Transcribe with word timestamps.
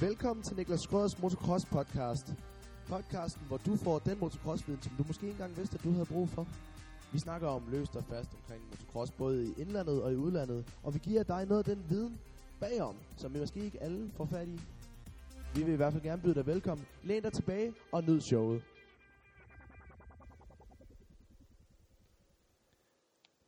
Velkommen 0.00 0.42
til 0.42 0.56
Niklas 0.56 0.80
Skrøders 0.80 1.18
Motocross 1.22 1.64
Podcast. 1.66 2.34
Podcasten, 2.88 3.42
hvor 3.48 3.56
du 3.56 3.76
får 3.76 3.98
den 3.98 4.18
motocrossviden, 4.20 4.82
som 4.82 4.92
du 4.98 5.04
måske 5.06 5.26
ikke 5.26 5.32
engang 5.32 5.56
vidste, 5.56 5.74
at 5.78 5.84
du 5.84 5.90
havde 5.90 6.06
brug 6.06 6.28
for. 6.28 6.46
Vi 7.12 7.18
snakker 7.18 7.48
om 7.48 7.62
løst 7.70 7.96
og 7.96 8.04
fast 8.04 8.30
omkring 8.34 8.62
motocross, 8.70 9.12
både 9.12 9.44
i 9.44 9.60
indlandet 9.60 10.02
og 10.02 10.12
i 10.12 10.16
udlandet. 10.16 10.74
Og 10.82 10.94
vi 10.94 10.98
giver 10.98 11.22
dig 11.22 11.46
noget 11.46 11.68
af 11.68 11.76
den 11.76 11.90
viden 11.90 12.18
bagom, 12.60 12.96
som 13.16 13.34
vi 13.34 13.38
måske 13.38 13.60
ikke 13.60 13.82
alle 13.82 14.10
får 14.16 14.26
fat 14.26 14.48
i. 14.48 14.60
Vi 15.54 15.62
vil 15.62 15.72
i 15.72 15.76
hvert 15.76 15.92
fald 15.92 16.02
gerne 16.02 16.22
byde 16.22 16.34
dig 16.34 16.46
velkommen. 16.46 16.86
Læn 17.02 17.22
dig 17.22 17.32
tilbage 17.32 17.72
og 17.92 18.04
nyd 18.04 18.20
showet. 18.20 18.62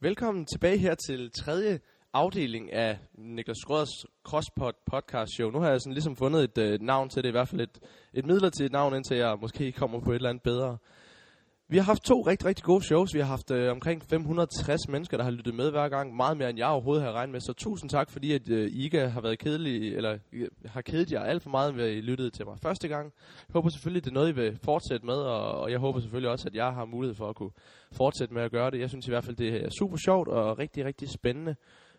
Velkommen 0.00 0.46
tilbage 0.46 0.78
her 0.78 0.94
til 0.94 1.30
tredje 1.30 1.80
afdeling 2.18 2.72
af 2.72 2.98
Niklas 3.14 3.56
Skrøders 3.62 4.04
Crosspod 4.24 4.72
podcast 4.86 5.32
show. 5.34 5.50
Nu 5.50 5.60
har 5.60 5.70
jeg 5.70 5.80
sådan 5.80 5.92
ligesom 5.92 6.16
fundet 6.16 6.44
et 6.44 6.58
øh, 6.58 6.80
navn 6.80 7.08
til 7.08 7.22
det, 7.22 7.28
i 7.28 7.32
hvert 7.32 7.48
fald 7.48 7.60
et, 7.60 7.78
et 8.14 8.26
midlertidigt 8.26 8.72
navn, 8.72 8.94
indtil 8.94 9.16
jeg 9.16 9.36
måske 9.40 9.72
kommer 9.72 10.00
på 10.00 10.10
et 10.10 10.14
eller 10.14 10.28
andet 10.28 10.42
bedre. 10.42 10.78
Vi 11.68 11.76
har 11.76 11.84
haft 11.84 12.02
to 12.02 12.20
rigtig, 12.20 12.46
rigtig 12.46 12.64
gode 12.64 12.84
shows. 12.84 13.14
Vi 13.14 13.18
har 13.18 13.26
haft 13.26 13.50
øh, 13.50 13.70
omkring 13.70 14.02
560 14.02 14.88
mennesker, 14.88 15.16
der 15.16 15.24
har 15.24 15.30
lyttet 15.30 15.54
med 15.54 15.70
hver 15.70 15.88
gang. 15.88 16.16
Meget 16.16 16.36
mere, 16.36 16.50
end 16.50 16.58
jeg 16.58 16.66
overhovedet 16.66 17.04
har 17.04 17.12
regnet 17.12 17.32
med. 17.32 17.40
Så 17.40 17.52
tusind 17.52 17.90
tak, 17.90 18.10
fordi 18.10 18.32
at 18.32 18.48
øh, 18.50 18.68
I 18.68 18.84
ikke 18.84 19.08
har 19.08 19.20
været 19.20 19.38
kedelige, 19.38 19.96
eller 19.96 20.18
øh, 20.32 20.48
har 20.66 20.80
kedet 20.80 21.12
jer 21.12 21.20
alt 21.20 21.42
for 21.42 21.50
meget, 21.50 21.76
ved 21.76 21.84
at 21.84 21.96
I 21.96 22.00
lyttede 22.00 22.30
til 22.30 22.46
mig 22.46 22.58
første 22.62 22.88
gang. 22.88 23.12
Jeg 23.48 23.52
håber 23.52 23.68
selvfølgelig, 23.68 24.04
det 24.04 24.10
er 24.10 24.14
noget, 24.14 24.28
I 24.28 24.34
vil 24.34 24.58
fortsætte 24.64 25.06
med, 25.06 25.14
og, 25.14 25.60
og 25.60 25.70
jeg 25.70 25.78
håber 25.78 26.00
selvfølgelig 26.00 26.30
også, 26.30 26.48
at 26.48 26.54
jeg 26.54 26.72
har 26.74 26.84
mulighed 26.84 27.14
for 27.14 27.28
at 27.28 27.36
kunne 27.36 27.52
fortsætte 27.92 28.34
med 28.34 28.42
at 28.42 28.50
gøre 28.50 28.70
det. 28.70 28.80
Jeg 28.80 28.88
synes 28.88 29.06
i 29.06 29.10
hvert 29.10 29.24
fald, 29.24 29.36
det 29.36 29.64
er 29.64 29.68
super 29.78 29.96
sjovt 29.96 30.28
og 30.28 30.58
rigtig, 30.58 30.84
rigtig 30.84 31.08
spændende. 31.08 31.56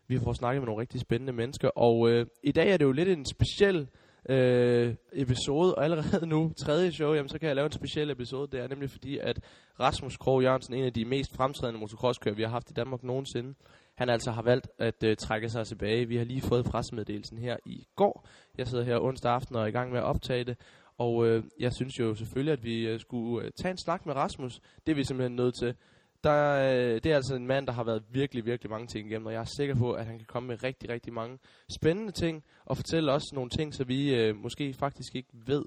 Vi 0.09 0.19
får 0.19 0.33
snakket 0.33 0.61
med 0.61 0.65
nogle 0.65 0.81
rigtig 0.81 1.01
spændende 1.01 1.33
mennesker, 1.33 1.69
og 1.69 2.09
øh, 2.09 2.25
i 2.43 2.51
dag 2.51 2.71
er 2.71 2.77
det 2.77 2.85
jo 2.85 2.91
lidt 2.91 3.09
en 3.09 3.25
speciel 3.25 3.87
øh, 4.29 4.95
episode, 5.13 5.75
og 5.75 5.83
allerede 5.83 6.27
nu, 6.27 6.53
tredje 6.57 6.91
show, 6.91 7.13
jamen, 7.13 7.29
så 7.29 7.39
kan 7.39 7.47
jeg 7.47 7.55
lave 7.55 7.65
en 7.65 7.71
speciel 7.71 8.09
episode. 8.11 8.47
Det 8.51 8.59
er 8.59 8.67
nemlig 8.67 8.89
fordi, 8.89 9.17
at 9.17 9.39
Rasmus 9.79 10.17
Krog 10.17 10.43
Jørgensen, 10.43 10.73
en 10.73 10.85
af 10.85 10.93
de 10.93 11.05
mest 11.05 11.35
fremtrædende 11.35 11.79
motocrosskører, 11.79 12.35
vi 12.35 12.41
har 12.41 12.49
haft 12.49 12.69
i 12.69 12.73
Danmark 12.73 13.03
nogensinde, 13.03 13.53
han 13.95 14.09
altså 14.09 14.31
har 14.31 14.41
valgt 14.41 14.67
at 14.79 15.03
øh, 15.03 15.17
trække 15.17 15.49
sig 15.49 15.67
tilbage. 15.67 16.07
Vi 16.07 16.17
har 16.17 16.23
lige 16.23 16.41
fået 16.41 16.65
pressemeddelelsen 16.65 17.37
her 17.37 17.57
i 17.65 17.87
går. 17.95 18.27
Jeg 18.57 18.67
sidder 18.67 18.83
her 18.83 18.99
onsdag 18.99 19.31
aften 19.31 19.55
og 19.55 19.61
er 19.61 19.67
i 19.67 19.71
gang 19.71 19.91
med 19.91 19.99
at 19.99 20.05
optage 20.05 20.43
det. 20.43 20.57
Og 20.97 21.27
øh, 21.27 21.43
jeg 21.59 21.73
synes 21.73 21.99
jo 21.99 22.15
selvfølgelig, 22.15 22.53
at 22.53 22.63
vi 22.63 22.87
øh, 22.87 22.99
skulle 22.99 23.45
øh, 23.45 23.51
tage 23.51 23.71
en 23.71 23.77
snak 23.77 24.05
med 24.05 24.15
Rasmus. 24.15 24.59
Det 24.85 24.91
er 24.91 24.95
vi 24.95 25.03
simpelthen 25.03 25.35
nødt 25.35 25.55
til. 25.55 25.75
Der, 26.23 26.53
øh, 26.53 27.01
det 27.03 27.05
er 27.05 27.15
altså 27.15 27.35
en 27.35 27.47
mand, 27.47 27.67
der 27.67 27.73
har 27.73 27.83
været 27.83 28.03
virkelig, 28.09 28.45
virkelig 28.45 28.69
mange 28.69 28.87
ting 28.87 29.07
igennem, 29.07 29.25
og 29.25 29.33
jeg 29.33 29.39
er 29.39 29.55
sikker 29.57 29.75
på, 29.75 29.93
at 29.93 30.05
han 30.05 30.17
kan 30.17 30.25
komme 30.25 30.47
med 30.47 30.63
rigtig, 30.63 30.89
rigtig 30.89 31.13
mange 31.13 31.39
spændende 31.69 32.11
ting, 32.11 32.43
og 32.65 32.77
fortælle 32.77 33.11
os 33.11 33.33
nogle 33.33 33.49
ting, 33.49 33.73
så 33.73 33.83
vi 33.83 34.15
øh, 34.15 34.35
måske 34.35 34.73
faktisk 34.73 35.15
ikke 35.15 35.29
ved. 35.33 35.65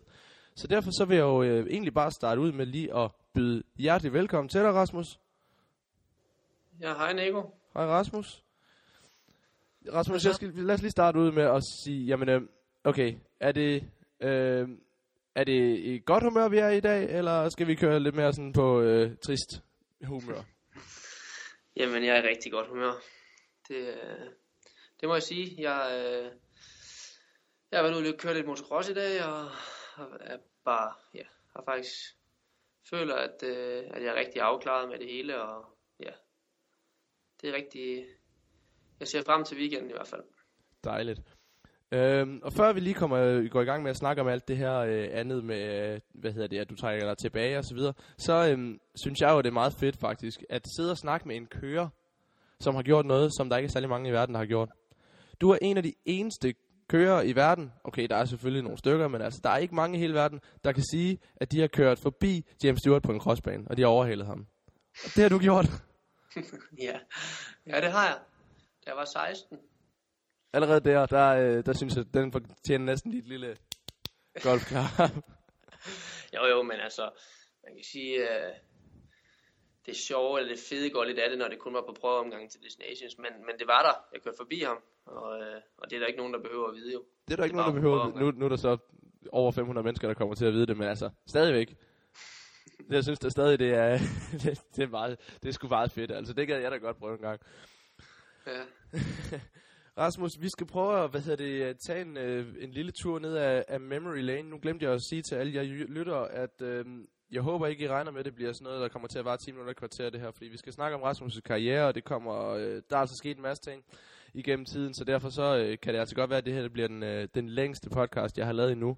Så 0.55 0.67
derfor 0.67 0.91
så 0.91 1.05
vil 1.05 1.14
jeg 1.17 1.23
jo 1.23 1.42
øh, 1.42 1.67
egentlig 1.67 1.95
bare 1.95 2.11
starte 2.11 2.41
ud 2.41 2.53
med 2.53 2.67
lige 2.67 2.97
at 2.97 3.11
byde 3.34 3.62
hjertelig 3.77 4.12
velkommen 4.12 4.48
til 4.48 4.61
dig, 4.61 4.75
Rasmus. 4.75 5.20
Ja, 6.80 6.95
hej 6.95 7.12
Nico. 7.12 7.41
Hej 7.75 7.86
Rasmus. 7.86 8.42
Rasmus, 9.92 10.25
jeg 10.25 10.34
skal, 10.34 10.48
lad 10.55 10.75
os 10.75 10.83
lige 10.83 10.91
starte 10.91 11.19
ud 11.19 11.33
med 11.33 11.42
at 11.42 11.62
sige, 11.84 12.06
jamen, 12.06 12.28
øh, 12.28 12.42
okay, 12.84 13.14
er 13.41 13.53
det, 13.53 13.84
øh, 14.20 14.69
er 15.34 15.45
det 15.45 15.78
i 15.78 16.03
godt 16.06 16.25
humør, 16.25 16.48
vi 16.48 16.58
er 16.58 16.69
i 16.69 16.80
dag, 16.80 17.19
eller 17.19 17.48
skal 17.48 17.67
vi 17.67 17.75
køre 17.75 18.00
lidt 18.00 18.14
mere 18.14 18.33
sådan 18.33 18.53
på 18.53 18.80
øh, 18.80 19.17
trist 19.17 19.62
humør? 20.06 20.42
Jamen, 21.77 22.05
jeg 22.05 22.17
er 22.17 22.22
i 22.22 22.28
rigtig 22.28 22.53
godt 22.53 22.69
humør. 22.69 22.92
Det, 23.69 23.77
øh, 23.77 24.31
det 25.00 25.08
må 25.08 25.14
jeg 25.14 25.22
sige. 25.22 25.55
Jeg, 25.58 26.06
øh, 26.06 26.33
jeg 27.70 27.78
har 27.78 27.83
været 27.83 28.00
ude 28.00 28.08
og 28.08 28.19
køre 28.19 28.34
lidt 28.34 28.47
motocross 28.47 28.89
i 28.89 28.95
dag, 28.95 29.25
og 29.25 29.45
er 30.20 30.39
bare, 30.64 30.95
ja, 31.14 31.24
har 31.52 31.64
faktisk 31.64 32.17
føler, 32.90 33.14
at, 33.14 33.42
øh, 33.42 33.85
at 33.90 34.02
jeg 34.02 34.11
er 34.11 34.20
rigtig 34.20 34.42
afklaret 34.42 34.89
med 34.89 34.98
det 34.98 35.07
hele, 35.07 35.42
og 35.42 35.79
ja, 36.01 36.13
det 37.40 37.51
er 37.51 37.55
rigtig, 37.55 38.07
jeg 39.01 39.08
ser 39.08 39.23
frem 39.23 39.45
til 39.45 39.58
weekenden 39.58 39.90
i 39.90 39.92
hvert 39.92 40.08
fald. 40.08 40.24
Dejligt. 40.84 41.32
Øhm, 41.92 42.41
og 42.42 42.53
før 42.53 42.73
vi 42.73 42.80
lige 42.80 42.95
kommer, 42.95 43.19
øh, 43.19 43.45
går 43.51 43.61
i 43.61 43.64
gang 43.64 43.83
med 43.83 43.91
at 43.91 43.97
snakke 43.97 44.23
om 44.23 44.29
alt 44.29 44.48
det 44.48 44.57
her 44.57 44.79
øh, 44.79 45.08
andet 45.13 45.45
med, 45.45 45.92
øh, 45.92 46.01
hvad 46.14 46.33
hedder 46.33 46.48
det, 46.48 46.58
at 46.58 46.70
du 46.70 46.77
trækker 46.77 47.07
dig 47.07 47.19
tilbage 47.19 47.58
og 47.58 47.64
så 47.64 47.75
videre, 47.75 47.92
så 48.19 48.48
øhm, 48.51 48.79
synes 49.05 49.20
jeg 49.20 49.30
jo, 49.30 49.39
det 49.39 49.47
er 49.47 49.53
meget 49.53 49.75
fedt 49.80 49.97
faktisk, 50.01 50.45
at 50.51 50.67
sidde 50.77 50.91
og 50.91 50.98
snakke 50.98 51.29
med 51.29 51.36
en 51.36 51.47
kører, 51.47 51.89
som 52.61 52.75
har 52.75 52.83
gjort 52.83 53.07
noget, 53.07 53.31
som 53.36 53.48
der 53.48 53.57
ikke 53.57 53.67
er 53.67 53.70
særlig 53.70 53.89
mange 53.89 54.08
i 54.08 54.13
verden, 54.13 54.35
der 54.35 54.39
har 54.39 54.47
gjort. 54.47 54.69
Du 55.41 55.51
er 55.51 55.58
en 55.63 55.77
af 55.77 55.83
de 55.83 55.92
eneste 56.05 56.55
kører 56.89 57.23
i 57.23 57.36
verden, 57.36 57.73
okay, 57.85 58.07
der 58.11 58.17
er 58.17 58.25
selvfølgelig 58.25 58.63
nogle 58.63 58.79
stykker, 58.79 59.08
men 59.08 59.23
altså, 59.23 59.41
der 59.45 59.51
er 59.51 59.57
ikke 59.57 59.75
mange 59.75 59.98
i 59.98 60.01
hele 60.01 60.14
verden, 60.14 60.41
der 60.64 60.73
kan 60.73 60.85
sige, 60.91 61.19
at 61.36 61.52
de 61.52 61.61
har 61.61 61.67
kørt 61.67 61.98
forbi 61.98 62.47
James 62.64 62.81
Stewart 62.81 63.02
på 63.02 63.13
en 63.13 63.20
crossbane, 63.20 63.64
og 63.70 63.77
de 63.77 63.83
har 63.83 63.89
overhalet 63.89 64.27
ham. 64.27 64.47
Og 65.05 65.11
det 65.14 65.23
har 65.23 65.29
du 65.29 65.39
gjort. 65.39 65.67
ja. 66.89 66.97
ja, 67.67 67.81
det 67.81 67.92
har 67.92 68.07
jeg. 68.07 68.19
Da 68.85 68.91
jeg 68.91 68.97
var 68.97 69.05
16. 69.05 69.58
Allerede 70.52 70.80
der, 70.80 71.07
der, 71.07 71.29
øh, 71.29 71.67
der 71.67 71.73
synes 71.73 71.96
jeg, 71.96 72.05
at 72.08 72.14
den 72.14 72.33
fortjener 72.33 72.85
næsten 72.85 73.11
lige 73.11 73.23
et 73.23 73.29
lille 73.29 73.57
golfklar. 74.42 74.89
jo, 76.36 76.46
jo, 76.46 76.63
men 76.63 76.80
altså, 76.80 77.11
man 77.64 77.74
kan 77.74 77.85
sige, 77.85 78.20
uh, 78.20 78.55
det 79.86 79.96
sjove 79.96 80.39
eller 80.39 80.55
det 80.55 80.64
fede 80.68 80.90
går 80.90 81.05
lidt 81.05 81.18
af 81.18 81.30
det, 81.30 81.39
når 81.39 81.48
det 81.48 81.58
kun 81.58 81.74
var 81.74 81.85
på 81.89 81.96
prøveomgang 82.01 82.51
til 82.51 82.63
Destinations, 82.63 83.18
men, 83.18 83.33
men 83.46 83.58
det 83.58 83.67
var 83.67 83.83
der. 83.83 83.95
Jeg 84.13 84.23
kørte 84.23 84.36
forbi 84.36 84.61
ham, 84.61 84.79
og, 85.07 85.39
uh, 85.39 85.61
og 85.79 85.90
det 85.90 85.96
er 85.96 86.01
der 86.01 86.07
ikke 86.07 86.18
nogen, 86.18 86.35
der 86.35 86.40
behøver 86.40 86.69
at 86.69 86.74
vide 86.74 86.92
jo. 86.92 87.05
Det 87.27 87.33
er 87.33 87.36
der 87.36 87.45
ikke 87.45 87.57
nogen, 87.57 87.74
der 87.74 87.80
behøver. 87.80 88.20
Nu, 88.20 88.30
nu 88.30 88.45
er 88.45 88.48
der 88.48 88.57
så 88.57 88.77
over 89.33 89.52
500 89.52 89.84
mennesker, 89.84 90.08
der 90.08 90.14
kommer 90.14 90.34
til 90.34 90.46
at 90.46 90.52
vide 90.52 90.67
det, 90.67 90.77
men 90.77 90.89
altså, 90.89 91.11
stadigvæk. 91.27 91.69
Det, 92.79 92.95
jeg 92.96 93.02
synes 93.05 93.19
da 93.19 93.29
stadig, 93.29 93.58
det 93.58 93.74
er, 93.74 93.98
det, 94.42 94.61
det 94.77 94.83
er, 94.83 94.89
meget, 94.89 95.19
det 95.42 95.48
er 95.48 95.52
sgu 95.52 95.69
meget 95.69 95.90
fedt. 95.90 96.11
Altså, 96.11 96.33
det 96.33 96.48
gad 96.48 96.61
jeg 96.61 96.70
da 96.70 96.77
godt 96.77 96.98
prøve 96.98 97.14
en 97.14 97.20
gang. 97.20 97.40
Ja. 98.46 98.63
Rasmus, 99.98 100.41
vi 100.41 100.48
skal 100.48 100.67
prøve 100.67 101.05
at 101.05 101.11
hvad 101.11 101.20
hedder 101.20 101.45
det, 101.45 101.79
tage 101.79 102.01
en, 102.01 102.17
øh, 102.17 102.55
en 102.61 102.70
lille 102.70 102.92
tur 102.92 103.19
ned 103.19 103.35
af, 103.35 103.64
af 103.69 103.80
Memory 103.80 104.23
Lane. 104.23 104.51
Nu 104.51 104.58
glemte 104.63 104.85
jeg 104.85 104.95
at 104.95 105.03
sige 105.03 105.23
til 105.23 105.35
alle 105.35 105.55
jer 105.55 105.63
lytter, 105.89 106.17
at 106.17 106.63
øh, 106.63 106.85
jeg 107.33 107.42
håber 107.42 107.67
ikke, 107.67 107.85
I 107.85 107.89
regner 107.89 108.11
med, 108.11 108.19
at 108.19 108.25
det 108.25 108.35
bliver 108.35 108.52
sådan 108.52 108.64
noget, 108.64 108.81
der 108.81 108.89
kommer 108.89 109.08
til 109.08 109.19
at 109.19 109.25
vare 109.25 109.36
10 109.36 109.51
minutter 109.51 109.70
i 109.70 109.75
kvarter 109.75 110.11
det 110.11 110.20
her, 110.20 110.31
fordi 110.31 110.47
vi 110.47 110.57
skal 110.57 110.73
snakke 110.73 110.97
om 110.97 111.02
Rasmus' 111.02 111.41
karriere, 111.41 111.86
og 111.86 111.95
det 111.95 112.05
kommer, 112.05 112.48
øh, 112.48 112.83
der 112.91 112.97
er 112.97 113.01
altså 113.01 113.17
sket 113.17 113.36
en 113.36 113.42
masse 113.42 113.63
ting 113.63 113.85
igennem 114.35 114.64
tiden, 114.64 114.95
så 114.95 115.05
derfor 115.05 115.29
så 115.29 115.57
øh, 115.57 115.79
kan 115.83 115.95
det 115.95 116.01
altså 116.01 116.14
godt 116.14 116.31
være, 116.31 116.39
at 116.39 116.47
det 116.47 116.55
her 116.55 116.63
det 116.63 116.73
bliver 116.73 116.89
den, 116.89 117.02
øh, 117.02 117.29
den 117.35 117.48
længste 117.48 117.91
podcast, 117.91 118.39
jeg 118.39 118.47
har 118.47 118.52
lavet 118.52 118.73
endnu. 118.73 118.97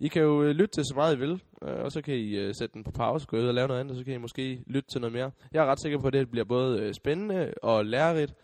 I 0.00 0.08
kan 0.08 0.22
jo 0.22 0.42
øh, 0.42 0.50
lytte 0.50 0.74
til 0.74 0.84
så 0.84 0.94
meget 0.94 1.16
I 1.16 1.18
vil, 1.18 1.42
øh, 1.62 1.84
og 1.84 1.92
så 1.92 2.02
kan 2.02 2.14
I 2.14 2.36
øh, 2.36 2.54
sætte 2.54 2.74
den 2.74 2.84
på 2.84 2.90
pause, 2.90 3.26
gå 3.26 3.36
ud 3.36 3.46
og 3.46 3.54
lave 3.54 3.68
noget 3.68 3.80
andet, 3.80 3.90
og 3.90 3.96
så 3.98 4.04
kan 4.04 4.14
I 4.14 4.18
måske 4.18 4.62
lytte 4.66 4.88
til 4.90 5.00
noget 5.00 5.12
mere. 5.12 5.30
Jeg 5.52 5.62
er 5.62 5.66
ret 5.66 5.80
sikker 5.80 5.98
på, 5.98 6.06
at 6.06 6.12
det 6.12 6.30
bliver 6.30 6.44
både 6.44 6.80
øh, 6.80 6.94
spændende 6.94 7.54
og 7.62 7.86
lærerigt, 7.86 8.34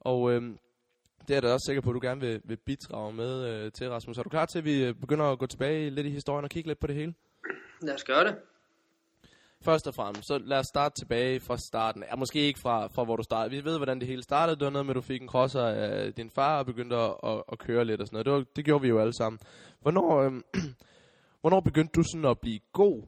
og 0.00 0.32
øh, 0.32 0.42
det 1.28 1.34
er 1.34 1.36
jeg 1.36 1.42
da 1.42 1.52
også 1.52 1.66
sikker 1.66 1.82
på, 1.82 1.90
at 1.90 1.94
du 1.94 2.00
gerne 2.02 2.20
vil, 2.20 2.40
vil 2.44 2.56
bidrage 2.56 3.12
med 3.12 3.48
øh, 3.48 3.72
til, 3.72 3.90
Rasmus. 3.90 4.18
Er 4.18 4.22
du 4.22 4.28
klar 4.28 4.46
til, 4.46 4.58
at 4.58 4.64
vi 4.64 4.84
øh, 4.84 4.94
begynder 4.94 5.24
at 5.24 5.38
gå 5.38 5.46
tilbage 5.46 5.90
lidt 5.90 6.06
i 6.06 6.10
historien 6.10 6.44
og 6.44 6.50
kigge 6.50 6.68
lidt 6.68 6.78
på 6.78 6.86
det 6.86 6.96
hele? 6.96 7.14
Lad 7.82 7.94
os 7.94 8.04
gøre 8.04 8.24
det. 8.24 8.36
Først 9.64 9.86
og 9.86 9.94
fremmest, 9.94 10.26
så 10.26 10.38
lad 10.38 10.58
os 10.58 10.66
starte 10.66 10.94
tilbage 11.00 11.40
fra 11.40 11.56
starten. 11.56 12.04
Ja, 12.10 12.16
måske 12.16 12.38
ikke 12.40 12.60
fra, 12.60 12.86
fra 12.86 13.04
hvor 13.04 13.16
du 13.16 13.22
startede. 13.22 13.56
Vi 13.56 13.64
ved, 13.64 13.76
hvordan 13.76 13.98
det 14.00 14.08
hele 14.08 14.22
startede. 14.22 14.56
Det 14.56 14.64
var 14.64 14.70
noget 14.70 14.86
med, 14.86 14.92
at 14.92 14.96
du 14.96 15.00
fik 15.00 15.22
en 15.22 15.28
crosser 15.28 15.62
af 15.62 16.14
din 16.14 16.30
far 16.30 16.58
og 16.58 16.66
begyndte 16.66 16.96
at, 16.96 17.14
at, 17.24 17.42
at 17.52 17.58
køre 17.58 17.84
lidt 17.84 18.00
og 18.00 18.06
sådan 18.06 18.14
noget. 18.14 18.26
Det, 18.26 18.32
var, 18.32 18.44
det 18.56 18.64
gjorde 18.64 18.82
vi 18.82 18.88
jo 18.88 19.00
alle 19.00 19.14
sammen. 19.14 19.38
Hvornår, 19.80 20.22
øh, 20.22 20.32
hvornår 21.40 21.60
begyndte 21.60 21.92
du 21.96 22.02
sådan 22.02 22.30
at 22.30 22.38
blive 22.40 22.60
god? 22.72 23.02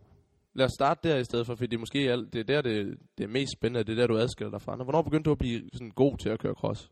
Lad 0.54 0.66
os 0.66 0.72
starte 0.78 1.08
der 1.08 1.16
i 1.16 1.24
stedet 1.24 1.46
for, 1.46 1.54
fordi 1.54 1.66
det 1.66 1.76
er 1.76 1.80
måske 1.80 1.98
alt, 1.98 2.32
det 2.32 2.40
er 2.40 2.44
der, 2.44 2.62
det, 2.62 2.98
det 3.18 3.24
er 3.24 3.28
mest 3.28 3.52
spændende. 3.58 3.84
Det 3.84 3.92
er 3.92 4.00
der, 4.00 4.06
du 4.06 4.18
adskiller 4.18 4.50
dig 4.50 4.62
fra. 4.62 4.76
Hvornår 4.76 5.02
begyndte 5.02 5.28
du 5.28 5.32
at 5.32 5.38
blive 5.38 5.60
sådan 5.72 5.90
god 5.90 6.18
til 6.18 6.28
at 6.28 6.38
køre 6.38 6.54
cross? 6.54 6.90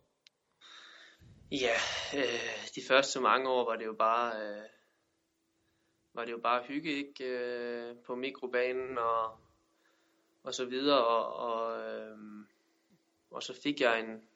Ja, 1.51 1.75
øh, 2.17 2.69
de 2.75 2.83
første 2.89 3.21
mange 3.21 3.51
år 3.51 3.65
var 3.65 3.77
det 3.77 3.87
jo 3.87 3.93
bare, 3.93 4.43
øh, 4.43 4.63
var 6.15 6.25
det 6.25 6.33
jo 6.33 6.39
bare 6.39 6.63
hygge, 6.63 6.93
ikke? 6.93 7.25
Øh, 7.25 7.97
på 8.07 8.15
mikrobanen 8.15 8.99
og, 8.99 9.39
og 10.43 10.55
så 10.55 10.65
videre, 10.65 11.07
og, 11.07 11.35
og, 11.35 11.81
øh, 11.81 12.19
og 13.31 13.43
så 13.43 13.61
fik 13.63 13.81
jeg 13.81 14.01
en, 14.01 14.29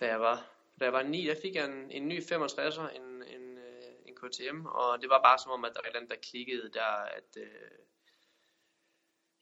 da 0.00 0.06
jeg 0.06 0.20
var, 0.20 0.50
da 0.80 0.84
jeg 0.84 0.92
var 0.92 1.02
9, 1.02 1.26
der 1.26 1.34
fik 1.42 1.54
jeg 1.54 1.64
en, 1.64 1.90
en 1.90 2.08
ny 2.08 2.20
65'er, 2.20 2.96
en, 2.96 3.22
en, 3.22 3.58
øh, 3.58 3.92
en 4.06 4.16
KTM, 4.16 4.66
og 4.66 5.02
det 5.02 5.08
var 5.10 5.22
bare 5.22 5.38
som 5.38 5.52
om, 5.52 5.64
at 5.64 5.72
der 5.74 5.80
var 5.80 5.82
et 5.82 5.86
eller 5.86 6.00
andet, 6.00 6.10
der 6.10 6.30
klikkede 6.30 6.70
der, 6.72 6.92
at 7.16 7.36
øh, 7.36 7.78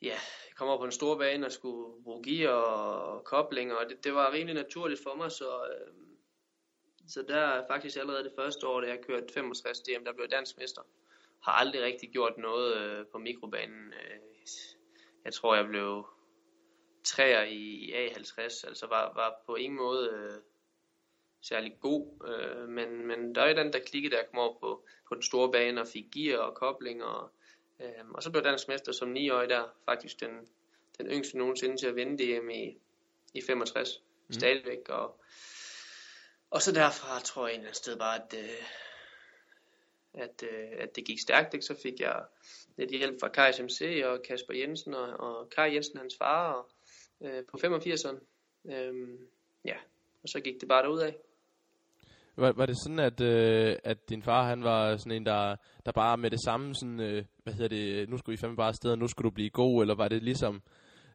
ja, 0.03 0.19
jeg 0.49 0.55
kom 0.57 0.69
over 0.69 0.79
på 0.79 0.85
en 0.85 0.93
stor 0.93 1.19
bane 1.19 1.47
og 1.47 1.53
skulle 1.53 2.03
bruge 2.05 2.25
gear 2.25 2.53
og, 2.53 3.05
og 3.05 3.25
kobling, 3.25 3.75
og 3.75 3.89
det, 3.89 4.05
det 4.05 4.15
var 4.15 4.33
rimelig 4.33 4.55
naturligt 4.55 5.03
for 5.03 5.15
mig, 5.15 5.33
så 5.33 5.67
øh, 5.67 6.10
så 7.11 7.23
der 7.23 7.37
er 7.37 7.67
faktisk 7.67 7.97
allerede 7.97 8.25
det 8.25 8.33
første 8.37 8.67
år, 8.67 8.81
da 8.81 8.89
jeg 8.89 9.01
kørte 9.01 9.33
65 9.35 9.81
DM, 9.81 10.05
der 10.05 10.13
blev 10.13 10.25
jeg 10.25 10.31
dansk 10.31 10.59
mester. 10.59 10.83
Har 11.41 11.53
aldrig 11.53 11.83
rigtig 11.83 12.11
gjort 12.11 12.39
noget 12.39 12.77
øh, 12.77 13.07
på 13.07 13.19
mikrobanen. 13.19 13.93
Øh, 13.93 14.21
jeg 15.25 15.33
tror, 15.33 15.55
jeg 15.55 15.67
blev 15.67 16.07
træer 17.05 17.43
i, 17.43 17.57
i 17.57 17.93
A50, 17.93 18.67
altså 18.69 18.87
var, 18.89 19.13
var 19.15 19.43
på 19.47 19.55
ingen 19.55 19.77
måde 19.77 20.11
øh, 20.13 20.41
særlig 21.41 21.77
god, 21.81 22.29
øh, 22.29 22.69
men, 22.69 23.07
men 23.07 23.35
der 23.35 23.43
er 23.43 23.55
den 23.55 23.73
der 23.73 23.79
klikke, 23.79 24.11
der 24.11 24.23
kom 24.31 24.39
over 24.39 24.59
på, 24.61 24.87
på 25.09 25.15
den 25.15 25.23
store 25.23 25.53
bane 25.53 25.81
og 25.81 25.87
fik 25.87 26.05
gear 26.13 26.39
og 26.39 26.55
kobling, 26.55 27.05
og, 27.05 27.31
øh, 27.81 28.11
og 28.15 28.23
så 28.23 28.31
blev 28.31 28.45
dansk 28.45 28.69
mester 28.69 28.93
som 28.93 29.09
9 29.09 29.31
år 29.31 29.41
der, 29.41 29.65
faktisk 29.85 30.21
den, 30.21 30.49
den 30.99 31.07
yngste 31.07 31.39
nogensinde 31.39 31.77
til 31.77 31.87
at 31.87 31.97
vinde 31.97 32.25
DM 32.25 32.51
i, 32.51 32.77
i 33.35 33.41
65, 33.43 34.03
mm. 34.29 34.33
stadigvæk, 34.33 34.89
og, 34.89 35.21
og 36.51 36.63
så 36.63 36.73
derfra 36.73 37.21
tror 37.21 37.47
jeg 37.47 37.55
en 37.55 37.61
eller 37.61 37.69
anden 37.69 37.75
sted 37.75 37.99
bare, 37.99 38.17
at, 38.17 38.35
øh, 38.39 38.63
at, 40.15 40.43
øh, 40.53 40.69
at 40.79 40.97
det 40.97 41.05
gik 41.05 41.21
stærkt, 41.21 41.55
ikke? 41.55 41.67
så 41.67 41.77
fik 41.83 42.01
jeg 42.01 42.25
lidt 42.77 42.91
hjælp 42.91 43.17
fra 43.21 43.29
Kai 43.29 43.63
MC 43.63 44.03
og 44.05 44.23
Kasper 44.29 44.55
Jensen 44.55 44.95
og, 44.95 45.09
og 45.21 45.51
Kai 45.51 45.75
Jensen, 45.75 45.99
hans 45.99 46.15
far, 46.19 46.53
og, 46.53 46.71
øh, 47.21 47.45
på 47.51 47.57
85'eren. 47.57 48.19
Øhm, 48.73 49.19
ja, 49.65 49.77
og 50.23 50.29
så 50.29 50.41
gik 50.41 50.61
det 50.61 50.69
bare 50.69 50.83
derud 50.83 51.01
af. 51.01 51.17
Var, 52.37 52.53
var 52.53 52.67
det 52.67 52.77
sådan, 52.85 52.99
at, 52.99 53.21
øh, 53.21 53.77
at 53.85 54.09
din 54.09 54.23
far 54.23 54.49
han 54.49 54.65
var 54.65 54.97
sådan 54.97 55.13
en, 55.13 55.27
der, 55.27 55.57
der 55.87 55.93
bare 55.93 56.17
med 56.17 56.31
det 56.31 56.45
samme, 56.45 56.75
sådan, 56.75 57.01
øh, 57.01 57.25
hvad 57.43 57.53
hedder 57.55 57.69
det, 57.69 58.09
nu 58.09 58.19
skulle 58.19 58.35
I 58.35 58.37
fandme 58.37 58.57
bare 58.57 58.69
afsted, 58.69 58.91
og 58.91 58.99
nu 58.99 59.09
skulle 59.09 59.31
du 59.31 59.35
blive 59.35 59.51
god, 59.51 59.83
eller 59.83 59.95
var 59.95 60.09
det 60.09 60.23
ligesom, 60.23 60.63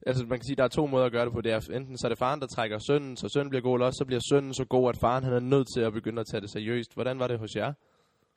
altså 0.06 0.25
man 0.25 0.40
kan 0.40 0.46
sige, 0.46 0.56
der 0.56 0.63
er 0.63 0.68
to 0.68 0.86
måder 0.88 1.06
at 1.06 1.12
gøre 1.12 1.25
det 1.25 1.34
på. 1.34 1.42
Det 1.42 1.52
er 1.52 1.69
enten 1.74 1.98
så 1.98 2.07
er 2.07 2.10
det 2.10 2.18
faren, 2.18 2.42
der 2.42 2.48
trækker 2.48 2.80
sønnen, 2.88 3.18
så 3.18 3.30
sønnen 3.30 3.50
bliver 3.50 3.62
god, 3.62 3.75
eller 3.75 3.86
også 3.86 3.98
så 3.98 4.06
bliver 4.06 4.22
sønnen 4.30 4.54
så 4.54 4.66
god, 4.66 4.90
at 4.90 4.98
faren 5.02 5.24
han 5.24 5.34
er 5.34 5.40
nødt 5.40 5.68
til 5.75 5.81
at 5.81 5.94
begynde 5.94 6.19
at 6.19 6.28
tage 6.28 6.42
det 6.42 6.50
seriøst. 6.50 6.94
Hvordan 6.94 7.19
var 7.19 7.28
det 7.28 7.40
hos 7.40 7.56
jer? 7.56 7.74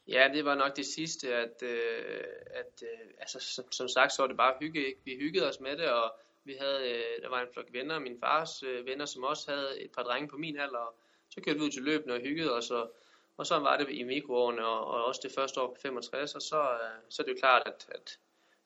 Ja, 0.09 0.29
det 0.35 0.45
var 0.45 0.55
nok 0.55 0.77
det 0.77 0.87
sidste, 0.87 1.35
at, 1.35 1.63
øh, 1.63 2.25
at 2.51 2.83
øh, 2.83 3.11
altså, 3.19 3.39
som, 3.55 3.73
som 3.73 3.89
sagt, 3.89 4.13
så 4.13 4.23
var 4.23 4.27
det 4.27 4.37
bare 4.37 4.55
hygge, 4.61 4.87
ikke? 4.87 5.01
Vi 5.05 5.17
hyggede 5.21 5.49
os 5.49 5.61
med 5.61 5.77
det, 5.77 5.89
og 5.91 6.13
vi 6.45 6.55
havde, 6.61 6.81
øh, 6.91 7.23
der 7.23 7.29
var 7.29 7.41
en 7.41 7.53
flok 7.53 7.69
venner, 7.73 7.99
min 7.99 8.21
fars 8.21 8.63
øh, 8.63 8.87
venner, 8.87 9.05
som 9.05 9.23
også 9.25 9.51
havde 9.51 9.81
et 9.85 9.91
par 9.97 10.03
drenge 10.03 10.29
på 10.29 10.37
min 10.37 10.59
alder, 10.59 10.79
og 10.79 10.95
så 11.31 11.41
kørte 11.41 11.59
vi 11.59 11.65
ud 11.65 11.71
til 11.71 11.83
løbende 11.83 12.15
og 12.15 12.21
hyggede 12.21 12.53
os, 12.57 12.71
og, 12.71 12.93
og 13.37 13.47
så 13.47 13.59
var 13.59 13.77
det 13.77 13.87
i 13.91 14.03
mikroårene, 14.03 14.67
og, 14.67 14.87
og 14.87 15.05
også 15.05 15.21
det 15.23 15.33
første 15.39 15.61
år 15.61 15.69
på 15.75 15.81
65, 15.83 16.35
og 16.35 16.43
så, 16.43 16.61
øh, 16.61 16.97
så 17.09 17.23
er 17.23 17.25
det 17.25 17.33
jo 17.33 17.41
klart, 17.41 17.63
at, 17.67 17.87
at 17.95 18.19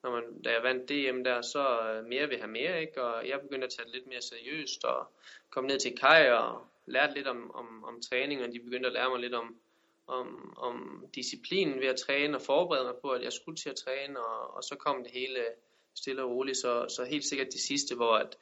når 0.02 0.10
man, 0.10 0.42
da 0.42 0.50
jeg 0.50 0.62
vandt 0.62 0.88
DM 0.88 1.24
der, 1.24 1.42
så 1.42 1.80
øh, 1.80 2.04
mere 2.04 2.28
vil 2.28 2.38
have 2.38 2.50
mere, 2.50 2.80
ikke? 2.80 3.02
og 3.02 3.28
jeg 3.28 3.40
begyndte 3.40 3.66
at 3.66 3.72
tage 3.72 3.86
det 3.86 3.94
lidt 3.94 4.06
mere 4.06 4.22
seriøst, 4.22 4.84
og 4.84 5.06
kom 5.50 5.64
ned 5.64 5.78
til 5.78 5.96
Kai 5.96 6.30
og 6.30 6.66
lærte 6.86 7.14
lidt 7.14 7.26
om, 7.26 7.50
om, 7.54 7.84
om 7.84 8.00
træning, 8.00 8.42
og 8.42 8.52
de 8.52 8.60
begyndte 8.60 8.86
at 8.86 8.92
lære 8.92 9.10
mig 9.10 9.20
lidt 9.20 9.34
om, 9.34 9.56
om, 10.06 10.58
om 10.58 11.06
disciplinen 11.14 11.80
ved 11.80 11.86
at 11.86 11.96
træne 11.96 12.36
og 12.36 12.42
forberede 12.42 12.84
mig 12.84 12.94
på, 13.02 13.10
at 13.10 13.22
jeg 13.22 13.32
skulle 13.32 13.56
til 13.56 13.70
at 13.70 13.76
træne, 13.76 14.20
og, 14.20 14.54
og 14.56 14.64
så 14.64 14.76
kom 14.76 15.02
det 15.02 15.12
hele 15.12 15.44
stille 15.94 16.22
og 16.22 16.30
roligt, 16.30 16.58
så, 16.58 16.86
så 16.88 17.04
helt 17.04 17.24
sikkert 17.24 17.52
det 17.52 17.60
sidste, 17.60 17.94
hvor, 17.94 18.16
at, 18.16 18.38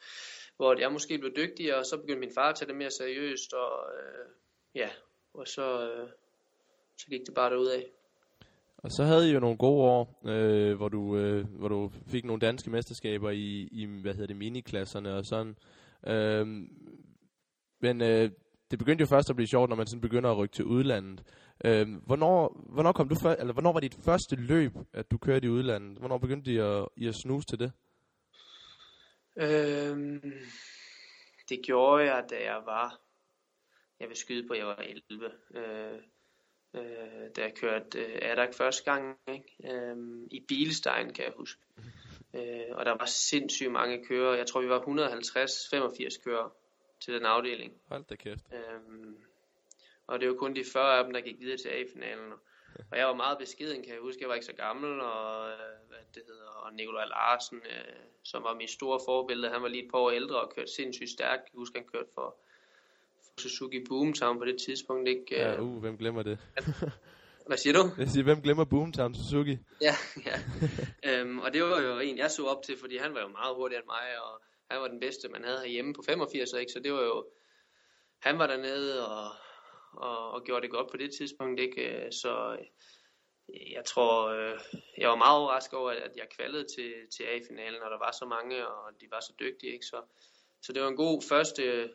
hvor 0.57 0.79
jeg 0.79 0.93
måske 0.93 1.19
blev 1.19 1.37
dygtigere, 1.37 1.77
og 1.77 1.87
så 1.87 1.97
begyndte 1.97 2.21
min 2.21 2.35
far 2.35 2.49
at 2.51 2.57
tage 2.57 2.69
det 2.69 2.77
mere 2.77 2.91
seriøst, 2.91 3.53
og 3.53 3.91
øh, 3.95 4.27
ja, 4.75 4.91
og 5.35 5.49
så, 5.49 5.91
øh, 5.91 6.09
så 6.97 7.07
gik 7.07 7.27
det 7.27 7.35
bare 7.35 7.51
derudad. 7.51 7.73
af. 7.73 7.91
Og 8.83 8.93
så 8.93 9.05
havde 9.05 9.31
I 9.31 9.33
jo 9.33 9.41
nogle 9.41 9.57
gode 9.57 9.83
år, 9.83 10.21
øh, 10.27 10.77
hvor, 10.77 10.89
du, 10.89 11.17
øh, 11.17 11.45
hvor 11.45 11.69
du 11.69 11.91
fik 12.07 12.25
nogle 12.25 12.41
danske 12.41 12.71
mesterskaber 12.71 13.31
i, 13.31 13.69
i 13.73 13.85
hvad 14.03 14.13
hedder 14.13 14.27
det, 14.27 14.37
miniklasserne 14.37 15.15
og 15.15 15.25
sådan. 15.27 15.57
Øh, 16.07 16.47
men 17.81 18.01
øh, 18.03 18.31
det 18.71 18.79
begyndte 18.79 19.03
jo 19.03 19.07
først 19.07 19.31
at 19.31 19.37
blive 19.37 19.49
sjovt, 19.49 19.69
når 19.69 19.77
man 19.77 19.87
sådan 19.87 20.01
begynder 20.01 20.31
at 20.31 20.37
rykke 20.37 20.53
til 20.53 20.65
udlandet. 20.65 21.23
Øh, 21.65 21.89
hvornår, 22.07 22.67
hvornår, 22.73 22.93
kom 22.93 23.09
du 23.09 23.17
for, 23.23 23.31
eller 23.31 23.53
hvornår 23.53 23.73
var 23.73 23.81
dit 23.81 23.97
første 24.05 24.37
løb, 24.37 24.73
at 24.93 25.11
du 25.11 25.19
kørte 25.19 25.47
i 25.47 25.51
udlandet? 25.51 25.99
Hvornår 25.99 26.19
begyndte 26.19 26.53
I 26.53 26.57
at, 26.57 26.89
I 26.97 27.07
at 27.09 27.15
snuse 27.15 27.47
til 27.47 27.59
det? 27.59 27.73
Øhm, 29.37 30.33
det 31.49 31.61
gjorde 31.65 32.05
jeg, 32.05 32.25
da 32.31 32.37
jeg 32.45 32.63
var, 32.65 33.01
jeg 34.01 34.09
vil 34.09 34.17
skyde 34.17 34.47
på, 34.47 34.53
at 34.53 34.59
jeg 34.59 34.67
var 34.67 34.85
11. 35.11 35.31
Øh, 35.55 35.99
øh, 36.75 37.31
da 37.37 37.43
jeg 37.43 37.55
kørte 37.55 37.99
øh, 37.99 38.19
Adak 38.23 38.55
første 38.55 38.93
gang, 38.93 39.19
ikke? 39.29 39.75
Øh, 39.75 39.97
i 40.31 40.41
Bilstein, 40.49 41.13
kan 41.13 41.25
jeg 41.25 41.33
huske. 41.37 41.61
Øh, 42.35 42.71
og 42.73 42.87
der 42.87 42.91
var 42.91 43.07
sindssygt 43.07 43.73
mange 43.73 44.05
kører. 44.05 44.37
Jeg 44.37 44.47
tror, 44.47 44.61
vi 44.61 44.69
var 44.69 44.81
150-85 44.81 46.25
kører 46.25 46.51
til 47.01 47.15
den 47.15 47.25
afdeling. 47.25 47.73
Hold 47.89 48.05
da 48.05 48.15
kæft. 48.15 48.45
Øhm, 48.53 49.17
og 50.07 50.21
det 50.21 50.29
var 50.29 50.35
kun 50.35 50.57
de 50.57 50.65
40 50.73 50.99
af 50.99 51.05
dem, 51.05 51.13
der 51.13 51.21
gik 51.21 51.41
videre 51.41 51.57
til 51.57 51.69
A-finalen. 51.69 52.33
Og 52.91 52.99
jeg 52.99 53.07
var 53.07 53.15
meget 53.15 53.39
beskeden, 53.39 53.83
kan 53.83 53.93
jeg 53.93 54.01
huske. 54.01 54.21
Jeg 54.21 54.29
var 54.29 54.35
ikke 54.35 54.47
så 54.47 54.53
gammel, 54.53 55.01
og, 55.01 55.51
øh, 55.51 55.89
hvad 55.89 55.99
det 56.15 56.23
hedder, 56.27 56.49
og 56.49 56.75
Nikolaj 56.75 57.05
Larsen, 57.05 57.59
øh, 57.59 57.95
som 58.25 58.43
var 58.45 58.55
min 58.55 58.69
store 58.69 59.01
forbillede, 59.07 59.53
han 59.53 59.63
var 59.63 59.69
lige 59.69 59.85
et 59.85 59.91
par 59.91 59.99
år 59.99 60.11
ældre 60.11 60.41
og 60.41 60.53
kørte 60.55 60.73
sindssygt 60.73 61.11
stærkt. 61.11 61.43
Jeg 61.53 61.59
husker, 61.59 61.79
han 61.79 61.89
kørte 61.89 62.11
for 62.15 62.37
Suzuki 63.41 63.85
Boomtown 63.89 64.39
på 64.39 64.45
det 64.45 64.57
tidspunkt. 64.67 65.09
Ikke? 65.09 65.25
Ja, 65.31 65.61
uh, 65.61 65.81
hvem 65.81 65.97
glemmer 65.97 66.23
det? 66.23 66.39
Hvad 67.47 67.57
siger 67.57 67.73
du? 67.73 67.91
Jeg 68.03 68.09
siger, 68.09 68.25
hvem 68.25 68.43
glemmer 68.43 68.65
Boomtown 68.65 69.15
Suzuki? 69.15 69.59
Ja, 69.81 69.95
ja. 70.27 70.37
øhm, 71.09 71.39
og 71.39 71.53
det 71.53 71.63
var 71.63 71.81
jo 71.81 71.99
en, 71.99 72.19
jeg 72.19 72.31
så 72.31 72.47
op 72.47 72.63
til, 72.63 72.77
fordi 72.79 72.97
han 72.97 73.15
var 73.15 73.21
jo 73.21 73.29
meget 73.29 73.57
hurtigere 73.57 73.83
end 73.83 73.91
mig, 73.97 74.07
og 74.25 74.43
han 74.71 74.81
var 74.81 74.89
den 74.89 75.01
bedste, 75.01 75.29
man 75.29 75.45
havde 75.45 75.61
herhjemme 75.61 75.95
på 75.95 76.03
85, 76.07 76.53
ikke? 76.53 76.73
så 76.73 76.81
det 76.81 76.93
var 76.93 77.03
jo, 77.03 77.27
han 78.19 78.39
var 78.39 78.47
dernede 78.47 79.09
og, 79.09 79.31
og, 79.93 80.31
og 80.31 80.45
gjorde 80.45 80.63
det 80.63 80.71
godt 80.71 80.91
på 80.91 80.97
det 80.97 81.11
tidspunkt, 81.19 81.61
ikke? 81.61 82.09
så 82.11 82.57
jeg 83.77 83.85
tror, 83.85 84.29
øh, 84.29 84.59
jeg 84.99 85.09
var 85.09 85.17
meget 85.17 85.39
overrasket 85.39 85.79
over, 85.79 85.91
at 85.91 86.17
jeg 86.17 86.29
kvalede 86.37 86.65
til, 86.75 86.93
til 87.17 87.25
A-finalen, 87.25 87.83
og 87.83 87.91
der 87.91 87.99
var 87.99 88.13
så 88.13 88.27
mange, 88.27 88.69
og 88.69 89.01
de 89.01 89.07
var 89.11 89.21
så 89.21 89.33
dygtige, 89.41 89.73
ikke? 89.73 89.87
Så, 89.87 90.03
så 90.63 90.73
det 90.73 90.83
var 90.83 90.89
en 90.89 90.97
god 90.97 91.23
første, 91.29 91.91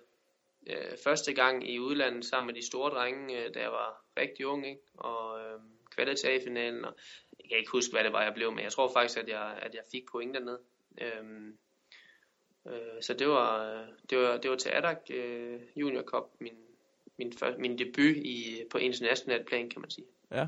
øh, 0.68 0.98
første 1.04 1.34
gang 1.34 1.70
i 1.70 1.80
udlandet 1.80 2.26
sammen 2.26 2.48
med 2.48 2.62
de 2.62 2.68
store 2.68 2.92
drenge, 2.92 3.38
øh, 3.40 3.54
da 3.54 3.60
jeg 3.60 3.72
var 3.72 4.04
rigtig 4.18 4.48
ung, 4.48 4.68
ikke? 4.68 4.82
og 4.98 5.40
øh, 5.40 5.60
kvalede 5.96 6.42
finalen, 6.44 6.86
og 6.86 6.94
jeg 7.40 7.50
kan 7.50 7.58
ikke 7.58 7.72
huske, 7.72 7.92
hvad 7.94 8.04
det 8.04 8.14
var, 8.14 8.24
jeg 8.24 8.34
blev 8.34 8.52
med. 8.52 8.64
Jeg 8.64 8.72
tror 8.72 8.94
faktisk, 8.94 9.20
at 9.20 9.30
jeg, 9.30 9.60
at 9.62 9.76
jeg 9.76 9.84
fik 9.92 10.04
point 10.12 10.34
dernede. 10.34 10.60
Øh, 11.02 11.54
Øh, 12.68 13.02
så 13.02 13.14
det 13.14 13.28
var, 13.28 13.50
øh, 13.64 13.88
det 14.10 14.18
var, 14.18 14.38
det 14.38 14.52
var 14.52 14.58
til 14.58 14.70
Adak 14.70 14.98
øh, 15.10 15.60
Junior 15.76 16.02
Cup, 16.02 16.24
min, 16.40 16.54
min, 17.18 17.34
før, 17.40 17.58
min 17.58 17.78
debut 17.78 18.18
i, 18.18 18.64
på 18.72 18.78
international 18.78 19.46
plan, 19.46 19.70
kan 19.70 19.82
man 19.82 19.90
sige. 19.90 20.08
Ja. 20.32 20.48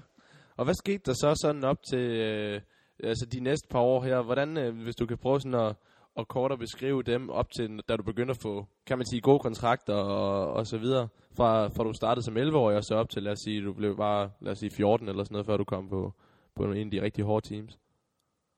Og 0.58 0.66
hvad 0.66 0.74
skete 0.74 1.04
der 1.06 1.14
så 1.14 1.40
sådan 1.42 1.64
op 1.64 1.78
til 1.90 2.00
øh, 2.00 2.62
altså 3.04 3.26
de 3.26 3.40
næste 3.40 3.68
par 3.70 3.80
år 3.80 4.04
her? 4.04 4.22
Hvordan, 4.22 4.58
øh, 4.58 4.84
hvis 4.84 4.96
du 4.96 5.06
kan 5.06 5.18
prøve 5.18 5.42
sådan 5.42 5.60
at, 5.68 5.76
og 6.18 6.28
kort 6.28 6.52
at 6.52 6.60
beskrive 6.60 7.04
dem 7.04 7.30
op 7.30 7.50
til, 7.52 7.80
da 7.90 7.96
du 7.96 8.04
begyndte 8.04 8.32
at 8.32 8.42
få, 8.42 8.66
kan 8.88 8.98
man 8.98 9.06
sige, 9.06 9.22
gode 9.22 9.40
kontrakter 9.40 9.94
og, 9.94 10.54
og 10.54 10.68
så 10.68 10.78
videre, 10.78 11.08
fra, 11.38 11.68
fra 11.68 11.84
du 11.84 11.94
startede 11.94 12.26
som 12.26 12.38
11-årig 12.38 12.78
og 12.78 12.84
så 12.84 12.96
op 12.96 13.10
til, 13.10 13.24
lad 13.24 13.32
os 13.32 13.40
sige, 13.40 13.66
du 13.66 13.74
blev 13.74 13.98
bare, 13.98 14.32
lad 14.42 14.52
os 14.52 14.60
sige, 14.60 14.72
14 14.78 15.10
eller 15.10 15.24
sådan 15.24 15.34
noget, 15.34 15.46
før 15.46 15.58
du 15.58 15.64
kom 15.64 15.90
på, 15.90 16.14
på 16.56 16.64
en 16.64 16.88
af 16.88 16.92
de 16.92 17.02
rigtig 17.02 17.24
hårde 17.24 17.50
teams? 17.50 17.80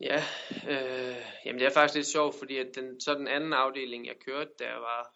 Ja, 0.01 0.19
øh, 0.71 1.15
jamen 1.45 1.59
det 1.59 1.67
er 1.67 1.73
faktisk 1.73 1.95
lidt 1.95 2.07
sjovt, 2.07 2.35
fordi 2.39 2.57
at 2.57 2.75
den, 2.75 2.99
så 3.01 3.13
den 3.13 3.27
anden 3.27 3.53
afdeling, 3.53 4.05
jeg 4.05 4.15
kørte, 4.25 4.51
da 4.59 4.63
jeg 4.63 4.81
var 4.89 5.13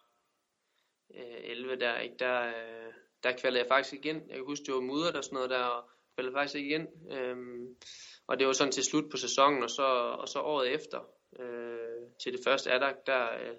øh, 1.14 1.50
11 1.50 1.76
der, 1.76 1.98
ikke, 1.98 2.16
der, 2.18 2.46
øh, 2.46 2.92
der 3.22 3.32
kvalede 3.40 3.60
jeg 3.62 3.68
faktisk 3.68 3.94
igen. 3.94 4.16
Jeg 4.16 4.36
kan 4.36 4.46
huske, 4.46 4.64
det 4.66 4.74
var 4.74 4.80
mudder 4.80 5.18
og 5.18 5.24
sådan 5.24 5.34
noget 5.34 5.50
der, 5.50 5.64
og 5.64 5.82
kvalede 6.14 6.34
faktisk 6.34 6.64
igen. 6.64 6.86
Øh, 7.16 7.36
og 8.26 8.38
det 8.38 8.46
var 8.46 8.52
sådan 8.52 8.72
til 8.72 8.84
slut 8.84 9.10
på 9.10 9.16
sæsonen, 9.16 9.62
og 9.62 9.70
så, 9.70 9.86
og 10.22 10.28
så 10.28 10.38
året 10.40 10.74
efter, 10.74 11.00
øh, 11.40 11.83
til 12.18 12.32
det 12.32 12.40
første 12.44 12.72
adag, 12.72 12.94
der, 13.06 13.34
øh, 13.34 13.56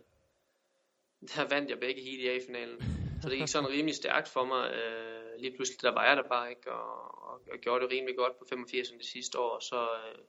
der 1.36 1.48
vandt 1.50 1.70
jeg 1.70 1.80
begge 1.80 2.02
heat 2.02 2.20
i 2.20 2.28
A-finalen. 2.28 2.84
Så 3.22 3.30
det 3.30 3.38
gik 3.38 3.48
sådan 3.48 3.70
rimelig 3.70 3.96
stærkt 3.96 4.28
for 4.28 4.46
mig. 4.46 4.74
Øh, 4.74 5.40
lige 5.40 5.56
pludselig, 5.56 5.82
der 5.82 5.92
var 5.92 6.08
jeg 6.08 6.18
der 6.18 6.28
bare, 6.28 6.50
ikke, 6.50 6.72
og, 6.72 7.24
og, 7.30 7.42
og 7.52 7.58
gjorde 7.62 7.84
det 7.84 7.92
rimelig 7.92 8.16
godt 8.18 8.40
på 8.40 8.46
85 8.50 8.90
det 8.90 9.06
sidste 9.06 9.40
år, 9.40 9.60
så... 9.60 9.82
Øh, 9.82 10.26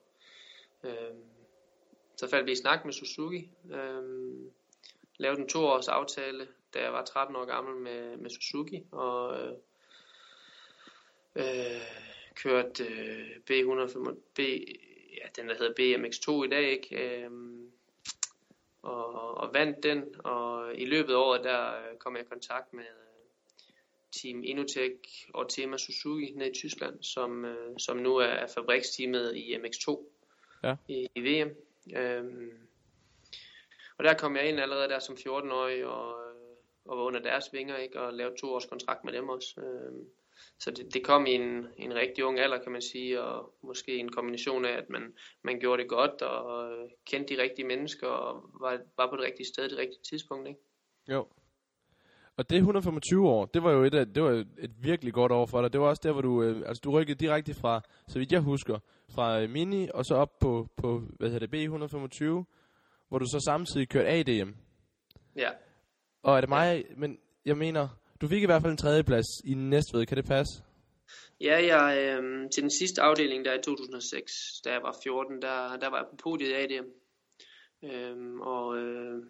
Øh, 0.84 1.14
så 2.16 2.30
faldt 2.30 2.46
vi 2.46 2.52
i 2.52 2.56
snak 2.56 2.84
med 2.84 2.92
Suzuki. 2.92 3.50
Øh, 3.72 4.02
lavede 5.18 5.40
en 5.40 5.48
toårs 5.48 5.88
aftale, 5.88 6.48
da 6.74 6.82
jeg 6.82 6.92
var 6.92 7.04
13 7.04 7.36
år 7.36 7.44
gammel 7.44 7.76
med, 7.76 8.16
med 8.16 8.30
Suzuki. 8.30 8.82
Og 8.92 9.40
øh, 9.40 9.52
øh, 11.36 11.80
kørte 12.34 12.84
øh, 12.84 13.30
B105, 13.50 14.14
B, 14.34 14.38
ja, 15.18 15.28
den 15.36 15.48
der 15.48 15.54
hedder 15.58 15.72
BMX2 15.80 16.44
i 16.44 16.48
dag, 16.48 16.70
ikke? 16.70 17.22
Øh, 17.22 17.30
og, 18.86 19.34
og 19.36 19.54
vandt 19.54 19.82
den, 19.82 20.04
og 20.24 20.74
i 20.74 20.84
løbet 20.84 21.12
af 21.12 21.16
året, 21.16 21.44
der 21.44 21.66
øh, 21.66 21.98
kom 21.98 22.16
jeg 22.16 22.24
i 22.24 22.28
kontakt 22.28 22.72
med 22.72 22.84
øh, 22.84 23.06
Team 24.12 24.44
Inotech 24.44 25.28
og 25.34 25.48
Tema 25.48 25.76
Suzuki 25.76 26.32
nede 26.36 26.50
i 26.50 26.54
Tyskland, 26.54 27.02
som, 27.02 27.44
øh, 27.44 27.78
som 27.78 27.96
nu 27.96 28.16
er 28.16 28.46
fabriksteamet 28.54 29.36
i 29.36 29.56
MX2 29.56 29.98
ja. 30.62 30.76
i, 30.88 31.08
i 31.14 31.20
VM. 31.20 31.50
Øhm, 31.96 32.52
og 33.98 34.04
der 34.04 34.14
kom 34.14 34.36
jeg 34.36 34.48
ind 34.48 34.60
allerede 34.60 34.88
der 34.88 34.98
som 34.98 35.14
14-årig 35.14 35.86
og, 35.86 36.14
og 36.84 36.98
var 36.98 37.04
under 37.04 37.20
deres 37.20 37.52
vinger 37.52 37.76
ikke, 37.76 38.00
og 38.00 38.12
lavede 38.12 38.36
to 38.36 38.52
års 38.52 38.66
kontrakt 38.66 39.04
med 39.04 39.12
dem 39.12 39.28
også. 39.28 39.60
Øhm, 39.60 40.04
så 40.58 40.70
det, 40.70 40.94
det 40.94 41.04
kom 41.04 41.26
i 41.26 41.32
en, 41.34 41.66
en 41.76 41.94
rigtig 41.94 42.24
ung 42.24 42.38
alder, 42.40 42.62
kan 42.62 42.72
man 42.72 42.82
sige, 42.82 43.22
og 43.22 43.54
måske 43.62 43.96
en 43.96 44.08
kombination 44.08 44.64
af, 44.64 44.72
at 44.72 44.90
man, 44.90 45.14
man 45.42 45.58
gjorde 45.60 45.82
det 45.82 45.90
godt 45.90 46.22
og 46.22 46.70
kendte 47.06 47.34
de 47.34 47.42
rigtige 47.42 47.66
mennesker 47.66 48.06
og 48.06 48.50
var, 48.60 48.80
var 48.96 49.10
på 49.10 49.16
det 49.16 49.24
rigtige 49.24 49.46
sted, 49.46 49.68
det 49.68 49.78
rigtige 49.78 50.02
tidspunkt. 50.10 50.48
Ikke? 50.48 50.60
Jo. 51.08 51.26
Og 52.36 52.50
det 52.50 52.56
125 52.56 53.28
år, 53.28 53.44
det 53.44 53.62
var 53.62 53.72
jo 53.72 53.84
et, 53.84 53.94
af, 53.94 54.06
det 54.06 54.22
var 54.22 54.44
et 54.58 54.72
virkelig 54.82 55.12
godt 55.12 55.32
år 55.32 55.46
for 55.46 55.62
dig. 55.62 55.72
Det 55.72 55.80
var 55.80 55.86
også 55.86 56.02
der, 56.04 56.12
hvor 56.12 56.22
du, 56.22 56.42
øh, 56.42 56.62
altså 56.66 56.80
du 56.84 56.90
rykkede 56.90 57.18
direkte 57.18 57.54
fra, 57.54 57.80
så 58.06 58.18
vidt 58.18 58.32
jeg 58.32 58.40
husker, 58.40 58.78
fra 59.08 59.40
øh, 59.40 59.50
Mini 59.50 59.88
og 59.94 60.04
så 60.04 60.14
op 60.14 60.38
på, 60.38 60.68
på 60.76 61.02
hvad 61.18 61.30
hedder 61.30 61.46
det, 61.46 61.66
B125, 61.66 62.44
hvor 63.08 63.18
du 63.18 63.24
så 63.24 63.42
samtidig 63.44 63.88
kørte 63.88 64.08
ADM. 64.08 64.50
Ja, 65.36 65.50
Og 66.22 66.36
er 66.36 66.40
det 66.40 66.48
mig, 66.48 66.84
men 66.96 67.18
jeg 67.44 67.56
mener, 67.56 67.88
du 68.20 68.28
fik 68.28 68.42
i 68.42 68.46
hvert 68.46 68.62
fald 68.62 68.72
en 68.72 68.78
tredjeplads 68.78 69.26
i 69.44 69.54
Næstved, 69.54 70.06
kan 70.06 70.16
det 70.16 70.24
passe? 70.24 70.62
ja 71.40 71.76
jeg, 71.76 71.98
øh, 71.98 72.50
til 72.50 72.62
den 72.62 72.70
sidste 72.70 73.02
afdeling 73.02 73.44
der 73.44 73.54
i 73.54 73.62
2006, 73.62 74.32
da 74.64 74.72
jeg 74.72 74.82
var 74.82 74.96
14, 75.02 75.42
der, 75.42 75.76
der 75.76 75.90
var 75.90 75.96
jeg 75.96 76.06
på 76.10 76.16
podiet 76.16 76.48
i 76.48 76.52
ADM. 76.52 76.86
Øhm, 77.82 78.40
og 78.40 78.78
øh, 78.78 79.22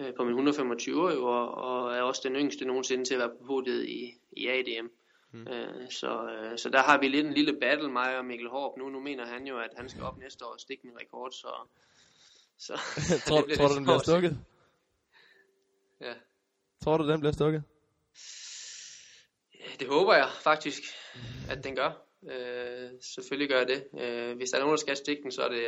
øh, 0.00 0.14
på 0.16 0.24
min 0.24 0.32
125 0.32 1.12
jo, 1.12 1.24
og, 1.26 1.54
og 1.54 1.92
er 1.92 2.02
også 2.02 2.20
den 2.24 2.36
yngste 2.36 2.64
nogensinde 2.64 3.04
til 3.04 3.14
at 3.14 3.20
være 3.20 3.30
på 3.40 3.44
podiet 3.46 3.84
i, 3.88 4.14
i 4.32 4.46
ADM. 4.48 4.88
Mm. 5.32 5.46
Øh, 5.48 5.90
så, 5.90 6.30
øh, 6.30 6.58
så 6.58 6.70
der 6.70 6.82
har 6.82 7.00
vi 7.00 7.08
lidt 7.08 7.26
en 7.26 7.32
lille 7.32 7.58
battle, 7.60 7.92
mig 7.92 8.18
og 8.18 8.24
Mikkel 8.24 8.48
Håb. 8.48 8.78
Nu, 8.78 8.88
nu 8.88 9.00
mener 9.00 9.26
han 9.26 9.46
jo, 9.46 9.58
at 9.58 9.70
han 9.76 9.88
skal 9.88 10.02
op 10.02 10.18
næste 10.18 10.44
år 10.44 10.52
og 10.52 10.60
stikke 10.60 10.86
min 10.86 10.96
rekord, 11.00 11.30
så... 11.32 11.48
så 12.58 12.72
tror, 13.28 13.40
det 13.48 13.58
tror 13.58 13.68
du, 13.68 13.74
den 13.74 13.84
bliver 13.84 13.98
stukket? 13.98 14.38
Ja. 16.00 16.14
Tror 16.84 16.96
du, 16.96 17.08
den 17.08 17.20
bliver 17.20 17.32
stukket? 17.32 17.62
Ja, 19.66 19.70
Det 19.80 19.88
håber 19.88 20.14
jeg 20.14 20.28
faktisk, 20.42 20.82
at 21.50 21.64
den 21.64 21.76
gør. 21.76 21.90
Øh, 22.30 22.90
selvfølgelig 23.00 23.48
gør 23.48 23.58
jeg 23.58 23.68
det. 23.68 23.80
Øh, 24.00 24.36
hvis 24.36 24.50
der 24.50 24.56
er 24.56 24.60
nogen, 24.60 24.76
der 24.76 24.80
skal 24.80 24.96
stikke 24.96 25.22
den, 25.22 25.32
så 25.32 25.42
er 25.42 25.48
det, 25.48 25.64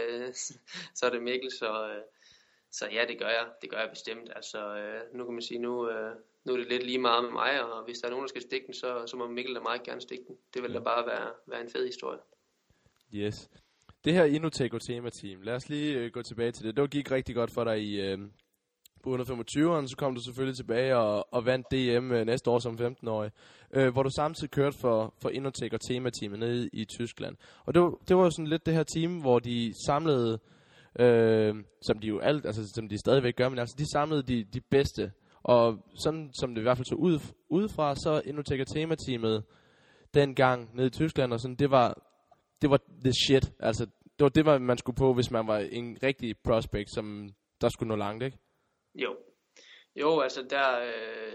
så 0.99 1.07
er 1.07 1.11
det 1.11 1.23
Mikkel. 1.23 1.50
Så, 1.50 1.88
øh, 1.88 2.02
så 2.71 2.88
ja, 2.93 3.05
det 3.09 3.19
gør 3.19 3.28
jeg. 3.28 3.47
Det 3.62 3.71
gør 3.71 3.78
jeg 3.78 3.90
bestemt. 3.90 4.31
Altså, 4.37 4.76
øh, 4.76 5.00
nu 5.14 5.25
kan 5.25 5.35
man 5.35 5.43
sige, 5.43 5.59
nu, 5.59 5.90
øh, 5.90 6.14
nu 6.45 6.52
er 6.52 6.57
det 6.57 6.69
lidt 6.69 6.83
lige 6.83 6.99
meget 6.99 7.25
med 7.25 7.33
mig, 7.33 7.73
og 7.73 7.85
hvis 7.85 7.99
der 7.99 8.07
er 8.07 8.11
nogen, 8.11 8.25
der 8.25 8.28
skal 8.28 8.43
stikke 8.43 8.67
den, 8.67 8.75
så, 8.75 9.07
så 9.07 9.17
må 9.17 9.26
Mikkel 9.26 9.55
da 9.55 9.61
meget 9.61 9.83
gerne 9.83 10.00
stikke 10.00 10.25
den. 10.28 10.37
Det 10.55 10.62
vil 10.62 10.75
da 10.75 10.81
bare 10.81 11.07
være, 11.07 11.33
være 11.47 11.61
en 11.61 11.71
fed 11.71 11.87
historie. 11.87 12.19
Yes. 13.14 13.50
Det 14.05 14.12
her 14.12 14.25
Innoteco 14.25 14.78
tema-team, 14.78 15.43
lad 15.43 15.55
os 15.55 15.69
lige 15.69 15.99
øh, 15.99 16.11
gå 16.11 16.23
tilbage 16.23 16.52
til 16.52 16.64
det. 16.64 16.76
Det 16.76 16.90
gik 16.90 17.11
rigtig 17.11 17.35
godt 17.35 17.50
for 17.50 17.64
dig 17.64 17.83
i 17.83 18.00
øh, 18.00 18.19
på 19.02 19.17
125'eren, 19.17 19.87
så 19.87 19.95
kom 19.99 20.14
du 20.14 20.21
selvfølgelig 20.21 20.57
tilbage 20.57 20.97
og, 20.97 21.35
og 21.35 21.47
vandt 21.47 21.67
DM 21.71 22.12
øh, 22.12 22.26
næste 22.26 22.50
år 22.50 22.59
som 22.59 22.75
15-årig, 22.75 23.31
øh, 23.75 23.93
hvor 23.93 24.03
du 24.03 24.11
samtidig 24.11 24.51
kørte 24.51 24.79
for, 24.79 25.15
for 25.23 25.29
Innotek 25.29 25.73
og 25.73 25.81
tema-teamet 25.81 26.39
nede 26.39 26.71
i 26.73 26.85
Tyskland. 26.85 27.37
Og 27.65 27.75
det 27.75 27.83
var, 27.83 27.91
det 28.09 28.17
var 28.17 28.25
jo 28.25 28.31
sådan 28.31 28.47
lidt 28.47 28.67
det 28.67 28.75
her 28.75 28.83
team, 28.83 29.21
hvor 29.21 29.39
de 29.39 29.73
samlede, 29.87 30.39
øh, 30.99 31.55
som 31.83 31.99
de 31.99 32.07
jo 32.07 32.19
alt, 32.19 32.47
altså 32.47 32.69
som 32.75 32.89
de 32.89 32.99
stadigvæk 32.99 33.37
gør, 33.37 33.49
men 33.49 33.59
altså 33.59 33.77
de 33.79 33.93
samlede 33.93 34.23
de, 34.23 34.45
de 34.45 34.61
bedste. 34.61 35.13
Og 35.43 35.79
sådan 36.03 36.31
som 36.41 36.55
det 36.55 36.61
i 36.61 36.63
hvert 36.63 36.77
fald 36.77 36.87
så 36.87 36.95
ud, 36.95 37.21
udefra, 37.49 37.95
så 37.95 38.23
Innotek 38.25 38.61
og 38.61 38.67
tema-teamet 38.67 39.45
dengang 40.15 40.77
nede 40.77 40.87
i 40.87 40.91
Tyskland, 40.91 41.33
og 41.33 41.41
sådan, 41.41 41.57
det 41.57 41.71
var, 41.71 42.03
det 42.63 42.71
var 42.71 42.81
the 43.05 43.13
shit. 43.13 43.53
Altså, 43.61 43.87
det 44.19 44.25
var 44.25 44.29
det, 44.29 44.63
man 44.63 44.79
skulle 44.79 44.97
på, 44.97 45.15
hvis 45.15 45.31
man 45.31 45.47
var 45.47 45.59
en 45.59 45.99
rigtig 46.03 46.35
prospect, 46.45 46.91
som 46.95 47.29
der 47.61 47.69
skulle 47.69 47.89
nå 47.89 47.97
langt, 47.97 48.25
ikke? 48.25 48.39
Jo. 48.95 49.17
Jo, 50.00 50.21
altså 50.21 50.43
der, 50.50 50.81
øh, 50.81 51.33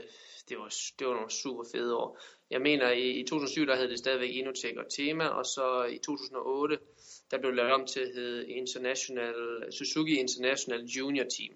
det, 0.50 0.58
var, 0.58 0.74
det 1.00 1.08
var 1.08 1.14
nogle 1.14 1.32
super 1.32 1.64
fede 1.76 1.96
år. 1.96 2.20
Jeg 2.50 2.62
mener, 2.62 2.92
i, 2.92 3.10
i 3.20 3.24
2007, 3.24 3.66
der 3.66 3.76
hed 3.76 3.90
det 3.90 4.00
stadigvæk 4.00 4.30
Inotech 4.30 4.78
og 4.78 4.86
Tema, 4.98 5.28
og 5.28 5.46
så 5.46 5.84
i 5.84 5.98
2008, 5.98 6.78
der 7.32 7.38
blev 7.38 7.52
det 7.52 7.58
lavet 7.58 7.72
om 7.72 7.86
til 7.86 8.00
at 8.00 8.12
hedde 8.16 8.50
International, 8.50 9.36
Suzuki 9.72 10.16
International 10.16 10.84
Junior 10.86 11.26
Team. 11.38 11.54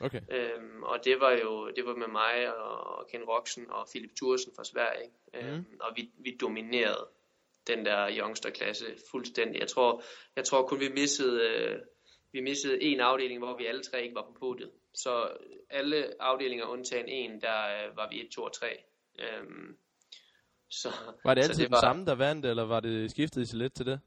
Okay. 0.00 0.20
Øhm, 0.30 0.82
og 0.82 1.04
det 1.04 1.20
var 1.20 1.32
jo 1.32 1.70
det 1.76 1.86
var 1.86 1.94
med 1.94 2.08
mig 2.08 2.56
og 2.56 3.08
Ken 3.10 3.24
Roxen 3.24 3.70
og 3.70 3.86
Philip 3.90 4.10
Thursen 4.16 4.52
fra 4.56 4.64
Sverige. 4.64 5.10
Øhm, 5.34 5.64
Og 5.80 5.92
vi, 5.96 6.10
vi 6.18 6.36
dominerede 6.40 7.06
den 7.66 7.84
der 7.86 8.10
youngster-klasse 8.18 8.86
fuldstændig. 9.10 9.60
Jeg 9.60 9.68
tror, 9.68 10.02
jeg 10.36 10.44
tror 10.44 10.66
kun 10.66 10.80
vi 10.80 10.88
missede, 10.88 11.40
øh, 11.48 11.78
vi 12.32 12.40
missede 12.40 12.82
en 12.82 13.00
afdeling, 13.00 13.38
hvor 13.38 13.56
vi 13.56 13.66
alle 13.66 13.82
tre 13.82 14.02
ikke 14.02 14.14
var 14.14 14.22
på 14.22 14.36
podiet. 14.38 14.70
Så 15.02 15.28
alle 15.70 16.22
afdelinger 16.22 16.66
undtagen 16.66 17.08
en, 17.08 17.40
der 17.40 17.88
øh, 17.88 17.96
var 17.96 18.08
vi 18.10 18.20
1, 18.20 18.28
2 18.30 18.42
og 18.42 18.52
3. 18.52 18.66
Øhm, 19.18 19.76
så, 20.68 20.88
Var 21.24 21.34
det 21.34 21.44
så 21.44 21.50
altid 21.50 21.62
det 21.62 21.70
den 21.70 21.80
samme, 21.80 22.06
der 22.06 22.14
vandt, 22.14 22.46
eller 22.46 22.64
var 22.64 22.80
det 22.80 23.10
skiftet 23.10 23.48
sig 23.48 23.58
lidt 23.58 23.74
til 23.74 23.86
det? 23.86 24.00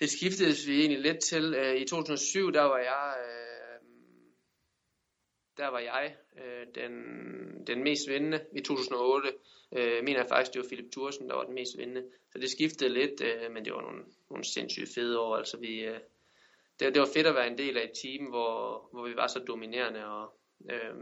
Det 0.00 0.10
skiftede 0.10 0.54
vi 0.66 0.80
egentlig 0.80 1.00
lidt 1.00 1.20
til. 1.20 1.54
Øh, 1.54 1.76
I 1.76 1.84
2007, 1.84 2.52
der 2.52 2.62
var 2.62 2.78
jeg, 2.78 3.16
øh, 3.24 3.80
der 5.56 5.68
var 5.68 5.78
jeg 5.78 6.16
øh, 6.36 6.66
den, 6.74 6.92
den 7.66 7.82
mest 7.82 8.08
vindende. 8.08 8.44
I 8.52 8.60
2008 8.60 9.32
øh, 9.72 10.04
mener 10.04 10.20
jeg 10.20 10.28
faktisk, 10.28 10.54
det 10.54 10.62
var 10.62 10.68
Philip 10.68 10.92
Thursen, 10.92 11.28
der 11.28 11.34
var 11.34 11.44
den 11.44 11.54
mest 11.54 11.78
vindende. 11.78 12.04
Så 12.32 12.38
det 12.38 12.50
skiftede 12.50 12.92
lidt, 12.92 13.20
øh, 13.20 13.52
men 13.52 13.64
det 13.64 13.72
var 13.72 13.80
nogle, 13.80 14.04
nogle 14.30 14.44
sindssygt 14.44 14.94
fede 14.94 15.20
år. 15.20 15.36
Altså 15.36 15.56
vi, 15.56 15.80
øh, 15.80 16.00
det, 16.80 16.94
det 16.94 17.00
var 17.00 17.08
fedt 17.14 17.26
at 17.26 17.34
være 17.34 17.50
en 17.50 17.58
del 17.58 17.76
af 17.76 17.82
et 17.82 17.92
team, 18.02 18.26
hvor, 18.26 18.88
hvor 18.92 19.08
vi 19.08 19.16
var 19.16 19.26
så 19.26 19.38
dominerende, 19.48 20.06
og, 20.06 20.32
øh, 20.70 20.94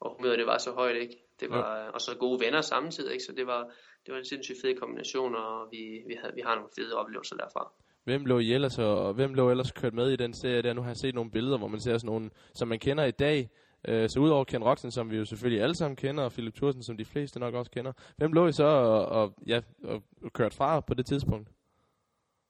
og 0.00 0.16
humøret 0.16 0.38
det 0.38 0.46
var 0.46 0.58
så 0.58 0.72
højt, 0.72 0.96
ikke? 0.96 1.16
Det 1.40 1.50
var, 1.50 1.90
Og 1.94 2.00
så 2.00 2.16
gode 2.16 2.40
venner 2.44 2.60
samtidig, 2.60 3.12
ikke? 3.12 3.24
Så 3.24 3.32
det 3.32 3.46
var, 3.46 3.72
det 4.06 4.12
var 4.12 4.18
en 4.18 4.24
sindssygt 4.24 4.58
fed 4.62 4.74
kombination, 4.76 5.34
og 5.34 5.68
vi, 5.70 6.02
vi, 6.06 6.14
havde, 6.20 6.34
vi 6.34 6.40
har 6.40 6.54
nogle 6.54 6.70
fede 6.76 6.96
oplevelser 6.96 7.36
derfra. 7.36 7.72
Hvem 8.04 8.24
lå 8.24 8.38
I 8.38 8.52
ellers, 8.52 8.78
og 8.78 9.14
hvem 9.14 9.34
lå 9.34 9.50
ellers 9.50 9.72
kørt 9.72 9.94
med 9.94 10.10
i 10.10 10.16
den 10.16 10.34
serie 10.34 10.62
der? 10.62 10.72
Nu 10.72 10.80
har 10.80 10.88
jeg 10.88 10.96
set 10.96 11.14
nogle 11.14 11.30
billeder, 11.30 11.58
hvor 11.58 11.68
man 11.68 11.80
ser 11.80 11.98
sådan 11.98 12.06
nogle, 12.06 12.30
som 12.54 12.68
man 12.68 12.78
kender 12.78 13.04
i 13.04 13.10
dag. 13.10 13.50
Øh, 13.88 14.08
så 14.08 14.20
udover 14.20 14.44
Ken 14.44 14.64
Roxen, 14.64 14.90
som 14.90 15.10
vi 15.10 15.16
jo 15.16 15.24
selvfølgelig 15.24 15.62
alle 15.62 15.74
sammen 15.74 15.96
kender, 15.96 16.24
og 16.24 16.32
Philip 16.32 16.54
Thursen, 16.54 16.82
som 16.82 16.96
de 16.96 17.04
fleste 17.04 17.40
nok 17.40 17.54
også 17.54 17.70
kender. 17.70 17.92
Hvem 18.16 18.32
lå 18.32 18.46
I 18.46 18.52
så 18.52 18.64
og, 18.64 19.06
og, 19.06 19.34
ja, 19.46 19.60
og 19.84 20.02
kørt 20.32 20.54
fra 20.54 20.80
på 20.80 20.94
det 20.94 21.06
tidspunkt? 21.06 21.48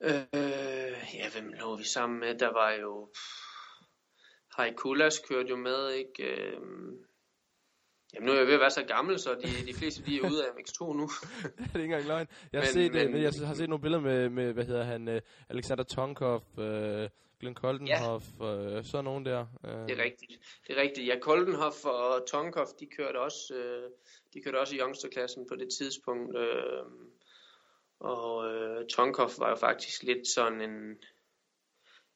Øh, 0.03 1.15
ja, 1.15 1.31
hvem 1.33 1.53
lå 1.53 1.77
vi 1.77 1.85
sammen 1.85 2.21
med? 2.21 2.35
Der 2.39 2.53
var 2.53 2.71
jo... 2.73 3.13
Hai 4.57 4.73
Kulas 4.77 5.19
kørte 5.29 5.49
jo 5.49 5.57
med, 5.57 5.91
ikke? 5.91 6.23
Øh, 6.33 6.53
jamen, 8.15 8.27
nu 8.27 8.33
er 8.33 8.37
jeg 8.37 8.47
ved 8.47 8.55
at 8.55 8.61
være 8.61 8.71
så 8.71 8.85
gammel, 8.85 9.19
så 9.19 9.35
de, 9.35 9.67
de 9.67 9.75
fleste 9.75 10.03
de 10.07 10.17
er 10.19 10.31
ude 10.31 10.45
af 10.47 10.51
MX2 10.51 10.85
nu. 10.97 11.09
det 11.59 11.67
er 11.75 11.75
ikke 11.75 11.85
engang 11.85 12.07
løgn. 12.07 12.27
Jeg 12.53 12.61
har, 12.61 12.67
Men- 12.67 12.73
set, 12.73 12.93
men, 12.93 13.13
men- 13.13 13.23
jeg 13.23 13.33
har 13.47 13.55
set 13.55 13.69
nogle 13.69 13.83
billeder 13.83 14.03
med, 14.03 14.29
med 14.29 14.53
hvad 14.53 14.65
hedder 14.65 14.83
han, 14.85 15.09
uh, 15.09 15.15
Alexander 15.49 15.85
Tonkov, 15.85 16.43
uh, 16.57 16.65
Glenn 17.41 17.55
Koldenhoff, 17.55 18.25
ja. 18.41 18.77
uh, 18.79 18.85
sådan 18.85 19.05
nogen 19.05 19.25
der. 19.27 19.47
Uh, 19.65 19.71
Det 19.71 19.99
er 19.99 20.05
rigtigt. 20.05 20.33
Det 20.67 20.79
er 20.79 20.83
rigtigt. 20.83 21.07
Ja, 21.07 21.19
Koldenhoff 21.19 21.85
og 21.85 22.27
Tonkov, 22.31 22.67
de 22.81 22.87
kørte 22.87 23.21
også, 23.21 23.55
øh, 23.55 23.91
de 24.35 24.43
kørte 24.43 24.61
også 24.61 24.75
i 24.77 24.79
youngsterklassen 24.79 25.47
på 25.49 25.57
det 25.57 25.69
tidspunkt. 25.79 26.39
Øh, 26.39 26.83
og 28.01 28.53
øh, 28.53 28.87
Tonkov 28.87 29.31
var 29.39 29.49
jo 29.49 29.57
faktisk 29.57 30.03
lidt 30.03 30.29
sådan 30.29 30.61
en... 30.61 30.99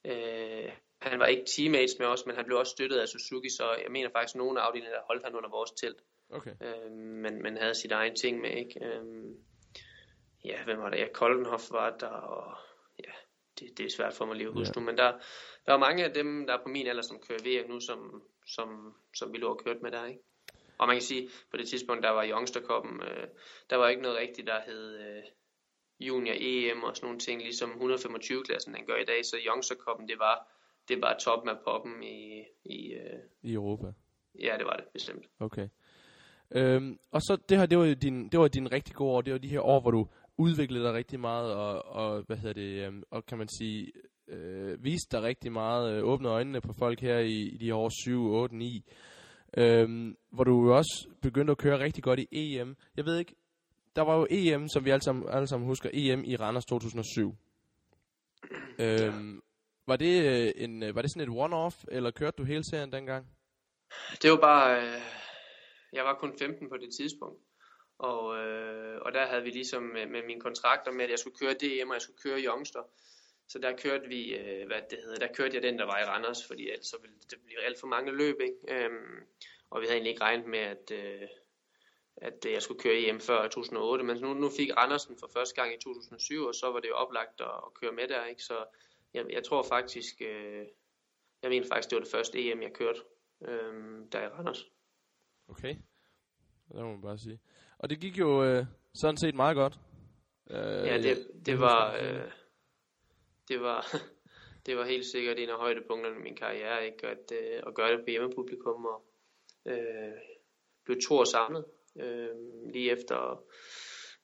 Øh, 0.04 0.72
han 1.00 1.18
var 1.18 1.26
ikke 1.26 1.44
teammates 1.56 1.98
med 1.98 2.06
os, 2.06 2.26
men 2.26 2.36
han 2.36 2.44
blev 2.44 2.58
også 2.58 2.70
støttet 2.70 2.98
af 2.98 3.08
Suzuki, 3.08 3.48
så 3.48 3.64
jeg 3.82 3.90
mener 3.90 4.10
faktisk, 4.10 4.34
at 4.34 4.38
nogle 4.38 4.60
af 4.60 4.64
afdelingerne 4.64 5.02
holdt 5.06 5.24
han 5.24 5.34
under 5.34 5.50
vores 5.50 5.70
telt. 5.70 6.00
Okay. 6.30 6.50
øh, 6.62 6.92
men, 6.92 7.42
men 7.42 7.56
havde 7.56 7.74
sit 7.74 7.92
egen 7.92 8.16
ting 8.16 8.40
med, 8.40 8.50
ikke? 8.50 8.84
Øh, 8.84 9.04
ja, 10.44 10.64
hvem 10.64 10.78
var 10.78 10.90
det? 10.90 10.98
Ja, 10.98 11.08
Koldenhoff 11.12 11.70
var 11.70 11.96
der, 11.96 12.06
og 12.08 12.56
ja, 12.98 13.12
det, 13.58 13.78
det 13.78 13.86
er 13.86 13.90
svært 13.90 14.14
for 14.14 14.24
mig 14.24 14.36
lige 14.36 14.46
at 14.46 14.52
huske 14.54 14.72
Ja. 14.76 14.80
nu, 14.80 14.86
men 14.86 14.98
der, 14.98 15.12
der 15.66 15.72
er 15.72 15.78
mange 15.78 16.04
af 16.04 16.14
dem, 16.14 16.46
der 16.46 16.54
er 16.54 16.62
på 16.62 16.68
min 16.68 16.86
alder, 16.86 17.02
som 17.02 17.20
kører 17.28 17.42
VM 17.44 17.70
nu, 17.70 17.80
som, 17.80 18.22
som, 18.46 18.94
som 19.14 19.32
vi 19.32 19.38
lå 19.38 19.50
og 19.50 19.60
kørt 19.64 19.82
med 19.82 19.90
der, 19.90 20.06
ikke? 20.06 20.20
Og 20.78 20.86
man 20.86 20.96
kan 20.96 21.02
sige, 21.02 21.30
på 21.50 21.56
det 21.56 21.68
tidspunkt, 21.68 22.02
der 22.02 22.10
var 22.10 22.28
Youngster 22.28 22.60
Cup'en, 22.60 23.04
øh, 23.10 23.28
der 23.70 23.76
var 23.76 23.88
ikke 23.88 24.02
noget 24.02 24.18
rigtigt, 24.18 24.46
der 24.46 24.60
hed 24.60 24.98
øh, 25.00 25.22
Junior 26.00 26.34
EM 26.38 26.82
og 26.82 26.96
sådan 26.96 27.06
nogle 27.06 27.18
ting, 27.18 27.42
ligesom 27.42 27.70
125-klassen, 27.70 28.74
den 28.74 28.86
gør 28.86 28.96
i 28.96 29.04
dag, 29.04 29.24
så 29.24 29.36
Youngster 29.48 29.74
Cup'en, 29.74 30.06
det 30.06 30.18
var, 30.18 30.48
det 30.88 31.00
var 31.00 31.16
toppen 31.24 31.48
af 31.48 31.56
poppen 31.64 32.02
i, 32.02 32.44
i 32.64 32.92
øh, 32.92 33.20
I 33.42 33.52
Europa. 33.52 33.92
ja, 34.40 34.54
det 34.58 34.66
var 34.66 34.76
det, 34.76 34.84
bestemt. 34.92 35.26
Okay. 35.40 35.68
Øhm, 36.50 36.98
og 37.10 37.20
så 37.20 37.36
det 37.48 37.58
her, 37.58 37.66
det 37.66 37.78
var 37.78 37.94
din, 37.94 38.28
det 38.28 38.40
var 38.40 38.48
din 38.48 38.72
rigtig 38.72 38.94
gode 38.94 39.12
år. 39.12 39.20
Det 39.20 39.32
var 39.32 39.38
de 39.38 39.48
her 39.48 39.60
år, 39.60 39.80
hvor 39.80 39.90
du 39.90 40.08
udviklede 40.38 40.84
dig 40.84 40.94
rigtig 40.94 41.20
meget, 41.20 41.54
og, 41.54 41.84
og 41.84 42.22
hvad 42.26 42.36
hedder 42.36 42.54
det, 42.54 42.86
øhm, 42.86 43.02
og 43.10 43.26
kan 43.26 43.38
man 43.38 43.48
sige, 43.58 43.92
øh, 44.28 44.84
viste 44.84 45.16
dig 45.16 45.22
rigtig 45.22 45.52
meget, 45.52 45.92
øh, 45.92 46.04
åbnede 46.04 46.32
øjnene 46.32 46.60
på 46.60 46.72
folk 46.72 47.00
her 47.00 47.18
i, 47.18 47.48
i 47.48 47.56
de 47.56 47.74
år 47.74 47.90
7, 48.04 48.32
8, 48.32 48.56
9. 48.56 48.84
Øhm, 49.56 50.16
hvor 50.30 50.44
du 50.44 50.64
jo 50.66 50.76
også 50.76 51.08
begyndte 51.22 51.50
at 51.50 51.58
køre 51.58 51.78
rigtig 51.78 52.04
godt 52.04 52.20
i 52.20 52.26
EM. 52.32 52.76
Jeg 52.96 53.04
ved 53.04 53.18
ikke, 53.18 53.34
der 53.96 54.02
var 54.02 54.16
jo 54.16 54.26
EM, 54.30 54.68
som 54.68 54.84
vi 54.84 54.90
alle 54.90 55.02
sammen, 55.02 55.28
alle 55.28 55.46
sammen 55.46 55.66
husker, 55.68 55.90
EM 55.92 56.24
i 56.24 56.36
Randers 56.36 56.64
2007. 56.64 57.36
Øhm, 58.78 59.42
var, 59.86 59.96
det, 59.96 60.24
øh, 60.24 60.52
en, 60.56 60.82
øh, 60.82 60.94
var 60.94 61.02
det 61.02 61.10
sådan 61.10 61.28
et 61.28 61.44
one-off, 61.44 61.84
eller 61.88 62.10
kørte 62.10 62.36
du 62.38 62.44
hele 62.44 62.64
serien 62.64 62.92
dengang? 62.92 63.26
Det 64.22 64.30
var 64.30 64.36
bare, 64.36 64.82
øh, 64.82 65.00
jeg 65.92 66.04
var 66.04 66.14
kun 66.14 66.38
15 66.38 66.68
på 66.68 66.76
det 66.76 66.94
tidspunkt, 66.98 67.42
og, 67.98 68.38
øh, 68.38 69.00
og 69.00 69.12
der 69.12 69.26
havde 69.26 69.42
vi 69.42 69.50
ligesom 69.50 69.82
med, 69.82 70.06
med 70.06 70.22
mine 70.26 70.40
kontrakter 70.40 70.92
med, 70.92 71.04
at 71.04 71.10
jeg 71.10 71.18
skulle 71.18 71.36
køre 71.36 71.54
DM, 71.54 71.88
og 71.88 71.94
jeg 71.94 72.02
skulle 72.02 72.22
køre 72.22 72.44
Youngster. 72.44 72.82
Så 73.48 73.58
der 73.58 73.76
kørte 73.76 74.08
vi, 74.08 74.34
øh, 74.34 74.66
hvad 74.66 74.80
det 74.90 74.98
hedder, 75.04 75.26
der 75.26 75.34
kørte 75.34 75.54
jeg 75.54 75.62
den, 75.62 75.78
der 75.78 75.84
var 75.84 75.98
i 75.98 76.04
Randers, 76.04 76.46
fordi 76.46 76.70
ellers 76.70 76.86
så 76.86 76.96
ville 77.02 77.16
det 77.30 77.38
blive 77.44 77.64
alt 77.64 77.80
for 77.80 77.86
mange 77.86 78.12
løb, 78.12 78.36
ikke? 78.40 78.84
Øhm, 78.84 79.20
og 79.70 79.80
vi 79.80 79.86
havde 79.86 79.96
egentlig 79.96 80.10
ikke 80.10 80.24
regnet 80.24 80.46
med, 80.46 80.58
at, 80.58 80.90
øh, 80.92 81.28
at 82.16 82.46
jeg 82.52 82.62
skulle 82.62 82.80
køre 82.80 83.08
EM 83.08 83.20
før 83.20 83.44
i 83.44 83.48
2008, 83.48 84.04
men 84.04 84.16
nu, 84.16 84.34
nu 84.34 84.50
fik 84.50 84.76
Randersen 84.76 85.16
for 85.20 85.26
første 85.26 85.54
gang 85.54 85.74
i 85.74 85.78
2007, 85.78 86.44
og 86.44 86.54
så 86.54 86.70
var 86.72 86.80
det 86.80 86.88
jo 86.88 86.94
oplagt 86.94 87.40
at, 87.40 87.46
at 87.46 87.74
køre 87.74 87.92
med 87.92 88.08
der, 88.08 88.24
ikke? 88.24 88.42
så 88.42 88.64
jeg, 89.14 89.24
jeg 89.30 89.44
tror 89.44 89.62
faktisk, 89.62 90.22
øh, 90.22 90.66
jeg 91.42 91.50
mener 91.50 91.66
faktisk, 91.66 91.90
det 91.90 91.96
var 91.96 92.02
det 92.02 92.10
første 92.10 92.50
EM, 92.50 92.62
jeg 92.62 92.72
kørte 92.72 93.00
øh, 93.42 93.72
der 94.12 94.22
i 94.22 94.28
Randers. 94.28 94.64
Okay, 95.48 95.76
det 96.68 96.76
må 96.76 96.90
man 96.90 97.02
bare 97.02 97.18
sige. 97.18 97.40
Og 97.78 97.90
det 97.90 98.00
gik 98.00 98.18
jo 98.18 98.44
øh, 98.44 98.66
sådan 98.94 99.16
set 99.16 99.34
meget 99.34 99.56
godt. 99.56 99.78
Øh, 100.50 100.86
ja, 100.86 100.98
det, 101.02 101.30
det 101.46 101.60
var, 101.60 101.96
øh, 101.96 102.30
det 103.48 103.60
var, 103.60 103.86
det 104.66 104.76
var 104.76 104.84
helt 104.84 105.06
sikkert 105.06 105.38
en 105.38 105.48
af 105.48 105.56
højdepunkterne 105.56 106.16
i 106.16 106.22
min 106.22 106.36
karriere, 106.36 106.86
ikke? 106.86 107.06
At, 107.06 107.32
øh, 107.32 107.62
at 107.66 107.74
gøre 107.74 107.92
det 107.92 108.04
på 108.04 108.10
hjemmepublikum 108.10 108.86
og 108.86 109.04
øh, 109.66 110.12
blev 110.84 111.00
to 111.00 111.14
år 111.14 111.24
samlet 111.24 111.64
øh, 112.00 112.28
lige 112.72 112.92
efter 112.92 113.42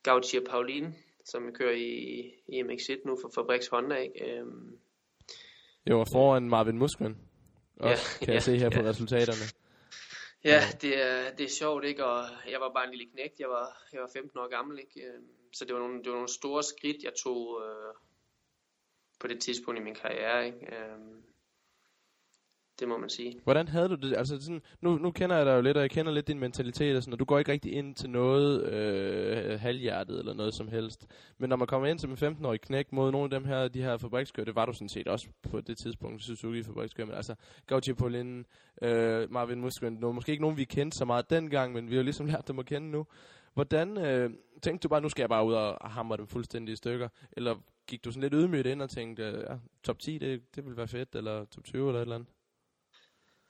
Gautier 0.03 0.45
Paulin, 0.51 0.95
som 1.25 1.53
kører 1.53 1.75
i, 1.75 2.33
i 2.49 2.63
MX1 2.63 3.07
nu 3.07 3.19
for 3.23 3.31
Fabriks 3.35 3.69
Honda. 3.69 3.95
Ikke? 3.95 4.31
Øh, 4.31 4.47
jo, 5.87 6.01
og 6.01 6.07
foran 6.15 6.49
Marvin 6.49 6.79
Muskman. 6.79 7.17
Også, 7.77 8.19
ja, 8.21 8.25
kan 8.25 8.35
jeg 8.35 8.43
se 8.43 8.57
her 8.57 8.71
ja. 8.73 8.81
på 8.81 8.89
resultaterne. 8.89 9.45
Ja, 10.45 10.61
det 10.83 11.03
er, 11.03 11.31
det 11.31 11.45
er 11.45 11.49
sjovt, 11.59 11.85
ikke? 11.85 12.05
Og 12.05 12.25
jeg 12.51 12.61
var 12.61 12.73
bare 12.73 12.85
en 12.85 12.91
lille 12.91 13.13
knægt. 13.13 13.41
Jeg 13.41 13.49
var, 13.49 13.83
jeg 13.93 14.01
var 14.01 14.11
15 14.13 14.39
år 14.39 14.49
gammel, 14.49 14.79
ikke? 14.79 15.01
Øh, 15.07 15.21
så 15.53 15.65
det 15.65 15.75
var 15.75 15.81
nogle, 15.81 15.99
det 15.99 16.07
var 16.07 16.15
nogle 16.15 16.29
store 16.29 16.63
skridt, 16.63 17.03
jeg 17.03 17.13
tog 17.25 17.63
øh, 17.65 17.95
på 19.21 19.27
det 19.27 19.41
tidspunkt 19.41 19.81
i 19.81 19.83
min 19.83 19.95
karriere, 19.95 20.47
ikke? 20.47 20.77
Øh, 20.77 20.99
det 22.81 22.89
må 22.89 22.99
man 22.99 23.09
sige. 23.09 23.41
Hvordan 23.45 23.69
havde 23.69 23.89
du 23.89 23.95
det? 23.95 24.17
Altså 24.17 24.41
sådan, 24.41 24.63
nu, 24.81 24.99
nu 24.99 25.11
kender 25.11 25.37
jeg 25.37 25.47
dig 25.47 25.53
jo 25.57 25.61
lidt, 25.61 25.77
og 25.77 25.83
jeg 25.83 25.91
kender 25.91 26.13
lidt 26.13 26.29
din 26.29 26.39
mentalitet, 26.39 26.97
og, 26.97 27.03
sådan, 27.03 27.13
og 27.13 27.19
du 27.19 27.25
går 27.25 27.39
ikke 27.39 27.53
rigtig 27.53 27.73
ind 27.73 27.95
til 27.95 28.11
noget 28.11 28.65
øh, 28.65 29.61
halvhjertet 29.61 30.19
eller 30.19 30.35
noget 30.35 30.55
som 30.55 30.69
helst. 30.69 31.07
Men 31.39 31.49
når 31.49 31.57
man 31.57 31.67
kommer 31.67 31.89
ind 31.89 31.99
som 31.99 32.11
en 32.11 32.17
15-årig 32.17 32.61
knæk 32.61 32.93
mod 32.93 33.13
nogle 33.13 33.25
af 33.25 33.31
dem 33.31 33.45
her, 33.45 33.69
de 33.69 33.83
her 33.83 33.97
fabrikskører, 33.97 34.45
det 34.45 34.55
var 34.55 34.67
du 34.67 34.73
sådan 34.73 34.89
set 34.89 35.09
også 35.09 35.29
på 35.51 35.61
det 35.61 35.79
tidspunkt, 35.79 36.23
Suzuki 36.23 36.63
fabrikskører, 36.63 37.07
men 37.07 37.17
altså 37.17 37.35
Gautier 37.67 37.95
Paulin, 37.95 38.47
øh, 38.83 39.33
Marvin 39.33 39.61
Musquin, 39.61 39.93
nu 39.93 40.13
måske 40.13 40.33
ikke 40.33 40.43
nogen, 40.43 40.57
vi 40.57 40.65
kendte 40.65 40.99
så 40.99 41.05
meget 41.05 41.31
dengang, 41.31 41.73
men 41.73 41.91
vi 41.91 41.97
har 41.97 42.03
ligesom 42.03 42.27
lært 42.27 42.49
dem 42.49 42.59
at 42.59 42.67
kende 42.67 42.91
nu. 42.91 43.07
Hvordan 43.55 43.99
øh, 43.99 44.31
tænkte 44.63 44.83
du 44.83 44.89
bare, 44.89 45.01
nu 45.01 45.09
skal 45.09 45.23
jeg 45.23 45.29
bare 45.29 45.47
ud 45.47 45.53
og 45.53 45.91
hamre 45.91 46.17
dem 46.17 46.27
fuldstændig 46.27 46.73
i 46.73 46.77
stykker? 46.77 47.09
Eller 47.33 47.55
gik 47.87 48.05
du 48.05 48.11
sådan 48.11 48.23
lidt 48.23 48.35
ydmygt 48.35 48.67
ind 48.67 48.83
og 48.83 48.91
tænkte, 48.91 49.23
ja, 49.23 49.57
top 49.83 49.99
10, 49.99 50.19
det, 50.19 50.57
det 50.57 50.65
ville 50.65 50.77
være 50.77 50.89
fedt, 50.89 51.15
eller 51.15 51.45
top 51.45 51.65
20 51.65 51.89
eller 51.89 51.99
et 51.99 52.03
eller 52.03 52.15
andet? 52.15 52.29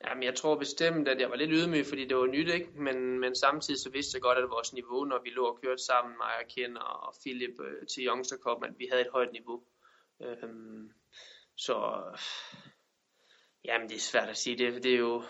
Jamen, 0.07 0.23
jeg 0.23 0.35
tror 0.35 0.59
bestemt, 0.59 1.09
at 1.09 1.21
jeg 1.21 1.31
var 1.31 1.37
lidt 1.37 1.51
ydmyg, 1.53 1.87
fordi 1.87 2.05
det 2.05 2.17
var 2.17 2.27
nyt, 2.27 2.49
ikke? 2.49 2.71
Men, 2.75 3.19
men 3.19 3.35
samtidig 3.35 3.81
så 3.81 3.91
vidste 3.91 4.17
jeg 4.17 4.23
godt, 4.23 4.39
at 4.39 4.51
vores 4.51 4.73
niveau, 4.73 5.05
når 5.05 5.21
vi 5.25 5.31
lå 5.31 5.45
og 5.45 5.59
kørte 5.63 5.83
sammen, 5.83 6.17
mig 6.17 6.33
og 6.43 6.49
Ken 6.55 6.77
og 6.77 7.15
Philip 7.21 7.61
øh, 7.61 7.87
til 7.87 8.07
Youngster 8.07 8.37
Cup, 8.37 8.65
at 8.65 8.79
vi 8.79 8.89
havde 8.91 9.03
et 9.03 9.13
højt 9.13 9.33
niveau. 9.33 9.63
Øhm, 10.23 10.91
så, 11.57 12.03
jamen 13.65 13.89
det 13.89 13.97
er 13.97 14.01
svært 14.01 14.29
at 14.29 14.37
sige, 14.37 14.59
det, 14.59 14.83
det 14.83 14.95
er 14.95 14.99
jo... 14.99 15.23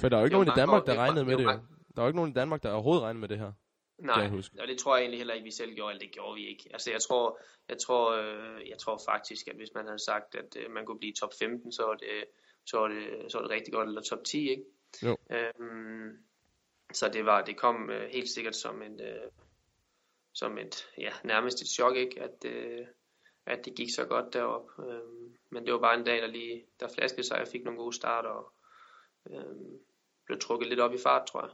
For 0.00 0.08
der 0.08 0.16
er 0.16 0.20
jo 0.20 0.24
ikke 0.24 0.36
nogen 0.36 0.48
i 0.48 0.56
Danmark, 0.56 0.86
der 0.86 0.96
regnede 0.96 1.24
med 1.24 1.36
det, 1.36 1.44
jo. 1.44 1.50
Der 1.94 2.02
er 2.02 2.02
jo 2.02 2.06
ikke 2.06 2.16
nogen 2.16 2.30
i 2.30 2.34
Danmark, 2.34 2.62
der 2.62 2.72
overhovedet 2.72 3.02
regnede 3.02 3.20
med 3.20 3.28
det 3.28 3.38
her. 3.38 3.52
Nej, 3.98 4.28
det 4.28 4.50
og 4.60 4.68
det 4.68 4.78
tror 4.78 4.96
jeg 4.96 5.02
egentlig 5.02 5.18
heller 5.18 5.34
ikke, 5.34 5.44
vi 5.44 5.50
selv 5.50 5.74
gjorde, 5.74 5.92
eller 5.92 6.06
det 6.06 6.14
gjorde 6.14 6.34
vi 6.34 6.46
ikke. 6.46 6.64
Altså 6.70 6.90
jeg 6.90 7.00
tror, 7.00 7.40
jeg 7.68 7.78
tror, 7.78 8.12
øh, 8.12 8.68
jeg 8.68 8.78
tror 8.78 9.00
faktisk, 9.08 9.48
at 9.48 9.56
hvis 9.56 9.74
man 9.74 9.86
havde 9.86 9.98
sagt, 9.98 10.34
at 10.34 10.56
øh, 10.56 10.70
man 10.70 10.86
kunne 10.86 10.98
blive 10.98 11.12
top 11.12 11.32
15, 11.38 11.72
så 11.72 11.82
var 11.82 11.94
det 11.94 12.24
så 12.68 12.78
var 12.78 12.88
det, 12.88 13.32
så 13.32 13.38
var 13.38 13.42
det 13.42 13.50
rigtig 13.50 13.72
godt, 13.72 13.88
eller 13.88 14.02
top 14.02 14.24
10, 14.24 14.50
ikke? 14.50 14.64
Jo. 15.02 15.16
Øhm, 15.30 16.18
så 16.92 17.08
det 17.12 17.24
var, 17.24 17.44
det 17.44 17.56
kom 17.56 17.90
øh, 17.90 18.10
helt 18.10 18.28
sikkert 18.28 18.56
som 18.56 18.82
en, 18.82 19.00
øh, 19.00 19.30
som 20.32 20.58
et, 20.58 20.88
ja, 20.98 21.10
nærmest 21.24 21.62
et 21.62 21.68
chok, 21.68 21.96
ikke? 21.96 22.22
At, 22.22 22.44
øh, 22.44 22.86
at 23.46 23.64
det 23.64 23.74
gik 23.74 23.94
så 23.94 24.04
godt 24.04 24.32
derop. 24.32 24.70
Øhm, 24.78 25.36
men 25.50 25.64
det 25.64 25.72
var 25.72 25.78
bare 25.78 25.98
en 25.98 26.04
dag, 26.04 26.22
der 26.22 26.26
lige, 26.26 26.64
der 26.80 26.88
flaskede 26.94 27.26
sig, 27.26 27.38
jeg 27.38 27.48
fik 27.48 27.64
nogle 27.64 27.78
gode 27.78 27.96
starter, 27.96 28.28
og 28.28 28.52
øhm, 29.30 29.78
blev 30.26 30.38
trukket 30.38 30.68
lidt 30.68 30.80
op 30.80 30.94
i 30.94 30.98
fart, 30.98 31.26
tror 31.26 31.42
jeg. 31.42 31.50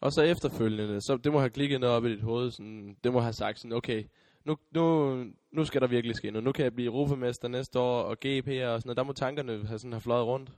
Og 0.00 0.12
så 0.12 0.22
efterfølgende, 0.22 1.00
så 1.00 1.16
det 1.16 1.32
må 1.32 1.38
have 1.38 1.50
klikket 1.50 1.80
noget 1.80 1.96
op 1.96 2.04
i 2.04 2.10
dit 2.10 2.22
hoved, 2.22 2.50
sådan, 2.50 2.96
det 3.04 3.12
må 3.12 3.20
have 3.20 3.32
sagt 3.32 3.58
sådan, 3.58 3.72
okay, 3.72 4.04
nu, 4.48 4.56
nu, 4.70 4.84
nu 5.50 5.64
skal 5.64 5.80
der 5.80 5.86
virkelig 5.86 6.16
ske 6.16 6.30
noget. 6.30 6.44
Nu 6.44 6.52
kan 6.52 6.64
jeg 6.64 6.74
blive 6.74 6.86
europamester 6.86 7.48
næste 7.48 7.78
år, 7.78 8.02
og 8.02 8.16
GP 8.16 8.48
og 8.48 8.80
sådan 8.80 8.82
noget. 8.84 8.96
Der 8.96 9.02
må 9.02 9.12
tankerne 9.12 9.66
have, 9.66 9.78
sådan, 9.78 9.92
have 9.92 10.00
fløjet 10.00 10.26
rundt. 10.26 10.50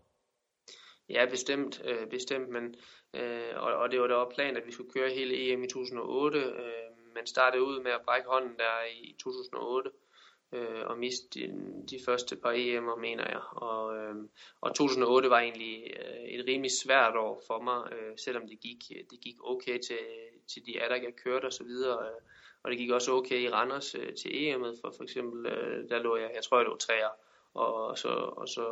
Ja, 1.08 1.26
bestemt, 1.30 1.82
øh, 1.84 2.06
bestemt, 2.10 2.48
men 2.48 2.74
øh, 3.14 3.52
og, 3.56 3.72
og 3.72 3.90
det 3.90 4.00
var 4.00 4.06
da 4.06 4.34
planen, 4.34 4.56
at 4.56 4.66
vi 4.66 4.72
skulle 4.72 4.90
køre 4.90 5.10
hele 5.10 5.52
EM 5.52 5.64
i 5.64 5.68
2008. 5.68 6.38
Øh, 6.38 6.90
man 7.14 7.26
startede 7.26 7.62
ud 7.62 7.82
med 7.82 7.90
at 7.90 8.00
brække 8.04 8.28
hånden 8.28 8.56
der 8.58 8.74
i 9.02 9.16
2008 9.18 9.90
øh, 10.52 10.82
og 10.86 10.98
miste 10.98 11.26
de, 11.34 11.42
de 11.90 11.98
første 12.06 12.36
par 12.36 12.52
EM'er, 12.52 13.00
mener 13.00 13.26
jeg. 13.28 13.42
Og, 13.52 13.96
øh, 13.96 14.14
og 14.60 14.74
2008 14.74 15.30
var 15.30 15.40
egentlig 15.40 15.94
øh, 16.00 16.24
et 16.34 16.44
rimelig 16.48 16.70
svært 16.84 17.16
år 17.16 17.42
for 17.46 17.60
mig, 17.62 17.92
øh, 17.92 18.12
selvom 18.24 18.48
det 18.48 18.60
gik, 18.60 18.82
det 19.10 19.20
gik 19.20 19.36
okay 19.44 19.78
til, 19.78 19.98
til 20.52 20.66
de 20.66 20.82
atter, 20.82 20.96
jeg 20.96 21.14
kørte 21.24 21.46
og 21.46 21.52
så 21.52 21.64
videre. 21.64 21.98
Øh, 22.06 22.20
og 22.62 22.70
det 22.70 22.78
gik 22.78 22.90
også 22.90 23.12
okay 23.12 23.40
i 23.40 23.50
Randers 23.50 23.94
øh, 23.94 24.14
til 24.14 24.28
EM'et, 24.28 24.80
for 24.80 24.92
for 24.96 25.02
eksempel, 25.02 25.46
øh, 25.46 25.88
der 25.88 25.98
lå 25.98 26.16
jeg, 26.16 26.30
jeg 26.34 26.42
tror 26.42 26.58
jeg 26.58 26.66
lå 26.66 26.76
træer, 26.76 27.08
og, 27.54 27.98
så, 27.98 28.08
og 28.08 28.48
så 28.48 28.66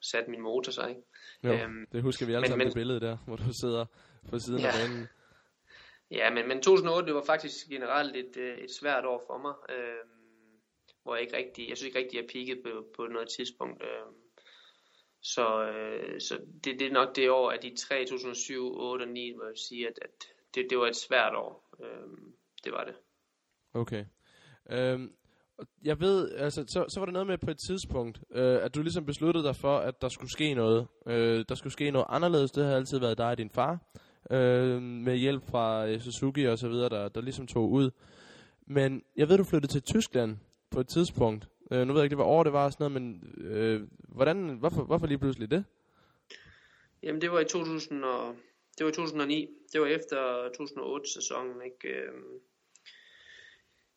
satte 0.00 0.30
min 0.30 0.40
motor 0.40 0.72
sig. 0.72 0.88
Ikke? 0.88 1.02
Jo, 1.44 1.52
øhm, 1.52 1.86
det 1.92 2.02
husker 2.02 2.26
vi 2.26 2.34
alle 2.34 2.48
sammen 2.48 2.66
det 2.66 2.74
billede 2.74 3.00
der, 3.00 3.16
hvor 3.26 3.36
du 3.36 3.52
sidder 3.52 3.86
på 4.30 4.38
siden 4.38 4.60
ja. 4.60 4.66
af 4.66 4.72
banen. 4.72 5.08
Ja, 6.10 6.30
men, 6.30 6.48
men 6.48 6.62
2008, 6.62 7.06
det 7.06 7.14
var 7.14 7.24
faktisk 7.24 7.68
generelt 7.68 8.16
et, 8.16 8.36
øh, 8.36 8.58
et 8.58 8.70
svært 8.70 9.04
år 9.04 9.24
for 9.26 9.38
mig, 9.38 9.54
øh, 9.76 10.04
hvor 11.02 11.14
jeg 11.14 11.22
ikke 11.22 11.36
rigtig, 11.36 11.68
jeg 11.68 11.76
synes 11.76 11.86
ikke 11.86 11.98
rigtig, 11.98 12.16
jeg 12.16 12.28
peakede 12.32 12.62
på, 12.62 12.86
på 12.96 13.06
noget 13.06 13.28
tidspunkt. 13.28 13.82
Øh, 13.82 14.12
så, 15.22 15.64
øh, 15.64 16.20
så 16.20 16.38
det, 16.64 16.80
det 16.80 16.86
er 16.86 16.92
nok 16.92 17.16
det 17.16 17.30
år 17.30 17.50
af 17.50 17.58
de 17.60 17.76
3, 17.76 18.04
2007, 18.04 18.80
8 18.80 19.02
og 19.02 19.08
9, 19.08 19.32
hvor 19.36 19.44
jeg 19.44 19.56
sige, 19.56 19.88
at, 19.88 19.98
at 20.02 20.10
det, 20.54 20.66
det 20.70 20.78
var 20.78 20.86
et 20.86 20.96
svært 20.96 21.34
år. 21.34 21.68
Øh, 21.82 22.08
det 22.64 22.72
var 22.72 22.84
det. 22.84 22.94
Okay. 23.74 24.04
Øhm, 24.70 25.12
jeg 25.84 26.00
ved, 26.00 26.32
altså, 26.32 26.64
så, 26.68 26.84
så 26.88 27.00
var 27.00 27.04
der 27.04 27.12
noget 27.12 27.26
med 27.26 27.38
på 27.38 27.50
et 27.50 27.58
tidspunkt, 27.58 28.20
øh, 28.30 28.64
at 28.64 28.74
du 28.74 28.82
ligesom 28.82 29.06
besluttede 29.06 29.44
dig 29.44 29.56
for, 29.56 29.78
at 29.78 30.02
der 30.02 30.08
skulle 30.08 30.30
ske 30.30 30.54
noget. 30.54 30.86
Øh, 31.06 31.44
der 31.48 31.54
skulle 31.54 31.72
ske 31.72 31.90
noget 31.90 32.06
anderledes. 32.08 32.50
Det 32.50 32.64
har 32.64 32.74
altid 32.74 32.98
været 32.98 33.18
dig 33.18 33.30
og 33.30 33.38
din 33.38 33.50
far, 33.50 33.78
øh, 34.30 34.82
med 34.82 35.16
hjælp 35.16 35.42
fra 35.50 35.86
øh, 35.86 36.00
Suzuki 36.00 36.44
og 36.44 36.58
så 36.58 36.68
videre, 36.68 36.88
der, 36.88 37.08
der 37.08 37.20
ligesom 37.20 37.46
tog 37.46 37.70
ud. 37.70 37.90
Men 38.66 39.02
jeg 39.16 39.28
ved, 39.28 39.38
du 39.38 39.44
flyttede 39.44 39.72
til 39.72 39.82
Tyskland 39.82 40.36
på 40.70 40.80
et 40.80 40.88
tidspunkt. 40.88 41.48
Øh, 41.72 41.86
nu 41.86 41.92
ved 41.92 42.00
jeg 42.00 42.04
ikke, 42.04 42.16
det 42.16 42.18
var 42.18 42.24
år, 42.24 42.42
det 42.44 42.52
var 42.52 42.64
og 42.64 42.72
sådan 42.72 42.92
noget, 42.92 43.02
men 43.02 43.34
øh, 43.44 43.80
hvordan, 44.08 44.56
hvorfor, 44.58 44.82
hvorfor 44.82 45.06
lige 45.06 45.18
pludselig 45.18 45.50
det? 45.50 45.64
Jamen, 47.02 47.20
det 47.20 47.32
var 47.32 47.40
i 47.40 47.44
2000 47.44 48.04
og, 48.04 48.34
det 48.78 48.86
var 48.86 48.92
2009. 48.92 49.48
Det 49.72 49.80
var 49.80 49.86
efter 49.86 50.48
2008-sæsonen, 50.60 51.62
ikke? 51.64 51.88
Øh, 51.88 52.12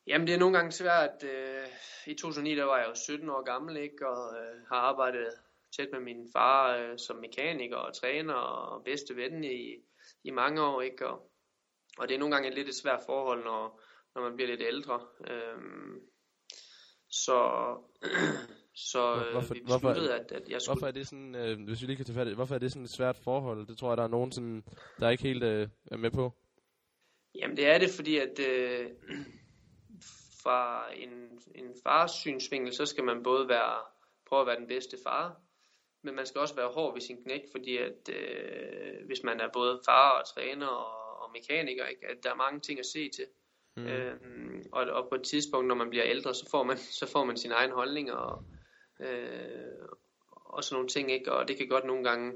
Jamen 0.06 0.26
det 0.26 0.34
er 0.34 0.38
nogle 0.38 0.56
gange 0.56 0.72
svært. 0.72 1.24
Øh, 1.24 1.66
I 2.06 2.14
2009 2.14 2.56
der 2.56 2.64
var 2.64 2.78
jeg 2.78 2.88
jo 2.88 2.94
17 2.94 3.28
år 3.28 3.42
gammel 3.44 3.76
ikke, 3.76 4.08
og 4.08 4.34
øh, 4.40 4.66
har 4.68 4.76
arbejdet 4.76 5.28
tæt 5.76 5.88
med 5.92 6.00
min 6.00 6.28
far 6.32 6.76
øh, 6.76 6.98
som 6.98 7.16
mekaniker 7.16 7.76
og 7.76 7.94
træner 7.94 8.34
og 8.34 8.84
bedste 8.84 9.16
ven 9.16 9.44
i, 9.44 9.74
i 10.24 10.30
mange 10.30 10.62
år. 10.62 10.82
Ikke, 10.82 11.08
og, 11.08 11.30
og 11.98 12.08
det 12.08 12.14
er 12.14 12.18
nogle 12.18 12.34
gange 12.34 12.48
et 12.48 12.54
lidt 12.54 12.68
et 12.68 12.74
svært 12.74 13.00
forhold, 13.06 13.44
når, 13.44 13.80
når 14.14 14.22
man 14.22 14.36
bliver 14.36 14.48
lidt 14.48 14.62
ældre. 14.62 15.00
Øhm, 15.30 16.00
så 17.08 17.38
så 18.90 19.14
øh, 19.14 19.32
hvorfor, 19.32 19.54
vi 19.54 19.60
besluttede, 19.60 20.08
hvorfor, 20.08 20.24
at, 20.24 20.32
at 20.32 20.48
jeg 20.48 20.62
skulle... 20.62 20.74
Hvorfor 20.74 20.86
er 20.86 20.92
det 20.92 21.06
sådan, 21.06 21.34
øh, 21.34 21.64
hvis 21.64 21.82
vi 21.82 21.86
lige 21.86 21.96
kan 21.96 22.04
tage 22.04 22.14
fat 22.14 22.34
hvorfor 22.34 22.54
er 22.54 22.58
det 22.58 22.72
sådan 22.72 22.84
et 22.84 22.90
svært 22.90 23.16
forhold? 23.16 23.66
Det 23.66 23.78
tror 23.78 23.90
jeg, 23.90 23.96
der 23.96 24.04
er 24.04 24.08
nogen, 24.08 24.32
sådan, 24.32 24.64
der 25.00 25.06
er 25.06 25.10
ikke 25.10 25.22
helt 25.22 25.42
øh, 25.42 25.68
er 25.90 25.96
med 25.96 26.10
på. 26.10 26.32
Jamen 27.34 27.56
det 27.56 27.66
er 27.66 27.78
det, 27.78 27.90
fordi 27.90 28.18
at... 28.18 28.38
Øh, 28.38 28.90
fra 30.44 30.86
en, 30.94 31.40
en 31.54 31.74
fars 31.82 32.10
synsvinkel, 32.10 32.74
så 32.74 32.86
skal 32.86 33.04
man 33.04 33.22
både 33.22 33.48
være, 33.48 33.78
prøve 34.26 34.40
at 34.40 34.46
være 34.46 34.56
den 34.56 34.66
bedste 34.66 34.96
far, 35.04 35.36
men 36.02 36.14
man 36.14 36.26
skal 36.26 36.40
også 36.40 36.54
være 36.54 36.68
hård 36.68 36.94
ved 36.94 37.00
sin 37.00 37.22
knæk, 37.22 37.42
fordi 37.50 37.76
at 37.76 38.08
øh, 38.08 39.06
hvis 39.06 39.22
man 39.22 39.40
er 39.40 39.48
både 39.52 39.80
far 39.84 40.10
og 40.10 40.26
træner 40.34 40.66
og, 40.66 41.22
og 41.22 41.30
mekaniker, 41.32 41.86
ikke, 41.86 42.06
at 42.06 42.16
der 42.22 42.30
er 42.30 42.34
mange 42.34 42.60
ting 42.60 42.78
at 42.78 42.86
se 42.86 43.08
til. 43.08 43.26
Mm. 43.76 43.86
Øhm, 43.86 44.62
og, 44.72 44.84
og 44.84 45.08
på 45.08 45.14
et 45.14 45.22
tidspunkt, 45.22 45.66
når 45.66 45.74
man 45.74 45.90
bliver 45.90 46.04
ældre, 46.06 46.34
så 46.34 46.50
får 46.50 46.62
man, 46.62 46.76
så 46.76 47.10
får 47.12 47.24
man 47.24 47.36
sin 47.36 47.52
egen 47.52 47.70
holdning 47.70 48.12
og, 48.12 48.44
øh, 49.00 49.88
og 50.30 50.64
sådan 50.64 50.74
nogle 50.74 50.88
ting, 50.88 51.12
ikke? 51.12 51.32
og 51.32 51.48
det 51.48 51.56
kan 51.56 51.68
godt 51.68 51.84
nogle 51.84 52.04
gange 52.04 52.32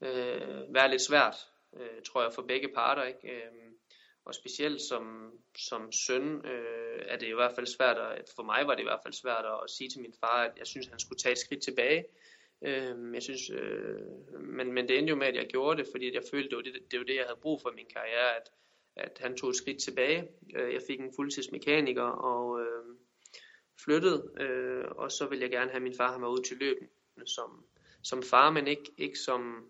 øh, 0.00 0.74
være 0.74 0.90
lidt 0.90 1.02
svært, 1.02 1.36
øh, 1.76 2.02
tror 2.06 2.22
jeg, 2.22 2.32
for 2.32 2.42
begge 2.42 2.68
parter. 2.74 3.02
Ikke? 3.02 3.28
Øh, 3.28 3.65
og 4.26 4.34
specielt 4.34 4.80
som, 4.80 5.32
som 5.58 5.92
søn 5.92 6.46
øh, 6.46 7.02
er 7.06 7.16
det 7.16 7.26
i 7.26 7.34
hvert 7.34 7.54
fald 7.54 7.66
svært, 7.66 7.96
at 7.96 8.32
for 8.36 8.42
mig 8.42 8.66
var 8.66 8.74
det 8.74 8.80
i 8.80 8.90
hvert 8.90 9.00
fald 9.04 9.14
svært 9.14 9.44
at 9.44 9.70
sige 9.70 9.90
til 9.90 10.00
min 10.00 10.14
far, 10.20 10.44
at 10.44 10.52
jeg 10.58 10.66
synes, 10.66 10.86
han 10.86 10.98
skulle 10.98 11.18
tage 11.18 11.32
et 11.32 11.38
skridt 11.38 11.62
tilbage. 11.62 12.04
Øh, 12.62 13.14
jeg 13.14 13.22
synes, 13.22 13.50
øh, 13.50 14.00
men, 14.40 14.72
men 14.72 14.88
det 14.88 14.98
endte 14.98 15.10
jo 15.10 15.16
med, 15.16 15.26
at 15.26 15.36
jeg 15.36 15.46
gjorde 15.46 15.82
det, 15.82 15.88
fordi 15.92 16.14
jeg 16.14 16.22
følte, 16.30 16.48
det 16.48 16.56
var 16.56 16.62
det, 16.62 16.72
det, 16.90 16.98
var 16.98 17.04
det 17.04 17.16
jeg 17.16 17.24
havde 17.24 17.40
brug 17.42 17.60
for 17.62 17.70
i 17.70 17.74
min 17.74 17.90
karriere, 17.92 18.36
at, 18.36 18.50
at 18.96 19.18
han 19.20 19.36
tog 19.36 19.50
et 19.50 19.56
skridt 19.56 19.80
tilbage. 19.80 20.28
Øh, 20.56 20.72
jeg 20.72 20.82
fik 20.86 21.00
en 21.00 21.12
fuldtidsmekaniker 21.16 22.10
og 22.32 22.60
øh, 22.60 22.84
flyttede, 23.84 24.30
øh, 24.40 24.84
og 24.90 25.12
så 25.12 25.26
ville 25.26 25.42
jeg 25.42 25.50
gerne 25.50 25.70
have 25.70 25.82
min 25.82 25.96
far 25.96 26.08
have 26.08 26.20
mig 26.20 26.28
ud 26.28 26.42
til 26.42 26.56
løben 26.56 26.88
som, 27.24 27.64
som 28.02 28.22
far, 28.22 28.50
men 28.50 28.66
ikke, 28.66 28.92
ikke 28.98 29.18
som 29.18 29.68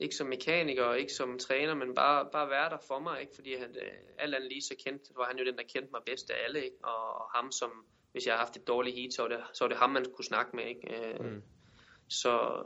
ikke 0.00 0.14
som 0.14 0.26
mekaniker 0.26 0.84
og 0.84 0.98
ikke 0.98 1.12
som 1.12 1.38
træner, 1.38 1.74
men 1.74 1.94
bare, 1.94 2.28
bare 2.32 2.50
være 2.50 2.70
der 2.70 2.78
for 2.88 2.98
mig, 2.98 3.20
ikke? 3.20 3.34
fordi 3.34 3.54
han, 3.54 3.76
øh, 3.82 3.92
alt 4.18 4.34
andet 4.34 4.48
lige 4.48 4.62
så 4.62 4.74
kendte, 4.84 5.10
var 5.16 5.24
han 5.24 5.38
jo 5.38 5.44
den, 5.44 5.56
der 5.56 5.62
kendte 5.62 5.90
mig 5.92 6.00
bedst 6.06 6.30
af 6.30 6.36
alle, 6.44 6.64
ikke? 6.64 6.76
Og, 6.82 7.14
og 7.20 7.30
ham 7.34 7.52
som, 7.52 7.70
hvis 8.12 8.26
jeg 8.26 8.34
har 8.34 8.38
haft 8.38 8.56
et 8.56 8.66
dårligt 8.66 8.96
heat, 8.96 9.14
så 9.14 9.22
var 9.22 9.28
det, 9.28 9.40
så 9.52 9.64
var 9.64 9.68
det 9.68 9.78
ham, 9.78 9.90
man 9.90 10.04
kunne 10.14 10.24
snakke 10.24 10.56
med. 10.56 10.64
Ikke? 10.64 10.94
Øh, 10.94 11.20
mm. 11.20 11.42
Så, 12.08 12.62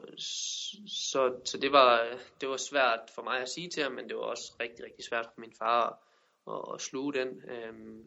så, 0.87 1.41
så 1.45 1.59
det, 1.59 1.73
var, 1.73 2.19
det 2.41 2.49
var 2.49 2.57
svært 2.57 3.01
for 3.15 3.23
mig 3.23 3.41
at 3.41 3.49
sige 3.49 3.71
til 3.71 3.83
ham, 3.83 3.93
men 3.93 4.09
det 4.09 4.17
var 4.17 4.23
også 4.23 4.53
rigtig, 4.61 4.85
rigtig 4.85 5.05
svært 5.05 5.27
for 5.27 5.41
min 5.41 5.53
far 5.59 5.87
at, 5.87 5.97
at, 6.55 6.75
at 6.75 6.81
sluge 6.81 7.13
den. 7.13 7.29
Øhm, 7.51 8.05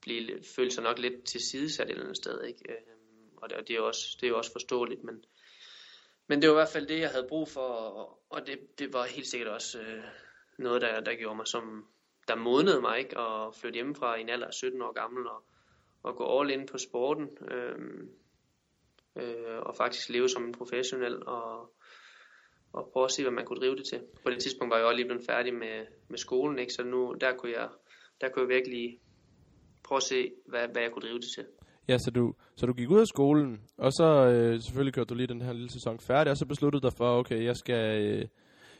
blive, 0.00 0.42
føle 0.56 0.70
sig 0.70 0.82
nok 0.82 0.98
lidt 0.98 1.24
til 1.24 1.40
sidesat 1.40 1.86
et 1.86 1.90
eller 1.90 2.02
andet 2.02 2.16
sted. 2.16 2.42
Ikke? 2.42 2.72
Øhm, 2.72 3.36
og 3.36 3.50
det, 3.50 3.58
og 3.58 3.68
det, 3.68 3.76
er 3.76 3.80
også, 3.80 4.16
det 4.20 4.26
er 4.26 4.30
jo 4.30 4.36
også 4.36 4.52
forståeligt, 4.52 5.04
men, 5.04 5.24
men 6.30 6.42
det 6.42 6.48
var 6.48 6.54
i 6.54 6.60
hvert 6.60 6.72
fald 6.72 6.86
det, 6.86 7.00
jeg 7.00 7.10
havde 7.10 7.26
brug 7.28 7.48
for, 7.48 7.60
og, 7.60 8.22
og 8.30 8.46
det, 8.46 8.78
det 8.78 8.92
var 8.92 9.04
helt 9.04 9.26
sikkert 9.26 9.48
også 9.48 9.78
øh, 9.80 10.04
noget, 10.58 10.82
der, 10.82 11.00
der 11.00 11.14
gjorde 11.14 11.36
mig 11.36 11.46
som, 11.46 11.86
der 12.28 12.34
modnede 12.36 12.80
mig 12.80 12.98
ikke, 12.98 13.18
at 13.18 13.54
flytte 13.54 13.74
hjemmefra 13.74 14.16
i 14.16 14.20
en 14.20 14.28
alder 14.28 14.46
af 14.46 14.54
17 14.54 14.82
år 14.82 14.92
gammel, 14.92 15.26
og, 15.26 15.42
og 16.02 16.16
gå 16.16 16.40
all 16.40 16.50
in 16.50 16.66
på 16.66 16.78
sporten. 16.78 17.28
øh, 17.50 17.78
øh, 19.16 19.58
og 19.58 19.76
faktisk 19.76 20.08
leve 20.08 20.28
som 20.28 20.44
en 20.44 20.52
professionel 20.52 21.26
og, 21.26 21.74
og 22.72 22.90
prøve 22.92 23.04
at 23.04 23.10
se, 23.10 23.22
hvad 23.22 23.32
man 23.32 23.44
kunne 23.44 23.60
drive 23.60 23.76
det 23.76 23.86
til. 23.86 24.00
På 24.24 24.30
det 24.30 24.42
tidspunkt 24.42 24.70
var 24.70 24.76
jeg 24.76 24.86
også 24.86 24.96
lige 24.96 25.08
blevet 25.08 25.26
færdig 25.26 25.54
med, 25.54 25.86
med 26.08 26.18
skolen, 26.18 26.58
ikke? 26.58 26.72
så 26.72 26.82
nu 26.82 27.14
der 27.20 27.36
kunne, 27.36 27.52
jeg, 27.52 27.68
der 28.20 28.28
kunne 28.28 28.42
jeg 28.42 28.48
virkelig 28.48 29.00
prøve 29.84 29.96
at 29.96 30.02
se, 30.02 30.32
hvad, 30.46 30.68
hvad 30.68 30.82
jeg 30.82 30.92
kunne 30.92 31.08
drive 31.08 31.18
det 31.18 31.30
til. 31.34 31.46
Ja, 31.90 31.98
så 31.98 32.10
du, 32.10 32.34
så 32.56 32.66
du 32.66 32.72
gik 32.72 32.90
ud 32.90 33.00
af 33.00 33.06
skolen, 33.06 33.60
og 33.76 33.92
så 33.92 34.04
øh, 34.04 34.60
selvfølgelig 34.60 34.94
kørte 34.94 35.08
du 35.08 35.14
lige 35.14 35.26
den 35.26 35.42
her 35.42 35.52
lille 35.52 35.70
sæson 35.70 36.00
færdig, 36.00 36.30
og 36.30 36.36
så 36.36 36.46
besluttede 36.46 36.82
du 36.82 36.88
dig 36.88 36.96
for, 36.96 37.18
okay, 37.18 37.44
jeg 37.44 37.56
skal, 37.56 38.02
øh, 38.02 38.28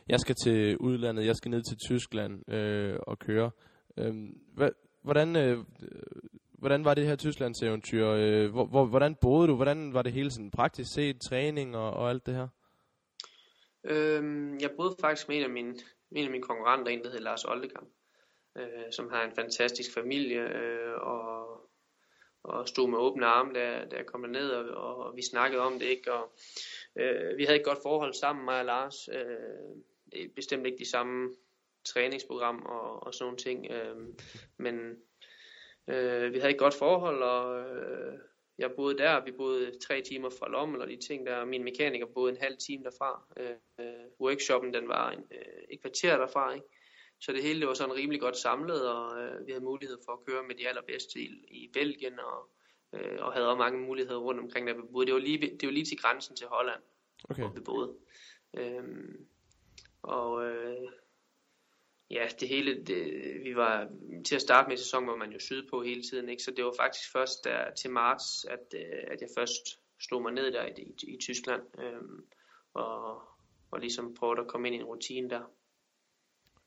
jeg 0.09 0.19
skal 0.19 0.35
til 0.43 0.77
udlandet, 0.77 1.25
jeg 1.25 1.35
skal 1.35 1.51
ned 1.51 1.63
til 1.63 1.77
Tyskland 1.87 2.53
øh, 2.53 2.99
og 3.07 3.19
køre. 3.19 3.51
Øh, 3.97 4.13
hvordan, 5.01 5.35
øh, 5.35 5.57
hvordan 6.51 6.85
var 6.85 6.93
det 6.93 7.05
her 7.05 7.15
Tysklandseventyr? 7.15 8.07
Øh, 8.07 8.51
hvor, 8.51 8.65
hvor, 8.65 8.85
hvordan 8.85 9.15
boede 9.21 9.47
du? 9.47 9.55
Hvordan 9.55 9.93
var 9.93 10.01
det 10.01 10.13
hele 10.13 10.31
sådan 10.31 10.51
praktisk 10.51 10.89
set, 10.95 11.21
træning 11.29 11.75
og, 11.75 11.93
og 11.93 12.09
alt 12.09 12.25
det 12.25 12.33
her? 12.33 12.47
Øhm, 13.83 14.59
jeg 14.59 14.69
boede 14.77 14.95
faktisk 15.01 15.27
med 15.27 15.37
en 15.37 15.43
af 15.43 15.49
mine, 15.49 15.75
en 16.11 16.25
af 16.25 16.31
mine 16.31 16.43
konkurrenter, 16.43 16.91
en 16.91 17.03
der 17.03 17.09
hedder 17.09 17.23
Lars 17.23 17.45
Oldekamp, 17.45 17.89
øh, 18.57 18.91
som 18.91 19.09
har 19.11 19.23
en 19.23 19.35
fantastisk 19.35 19.93
familie 19.93 20.41
øh, 20.41 20.93
og, 21.01 21.40
og 22.43 22.67
stod 22.67 22.89
med 22.89 22.97
åbne 22.97 23.25
arme, 23.25 23.53
da, 23.53 23.85
da 23.91 23.95
jeg 23.95 24.05
kom 24.05 24.21
ned 24.21 24.49
og, 24.49 24.95
og 24.97 25.15
vi 25.15 25.21
snakkede 25.21 25.61
om 25.61 25.73
det. 25.73 25.85
ikke 25.85 26.13
og 26.13 26.33
øh, 26.95 27.37
Vi 27.37 27.43
havde 27.45 27.59
et 27.59 27.65
godt 27.65 27.81
forhold 27.83 28.13
sammen, 28.13 28.45
mig 28.45 28.59
og 28.59 28.65
Lars. 28.65 29.07
Øh, 29.07 30.27
bestemt 30.35 30.65
ikke 30.65 30.77
de 30.77 30.89
samme 30.89 31.33
træningsprogram 31.85 32.65
og, 32.65 33.03
og 33.03 33.13
sådan 33.13 33.25
nogle 33.25 33.37
ting. 33.37 33.71
Øh, 33.71 33.95
men 34.57 34.97
Øh, 35.89 36.33
vi 36.33 36.39
havde 36.39 36.53
et 36.53 36.59
godt 36.59 36.73
forhold, 36.73 37.23
og 37.23 37.59
øh, 37.59 38.19
jeg 38.57 38.71
boede 38.75 38.97
der. 38.97 39.23
Vi 39.25 39.31
boede 39.31 39.79
tre 39.87 40.01
timer 40.01 40.29
fra 40.29 40.49
Lommel 40.49 40.81
og 40.81 40.87
de 40.87 40.97
ting 41.07 41.25
der. 41.25 41.45
Min 41.45 41.63
mekaniker 41.63 42.05
boede 42.05 42.31
en 42.31 42.41
halv 42.41 42.57
time 42.57 42.83
derfra. 42.83 43.23
Øh, 43.37 43.55
øh, 43.79 44.05
workshoppen 44.19 44.73
den 44.73 44.87
var 44.87 45.11
en, 45.11 45.23
øh, 45.31 45.63
et 45.69 45.81
kvarter 45.81 46.17
derfra. 46.17 46.53
Ikke? 46.53 46.65
Så 47.21 47.31
det 47.33 47.43
hele 47.43 47.59
det 47.59 47.67
var 47.67 47.73
sådan 47.73 47.95
rimelig 47.95 48.21
godt 48.21 48.37
samlet, 48.37 48.89
og 48.89 49.21
øh, 49.21 49.47
vi 49.47 49.51
havde 49.51 49.63
mulighed 49.63 49.97
for 50.05 50.11
at 50.11 50.25
køre 50.25 50.43
med 50.43 50.55
de 50.55 50.67
allerbedste 50.67 51.19
i, 51.19 51.27
i 51.47 51.69
Belgien, 51.73 52.19
og, 52.19 52.49
øh, 52.93 53.17
og 53.19 53.33
havde 53.33 53.49
også 53.49 53.57
mange 53.57 53.79
muligheder 53.79 54.19
rundt 54.19 54.39
omkring, 54.39 54.67
der 54.67 54.73
vi 54.73 54.81
boede. 54.91 55.05
Det 55.05 55.13
var 55.13 55.19
lige, 55.19 55.57
det 55.57 55.67
var 55.67 55.71
lige 55.71 55.85
til 55.85 55.97
grænsen 55.97 56.35
til 56.35 56.47
Holland, 56.47 56.81
okay. 57.29 57.41
hvor 57.41 57.51
vi 57.51 57.59
boede. 57.59 57.95
Øh, 58.57 58.83
og 60.01 60.45
øh, 60.45 60.91
ja, 62.09 62.27
det 62.39 62.47
hele, 62.47 62.83
det, 62.83 63.23
vi 63.43 63.55
var 63.55 63.89
til 64.25 64.35
at 64.35 64.41
starte 64.41 64.69
med 64.69 64.77
sæsonen, 64.77 65.07
hvor 65.07 65.17
man 65.17 65.31
jo 65.31 65.39
sydpå 65.39 65.83
hele 65.83 66.03
tiden, 66.03 66.29
ikke? 66.29 66.43
så 66.43 66.51
det 66.51 66.65
var 66.65 66.73
faktisk 66.79 67.11
først 67.11 67.43
der 67.43 67.73
til 67.73 67.91
marts, 67.91 68.45
at, 68.45 68.73
øh, 68.75 69.03
at 69.07 69.21
jeg 69.21 69.29
først 69.37 69.79
slog 69.99 70.21
mig 70.21 70.33
ned 70.33 70.51
der 70.51 70.65
i, 70.65 70.71
i, 70.81 71.13
i 71.13 71.17
Tyskland, 71.17 71.61
øhm, 71.79 72.25
og, 72.73 73.21
og 73.71 73.79
ligesom 73.79 74.13
prøvede 74.13 74.41
at 74.41 74.47
komme 74.47 74.67
ind 74.67 74.75
i 74.75 74.79
en 74.79 74.85
rutine 74.85 75.29
der. 75.29 75.51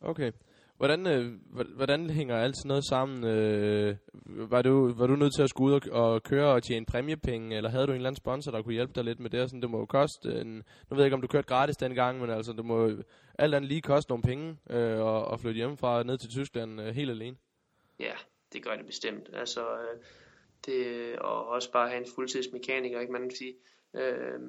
Okay. 0.04 0.32
Hvordan, 0.76 1.06
øh, 1.06 1.32
hvordan 1.76 2.10
hænger 2.10 2.36
alt 2.36 2.56
sådan 2.56 2.68
noget 2.68 2.84
sammen? 2.88 3.24
Øh, 3.24 3.96
var, 4.26 4.62
du, 4.62 4.92
var 4.92 5.06
du 5.06 5.16
nødt 5.16 5.34
til 5.34 5.42
at 5.42 5.50
skulle 5.50 5.74
ud 5.74 5.80
og, 5.90 6.12
og 6.12 6.22
køre 6.22 6.52
og 6.54 6.62
tjene 6.62 6.86
præmiepenge, 6.86 7.56
eller 7.56 7.70
havde 7.70 7.86
du 7.86 7.92
en 7.92 7.96
eller 7.96 8.08
anden 8.08 8.20
sponsor, 8.20 8.50
der 8.50 8.62
kunne 8.62 8.74
hjælpe 8.74 8.92
dig 8.94 9.04
lidt 9.04 9.20
med 9.20 9.30
det? 9.30 9.50
Sådan, 9.50 9.62
det 9.62 9.70
må 9.70 9.78
jo 9.78 9.86
koste, 9.86 10.40
en, 10.40 10.54
nu 10.56 10.62
ved 10.90 10.98
jeg 10.98 11.04
ikke, 11.04 11.14
om 11.14 11.20
du 11.20 11.26
kørte 11.26 11.46
gratis 11.46 11.76
dengang, 11.76 12.20
men 12.20 12.30
altså, 12.30 12.52
det 12.52 12.64
må 12.64 12.90
alt 13.38 13.54
andet 13.54 13.68
lige 13.68 13.80
koste 13.80 14.10
nogle 14.10 14.22
penge 14.22 14.56
øh, 14.70 15.00
og, 15.00 15.24
og 15.24 15.40
flytte 15.40 15.56
hjemmefra 15.56 16.02
ned 16.02 16.18
til 16.18 16.30
Tyskland 16.30 16.80
øh, 16.80 16.94
helt 16.94 17.10
alene. 17.10 17.36
Ja, 18.00 18.14
det 18.52 18.64
gør 18.64 18.76
det 18.76 18.86
bestemt. 18.86 19.30
Altså, 19.32 19.60
øh, 19.60 20.00
det, 20.66 21.16
og 21.18 21.48
også 21.48 21.72
bare 21.72 21.88
have 21.88 22.00
en 22.00 22.08
fuldtidsmekaniker, 22.14 23.00
ikke? 23.00 23.12
Man 23.12 23.22
kan 23.22 23.36
sige, 23.36 23.54
øh, 23.94 24.40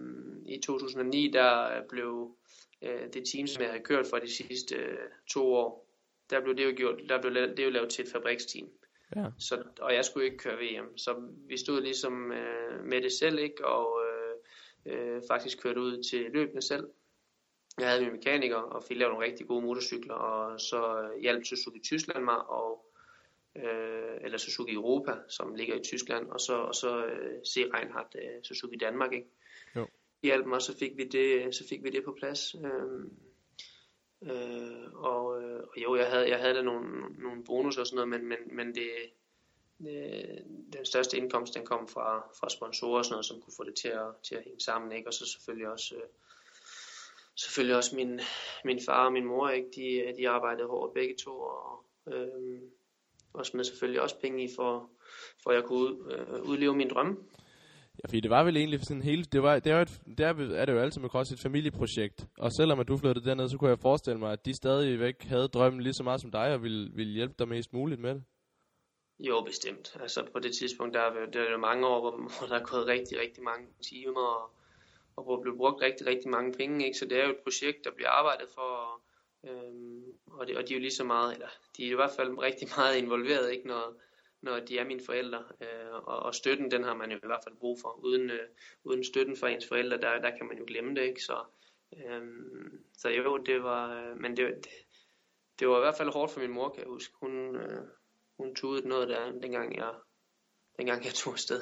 i 0.46 0.60
2009, 0.60 1.32
der 1.34 1.82
blev 1.90 2.36
øh, 2.86 3.14
det 3.14 3.24
team, 3.34 3.48
som 3.48 3.62
jeg 3.62 3.70
havde 3.72 3.84
kørt 3.84 4.06
for 4.10 4.18
de 4.18 4.34
sidste 4.34 4.76
øh, 4.76 4.98
to 5.30 5.54
år, 5.54 5.86
der 6.30 6.42
blev 6.42 6.58
det 6.58 6.66
jo 6.66 6.74
gjort, 6.78 7.02
der 7.10 7.22
blev 7.22 7.34
det 7.34 7.66
jo 7.66 7.70
lavet 7.70 7.90
til 7.90 8.06
et 8.06 8.12
fabriksteam. 8.12 8.68
Ja. 9.16 9.26
Så, 9.40 9.64
og 9.82 9.94
jeg 9.94 10.06
skulle 10.06 10.26
ikke 10.26 10.38
køre 10.38 10.58
VM, 10.58 10.98
så 10.98 11.16
vi 11.48 11.58
stod 11.58 11.82
ligesom 11.82 12.32
øh, 12.32 12.84
med 12.84 13.02
det 13.02 13.12
selv, 13.12 13.40
ikke? 13.40 13.66
og 13.66 14.02
øh, 14.06 14.36
øh, 15.16 15.22
faktisk 15.28 15.62
kørte 15.62 15.82
ud 15.82 16.04
til 16.04 16.32
løbende 16.32 16.62
selv. 16.62 16.88
Jeg 17.80 17.90
havde 17.90 18.02
min 18.02 18.12
mekaniker 18.12 18.56
og 18.58 18.84
fik 18.84 18.98
lavet 18.98 19.14
nogle 19.14 19.26
rigtig 19.26 19.48
gode 19.48 19.62
motorcykler, 19.62 20.14
og 20.14 20.60
så 20.60 21.10
hjalp 21.22 21.46
Suzuki 21.46 21.80
Tyskland 21.80 22.24
mig, 22.24 22.50
og, 22.50 22.86
øh, 23.56 24.18
eller 24.22 24.38
Suzuki 24.38 24.74
Europa, 24.74 25.16
som 25.30 25.56
ligger 25.56 25.76
i 25.76 25.84
Tyskland, 25.84 26.30
og 26.30 26.40
så, 26.40 26.56
og 26.56 26.76
så 26.76 27.06
øh, 27.06 27.44
C. 27.46 27.58
Reinhardt 27.74 28.16
øh, 28.16 28.44
Suzuki 28.44 28.78
Danmark. 28.78 29.14
Ikke? 29.14 29.28
Hjalp 30.24 30.46
mig, 30.46 30.62
så 30.62 30.78
fik 30.78 30.98
vi 30.98 31.04
det, 31.04 31.56
så 31.56 31.68
fik 31.68 31.84
vi 31.84 31.90
det 31.90 32.04
på 32.04 32.16
plads. 32.20 32.56
Øh, 32.56 33.12
Øh, 34.24 34.94
og, 34.94 35.42
øh, 35.42 35.60
og 35.60 35.78
jo, 35.84 35.96
jeg 35.96 36.10
havde, 36.10 36.30
jeg 36.30 36.40
havde 36.40 36.54
da 36.54 36.62
nogle, 36.62 37.02
nogle 37.24 37.44
bonus 37.44 37.78
og 37.78 37.88
sådan 37.88 37.96
noget, 37.96 38.10
men, 38.10 38.30
men, 38.30 38.56
men 38.56 38.76
det, 38.76 38.90
den 40.74 40.86
største 40.86 41.18
indkomst, 41.18 41.54
den 41.54 41.66
kom 41.66 41.88
fra, 41.88 42.20
fra 42.40 42.50
sponsorer 42.50 42.98
og 42.98 43.06
sådan 43.06 43.14
noget, 43.14 43.26
som 43.26 43.42
kunne 43.42 43.54
få 43.58 43.64
det 43.64 43.76
til 43.76 43.88
at, 43.88 44.08
til 44.24 44.36
at 44.36 44.44
hænge 44.44 44.60
sammen, 44.60 44.92
ikke? 44.92 45.10
Og 45.10 45.14
så 45.14 45.26
selvfølgelig 45.26 45.68
også, 45.68 45.96
øh, 45.96 46.02
selvfølgelig 47.36 47.76
også 47.76 47.96
min, 47.96 48.20
min 48.66 48.82
far 48.86 49.06
og 49.06 49.14
min 49.14 49.26
mor, 49.26 49.50
ikke? 49.50 49.70
De, 49.76 50.14
de 50.18 50.30
arbejdede 50.30 50.68
hårdt 50.68 50.94
begge 50.94 51.16
to, 51.16 51.40
og, 51.42 51.86
øh, 52.08 52.62
og 53.34 53.46
smed 53.46 53.64
selvfølgelig 53.64 54.02
også 54.02 54.20
penge 54.20 54.44
i, 54.44 54.50
for, 54.56 54.90
for 55.44 55.50
at 55.50 55.56
jeg 55.56 55.64
kunne 55.64 55.80
ud, 55.80 56.12
øh, 56.12 56.50
udleve 56.50 56.76
min 56.76 56.90
drømme. 56.90 57.18
Ja, 58.04 58.08
fordi 58.08 58.20
det 58.20 58.32
var 58.32 58.44
vel 58.44 58.58
egentlig 58.58 58.80
sådan 58.86 59.02
hele, 59.02 59.24
det, 59.24 59.44
var, 59.44 59.60
det, 59.60 59.72
er, 59.72 59.76
jo 59.76 59.82
et, 59.82 60.02
det 60.18 60.20
er, 60.20 60.34
er 60.62 60.66
det 60.66 60.74
jo 60.74 60.80
altid 60.80 61.02
med 61.02 61.10
cross 61.10 61.32
et 61.32 61.40
familieprojekt. 61.40 62.28
Og 62.38 62.52
selvom 62.52 62.80
at 62.80 62.88
du 62.88 62.98
flyttede 62.98 63.26
derned, 63.26 63.50
så 63.50 63.58
kunne 63.58 63.70
jeg 63.70 63.80
forestille 63.80 64.20
mig, 64.20 64.32
at 64.32 64.46
de 64.46 64.54
stadigvæk 64.56 65.24
havde 65.24 65.48
drømmen 65.48 65.82
lige 65.82 65.94
så 65.94 66.04
meget 66.04 66.22
som 66.22 66.32
dig, 66.32 66.54
og 66.54 66.64
ville, 66.64 66.92
ville 66.94 67.14
hjælpe 67.14 67.36
dig 67.40 67.48
mest 67.48 67.74
muligt 67.74 68.02
med 68.02 68.14
det. 68.16 68.24
Jo, 69.20 69.42
bestemt. 69.42 69.98
Altså 70.02 70.26
på 70.34 70.40
det 70.40 70.56
tidspunkt, 70.56 70.94
der 70.94 71.02
er 71.02 71.26
det 71.26 71.36
er 71.36 71.52
jo 71.52 71.58
mange 71.58 71.88
år, 71.88 72.00
hvor, 72.02 72.12
hvor 72.12 72.48
der 72.48 72.56
er 72.62 72.66
gået 72.72 72.88
rigtig, 72.88 73.20
rigtig 73.20 73.44
mange 73.44 73.68
timer, 73.90 74.22
og, 74.22 74.52
og 75.16 75.24
hvor 75.24 75.36
der 75.36 75.42
blev 75.42 75.58
brugt 75.58 75.82
rigtig, 75.82 76.08
rigtig 76.08 76.30
mange 76.32 76.54
penge. 76.54 76.86
Ikke? 76.86 76.98
Så 76.98 77.06
det 77.06 77.20
er 77.20 77.24
jo 77.24 77.32
et 77.32 77.44
projekt, 77.44 77.86
der 77.86 77.92
bliver 77.92 78.10
arbejdet 78.10 78.48
for, 78.56 78.62
og, 78.62 79.02
øhm, 79.50 80.04
og, 80.32 80.48
det, 80.48 80.58
og 80.58 80.68
de 80.68 80.74
er 80.74 80.78
jo 80.78 80.82
lige 80.82 81.00
så 81.02 81.04
meget, 81.04 81.34
eller 81.34 81.48
de 81.78 81.88
er 81.88 81.92
i 81.92 81.96
hvert 81.96 82.16
fald 82.18 82.40
rigtig 82.40 82.68
meget 82.78 82.98
involveret, 82.98 83.52
ikke? 83.52 83.68
Når, 83.68 83.94
når 84.46 84.60
de 84.60 84.78
er 84.78 84.86
mine 84.86 85.06
forældre. 85.06 85.44
Øh, 85.62 85.94
og, 85.94 86.20
og 86.20 86.36
støtten, 86.36 86.72
den 86.72 86.84
har 86.84 86.94
man 86.94 87.12
jo 87.12 87.18
i 87.18 87.28
hvert 87.28 87.44
fald 87.44 87.56
brug 87.56 87.78
for. 87.82 88.00
Uden, 88.04 88.30
øh, 88.30 88.48
uden 88.84 89.04
støtten 89.04 89.38
fra 89.38 89.50
ens 89.50 89.68
forældre, 89.68 89.98
der, 89.98 90.22
der 90.22 90.38
kan 90.38 90.48
man 90.48 90.58
jo 90.58 90.64
glemme 90.68 90.96
det, 90.96 91.02
ikke? 91.02 91.22
Så, 91.22 91.38
øh, 91.98 92.22
så 92.98 93.10
jo, 93.10 93.38
det 93.38 93.64
var, 93.64 93.84
øh, 94.00 94.18
men 94.18 94.38
det, 94.38 94.56
det, 94.64 94.72
det 95.60 95.68
var 95.68 95.78
i 95.78 95.80
hvert 95.80 95.98
fald 95.98 96.14
hårdt 96.14 96.32
for 96.32 96.40
min 96.40 96.52
mor, 96.52 96.70
kan 96.70 96.80
jeg 96.80 96.90
huske. 96.90 97.14
Hun, 97.22 97.56
øh, 97.56 97.88
hun 98.38 98.56
tudede 98.56 98.88
noget 98.88 99.10
der, 99.10 99.32
dengang 99.32 99.76
jeg, 99.78 99.94
dengang 100.78 101.06
jeg 101.06 101.14
tog 101.14 101.34
afsted. 101.34 101.62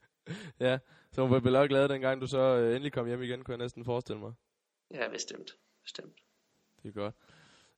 ja, 0.66 0.78
så 1.12 1.22
hun 1.22 1.30
var 1.30 1.40
vel 1.40 1.68
glad, 1.68 1.88
dengang 1.88 2.20
du 2.20 2.26
så 2.26 2.38
øh, 2.38 2.70
endelig 2.70 2.92
kom 2.92 3.06
hjem 3.06 3.22
igen, 3.22 3.44
kunne 3.44 3.52
jeg 3.52 3.64
næsten 3.64 3.84
forestille 3.84 4.20
mig. 4.20 4.32
Ja, 4.90 5.08
bestemt. 5.08 5.50
Bestemt. 5.82 6.20
Det 6.82 6.88
er 6.88 6.92
godt. 6.92 7.14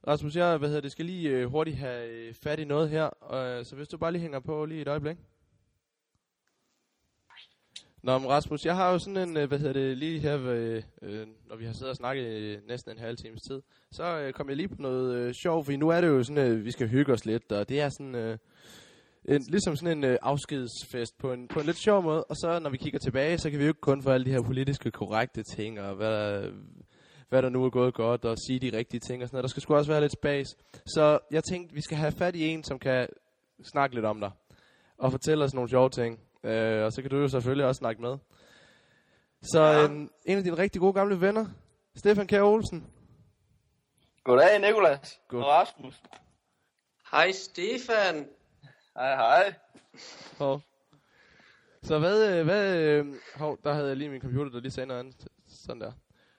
Rasmus, 0.06 0.36
jeg 0.36 0.56
hvad 0.56 0.68
hedder 0.68 0.80
det, 0.80 0.92
skal 0.92 1.04
lige 1.04 1.30
øh, 1.30 1.46
hurtigt 1.46 1.76
have 1.76 2.08
øh, 2.08 2.34
fat 2.34 2.58
i 2.58 2.64
noget 2.64 2.90
her, 2.90 3.34
øh, 3.34 3.64
så 3.64 3.76
hvis 3.76 3.88
du 3.88 3.96
bare 3.98 4.12
lige 4.12 4.22
hænger 4.22 4.40
på 4.40 4.64
lige 4.64 4.80
et 4.80 4.88
øjeblik. 4.88 5.16
Nå, 8.02 8.18
men 8.18 8.28
Rasmus, 8.28 8.64
jeg 8.64 8.76
har 8.76 8.92
jo 8.92 8.98
sådan 8.98 9.28
en, 9.28 9.36
øh, 9.36 9.48
hvad 9.48 9.58
hedder 9.58 9.72
det, 9.72 9.98
lige 9.98 10.20
her, 10.20 10.36
ved, 10.36 10.82
øh, 11.02 11.26
når 11.48 11.56
vi 11.56 11.64
har 11.64 11.72
siddet 11.72 11.90
og 11.90 11.96
snakket 11.96 12.24
øh, 12.24 12.58
næsten 12.68 12.92
en 12.92 12.98
halv 12.98 13.16
times 13.16 13.42
tid, 13.42 13.62
så 13.92 14.18
øh, 14.18 14.32
kom 14.32 14.48
jeg 14.48 14.56
lige 14.56 14.68
på 14.68 14.74
noget 14.78 15.14
øh, 15.14 15.34
sjovt, 15.34 15.64
fordi 15.64 15.76
nu 15.76 15.88
er 15.88 16.00
det 16.00 16.08
jo 16.08 16.22
sådan, 16.22 16.50
øh, 16.50 16.64
vi 16.64 16.70
skal 16.70 16.88
hygge 16.88 17.12
os 17.12 17.24
lidt, 17.24 17.52
og 17.52 17.68
det 17.68 17.80
er 17.80 17.88
sådan, 17.88 18.14
øh, 18.14 18.38
en, 19.24 19.42
ligesom 19.42 19.76
sådan 19.76 19.98
en 19.98 20.04
øh, 20.04 20.18
afskedsfest 20.22 21.18
på 21.18 21.32
en, 21.32 21.48
på 21.48 21.60
en 21.60 21.66
lidt 21.66 21.78
sjov 21.78 22.02
måde, 22.02 22.24
og 22.24 22.36
så 22.36 22.58
når 22.58 22.70
vi 22.70 22.76
kigger 22.76 22.98
tilbage, 22.98 23.38
så 23.38 23.50
kan 23.50 23.58
vi 23.58 23.64
jo 23.64 23.70
ikke 23.70 23.80
kun 23.80 24.02
få 24.02 24.10
alle 24.10 24.26
de 24.26 24.30
her 24.30 24.42
politiske 24.42 24.90
korrekte 24.90 25.42
ting, 25.42 25.80
og 25.80 25.94
hvad 25.94 26.42
hvad 27.28 27.42
der 27.42 27.48
nu 27.48 27.64
er 27.64 27.70
gået 27.70 27.94
godt, 27.94 28.24
og 28.24 28.36
sige 28.46 28.60
de 28.60 28.76
rigtige 28.76 29.00
ting 29.00 29.22
og 29.22 29.28
sådan 29.28 29.36
noget. 29.36 29.42
Der 29.42 29.48
skal 29.48 29.62
sgu 29.62 29.74
også 29.74 29.90
være 29.92 30.00
lidt 30.00 30.12
space. 30.12 30.56
Så 30.86 31.18
jeg 31.30 31.44
tænkte, 31.44 31.74
vi 31.74 31.80
skal 31.80 31.96
have 31.96 32.12
fat 32.12 32.36
i 32.36 32.48
en, 32.48 32.64
som 32.64 32.78
kan 32.78 33.08
snakke 33.64 33.94
lidt 33.94 34.06
om 34.06 34.20
dig, 34.20 34.30
og 34.98 35.10
fortælle 35.10 35.44
os 35.44 35.54
nogle 35.54 35.70
sjove 35.70 35.90
ting. 35.90 36.20
Øh, 36.44 36.84
og 36.84 36.92
så 36.92 37.02
kan 37.02 37.10
du 37.10 37.16
jo 37.16 37.28
selvfølgelig 37.28 37.66
også 37.66 37.78
snakke 37.78 38.02
med. 38.02 38.16
Så 39.42 39.62
Ja. 39.62 39.86
en, 39.86 40.10
en 40.26 40.38
af 40.38 40.44
dine 40.44 40.58
rigtig 40.58 40.80
gode 40.80 40.92
gamle 40.92 41.20
venner, 41.20 41.46
Stefan 41.96 42.26
Kjær 42.26 42.42
Olsen. 42.42 42.86
Goddag, 44.24 44.60
Nikolas. 44.60 45.20
God- 45.28 45.40
Og 45.42 45.46
Rasmus. 45.48 46.02
Hej 47.10 47.30
Stefan. 47.32 48.28
Hej, 48.96 49.14
hej. 49.16 49.54
Hov. 50.38 50.60
Så 51.82 51.98
hvad, 51.98 52.38
øh, 52.38 52.44
hvad 52.44 52.76
øh, 52.76 53.06
hov, 53.34 53.58
der 53.64 53.72
havde 53.74 53.88
jeg 53.88 53.96
lige 53.96 54.10
min 54.10 54.20
computer, 54.20 54.50
der 54.50 54.60
lige 54.60 54.70
sagde 54.72 54.86
noget 54.86 55.00
andet. 55.00 55.28
Sådan 55.48 55.80
der. 55.80 55.92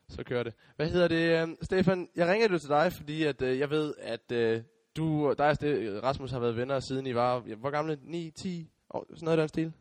Så 0.09 0.23
kører 0.23 0.43
det. 0.43 0.53
Hvad 0.75 0.89
hedder 0.89 1.07
det, 1.07 1.49
øh, 1.49 1.57
Stefan? 1.61 2.09
Jeg 2.15 2.27
ringer 2.27 2.47
jo 2.51 2.59
til 2.59 2.69
dig, 2.69 2.93
fordi 2.93 3.23
at, 3.23 3.41
øh, 3.41 3.59
jeg 3.59 3.69
ved, 3.69 3.95
at 3.99 4.31
øh, 4.31 4.63
du, 4.97 5.33
dig 5.37 5.49
og 5.49 6.03
Rasmus 6.03 6.31
har 6.31 6.39
været 6.39 6.57
venner, 6.57 6.79
siden 6.79 7.07
I 7.07 7.15
var, 7.15 7.39
hvor 7.39 7.69
gamle? 7.69 7.99
9, 8.01 8.31
10 8.31 8.69
år? 8.89 9.05
Sådan 9.09 9.25
noget 9.25 9.37
i 9.37 9.41
den 9.41 9.47
stil? 9.49 9.73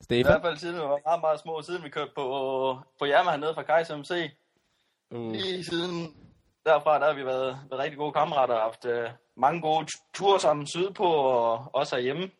I 0.00 0.04
Stefan? 0.04 0.32
hvert 0.32 0.42
fald 0.42 0.56
siden 0.56 0.74
vi 0.74 0.80
var 0.80 1.00
meget, 1.04 1.20
meget 1.20 1.40
små, 1.40 1.62
siden 1.62 1.84
vi 1.84 1.88
kørte 1.88 2.12
på, 2.14 2.24
på 2.98 3.04
Jammer 3.04 3.30
hernede 3.30 3.54
fra 3.54 3.62
Kajs 3.62 3.90
MC. 3.90 4.30
Uh. 5.10 5.32
Lige 5.32 5.64
siden 5.64 6.16
derfra, 6.64 6.98
der 6.98 7.06
har 7.06 7.14
vi 7.14 7.24
været, 7.24 7.58
været 7.70 7.82
rigtig 7.82 7.98
gode 7.98 8.12
kammerater 8.12 8.54
og 8.54 8.62
haft 8.62 8.84
uh, 8.84 9.14
mange 9.36 9.60
gode 9.60 9.86
ture 10.14 10.40
sammen 10.40 10.66
sydpå 10.66 11.04
og 11.04 11.70
også 11.72 11.96
herhjemme. 11.96 12.30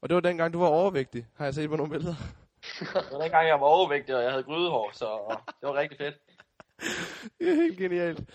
Og 0.00 0.08
det 0.08 0.14
var 0.14 0.20
dengang, 0.20 0.52
du 0.52 0.58
var 0.58 0.66
overvægtig, 0.68 1.26
har 1.36 1.44
jeg 1.44 1.54
set 1.54 1.70
på 1.70 1.76
nogle 1.76 1.92
billeder. 1.92 2.14
Det 2.94 3.12
var 3.12 3.22
dengang, 3.22 3.48
jeg 3.48 3.60
var 3.60 3.66
overvægtig, 3.66 4.16
og 4.16 4.22
jeg 4.22 4.30
havde 4.30 4.42
grydehår, 4.42 4.90
så 4.92 5.36
det 5.60 5.68
var 5.68 5.74
rigtig 5.74 5.98
fedt. 5.98 6.14
Det 7.38 7.48
er 7.48 7.54
helt 7.54 7.78
genialt. 7.78 8.30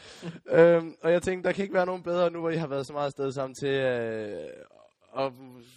øhm, 0.50 0.96
og 1.04 1.12
jeg 1.12 1.22
tænkte, 1.22 1.48
der 1.48 1.54
kan 1.54 1.64
ikke 1.64 1.74
være 1.74 1.86
nogen 1.86 2.04
bedre 2.04 2.32
nu, 2.32 2.40
hvor 2.40 2.50
I 2.50 2.56
har 2.56 2.68
været 2.68 2.88
så 2.88 2.94
meget 2.94 3.06
afsted 3.06 3.32
sammen 3.32 3.56
til 3.56 3.70
øh, 3.70 4.50
at 5.18 5.34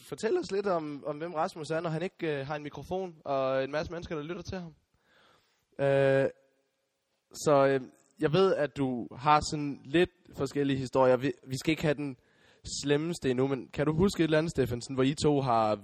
fortælle 0.07 0.41
os 0.41 0.51
lidt 0.51 0.67
om, 0.67 1.05
om, 1.07 1.19
hvem 1.19 1.35
Rasmus 1.35 1.71
er, 1.71 1.81
når 1.81 1.91
han 1.91 2.03
ikke 2.03 2.41
øh, 2.41 2.47
har 2.47 2.57
en 2.57 2.63
mikrofon 2.63 3.15
og 3.25 3.65
en 3.65 3.71
masse 3.71 3.93
mennesker, 3.93 4.17
der 4.17 4.23
lytter 4.23 4.43
til 4.43 4.59
ham. 4.59 4.75
Øh, 5.79 6.29
så 7.33 7.67
øh, 7.67 7.81
jeg 8.21 8.33
ved, 8.33 8.55
at 8.55 8.77
du 8.77 9.09
har 9.17 9.41
sådan 9.51 9.81
lidt 9.85 10.11
forskellige 10.37 10.79
historier. 10.79 11.17
Vi, 11.17 11.33
vi 11.47 11.57
skal 11.57 11.71
ikke 11.71 11.83
have 11.83 11.95
den 11.95 12.17
slemmeste 12.83 13.31
endnu, 13.31 13.47
men 13.47 13.69
kan 13.69 13.87
du 13.87 13.93
huske 13.93 14.21
et 14.21 14.25
eller 14.25 14.39
andet, 14.39 14.51
Stefansen, 14.51 14.95
hvor 14.95 15.03
I 15.03 15.15
to 15.15 15.41
har, 15.41 15.79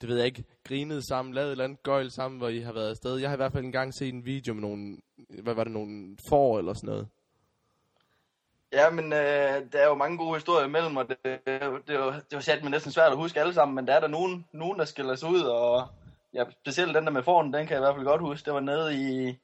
det 0.00 0.08
ved 0.08 0.16
jeg 0.16 0.26
ikke, 0.26 0.44
grinet 0.64 1.04
sammen, 1.04 1.34
lavet 1.34 1.46
et 1.46 1.50
eller 1.50 1.64
andet 1.64 1.82
gøjl 1.82 2.10
sammen, 2.10 2.38
hvor 2.38 2.48
I 2.48 2.60
har 2.60 2.72
været 2.72 2.90
afsted? 2.90 3.16
Jeg 3.16 3.28
har 3.28 3.36
i 3.36 3.36
hvert 3.36 3.52
fald 3.52 3.64
engang 3.64 3.94
set 3.94 4.14
en 4.14 4.24
video 4.24 4.54
med 4.54 4.62
nogle, 4.62 4.96
hvad 5.42 5.54
var 5.54 5.64
det, 5.64 5.72
nogle 5.72 6.16
får 6.28 6.58
eller 6.58 6.74
sådan 6.74 6.88
noget. 6.88 7.08
Ja, 8.72 8.90
men 8.90 9.12
øh, 9.12 9.72
der 9.72 9.78
er 9.78 9.86
jo 9.86 9.94
mange 9.94 10.18
gode 10.18 10.34
historier 10.34 10.66
imellem, 10.66 10.96
og 10.96 11.08
det, 11.08 11.16
det, 11.24 11.40
det, 11.88 11.98
var, 11.98 12.12
det 12.12 12.32
var 12.32 12.40
sat, 12.40 12.62
men 12.62 12.70
næsten 12.70 12.92
svært 12.92 13.12
at 13.12 13.16
huske 13.16 13.40
alle 13.40 13.54
sammen, 13.54 13.74
men 13.74 13.86
der 13.86 13.94
er 13.94 14.00
der 14.00 14.08
nogen, 14.08 14.46
nogen 14.52 14.78
der 14.78 14.84
skiller 14.84 15.14
sig 15.14 15.28
ud, 15.28 15.40
og 15.42 15.88
ja, 16.34 16.44
specielt 16.60 16.94
den 16.94 17.04
der 17.04 17.10
med 17.10 17.22
foran, 17.22 17.52
den 17.52 17.66
kan 17.66 17.70
jeg 17.70 17.78
i 17.78 17.84
hvert 17.84 17.94
fald 17.94 18.06
godt 18.06 18.20
huske. 18.20 18.46
Det 18.46 18.54
var 18.54 18.60
nede 18.60 18.94
i, 18.94 19.38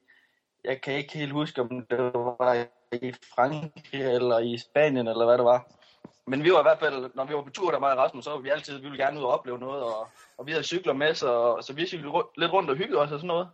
jeg 0.63 0.81
kan 0.81 0.93
ikke 0.93 1.17
helt 1.17 1.31
huske, 1.31 1.61
om 1.61 1.85
det 1.89 1.99
var 1.99 2.67
i 2.91 3.13
Frankrig 3.35 4.01
eller 4.01 4.39
i 4.39 4.57
Spanien, 4.57 5.07
eller 5.07 5.25
hvad 5.25 5.37
det 5.37 5.45
var. 5.45 5.67
Men 6.27 6.43
vi 6.43 6.51
var 6.51 6.59
i 6.59 6.63
hvert 6.69 6.79
fald, 6.79 7.11
når 7.15 7.25
vi 7.25 7.33
var 7.33 7.41
på 7.41 7.49
tur 7.49 7.71
der 7.71 7.79
var 7.79 7.95
Rasmus, 7.95 8.23
så 8.23 8.31
var 8.31 8.37
vi 8.37 8.49
altid, 8.49 8.77
vi 8.77 8.83
ville 8.83 9.05
gerne 9.05 9.19
ud 9.19 9.23
og 9.23 9.31
opleve 9.31 9.59
noget, 9.59 9.83
og, 9.83 10.07
og 10.37 10.45
vi 10.45 10.51
havde 10.51 10.63
cykler 10.63 10.93
med, 10.93 11.13
så, 11.13 11.61
så 11.61 11.73
vi 11.73 11.87
cyklede 11.87 12.13
lidt 12.37 12.53
rundt 12.53 12.69
og 12.69 12.75
hyggede 12.75 13.01
os 13.01 13.11
og 13.11 13.19
sådan 13.19 13.27
noget. 13.27 13.49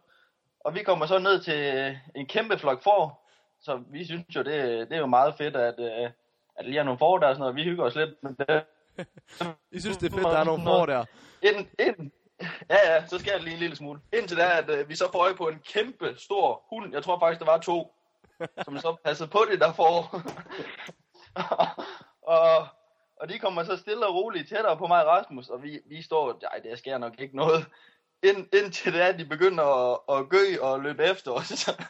Og 0.59 0.75
vi 0.75 0.83
kommer 0.83 1.05
så 1.05 1.19
ned 1.19 1.41
til 1.41 1.97
en 2.15 2.25
kæmpe 2.25 2.57
flok 2.57 2.83
får, 2.83 3.29
så 3.61 3.81
vi 3.91 4.05
synes 4.05 4.35
jo, 4.35 4.43
det, 4.43 4.89
det 4.89 4.95
er 4.95 4.99
jo 4.99 5.05
meget 5.05 5.35
fedt, 5.37 5.55
at, 5.55 5.79
øh, 5.79 6.09
at 6.55 6.65
lige 6.65 6.77
har 6.77 6.83
nogle 6.83 6.99
får 6.99 7.17
der 7.17 7.27
og 7.27 7.35
sådan 7.35 7.39
noget. 7.39 7.55
Vi 7.55 7.63
hygger 7.63 7.83
os 7.83 7.95
lidt 7.95 8.23
med 8.23 8.31
det. 8.35 8.63
I 9.77 9.79
synes, 9.79 9.97
det 9.97 10.11
er 10.11 10.15
fedt, 10.15 10.23
der 10.23 10.37
er 10.37 10.43
nogle 10.43 10.63
får 10.63 10.85
der. 10.85 11.05
Inden, 11.41 11.69
inden, 11.79 12.11
ja, 12.69 12.93
ja, 12.93 13.07
så 13.07 13.19
skal 13.19 13.31
jeg 13.31 13.41
lige 13.43 13.53
en 13.53 13.59
lille 13.59 13.75
smule. 13.75 13.99
Indtil 14.13 14.37
da, 14.37 14.57
at 14.57 14.69
øh, 14.69 14.89
vi 14.89 14.95
så 14.95 15.11
får 15.11 15.19
øje 15.19 15.35
på 15.35 15.47
en 15.47 15.59
kæmpe 15.73 16.15
stor 16.17 16.63
hund. 16.69 16.93
Jeg 16.93 17.03
tror 17.03 17.19
faktisk, 17.19 17.39
der 17.39 17.51
var 17.51 17.57
to, 17.57 17.95
som 18.65 18.77
så 18.77 18.95
passede 19.05 19.29
på 19.29 19.39
det 19.51 19.59
der 19.59 19.73
får. 19.73 20.21
og, 22.27 22.67
og 23.17 23.29
de 23.29 23.39
kommer 23.39 23.63
så 23.63 23.77
stille 23.77 24.07
og 24.07 24.15
roligt 24.15 24.49
tættere 24.49 24.77
på 24.77 24.87
mig 24.87 25.05
og 25.05 25.11
Rasmus, 25.11 25.49
og 25.49 25.63
vi, 25.63 25.79
vi 25.85 26.01
står, 26.01 26.39
nej, 26.41 26.59
det 26.63 26.77
sker 26.77 26.97
nok 26.97 27.13
ikke 27.19 27.35
noget. 27.35 27.65
Ind, 28.23 28.47
indtil 28.53 28.93
det 28.93 29.01
er, 29.01 29.05
at 29.05 29.19
de 29.19 29.25
begynder 29.25 29.63
at, 29.63 29.99
at 30.17 30.29
gø 30.29 30.61
og 30.61 30.79
løbe 30.79 31.03
efter 31.03 31.31
os. 31.31 31.47
så, 31.63 31.85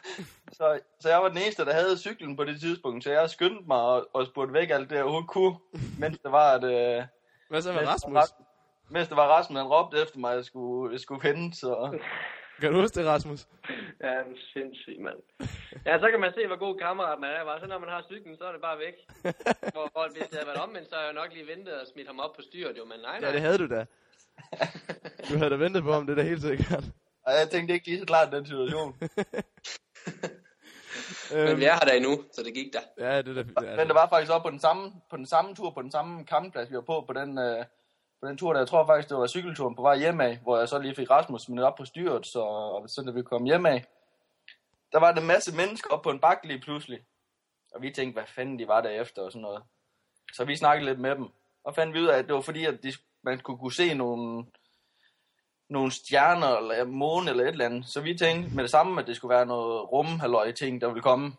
så, 0.52 0.80
så 1.00 1.08
jeg 1.08 1.22
var 1.22 1.28
den 1.28 1.38
eneste, 1.38 1.64
der 1.64 1.72
havde 1.72 1.98
cyklen 1.98 2.36
på 2.36 2.44
det 2.44 2.60
tidspunkt, 2.60 3.04
så 3.04 3.10
jeg 3.10 3.30
skyndte 3.30 3.64
mig 3.66 3.80
og, 3.80 4.08
og 4.12 4.26
spurgte 4.26 4.54
væk 4.54 4.70
alt 4.70 4.90
det, 4.90 4.96
jeg 4.96 5.04
overhovedet 5.04 5.30
kunne, 5.30 5.56
mens 5.98 6.18
det 6.18 6.32
var, 6.32 6.52
at... 6.52 6.64
Øh, 6.64 7.04
Hvad 7.50 7.62
så 7.62 7.72
med 7.72 7.86
Rasmus? 7.86 8.18
Ras- 8.18 8.42
Mens 8.90 9.08
det 9.08 9.16
var 9.16 9.26
Rasmus, 9.26 9.58
han 9.58 9.66
råbte 9.66 10.02
efter 10.02 10.18
mig, 10.18 10.30
at 10.30 10.36
jeg 10.36 10.44
skulle, 10.44 10.92
jeg 10.92 11.00
skulle 11.00 11.20
finde, 11.20 11.56
så... 11.56 11.98
Kan 12.60 12.72
du 12.72 12.80
huske 12.80 13.00
det, 13.00 13.06
Rasmus? 13.06 13.46
Ja, 14.00 14.14
det 14.26 14.34
er 14.36 14.42
sindssygt, 14.52 15.00
mand. 15.06 15.20
Ja, 15.86 15.98
så 15.98 16.06
kan 16.10 16.20
man 16.20 16.32
se, 16.36 16.46
hvor 16.46 16.58
god 16.66 16.78
kammerat 16.78 17.18
man 17.20 17.30
er. 17.30 17.44
Bare. 17.44 17.60
Så 17.60 17.66
når 17.66 17.78
man 17.78 17.88
har 17.88 18.02
cyklen, 18.10 18.36
så 18.36 18.44
er 18.44 18.52
det 18.52 18.60
bare 18.60 18.78
væk. 18.78 18.96
hvor, 19.74 19.86
hvor, 19.92 20.04
hvis 20.12 20.22
det 20.30 20.34
havde 20.38 20.46
været 20.46 20.62
omvendt, 20.66 20.88
så 20.88 20.94
havde 20.94 21.06
jeg 21.06 21.14
nok 21.14 21.30
lige 21.32 21.46
ventet 21.46 21.74
og 21.80 21.86
smidt 21.92 22.06
ham 22.06 22.20
op 22.20 22.32
på 22.36 22.42
styret, 22.42 22.78
jo. 22.78 22.84
Men 22.84 22.98
nej, 23.00 23.20
nej. 23.20 23.28
Ja, 23.28 23.34
det 23.34 23.42
havde 23.46 23.58
du 23.58 23.68
da. 23.74 23.84
Du 25.28 25.34
havde 25.38 25.50
da 25.50 25.56
ventet 25.56 25.82
på 25.82 25.92
ham, 25.92 26.06
det 26.06 26.12
er 26.12 26.22
da 26.22 26.28
helt 26.28 26.42
sikkert. 26.42 26.84
Og 27.26 27.32
jeg 27.38 27.48
tænkte 27.50 27.74
ikke 27.74 27.86
lige 27.86 28.00
så 28.00 28.06
klart 28.06 28.32
den 28.32 28.46
situation. 28.46 28.96
Men 31.32 31.56
vi 31.60 31.64
er 31.64 31.72
her 31.72 31.86
da 31.88 31.96
endnu, 31.96 32.24
så 32.32 32.42
det 32.42 32.54
gik 32.54 32.72
da. 32.72 32.78
Ja, 33.06 33.22
det 33.22 33.38
er 33.38 33.42
da... 33.42 33.76
Men 33.76 33.86
det 33.88 33.94
var 33.94 34.08
faktisk 34.08 34.32
også 34.32 34.42
på 34.42 34.50
den 34.50 34.60
samme, 34.60 34.92
på 35.10 35.16
den 35.16 35.26
samme 35.26 35.54
tur, 35.54 35.70
på 35.70 35.82
den 35.82 35.90
samme 35.90 36.24
campingplads, 36.24 36.70
vi 36.70 36.76
var 36.76 36.82
på, 36.82 37.04
på 37.06 37.12
den, 37.12 37.38
øh, 37.38 37.64
på 38.24 38.28
den 38.28 38.38
tur, 38.38 38.52
der 38.52 38.60
jeg 38.60 38.68
tror 38.68 38.86
faktisk, 38.86 39.08
det 39.08 39.18
var 39.18 39.26
cykelturen 39.26 39.74
på 39.76 39.82
vej 39.82 39.96
hjemad, 39.96 40.36
hvor 40.36 40.58
jeg 40.58 40.68
så 40.68 40.78
lige 40.78 40.94
fik 40.94 41.10
Rasmus 41.10 41.42
smidt 41.42 41.60
op 41.60 41.74
på 41.76 41.84
styret, 41.84 42.26
så, 42.26 42.40
og 42.40 42.90
så 42.90 43.02
da 43.02 43.10
vi 43.10 43.22
kom 43.22 43.44
hjemad, 43.44 43.80
der 44.92 44.98
var 45.00 45.12
der 45.12 45.20
en 45.20 45.26
masse 45.26 45.56
mennesker 45.56 45.90
op 45.90 46.02
på 46.02 46.10
en 46.10 46.20
bakke 46.20 46.46
lige 46.46 46.60
pludselig. 46.60 47.00
Og 47.74 47.82
vi 47.82 47.90
tænkte, 47.90 48.16
hvad 48.16 48.26
fanden 48.26 48.58
de 48.58 48.68
var 48.68 48.80
der 48.80 48.90
efter 48.90 49.22
og 49.22 49.32
sådan 49.32 49.42
noget. 49.42 49.62
Så 50.32 50.44
vi 50.44 50.56
snakkede 50.56 50.90
lidt 50.90 51.00
med 51.00 51.16
dem, 51.16 51.28
og 51.64 51.74
fandt 51.74 51.94
vi 51.94 52.00
ud 52.00 52.06
af, 52.06 52.18
at 52.18 52.24
det 52.26 52.34
var 52.34 52.40
fordi, 52.40 52.64
at 52.64 52.82
de, 52.82 52.92
man 53.22 53.40
kunne, 53.40 53.58
kunne 53.58 53.72
se 53.72 53.94
nogle, 53.94 54.46
nogle 55.70 55.90
stjerner, 55.90 56.56
eller 56.56 56.84
måne, 56.84 57.30
eller 57.30 57.44
et 57.44 57.48
eller 57.48 57.64
andet. 57.64 57.86
Så 57.86 58.00
vi 58.00 58.18
tænkte 58.18 58.54
med 58.54 58.62
det 58.62 58.70
samme, 58.70 59.00
at 59.00 59.06
det 59.06 59.16
skulle 59.16 59.34
være 59.34 59.46
noget 59.46 59.92
rumhalløj 59.92 60.52
ting, 60.52 60.80
der 60.80 60.86
ville 60.86 61.02
komme. 61.02 61.32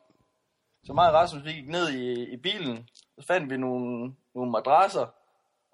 Så 0.84 0.94
mig 0.94 1.08
og 1.08 1.14
Rasmus, 1.14 1.46
vi 1.46 1.54
gik 1.54 1.70
ned 1.70 1.90
i, 1.90 2.34
i 2.34 2.38
bilen, 2.38 2.90
så 3.20 3.28
fandt 3.28 3.50
vi 3.50 3.58
nogle, 3.58 4.16
nogle 4.36 4.52
madrasser, 4.52 5.08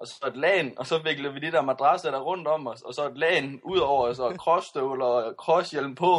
og 0.02 0.08
så 0.08 0.28
et 0.28 0.38
lagen, 0.38 0.78
og 0.78 0.88
så 0.88 0.98
viklede 0.98 1.34
vi 1.34 1.40
de 1.40 1.52
der 1.52 1.62
madrasser 1.62 2.12
der 2.12 2.20
rundt 2.20 2.48
om 2.48 2.68
os, 2.68 2.82
og 2.82 2.94
så 2.94 3.08
et 3.10 3.18
lagen 3.18 3.62
ud 3.64 3.78
over 3.80 4.08
os, 4.08 4.20
og 4.20 4.36
crossstøvler 4.36 5.06
og 5.06 5.34
crosshjelm 5.38 5.96
på, 5.96 6.12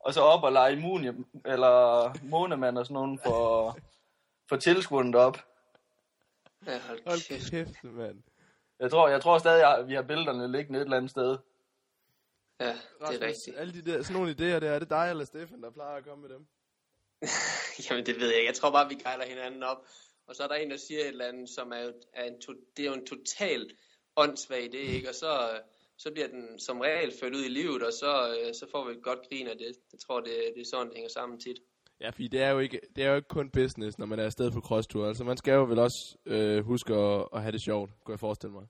og 0.00 0.14
så 0.14 0.20
op 0.20 0.42
og 0.42 0.52
lege 0.52 0.72
immunium, 0.72 1.26
eller 1.44 2.12
månemand 2.24 2.78
og 2.78 2.86
sådan 2.86 2.94
nogen 2.94 3.18
for, 3.24 3.76
for 4.48 4.56
tilskuerne 4.56 5.18
op. 5.18 5.38
Ja, 6.66 6.78
hold 6.78 7.00
Hold 7.06 7.28
kæft. 7.28 7.50
kæft, 7.50 7.84
mand. 7.84 8.22
Jeg 8.80 8.90
tror, 8.90 9.08
jeg 9.08 9.22
tror 9.22 9.38
stadig, 9.38 9.76
at 9.78 9.88
vi 9.88 9.94
har 9.94 10.02
billederne 10.02 10.52
liggende 10.52 10.78
et 10.78 10.84
eller 10.84 10.96
andet 10.96 11.10
sted. 11.10 11.38
Ja, 12.60 12.68
det 12.68 12.76
Rasmus, 13.02 13.20
er 13.22 13.26
rigtigt. 13.26 13.56
alle 13.58 13.72
de 13.74 13.92
der, 13.92 14.02
sådan 14.02 14.16
nogle 14.20 14.30
idéer 14.32 14.60
der, 14.60 14.70
er 14.70 14.78
det 14.78 14.90
dig 14.90 15.10
eller 15.10 15.24
Stefan, 15.24 15.62
der 15.62 15.70
plejer 15.70 15.96
at 15.96 16.04
komme 16.04 16.22
med 16.28 16.36
dem? 16.36 16.46
Jamen, 17.90 18.06
det 18.06 18.20
ved 18.20 18.28
jeg 18.28 18.36
ikke. 18.36 18.48
Jeg 18.48 18.54
tror 18.56 18.70
bare, 18.70 18.88
vi 18.88 18.94
gejler 18.94 19.24
hinanden 19.26 19.62
op. 19.62 19.78
Og 20.28 20.36
så 20.36 20.42
er 20.42 20.48
der 20.48 20.54
en, 20.54 20.70
der 20.70 20.76
siger 20.76 21.00
et 21.00 21.08
eller 21.08 21.28
andet, 21.28 21.48
som 21.48 21.72
er, 21.72 21.92
er 22.12 22.24
en 22.24 22.40
to, 22.40 22.52
det 22.76 22.82
er 22.82 22.90
jo 22.90 22.94
en 22.94 23.06
total 23.06 23.70
åndssvag 24.16 24.64
idé, 24.64 24.82
ikke? 24.96 25.08
Og 25.08 25.14
så, 25.14 25.60
så 25.98 26.12
bliver 26.12 26.28
den 26.28 26.58
som 26.58 26.80
regel 26.80 27.12
ført 27.20 27.34
ud 27.34 27.44
i 27.44 27.48
livet, 27.48 27.82
og 27.82 27.92
så, 27.92 28.12
øh, 28.36 28.54
så 28.54 28.66
får 28.70 28.88
vi 28.88 28.92
et 28.92 29.02
godt 29.02 29.28
grin 29.28 29.46
af 29.46 29.56
det. 29.56 29.72
Jeg 29.92 30.00
tror, 30.06 30.20
det, 30.20 30.34
det 30.54 30.60
er 30.60 30.70
sådan, 30.70 30.86
det 30.86 30.96
hænger 30.96 31.10
sammen 31.10 31.40
tit. 31.40 31.58
Ja, 32.00 32.10
fordi 32.10 32.28
det 32.28 32.42
er 32.42 32.50
jo 32.50 32.58
ikke, 32.58 32.80
det 32.96 33.04
er 33.04 33.10
jo 33.10 33.16
ikke 33.16 33.28
kun 33.28 33.50
business, 33.50 33.98
når 33.98 34.06
man 34.06 34.18
er 34.18 34.24
afsted 34.24 34.50
på 34.50 34.60
crosstur. 34.60 35.08
Altså, 35.08 35.24
man 35.24 35.36
skal 35.36 35.52
jo 35.54 35.64
vel 35.64 35.78
også 35.78 36.16
øh, 36.26 36.64
huske 36.64 36.94
at, 36.94 37.28
at 37.34 37.42
have 37.42 37.52
det 37.52 37.62
sjovt, 37.62 37.90
kunne 38.04 38.12
jeg 38.12 38.20
forestille 38.20 38.54
mig. 38.54 38.66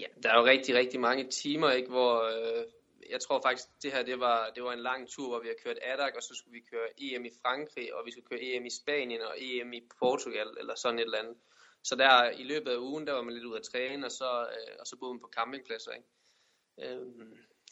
Ja, 0.00 0.06
der 0.22 0.28
er 0.32 0.38
jo 0.40 0.46
rigtig, 0.46 0.74
rigtig 0.74 1.00
mange 1.00 1.28
timer, 1.30 1.70
ikke, 1.70 1.88
hvor 1.88 2.14
øh, 2.22 2.64
jeg 3.10 3.20
tror 3.20 3.40
faktisk, 3.46 3.68
det 3.82 3.92
her 3.92 4.02
det 4.02 4.20
var, 4.20 4.50
det 4.54 4.62
var 4.64 4.72
en 4.72 4.82
lang 4.90 5.08
tur, 5.08 5.28
hvor 5.28 5.40
vi 5.40 5.48
har 5.48 5.58
kørt 5.64 5.78
Adak, 5.82 6.14
og 6.16 6.22
så 6.22 6.34
skulle 6.34 6.58
vi 6.60 6.64
køre 6.72 6.88
EM 6.98 7.24
i 7.24 7.30
Frankrig, 7.42 7.94
og 7.94 8.06
vi 8.06 8.10
skulle 8.10 8.28
køre 8.30 8.42
EM 8.42 8.66
i 8.66 8.70
Spanien 8.70 9.20
og 9.20 9.34
EM 9.38 9.72
i 9.72 9.82
Portugal, 9.98 10.48
eller 10.60 10.74
sådan 10.74 10.98
et 10.98 11.04
eller 11.04 11.18
andet. 11.18 11.36
så 11.82 11.96
der 11.96 12.30
i 12.30 12.42
løbet 12.42 12.70
af 12.70 12.76
ugen, 12.76 13.06
der 13.06 13.12
var 13.12 13.22
man 13.22 13.34
lidt 13.34 13.44
ud 13.44 13.56
at 13.56 13.62
træne, 13.72 14.06
og 14.06 14.12
så, 14.12 14.30
øh, 14.56 14.74
og 14.80 14.86
så 14.86 14.96
boede 14.96 15.14
man 15.14 15.20
på 15.20 15.30
campingpladser. 15.36 15.92
Ikke? 15.92 16.94
Øh, 16.94 17.06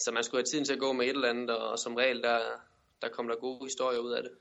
så 0.01 0.13
man 0.13 0.25
skulle 0.25 0.39
have 0.39 0.51
tiden 0.51 0.65
til 0.65 0.73
at 0.73 0.79
gå 0.79 0.93
med 0.93 1.05
et 1.07 1.11
eller 1.11 1.31
andet, 1.31 1.51
og, 1.51 1.71
og 1.71 1.79
som 1.79 1.95
regel, 1.95 2.23
der, 2.23 2.41
der 3.03 3.09
kom 3.09 3.29
der 3.29 3.37
gode 3.37 3.65
historier 3.65 3.99
ud 3.99 4.13
af 4.13 4.23
det. 4.23 4.33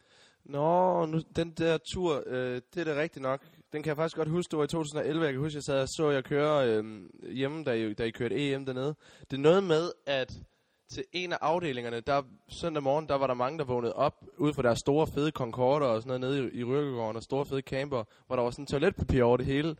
Nå, 0.44 1.06
nu, 1.06 1.20
den 1.36 1.52
der 1.52 1.78
tur, 1.78 2.24
øh, 2.26 2.62
det 2.74 2.78
er 2.78 2.94
da 2.94 3.02
rigtigt 3.02 3.24
nok. 3.24 3.42
Den 3.74 3.84
kan 3.84 3.90
jeg 3.90 3.96
faktisk 3.96 4.18
godt 4.18 4.30
huske, 4.30 4.52
det 4.52 4.58
var 4.58 4.64
i 4.64 4.68
2011. 4.68 5.24
Jeg 5.24 5.34
kan 5.34 5.42
huske, 5.42 5.58
jeg 5.58 5.64
sad 5.64 5.82
og 5.82 5.90
så 5.90 6.10
jeg 6.10 6.24
køre 6.24 6.70
øh, 6.70 6.84
hjemme, 7.32 7.64
da 7.64 7.74
I, 7.74 7.94
da 7.94 8.04
I 8.04 8.12
kørte 8.12 8.36
EM 8.36 8.66
dernede. 8.66 8.96
Det 9.30 9.34
er 9.34 9.42
noget 9.42 9.64
med, 9.64 9.92
at 10.06 10.34
til 10.92 11.06
en 11.12 11.34
af 11.34 11.38
afdelingerne, 11.42 12.00
der 12.00 12.24
søndag 12.50 12.84
morgen, 12.84 13.08
der 13.08 13.16
var 13.16 13.28
der 13.28 13.34
mange, 13.34 13.60
der 13.60 13.66
vågnede 13.66 13.94
op 13.94 14.14
ud 14.38 14.54
fra 14.54 14.62
deres 14.62 14.80
store 14.80 15.08
fede 15.08 15.32
Concorder 15.32 15.88
og 15.88 16.02
sådan 16.02 16.22
noget 16.22 16.38
nede 16.38 16.52
i, 16.54 16.60
i 16.60 16.64
Rykkergården 16.64 17.16
og 17.16 17.24
store 17.24 17.46
fede 17.46 17.62
camper, 17.62 18.04
hvor 18.28 18.36
der 18.36 18.44
var 18.44 18.52
sådan 18.52 18.66
toiletpapir 18.66 19.24
over 19.24 19.38
det 19.38 19.46
hele. 19.46 19.76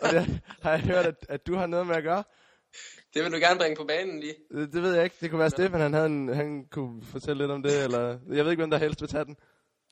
og 0.00 0.08
det 0.10 0.40
har 0.62 0.70
jeg 0.70 0.80
hørt, 0.80 1.06
at, 1.06 1.26
at 1.28 1.46
du 1.46 1.54
har 1.54 1.66
noget 1.66 1.86
med 1.86 1.96
at 1.96 2.02
gøre. 2.02 2.24
Det 3.14 3.24
vil 3.24 3.32
du 3.32 3.36
gerne 3.36 3.58
bringe 3.58 3.76
på 3.76 3.84
banen 3.84 4.20
lige. 4.20 4.34
Det, 4.50 4.72
det 4.72 4.82
ved 4.82 4.94
jeg 4.94 5.04
ikke. 5.04 5.16
Det 5.20 5.30
kunne 5.30 5.38
være 5.38 5.50
Stefan, 5.50 5.80
han, 5.80 5.92
havde 5.92 6.06
en, 6.06 6.28
han 6.28 6.66
kunne 6.70 7.02
fortælle 7.04 7.42
lidt 7.42 7.50
om 7.50 7.62
det, 7.62 7.84
eller 7.84 8.18
jeg 8.28 8.44
ved 8.44 8.50
ikke, 8.50 8.60
hvem 8.60 8.70
der 8.70 8.78
helst 8.78 9.00
vil 9.00 9.08
tage 9.08 9.24
den. 9.24 9.36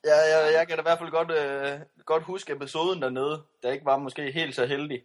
Ja, 0.04 0.16
jeg, 0.16 0.52
jeg 0.58 0.68
kan 0.68 0.76
da 0.76 0.82
i 0.82 0.88
hvert 0.88 0.98
fald 0.98 1.10
godt, 1.10 1.30
øh, 1.30 1.80
godt 2.04 2.22
huske 2.22 2.52
episoden 2.52 3.02
dernede, 3.02 3.42
der 3.62 3.72
ikke 3.72 3.84
var 3.84 3.98
måske 3.98 4.32
helt 4.32 4.54
så 4.54 4.66
heldig. 4.66 5.02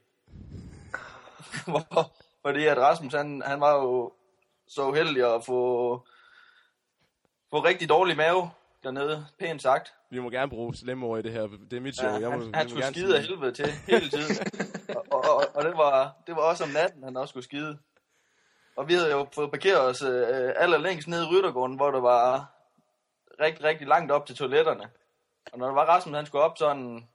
Hvor, 1.67 2.11
fordi 2.41 2.65
at 2.65 2.77
Rasmus, 2.77 3.13
han, 3.13 3.43
han 3.45 3.61
var 3.61 3.75
jo 3.75 4.13
så 4.69 4.87
uheldig 4.87 5.35
at 5.35 5.45
få, 5.45 5.91
få 7.49 7.63
rigtig 7.63 7.89
dårlig 7.89 8.17
mave 8.17 8.51
dernede, 8.83 9.25
pænt 9.39 9.61
sagt. 9.61 9.93
Vi 10.11 10.19
må 10.19 10.29
gerne 10.29 10.49
bruge 10.49 10.75
slemme 10.75 11.05
ord 11.05 11.19
i 11.19 11.21
det 11.21 11.31
her. 11.31 11.47
Det 11.47 11.73
er 11.73 11.81
mit 11.81 11.95
show. 11.95 12.09
Ja, 12.09 12.19
jeg 12.19 12.29
må, 12.29 12.43
han, 12.43 12.55
han 12.55 12.69
skulle 12.69 12.85
skide 12.85 13.17
af 13.17 13.23
helvede 13.23 13.51
til 13.51 13.71
hele 13.87 14.09
tiden. 14.09 14.35
og 14.95 15.05
og, 15.11 15.35
og, 15.35 15.43
og 15.55 15.65
det, 15.65 15.77
var, 15.77 16.15
det 16.27 16.35
var 16.35 16.41
også 16.41 16.63
om 16.63 16.69
natten, 16.69 17.03
han 17.03 17.17
også 17.17 17.31
skulle 17.31 17.43
skide. 17.43 17.79
Og 18.75 18.87
vi 18.87 18.93
havde 18.93 19.11
jo 19.11 19.27
fået 19.35 19.51
parkeret 19.51 19.81
os 19.81 20.01
øh, 20.01 20.53
allerlængst 20.55 21.07
nede 21.07 21.23
i 21.23 21.27
Ryttergården, 21.27 21.75
hvor 21.75 21.91
der 21.91 21.99
var 21.99 22.51
rigtig, 23.41 23.63
rigtig 23.63 23.87
langt 23.87 24.11
op 24.11 24.25
til 24.25 24.35
toiletterne. 24.35 24.89
Og 25.51 25.59
når 25.59 25.65
der 25.65 25.73
var 25.73 25.85
Rasmus, 25.85 26.15
han 26.15 26.25
skulle 26.25 26.43
op 26.43 26.57
sådan, 26.57 27.07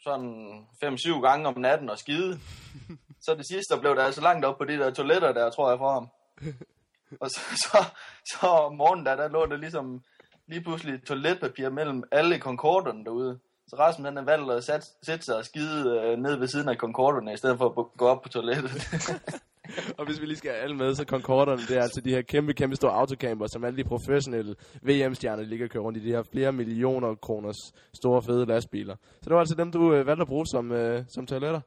sådan 0.00 0.66
5-7 0.84 1.20
gange 1.20 1.48
om 1.48 1.58
natten 1.58 1.90
og 1.90 1.98
skide, 1.98 2.38
så 3.24 3.34
det 3.34 3.46
sidste, 3.46 3.74
der 3.74 3.80
blev 3.80 3.96
der 3.96 4.04
altså 4.04 4.20
langt 4.20 4.44
op 4.44 4.58
på 4.58 4.64
de 4.64 4.78
der 4.78 4.90
toiletter 4.90 5.32
der, 5.32 5.50
tror 5.50 5.68
jeg, 5.68 5.78
for 5.78 5.92
ham. 5.92 6.08
Og 7.20 7.30
så, 7.30 7.40
så, 7.64 7.78
så 8.32 8.46
om 8.46 8.76
morgenen 8.76 9.06
der, 9.06 9.16
der 9.16 9.28
lå 9.28 9.46
der 9.46 9.56
ligesom 9.56 10.02
lige 10.48 10.62
pludselig 10.62 11.04
toiletpapir 11.04 11.70
mellem 11.70 12.02
alle 12.12 12.38
Concorderne 12.38 13.04
derude. 13.04 13.38
Så 13.68 13.76
Rasmus 13.76 14.04
han 14.04 14.16
har 14.16 14.24
valgt 14.24 14.52
at 14.52 14.64
sætte, 14.64 14.86
sætte 15.02 15.24
sig 15.24 15.36
og 15.36 15.44
skide 15.44 16.00
øh, 16.00 16.18
ned 16.18 16.36
ved 16.36 16.48
siden 16.48 16.68
af 16.68 16.76
Concorderne, 16.76 17.32
i 17.32 17.36
stedet 17.36 17.58
for 17.58 17.66
at 17.68 17.86
gå 17.96 18.06
op 18.06 18.22
på 18.22 18.28
toilettet. 18.28 18.70
Og 19.98 20.06
hvis 20.06 20.20
vi 20.20 20.26
lige 20.26 20.36
skal 20.36 20.50
have 20.50 20.62
alle 20.62 20.76
med, 20.76 20.94
så 20.94 21.04
Concorderne, 21.04 21.62
det 21.62 21.76
er 21.76 21.82
altså 21.82 22.00
de 22.00 22.10
her 22.10 22.22
kæmpe, 22.22 22.54
kæmpe 22.54 22.76
store 22.76 22.92
autocamper, 22.92 23.46
som 23.46 23.64
alle 23.64 23.76
de 23.76 23.84
professionelle 23.84 24.54
VM-stjerner 24.82 25.42
ligger 25.42 25.66
og 25.66 25.70
kører 25.70 25.84
rundt 25.84 25.98
i 25.98 26.04
de 26.04 26.10
her 26.10 26.22
flere 26.32 26.52
millioner 26.52 27.14
kroners 27.14 27.72
store, 27.94 28.22
fede 28.22 28.46
lastbiler. 28.46 28.96
Så 28.96 29.24
det 29.24 29.32
var 29.32 29.38
altså 29.38 29.54
dem, 29.54 29.72
du 29.72 29.94
øh, 29.94 30.06
valgte 30.06 30.22
at 30.22 30.28
bruge 30.28 30.46
som, 30.46 30.72
øh, 30.72 31.04
som 31.08 31.26
toiletter. 31.26 31.60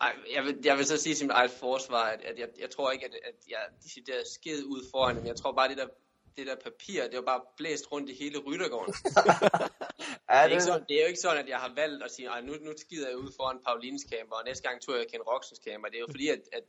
Ej, 0.00 0.16
jeg, 0.34 0.44
vil, 0.44 0.58
jeg 0.64 0.76
vil 0.76 0.86
så 0.86 0.96
sige 0.96 1.24
mit 1.24 1.32
eget 1.32 1.50
forsvar, 1.50 2.04
at, 2.04 2.20
at 2.24 2.38
jeg, 2.38 2.48
jeg 2.60 2.70
tror 2.70 2.90
ikke, 2.90 3.04
at, 3.04 3.14
at 3.14 3.34
jeg 3.48 3.58
decideret 3.82 4.26
sked 4.26 4.64
ud 4.64 4.88
foran 4.90 5.16
dem. 5.16 5.26
Jeg 5.26 5.36
tror 5.36 5.52
bare, 5.52 5.68
det 5.68 5.76
der, 5.76 5.86
det 6.36 6.46
der 6.46 6.54
papir, 6.54 7.02
det 7.02 7.16
var 7.16 7.24
bare 7.32 7.40
blæst 7.56 7.92
rundt 7.92 8.10
i 8.10 8.14
hele 8.14 8.38
Ryttergården. 8.38 8.94
ja, 10.30 10.48
Det 10.48 10.56
er, 10.56 10.60
sådan, 10.60 10.84
det 10.88 10.96
er 10.96 11.00
jo 11.00 11.06
ikke 11.06 11.20
sådan, 11.20 11.42
at 11.44 11.48
jeg 11.48 11.58
har 11.58 11.72
valgt 11.76 12.04
at 12.04 12.10
sige, 12.10 12.28
Ej, 12.28 12.40
nu, 12.40 12.52
nu 12.60 12.72
skider 12.76 13.08
jeg 13.08 13.18
ud 13.18 13.32
foran 13.36 13.58
Paulines 13.66 14.06
camper, 14.12 14.36
og 14.36 14.44
næste 14.44 14.68
gang 14.68 14.82
tog 14.82 14.96
jeg 14.96 15.06
Ken 15.12 15.22
Roxens 15.22 15.60
camper. 15.68 15.88
Det 15.88 15.96
er 15.96 16.00
jo 16.00 16.06
fordi, 16.10 16.28
at, 16.28 16.40
at, 16.52 16.62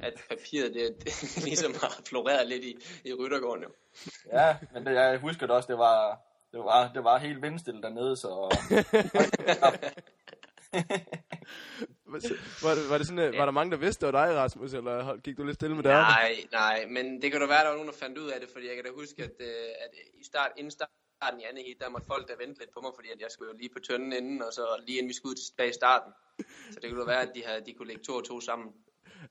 at 0.00 0.14
papiret 0.28 0.74
det, 0.74 1.04
det 1.04 1.34
ligesom 1.48 1.74
har 1.74 2.00
floreret 2.08 2.48
lidt 2.48 2.64
i, 2.64 2.76
i 3.04 3.14
Ryttergården. 3.14 3.62
Jo. 3.62 3.70
ja, 4.32 4.56
men 4.72 4.86
det, 4.86 4.92
jeg 4.92 5.18
husker 5.18 5.46
det 5.46 5.56
også, 5.56 5.66
det 5.66 5.78
var, 5.78 6.20
det 6.52 6.60
var, 6.60 6.92
det 6.92 7.04
var 7.04 7.18
helt 7.18 7.42
vindstille 7.42 7.82
dernede, 7.82 8.16
så... 8.16 8.28
Var, 12.64 12.74
det, 12.78 12.84
var, 12.90 12.98
det 12.98 13.06
sådan, 13.06 13.24
øh, 13.34 13.38
var 13.38 13.44
der 13.44 13.52
mange, 13.52 13.70
der 13.70 13.76
vidste, 13.76 14.06
det 14.06 14.12
var 14.14 14.26
dig, 14.26 14.36
Rasmus, 14.36 14.72
eller 14.74 15.16
gik 15.16 15.36
du 15.36 15.44
lidt 15.44 15.54
stille 15.54 15.76
med 15.76 15.84
dørene? 15.84 16.00
Nej, 16.02 16.36
nej, 16.52 16.86
men 16.88 17.22
det 17.22 17.32
kan 17.32 17.40
da 17.40 17.46
være, 17.46 17.58
at 17.60 17.64
der 17.64 17.68
var 17.70 17.76
nogen, 17.80 17.88
der 17.92 17.98
fandt 18.04 18.18
ud 18.18 18.28
af 18.30 18.40
det, 18.40 18.48
fordi 18.54 18.66
jeg 18.68 18.74
kan 18.76 18.84
da 18.84 18.90
huske, 19.00 19.22
at, 19.22 19.36
øh, 19.40 19.68
at 19.84 19.90
i 20.20 20.24
start, 20.24 20.50
inden 20.56 20.70
starten 20.70 21.40
i 21.40 21.44
anden 21.48 21.64
heat, 21.66 21.76
der 21.80 21.88
måtte 21.90 22.06
folk 22.06 22.28
da 22.28 22.34
vente 22.44 22.58
lidt 22.60 22.70
på 22.74 22.80
mig, 22.80 22.92
fordi 22.94 23.08
at 23.14 23.20
jeg 23.20 23.30
skulle 23.30 23.50
jo 23.52 23.56
lige 23.58 23.70
på 23.76 23.80
tønden 23.88 24.12
inden, 24.12 24.42
og 24.42 24.52
så 24.52 24.64
lige 24.86 24.98
inden 24.98 25.08
vi 25.08 25.14
skulle 25.14 25.30
ud 25.30 25.36
tilbage 25.50 25.70
i 25.70 25.72
starten. 25.82 26.12
Så 26.72 26.78
det 26.82 26.90
kunne 26.90 27.00
da 27.00 27.06
være, 27.06 27.22
at 27.22 27.30
de, 27.34 27.42
havde, 27.46 27.60
de 27.66 27.72
kunne 27.72 27.88
lægge 27.88 28.02
to 28.02 28.12
og 28.14 28.24
to 28.24 28.40
sammen. 28.40 28.68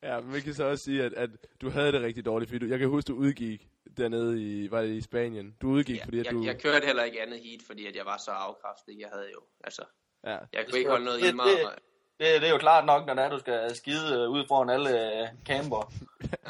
Ja, 0.03 0.19
men 0.21 0.33
vi 0.33 0.41
kan 0.41 0.53
så 0.53 0.63
også 0.63 0.83
sige, 0.83 1.03
at, 1.03 1.13
at 1.13 1.29
du 1.61 1.69
havde 1.69 1.91
det 1.91 2.01
rigtig 2.01 2.25
dårligt, 2.25 2.49
fordi 2.49 2.59
du, 2.65 2.69
jeg 2.73 2.79
kan 2.79 2.87
huske, 2.87 3.07
du 3.07 3.15
udgik 3.15 3.67
dernede 3.97 4.41
i, 4.43 4.71
var 4.71 4.81
det 4.81 4.89
i 4.89 5.01
Spanien. 5.01 5.55
Du 5.61 5.67
udgik, 5.69 5.97
Ja, 5.99 6.05
fordi 6.05 6.19
at 6.19 6.25
jeg, 6.25 6.33
du... 6.33 6.43
jeg 6.43 6.61
kørte 6.61 6.85
heller 6.85 7.03
ikke 7.03 7.21
andet 7.21 7.39
heat, 7.39 7.61
fordi 7.67 7.85
at 7.87 7.95
jeg 7.95 8.05
var 8.05 8.17
så 8.17 8.31
afkræftet. 8.31 8.95
Jeg 8.99 9.09
havde 9.13 9.27
jo, 9.33 9.41
altså, 9.63 9.83
Ja, 10.23 10.37
jeg 10.53 10.65
kunne 10.69 10.77
ikke 10.77 10.89
holde 10.89 11.05
noget 11.05 11.21
det, 11.21 11.31
i 11.31 11.35
mig. 11.35 11.45
det, 11.45 11.65
og- 11.65 11.73
det, 12.19 12.41
det 12.41 12.47
er 12.47 12.51
jo 12.51 12.57
klart 12.57 12.85
nok, 12.85 13.05
når 13.05 13.13
det 13.13 13.23
er, 13.23 13.29
du 13.29 13.39
skal 13.39 13.75
skide 13.75 14.15
øh, 14.15 14.29
ud 14.29 14.43
foran 14.47 14.69
alle 14.69 15.21
øh, 15.21 15.27
camper. 15.45 15.91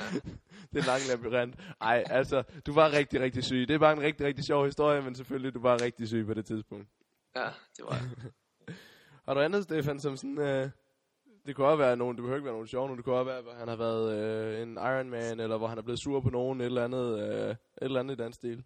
det 0.71 0.77
er 0.77 0.79
en 0.79 0.85
lang 0.85 1.01
labyrint. 1.09 1.55
Ej, 1.81 2.03
altså, 2.09 2.43
du 2.65 2.73
var 2.73 2.93
rigtig, 2.93 3.21
rigtig 3.21 3.43
syg. 3.43 3.65
Det 3.67 3.73
er 3.73 3.79
bare 3.79 3.93
en 3.93 4.01
rigtig, 4.01 4.25
rigtig 4.25 4.45
sjov 4.45 4.65
historie, 4.65 5.01
men 5.01 5.15
selvfølgelig, 5.15 5.53
du 5.53 5.61
var 5.61 5.81
rigtig 5.81 6.07
syg 6.07 6.25
på 6.27 6.33
det 6.33 6.45
tidspunkt. 6.45 6.87
Ja, 7.35 7.47
det 7.77 7.85
var 7.85 7.99
Har 9.25 9.33
du 9.33 9.39
andet, 9.39 9.63
Stefan, 9.63 9.99
som 9.99 10.17
sådan... 10.17 10.37
Øh, 10.37 10.69
det 11.45 11.55
kunne 11.55 11.67
også 11.67 11.77
være 11.77 11.97
nogen, 11.97 12.15
det 12.15 12.21
behøver 12.21 12.37
ikke 12.37 12.45
være 12.45 12.53
nogen 12.53 12.67
sjov, 12.67 12.95
det 12.95 13.05
kunne 13.05 13.15
også 13.15 13.31
være, 13.31 13.51
at 13.51 13.57
han 13.59 13.67
har 13.67 13.75
været 13.75 14.19
øh, 14.19 14.61
en 14.61 14.73
Ironman, 14.73 15.39
eller 15.39 15.57
hvor 15.57 15.67
han 15.67 15.77
er 15.77 15.81
blevet 15.81 15.99
sur 15.99 16.19
på 16.19 16.29
nogen, 16.29 16.61
et 16.61 16.65
eller 16.65 16.83
andet, 16.83 17.19
øh, 17.19 17.49
et 17.49 17.57
eller 17.81 17.99
andet 17.99 18.19
i 18.19 18.23
den 18.23 18.33
stil. 18.33 18.63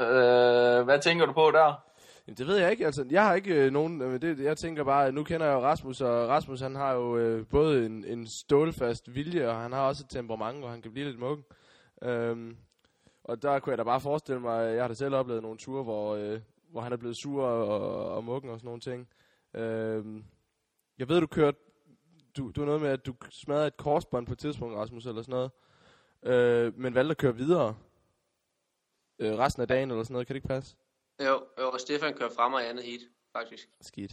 Øh, 0.00 0.84
hvad 0.84 1.00
tænker 1.02 1.26
du 1.26 1.32
på 1.32 1.50
der? 1.50 1.91
Jamen, 2.26 2.36
det 2.36 2.46
ved 2.46 2.56
jeg 2.56 2.70
ikke. 2.70 2.86
Altså, 2.86 3.06
jeg 3.10 3.24
har 3.26 3.34
ikke 3.34 3.54
øh, 3.54 3.72
nogen... 3.72 4.02
Øh, 4.02 4.22
det, 4.22 4.40
jeg 4.40 4.56
tænker 4.56 4.84
bare, 4.84 5.06
at 5.06 5.14
nu 5.14 5.24
kender 5.24 5.46
jeg 5.46 5.54
jo 5.54 5.60
Rasmus, 5.60 6.00
og 6.00 6.28
Rasmus 6.28 6.60
han 6.60 6.74
har 6.74 6.92
jo 6.92 7.16
øh, 7.18 7.46
både 7.46 7.86
en, 7.86 8.04
en 8.04 8.26
stålfast 8.26 9.14
vilje, 9.14 9.48
og 9.48 9.56
han 9.56 9.72
har 9.72 9.88
også 9.88 10.04
et 10.04 10.10
temperament, 10.10 10.58
hvor 10.58 10.68
han 10.68 10.82
kan 10.82 10.92
blive 10.92 11.06
lidt 11.06 11.18
muggen. 11.18 11.44
Øhm, 12.02 12.56
og 13.24 13.42
der 13.42 13.58
kunne 13.58 13.70
jeg 13.70 13.78
da 13.78 13.82
bare 13.82 14.00
forestille 14.00 14.40
mig, 14.40 14.74
jeg 14.74 14.82
har 14.82 14.88
da 14.88 14.94
selv 14.94 15.14
oplevet 15.14 15.42
nogle 15.42 15.58
ture, 15.58 15.82
hvor, 15.82 16.14
øh, 16.16 16.40
hvor 16.70 16.80
han 16.80 16.92
er 16.92 16.96
blevet 16.96 17.16
sur 17.16 17.44
og, 17.44 18.10
og 18.10 18.24
muggen 18.24 18.50
og 18.50 18.58
sådan 18.58 18.66
nogle 18.66 18.80
ting. 18.80 19.08
Øhm, 19.54 20.24
jeg 20.98 21.08
ved, 21.08 21.20
du 21.20 21.26
kørte... 21.26 21.58
Du, 22.36 22.50
du 22.50 22.60
er 22.60 22.66
noget 22.66 22.80
med, 22.80 22.90
at 22.90 23.06
du 23.06 23.14
smadrede 23.30 23.66
et 23.66 23.76
korsbånd 23.76 24.26
på 24.26 24.32
et 24.32 24.38
tidspunkt, 24.38 24.76
Rasmus, 24.76 25.06
eller 25.06 25.22
sådan 25.22 25.32
noget. 25.32 25.50
Øh, 26.22 26.78
men 26.78 26.94
valgte 26.94 27.10
at 27.10 27.16
køre 27.16 27.36
videre 27.36 27.74
øh, 29.18 29.38
resten 29.38 29.60
af 29.60 29.68
dagen, 29.68 29.90
eller 29.90 30.02
sådan 30.04 30.12
noget. 30.12 30.26
Kan 30.26 30.34
det 30.34 30.38
ikke 30.38 30.48
passe? 30.48 30.76
Jo, 31.28 31.46
jo, 31.60 31.70
og 31.70 31.80
Stefan 31.80 32.14
kørte 32.14 32.34
frem 32.34 32.52
i 32.52 32.68
andet 32.68 32.84
heat, 32.84 33.00
faktisk. 33.32 33.68
Skidt. 33.80 34.12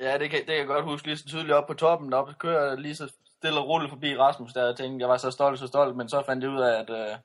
Ja, 0.00 0.18
det 0.18 0.30
kan, 0.30 0.38
det 0.38 0.46
kan 0.46 0.56
jeg 0.56 0.66
godt 0.66 0.84
huske 0.84 1.06
lige 1.06 1.16
så 1.16 1.26
tydeligt 1.26 1.52
op 1.52 1.66
på 1.66 1.74
toppen. 1.74 2.12
Så 2.12 2.34
kører 2.38 2.68
jeg 2.68 2.78
lige 2.78 2.94
så 2.96 3.12
stille 3.38 3.60
og 3.60 3.68
roligt 3.68 3.90
forbi 3.90 4.16
Rasmus, 4.16 4.52
der 4.52 4.66
jeg 4.66 4.76
tænkte, 4.76 5.02
jeg 5.02 5.08
var 5.08 5.16
så 5.16 5.30
stolt, 5.30 5.58
så 5.58 5.66
stolt, 5.66 5.96
men 5.96 6.08
så 6.08 6.22
fandt 6.26 6.44
jeg 6.44 6.50
ud 6.52 6.60
af, 6.60 6.80
at, 6.80 6.90
øh, 6.90 7.16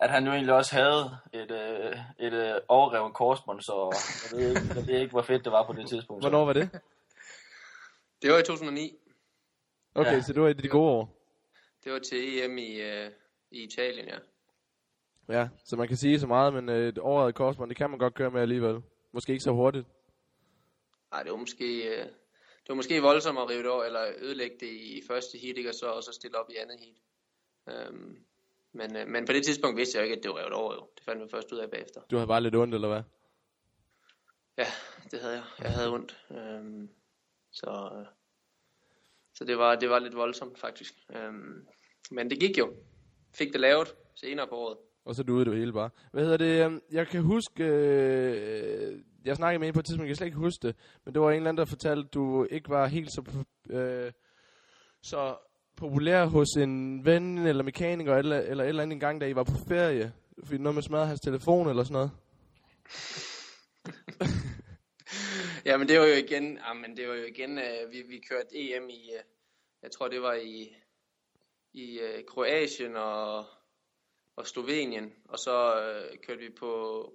at 0.00 0.10
han 0.10 0.24
jo 0.26 0.32
egentlig 0.32 0.54
også 0.54 0.74
havde 0.76 1.16
et, 1.32 1.50
øh, 1.50 1.98
et 2.26 2.32
øh, 2.32 2.54
overrevet 2.68 3.14
korsbånd, 3.14 3.60
så 3.60 3.96
jeg 4.32 4.38
ved, 4.38 4.48
ikke, 4.48 4.74
jeg 4.76 4.86
ved 4.86 5.00
ikke, 5.00 5.10
hvor 5.10 5.22
fedt 5.22 5.44
det 5.44 5.52
var 5.52 5.66
på 5.66 5.72
det 5.72 5.88
tidspunkt. 5.88 6.24
så. 6.24 6.28
Hvornår 6.28 6.44
var 6.44 6.52
det? 6.52 6.70
Det 8.22 8.32
var 8.32 8.38
i 8.38 8.42
2009. 8.42 8.98
Okay, 9.94 10.12
Ja. 10.12 10.20
så 10.22 10.32
det 10.32 10.42
var 10.42 10.48
i 10.48 10.52
de 10.52 10.68
gode 10.68 10.90
år. 10.90 11.18
Det 11.84 11.92
var 11.92 11.98
til 11.98 12.44
EM 12.44 12.58
i, 12.58 12.74
øh, 12.80 13.10
i 13.50 13.62
Italien, 13.62 14.06
ja. 14.08 14.16
Ja, 15.28 15.48
så 15.64 15.76
man 15.76 15.88
kan 15.88 15.96
sige 15.96 16.20
så 16.20 16.26
meget, 16.26 16.54
men 16.54 16.68
øh, 16.68 16.88
et 16.88 16.98
året 16.98 17.34
korsbånd, 17.34 17.68
det 17.68 17.76
kan 17.76 17.90
man 17.90 17.98
godt 17.98 18.14
køre 18.14 18.30
med 18.30 18.40
alligevel. 18.40 18.82
Måske 19.12 19.32
ikke 19.32 19.44
så 19.44 19.52
hurtigt. 19.52 19.86
Nej, 21.10 21.22
det 21.22 21.32
var 21.32 21.38
måske... 21.38 21.88
Øh, 21.88 22.06
det 22.62 22.68
var 22.68 22.74
måske 22.74 23.02
voldsomt 23.02 23.38
at 23.38 23.50
rive 23.50 23.62
det 23.62 23.70
over, 23.70 23.84
eller 23.84 24.04
ødelægge 24.18 24.56
det 24.60 24.66
i 24.72 25.02
første 25.08 25.38
heat, 25.38 25.56
ikke? 25.56 25.70
og 25.70 25.74
så, 25.74 25.86
og 25.86 26.02
så 26.02 26.12
stille 26.12 26.38
op 26.38 26.50
i 26.50 26.56
andet 26.56 26.78
heat. 26.80 26.96
Øhm, 27.68 28.24
men, 28.72 28.96
øh, 28.96 29.08
men 29.08 29.26
på 29.26 29.32
det 29.32 29.44
tidspunkt 29.44 29.76
vidste 29.76 29.98
jeg 29.98 30.02
jo 30.02 30.04
ikke, 30.04 30.16
at 30.16 30.22
det 30.22 30.30
var 30.30 30.38
revet 30.38 30.52
over, 30.52 30.74
jo. 30.74 30.88
Det 30.96 31.04
fandt 31.04 31.22
vi 31.22 31.28
først 31.30 31.52
ud 31.52 31.58
af 31.58 31.70
bagefter. 31.70 32.00
Du 32.10 32.16
havde 32.16 32.28
bare 32.28 32.40
lidt 32.40 32.54
ondt, 32.54 32.74
eller 32.74 32.88
hvad? 32.88 33.02
Ja, 34.58 34.66
det 35.10 35.20
havde 35.20 35.34
jeg. 35.34 35.44
Jeg 35.58 35.72
havde 35.72 35.92
ondt. 35.92 36.24
Øhm, 36.30 36.90
så 37.50 37.90
øh, 37.98 38.06
så 39.34 39.44
det, 39.44 39.58
var, 39.58 39.74
det 39.74 39.90
var 39.90 39.98
lidt 39.98 40.16
voldsomt, 40.16 40.58
faktisk. 40.58 40.94
Øhm, 41.16 41.66
men 42.10 42.30
det 42.30 42.40
gik 42.40 42.58
jo. 42.58 42.74
Fik 43.34 43.52
det 43.52 43.60
lavet 43.60 43.94
senere 44.14 44.46
på 44.46 44.56
året. 44.56 44.78
Og 45.04 45.14
så 45.14 45.22
duede 45.22 45.44
det 45.44 45.58
hele 45.58 45.72
bare. 45.72 45.90
Hvad 46.12 46.22
hedder 46.22 46.36
det? 46.36 46.64
Øhm, 46.64 46.80
jeg 46.92 47.08
kan 47.08 47.22
huske... 47.22 47.64
Øh, 47.64 48.98
jeg 49.24 49.36
snakkede 49.36 49.58
med 49.58 49.68
en 49.68 49.74
på 49.74 49.80
et 49.80 49.86
tidspunkt, 49.86 50.06
jeg 50.06 50.10
kan 50.10 50.16
slet 50.16 50.26
ikke 50.26 50.38
huske 50.38 50.66
det. 50.66 50.76
Men 51.04 51.14
det 51.14 51.22
var 51.22 51.30
en 51.30 51.36
eller 51.36 51.48
anden, 51.48 51.58
der 51.58 51.64
fortalte, 51.64 52.06
at 52.06 52.14
du 52.14 52.46
ikke 52.50 52.68
var 52.68 52.86
helt 52.86 53.12
så... 53.12 53.44
Øh, 53.70 54.12
så 55.02 55.36
populær 55.76 56.24
hos 56.24 56.48
en 56.48 57.04
ven 57.04 57.38
eller 57.38 57.62
mekaniker 57.62 58.16
eller, 58.16 58.38
eller 58.38 58.64
et 58.64 58.68
eller 58.68 58.82
andet 58.82 58.94
en 58.94 59.00
gang, 59.00 59.20
da 59.20 59.26
I 59.26 59.34
var 59.34 59.44
på 59.44 59.56
ferie. 59.68 60.12
Fordi 60.44 60.58
noget 60.58 60.74
med 60.74 60.82
smadret 60.82 61.08
hans 61.08 61.20
telefon 61.20 61.68
eller 61.68 61.84
sådan 61.84 61.94
noget. 61.94 62.10
Ja, 65.64 65.76
men 65.76 65.88
det 65.88 66.00
var 66.00 66.06
jo 66.06 66.14
igen, 66.14 66.58
ja, 66.68 66.72
men 66.72 66.96
det 66.96 67.08
var 67.08 67.14
jo 67.14 67.24
igen, 67.24 67.58
uh, 67.58 67.92
vi, 67.92 68.02
vi 68.02 68.18
kørte 68.18 68.48
EM 68.54 68.88
i, 68.88 69.10
uh, 69.14 69.20
jeg 69.82 69.90
tror 69.90 70.08
det 70.08 70.22
var 70.22 70.34
i, 70.34 70.76
i 71.72 72.00
uh, 72.00 72.24
Kroatien 72.28 72.96
og, 72.96 73.44
og 74.36 74.46
Slovenien, 74.46 75.12
og 75.28 75.38
så 75.38 75.80
øh, 75.80 76.18
kørte 76.26 76.40
vi 76.40 76.50
på, 76.58 76.70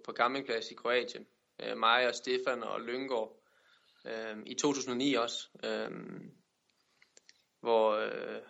på 0.05 0.13
campingplads 0.13 0.71
i 0.71 0.75
Kroatien. 0.75 1.27
Øh, 1.61 1.77
mig 1.77 2.07
og 2.07 2.15
Stefan 2.15 2.63
og 2.63 2.81
Lyngård. 2.81 3.43
Øh, 4.05 4.37
I 4.45 4.53
2009 4.53 5.13
også. 5.13 5.49
Øh, 5.63 5.91
hvor, 7.59 7.91
øh, 7.91 8.41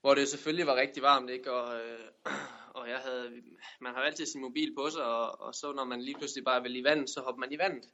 hvor 0.00 0.14
det 0.14 0.28
selvfølgelig 0.28 0.66
var 0.66 0.76
rigtig 0.76 1.02
varmt, 1.02 1.30
ikke? 1.30 1.52
Og, 1.52 1.80
øh, 1.80 2.08
og 2.78 2.88
jeg 2.88 2.98
havde, 2.98 3.42
man 3.80 3.94
har 3.94 4.02
altid 4.02 4.26
sin 4.26 4.40
mobil 4.40 4.74
på 4.74 4.90
sig, 4.90 5.04
og, 5.04 5.40
og 5.40 5.54
så 5.54 5.72
når 5.72 5.84
man 5.84 6.02
lige 6.02 6.18
pludselig 6.18 6.44
bare 6.44 6.62
vil 6.62 6.76
i 6.76 6.84
vandet, 6.84 7.10
så 7.10 7.20
hopper 7.20 7.40
man 7.40 7.52
i 7.52 7.58
vandet. 7.58 7.84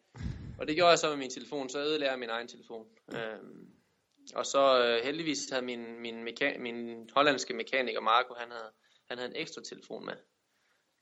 Og 0.58 0.66
det 0.66 0.76
gjorde 0.76 0.90
jeg 0.90 0.98
så 0.98 1.08
med 1.08 1.16
min 1.16 1.30
telefon, 1.30 1.68
så 1.68 1.78
ødelagde 1.78 2.10
jeg 2.10 2.18
min 2.18 2.30
egen 2.30 2.48
telefon. 2.48 2.86
Øh, 3.14 3.40
og 4.34 4.46
så 4.46 4.62
øh, 4.84 5.04
heldigvis 5.04 5.50
havde 5.50 5.64
min, 5.64 6.00
min, 6.00 6.28
meka- 6.28 6.58
min 6.58 7.08
hollandske 7.14 7.54
mekaniker 7.54 8.00
Marco, 8.00 8.34
han 8.34 8.50
havde, 8.50 8.72
han 9.10 9.18
havde 9.18 9.30
en 9.30 9.36
ekstra 9.36 9.62
telefon 9.62 10.06
med. 10.06 10.14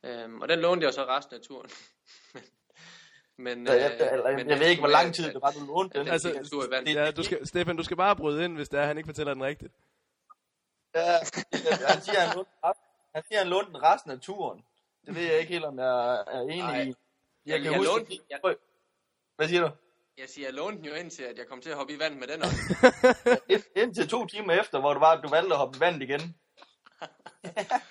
Øhm, 0.04 0.40
og 0.40 0.48
den 0.48 0.58
lånte 0.58 0.84
jeg 0.86 0.94
så 0.94 1.04
resten 1.04 1.34
af 1.36 1.40
turen. 1.42 1.70
men, 3.44 3.66
Ja, 3.66 3.72
jeg, 3.72 3.92
øh, 3.92 3.98
jeg, 4.00 4.22
jeg, 4.24 4.34
men 4.36 4.50
jeg 4.50 4.58
ved 4.60 4.66
ikke, 4.66 4.80
hvor 4.82 4.88
lang 4.88 5.14
tid 5.14 5.24
jeg- 5.24 5.34
det 5.34 5.42
var, 5.42 5.50
du 5.50 5.66
lånte 5.66 5.98
den. 5.98 6.08
Altså, 6.08 6.66
vand. 6.70 6.88
Ja, 6.88 7.10
du 7.10 7.22
skal, 7.22 7.46
Stefan, 7.46 7.76
du 7.76 7.82
skal 7.82 7.96
bare 7.96 8.16
bryde 8.16 8.44
ind, 8.44 8.56
hvis 8.56 8.68
det 8.68 8.80
er, 8.80 8.86
han 8.86 8.96
ikke 8.98 9.06
fortæller 9.08 9.34
den 9.34 9.42
rigtigt. 9.44 9.72
Ja, 10.94 11.18
han 11.92 12.02
siger, 12.02 12.20
han 12.20 12.36
lånte, 12.36 12.50
han 13.14 13.22
siger, 13.28 13.38
han 13.38 13.48
lånte 13.48 13.72
den 13.72 13.82
resten 13.82 14.10
af 14.10 14.20
turen. 14.20 14.64
Det 15.06 15.14
ved 15.14 15.22
jeg 15.22 15.38
ikke 15.40 15.52
helt, 15.52 15.64
om 15.64 15.78
jeg 15.78 16.24
er 16.26 16.40
enig 16.40 16.58
Nej. 16.58 16.80
i. 16.82 16.86
Jeg, 16.86 16.94
Jeg, 17.46 17.60
kan 17.62 17.72
jeg, 17.72 17.78
huske... 17.78 17.92
lånte, 17.92 18.18
jeg, 18.30 18.40
Hvad 19.36 19.48
siger 19.48 19.60
du? 19.60 19.70
jeg 20.18 20.28
siger, 20.28 20.46
jeg 20.46 20.54
lånte 20.54 20.78
den 20.78 20.84
jo 20.86 20.94
ind 20.94 21.10
til, 21.10 21.22
at 21.22 21.38
jeg 21.38 21.46
kom 21.46 21.60
til 21.60 21.70
at 21.70 21.76
hoppe 21.76 21.92
i 21.92 21.98
vand 21.98 22.14
med 22.18 22.26
den 22.28 22.42
også. 22.42 22.58
Ind, 23.52 23.62
indtil 23.76 24.08
to 24.08 24.26
timer 24.26 24.52
efter, 24.60 24.80
hvor 24.80 24.92
du 24.94 25.00
var, 25.00 25.20
du 25.20 25.28
valgte 25.28 25.52
at 25.52 25.58
hoppe 25.58 25.76
i 25.76 25.80
vandet 25.80 26.02
igen. 26.02 26.20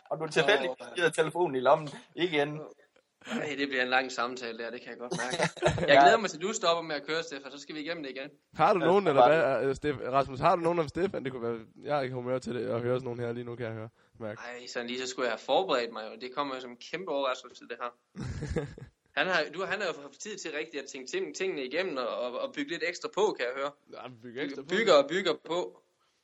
Og 0.09 0.19
du 0.19 0.27
tilfældigt 0.27 0.71
Åh, 0.81 0.95
givet 0.95 1.13
telefonen 1.13 1.55
i 1.55 1.59
lommen 1.59 1.89
igen. 2.15 2.61
Ej, 3.31 3.55
det 3.57 3.67
bliver 3.67 3.83
en 3.83 3.89
lang 3.89 4.11
samtale 4.11 4.57
der, 4.57 4.69
det 4.71 4.81
kan 4.81 4.89
jeg 4.89 4.97
godt 4.97 5.13
mærke. 5.17 5.49
Jeg 5.91 6.01
glæder 6.01 6.17
mig 6.17 6.29
til, 6.29 6.37
at 6.37 6.41
du 6.41 6.53
stopper 6.53 6.81
med 6.81 6.95
at 6.95 7.05
køre, 7.07 7.23
Stefan, 7.23 7.51
så 7.51 7.59
skal 7.59 7.75
vi 7.75 7.79
igennem 7.79 8.03
det 8.03 8.09
igen. 8.11 8.29
Har 8.55 8.73
du 8.73 8.79
nogen, 8.79 9.07
eller 9.07 9.27
hvad, 9.27 9.69
øh, 9.69 9.71
Stef- 9.71 10.09
Rasmus, 10.11 10.39
har 10.39 10.55
du 10.55 10.61
nogen 10.61 10.79
om 10.79 10.87
Stefan? 10.87 11.23
Det 11.23 11.31
kunne 11.31 11.41
være, 11.41 11.59
jeg 11.83 11.97
er 11.97 12.01
ikke 12.01 12.15
humør 12.15 12.39
til 12.39 12.55
det, 12.55 12.67
at 12.67 12.81
høre 12.81 12.95
sådan 12.95 13.03
nogen 13.03 13.19
her 13.19 13.31
lige 13.33 13.43
nu, 13.43 13.55
kan 13.55 13.65
jeg 13.65 13.73
høre. 13.73 13.89
Mærke. 14.19 14.41
Ej, 14.41 14.67
sådan 14.67 14.87
lige 14.87 15.01
så 15.01 15.07
skulle 15.07 15.25
jeg 15.25 15.31
have 15.31 15.39
forberedt 15.39 15.93
mig, 15.93 16.05
og 16.05 16.21
det 16.21 16.35
kommer 16.35 16.55
jo 16.55 16.61
som 16.61 16.71
en 16.71 16.77
kæmpe 16.91 17.11
overraskelse, 17.11 17.63
det 17.67 17.77
her. 17.81 17.91
Han 19.17 19.27
har, 19.27 19.43
du, 19.53 19.65
han 19.65 19.81
har 19.81 19.87
jo 19.87 20.01
haft 20.01 20.19
tid 20.19 20.37
til 20.37 20.51
rigtigt 20.51 20.83
at 20.83 20.89
tænke 20.89 21.11
ting, 21.11 21.35
tingene 21.35 21.63
igennem 21.65 21.97
og, 21.97 22.07
og, 22.07 22.39
og 22.39 22.53
bygge 22.53 22.71
lidt 22.71 22.83
ekstra 22.87 23.09
på, 23.15 23.35
kan 23.37 23.45
jeg 23.45 23.55
høre. 23.55 23.71
Ja, 23.93 24.09
bygge 24.23 24.41
ekstra 24.41 24.61
på. 24.61 24.67
Bygger 24.67 24.93
og 24.93 25.09
bygger 25.09 25.33
på. 25.45 25.81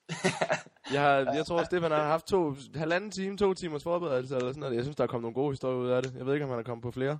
Jeg, 0.93 1.01
har, 1.01 1.33
jeg 1.33 1.45
tror, 1.45 1.63
Stefan 1.63 1.91
har 1.91 2.03
haft 2.03 2.27
to, 2.27 2.55
halvanden 2.75 3.11
time, 3.11 3.37
to 3.37 3.53
timers 3.53 3.83
forberedelse 3.83 4.35
eller 4.35 4.49
sådan 4.49 4.59
noget. 4.59 4.75
Jeg 4.75 4.83
synes, 4.83 4.95
der 4.95 5.03
er 5.03 5.07
kommet 5.07 5.21
nogle 5.21 5.35
gode 5.35 5.51
historier 5.51 5.77
ud 5.77 5.89
af 5.89 6.03
det. 6.03 6.13
Jeg 6.17 6.25
ved 6.25 6.33
ikke, 6.33 6.43
om 6.43 6.49
han 6.49 6.59
er 6.59 6.63
kommet 6.63 6.83
på 6.83 6.91
flere. 6.91 7.19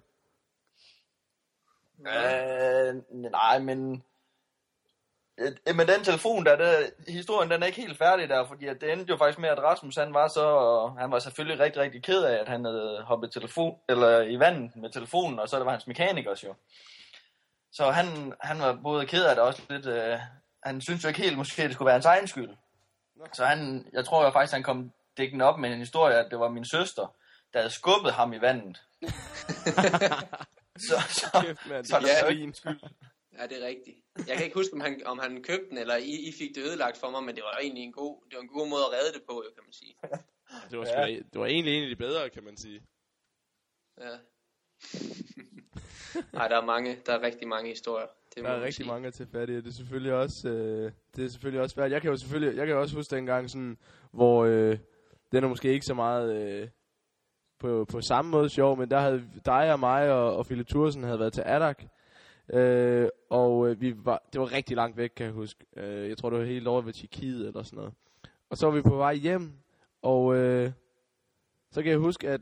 Øh, 2.00 2.96
nej, 3.32 3.60
men... 3.60 4.04
Øh, 5.38 5.52
øh 5.68 5.76
men 5.76 5.88
den 5.88 6.04
telefon 6.04 6.46
der, 6.46 6.56
der, 6.56 6.90
historien 7.08 7.52
den 7.52 7.64
er 7.64 7.68
ikke 7.68 7.82
helt 7.82 7.98
færdig 7.98 8.30
der, 8.30 8.48
fordi 8.48 8.68
at 8.68 8.82
det 8.82 8.92
endte 8.92 9.12
jo 9.12 9.18
faktisk 9.18 9.40
med, 9.40 9.50
at 9.50 9.60
Rasmus 9.60 9.96
han 9.96 10.14
var 10.14 10.28
så, 10.28 10.88
han 11.00 11.12
var 11.12 11.20
selvfølgelig 11.20 11.60
rigtig, 11.60 11.82
rigtig 11.82 12.04
ked 12.04 12.24
af, 12.24 12.38
at 12.42 12.50
han 12.50 12.66
havde 12.66 13.04
hoppet 13.08 13.32
telefon, 13.32 13.80
eller 13.90 14.22
i 14.22 14.40
vandet 14.40 14.76
med 14.76 14.90
telefonen, 14.90 15.40
og 15.40 15.50
så 15.50 15.58
det 15.58 15.66
var 15.66 15.72
hans 15.72 15.88
mekanikers 15.88 16.44
jo. 16.44 16.54
Så 17.72 17.92
han, 17.92 18.34
han 18.42 18.60
var 18.60 18.80
både 18.84 19.06
ked 19.06 19.26
af 19.26 19.36
det 19.36 19.44
også 19.44 19.62
lidt, 19.70 19.86
øh, 19.86 20.20
han 20.64 20.82
synes 20.82 21.04
jo 21.04 21.08
ikke 21.08 21.22
helt 21.22 21.38
måske, 21.38 21.62
at 21.62 21.68
det 21.68 21.74
skulle 21.74 21.86
være 21.86 21.96
hans 21.96 22.06
egen 22.06 22.28
skyld. 22.28 22.50
Så 23.34 23.46
han, 23.46 23.90
jeg 23.94 24.06
tror 24.06 24.26
jo 24.26 24.32
faktisk, 24.32 24.54
han 24.54 24.64
kom 24.64 24.92
dækkende 25.18 25.46
op 25.46 25.60
med 25.60 25.70
en 25.70 25.80
historie, 25.80 26.16
at 26.16 26.32
det 26.32 26.40
var 26.40 26.50
min 26.50 26.66
søster, 26.66 27.16
der 27.54 27.60
havde 27.60 27.74
skubbet 27.74 28.14
ham 28.14 28.34
i 28.34 28.42
vandet. 28.42 28.78
så, 30.88 30.96
så, 31.20 31.28
Kæft, 31.46 31.70
mand. 31.70 31.86
så 31.86 32.00
det 32.00 32.20
er 32.20 32.52
skyld. 32.54 32.80
Ja, 33.38 33.48
det 33.48 33.64
er 33.64 33.68
rigtigt. 33.68 33.98
Jeg 34.28 34.36
kan 34.38 34.46
ikke 34.46 34.60
huske, 34.60 34.74
om 34.74 34.82
han, 34.82 35.02
om 35.06 35.20
han 35.20 35.44
købte 35.44 35.70
den, 35.70 35.78
eller 35.78 35.96
I, 35.96 36.14
I 36.30 36.32
fik 36.40 36.56
det 36.56 36.62
ødelagt 36.64 36.98
for 36.98 37.10
mig, 37.10 37.24
men 37.24 37.36
det 37.36 37.44
var 37.44 37.58
egentlig 37.58 37.84
en 37.84 37.92
god, 37.92 38.24
det 38.30 38.36
var 38.36 38.42
en 38.42 38.48
god 38.48 38.68
måde 38.68 38.84
at 38.88 38.94
redde 38.98 39.14
det 39.14 39.24
på, 39.30 39.36
jo, 39.46 39.50
kan 39.56 39.64
man 39.68 39.74
sige. 39.74 39.96
Det 40.70 40.80
var, 40.80 40.86
ja. 40.86 41.20
det 41.32 41.40
var 41.42 41.46
egentlig 41.46 41.74
en 41.78 41.84
af 41.84 41.90
de 41.90 41.96
bedre, 41.96 42.30
kan 42.30 42.44
man 42.44 42.58
sige. 42.58 42.80
Ja. 44.02 44.18
Nej, 46.34 46.48
der 46.48 46.62
er 46.62 46.66
mange, 46.66 46.98
der 47.06 47.14
er 47.14 47.22
rigtig 47.22 47.48
mange 47.48 47.70
historier. 47.70 48.08
Det 48.36 48.44
Der 48.44 48.50
er 48.50 48.62
rigtig 48.62 48.74
sige. 48.74 48.88
mange 48.88 49.12
til 49.12 49.28
fat 49.28 49.50
i, 49.50 49.56
det 49.56 49.68
er 49.68 49.72
selvfølgelig 49.72 50.14
også, 50.14 50.50
øh, 50.50 50.92
det 51.16 51.26
er 51.26 51.30
selvfølgelig 51.30 51.62
også 51.62 51.74
svært. 51.74 51.92
Jeg 51.92 52.02
kan 52.02 52.12
jo 52.12 52.18
selvfølgelig, 52.18 52.58
jeg 52.58 52.66
kan 52.68 52.76
jo 52.76 52.82
også 52.82 52.96
huske 52.96 53.16
dengang 53.16 53.50
sådan, 53.50 53.78
hvor 54.12 54.46
øh, 54.46 54.78
den 55.32 55.44
er 55.44 55.48
måske 55.48 55.74
ikke 55.74 55.86
så 55.86 55.94
meget 55.94 56.36
øh, 56.36 56.68
på, 57.60 57.86
på 57.92 58.02
samme 58.02 58.32
måde 58.32 58.50
sjov, 58.50 58.78
men 58.78 58.90
der 58.92 59.00
havde 59.00 59.24
dig 59.46 59.74
og 59.74 59.80
mig 59.80 60.12
og, 60.12 60.36
og 60.38 60.46
Philip 60.46 60.68
Thursen 60.68 61.04
havde 61.04 61.20
været 61.20 61.34
til 61.34 61.44
Adak, 61.46 61.84
øh, 62.54 63.08
og 63.30 63.70
øh, 63.70 63.82
vi 63.82 63.94
var, 63.98 64.24
det 64.34 64.42
var 64.42 64.52
rigtig 64.52 64.76
langt 64.76 64.98
væk, 64.98 65.10
kan 65.16 65.26
jeg 65.26 65.34
huske. 65.34 65.66
Øh, 65.78 66.10
jeg 66.10 66.18
tror, 66.18 66.30
det 66.30 66.40
var 66.40 66.46
helt 66.46 66.68
over 66.68 66.82
ved 66.82 66.94
Tjekkiet 66.94 67.48
eller 67.48 67.64
sådan 67.64 67.78
noget. 67.78 67.94
Og 68.50 68.58
så 68.58 68.66
var 68.68 68.76
vi 68.76 68.82
på 68.82 68.96
vej 68.96 69.14
hjem, 69.14 69.52
og 70.02 70.36
øh, 70.36 70.72
så 71.72 71.82
kan 71.82 71.92
jeg 71.92 72.00
huske, 72.00 72.30
at 72.30 72.42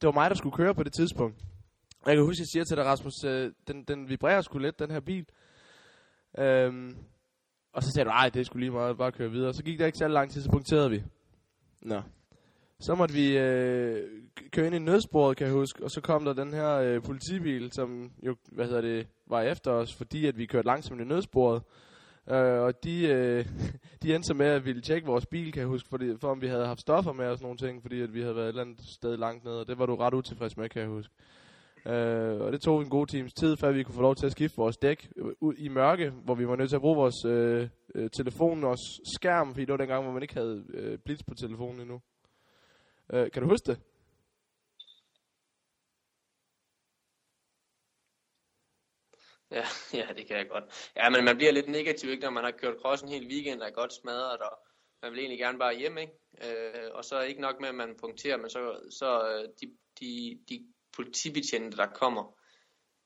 det 0.00 0.06
var 0.06 0.12
mig, 0.12 0.30
der 0.30 0.36
skulle 0.36 0.56
køre 0.56 0.74
på 0.74 0.82
det 0.82 0.92
tidspunkt. 0.92 1.36
Og 2.00 2.08
jeg 2.10 2.16
kan 2.16 2.24
huske, 2.24 2.40
at 2.40 2.40
jeg 2.40 2.46
siger 2.52 2.64
til 2.64 2.76
dig, 2.76 2.84
Rasmus, 2.84 3.24
øh, 3.24 3.52
den, 3.68 3.84
den 3.84 4.08
vibrerer 4.08 4.40
sgu 4.40 4.58
lidt, 4.58 4.78
den 4.78 4.90
her 4.90 5.00
bil. 5.00 5.26
Øhm, 6.38 6.96
og 7.72 7.82
så 7.82 7.92
sagde 7.92 8.04
du, 8.04 8.10
ej, 8.10 8.28
det 8.28 8.46
sgu 8.46 8.58
lige 8.58 8.70
meget, 8.70 8.98
bare 8.98 9.12
køre 9.12 9.30
videre. 9.30 9.54
Så 9.54 9.62
gik 9.62 9.78
der 9.78 9.86
ikke 9.86 9.98
så 9.98 10.08
lang 10.08 10.30
tid, 10.30 10.42
så 10.42 10.50
punkterede 10.50 10.90
vi. 10.90 11.02
Nå. 11.82 12.02
Så 12.80 12.94
måtte 12.94 13.14
vi 13.14 13.38
øh, 13.38 14.08
køre 14.52 14.66
ind 14.66 14.74
i 14.74 14.78
nødsporet, 14.78 15.36
kan 15.36 15.46
jeg 15.46 15.54
huske. 15.54 15.84
Og 15.84 15.90
så 15.90 16.00
kom 16.00 16.24
der 16.24 16.32
den 16.32 16.52
her 16.52 16.70
øh, 16.74 17.02
politibil, 17.02 17.72
som 17.72 18.12
jo, 18.22 18.36
hvad 18.52 18.66
hedder 18.66 18.80
det, 18.80 19.08
var 19.26 19.42
efter 19.42 19.70
os, 19.70 19.94
fordi 19.94 20.26
at 20.26 20.38
vi 20.38 20.46
kørte 20.46 20.66
langsomt 20.66 21.00
i 21.00 21.04
nødsporet. 21.04 21.62
Øh, 22.30 22.60
og 22.60 22.84
de, 22.84 23.06
øh, 23.08 23.46
de 24.02 24.14
endte 24.14 24.26
så 24.26 24.34
med 24.34 24.46
at 24.46 24.64
ville 24.64 24.82
tjekke 24.82 25.06
vores 25.06 25.26
bil, 25.26 25.52
kan 25.52 25.60
jeg 25.60 25.68
huske, 25.68 25.88
fordi, 25.88 26.16
for 26.20 26.28
om 26.28 26.42
vi 26.42 26.46
havde 26.46 26.66
haft 26.66 26.80
stoffer 26.80 27.12
med 27.12 27.26
og 27.26 27.36
sådan 27.38 27.44
nogle 27.44 27.58
ting, 27.58 27.82
fordi 27.82 28.00
at 28.00 28.14
vi 28.14 28.20
havde 28.20 28.36
været 28.36 28.44
et 28.44 28.48
eller 28.48 28.62
andet 28.62 28.80
sted 28.98 29.16
langt 29.16 29.44
nede, 29.44 29.60
og 29.60 29.68
det 29.68 29.78
var 29.78 29.86
du 29.86 29.96
ret 29.96 30.14
utilfreds 30.14 30.56
med, 30.56 30.68
kan 30.68 30.82
jeg 30.82 30.90
huske. 30.90 31.14
Øh, 31.86 32.40
og 32.40 32.52
det 32.52 32.60
tog 32.60 32.80
en 32.80 32.88
god 32.88 33.06
times 33.06 33.32
tid, 33.32 33.56
før 33.56 33.72
vi 33.72 33.82
kunne 33.82 33.94
få 33.94 34.02
lov 34.02 34.14
til 34.14 34.26
at 34.26 34.32
skifte 34.32 34.56
vores 34.56 34.76
dæk 34.76 35.08
ud 35.40 35.54
i 35.54 35.68
mørke, 35.68 36.10
hvor 36.10 36.34
vi 36.34 36.48
var 36.48 36.56
nødt 36.56 36.68
til 36.68 36.76
at 36.76 36.82
bruge 36.82 36.96
vores 36.96 37.24
øh, 37.24 37.68
øh, 37.94 38.10
telefon 38.10 38.64
og 38.64 38.76
skærm, 39.16 39.48
fordi 39.48 39.64
det 39.64 39.72
var 39.72 39.76
dengang, 39.76 40.02
hvor 40.02 40.12
man 40.12 40.22
ikke 40.22 40.34
havde 40.34 40.64
øh, 40.74 40.98
blitz 40.98 41.22
på 41.28 41.34
telefonen 41.34 41.80
endnu. 41.80 42.00
Øh, 43.12 43.30
kan 43.30 43.42
du 43.42 43.48
huske 43.48 43.66
det? 43.66 43.78
Ja, 49.50 49.64
ja, 50.00 50.06
det 50.16 50.26
kan 50.26 50.36
jeg 50.36 50.48
godt. 50.48 50.90
Ja, 50.96 51.10
men 51.10 51.24
man 51.24 51.36
bliver 51.36 51.52
lidt 51.52 51.68
negativ, 51.68 52.10
ikke, 52.10 52.24
når 52.24 52.30
man 52.30 52.44
har 52.44 52.50
kørt 52.50 52.80
cross 52.82 53.02
en 53.02 53.08
hel 53.08 53.26
weekend, 53.26 53.60
der 53.60 53.66
er 53.66 53.70
godt 53.70 53.92
smadret, 53.92 54.38
og 54.38 54.58
man 55.02 55.12
vil 55.12 55.18
egentlig 55.18 55.38
gerne 55.38 55.58
bare 55.58 55.78
hjem, 55.78 55.98
ikke? 55.98 56.12
Øh, 56.44 56.90
og 56.92 57.04
så 57.04 57.16
er 57.16 57.22
ikke 57.22 57.40
nok 57.40 57.60
med, 57.60 57.68
at 57.68 57.74
man 57.74 57.96
punkterer, 58.00 58.36
men 58.36 58.50
så, 58.50 58.80
så 58.90 59.28
øh, 59.28 59.48
de, 59.60 59.76
de, 60.00 60.38
de 60.48 60.66
politibetjente, 60.96 61.76
der 61.76 61.86
kommer, 61.86 62.34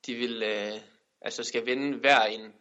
de 0.07 0.15
vil, 0.15 0.43
øh, 0.43 0.81
altså 1.21 1.45
skal 1.45 1.67
vende 1.67 1.99
hver 1.99 2.23
en 2.23 2.53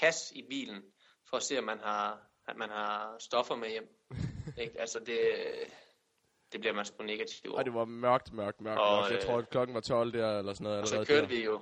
kasse 0.00 0.36
i 0.36 0.42
bilen, 0.48 0.82
for 1.30 1.36
at 1.36 1.42
se, 1.42 1.58
om 1.58 1.64
man 1.64 1.78
har, 1.78 2.20
at 2.48 2.56
man 2.56 2.68
har 2.68 3.16
stoffer 3.18 3.56
med 3.56 3.68
hjem. 3.68 3.88
ikke? 4.62 4.80
Altså 4.80 4.98
det, 4.98 5.18
det 6.52 6.60
bliver 6.60 6.74
man 6.74 6.84
sgu 6.84 7.04
negativ 7.04 7.50
over. 7.50 7.58
Og 7.58 7.64
det 7.64 7.74
var 7.74 7.84
mørkt, 7.84 8.32
mørkt, 8.32 8.60
mørkt, 8.60 8.80
Og, 8.80 8.96
mørkt. 8.96 9.10
Jeg 9.10 9.18
øh, 9.18 9.26
tror, 9.26 9.38
at 9.38 9.50
klokken 9.50 9.74
var 9.74 9.80
12 9.80 10.12
der, 10.12 10.38
eller 10.38 10.52
sådan 10.54 10.64
noget. 10.64 10.80
Og 10.80 10.88
så 10.88 10.96
kørte 10.96 11.20
der. 11.20 11.26
vi 11.26 11.44
jo, 11.44 11.60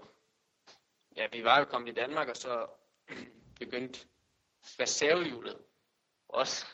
ja, 1.16 1.26
vi 1.32 1.44
var 1.44 1.58
jo 1.58 1.64
kommet 1.64 1.88
i 1.88 1.92
Danmark, 1.94 2.28
og 2.28 2.36
så 2.36 2.66
begyndte 3.60 4.06
reservehjulet 4.80 5.56
også, 6.28 6.66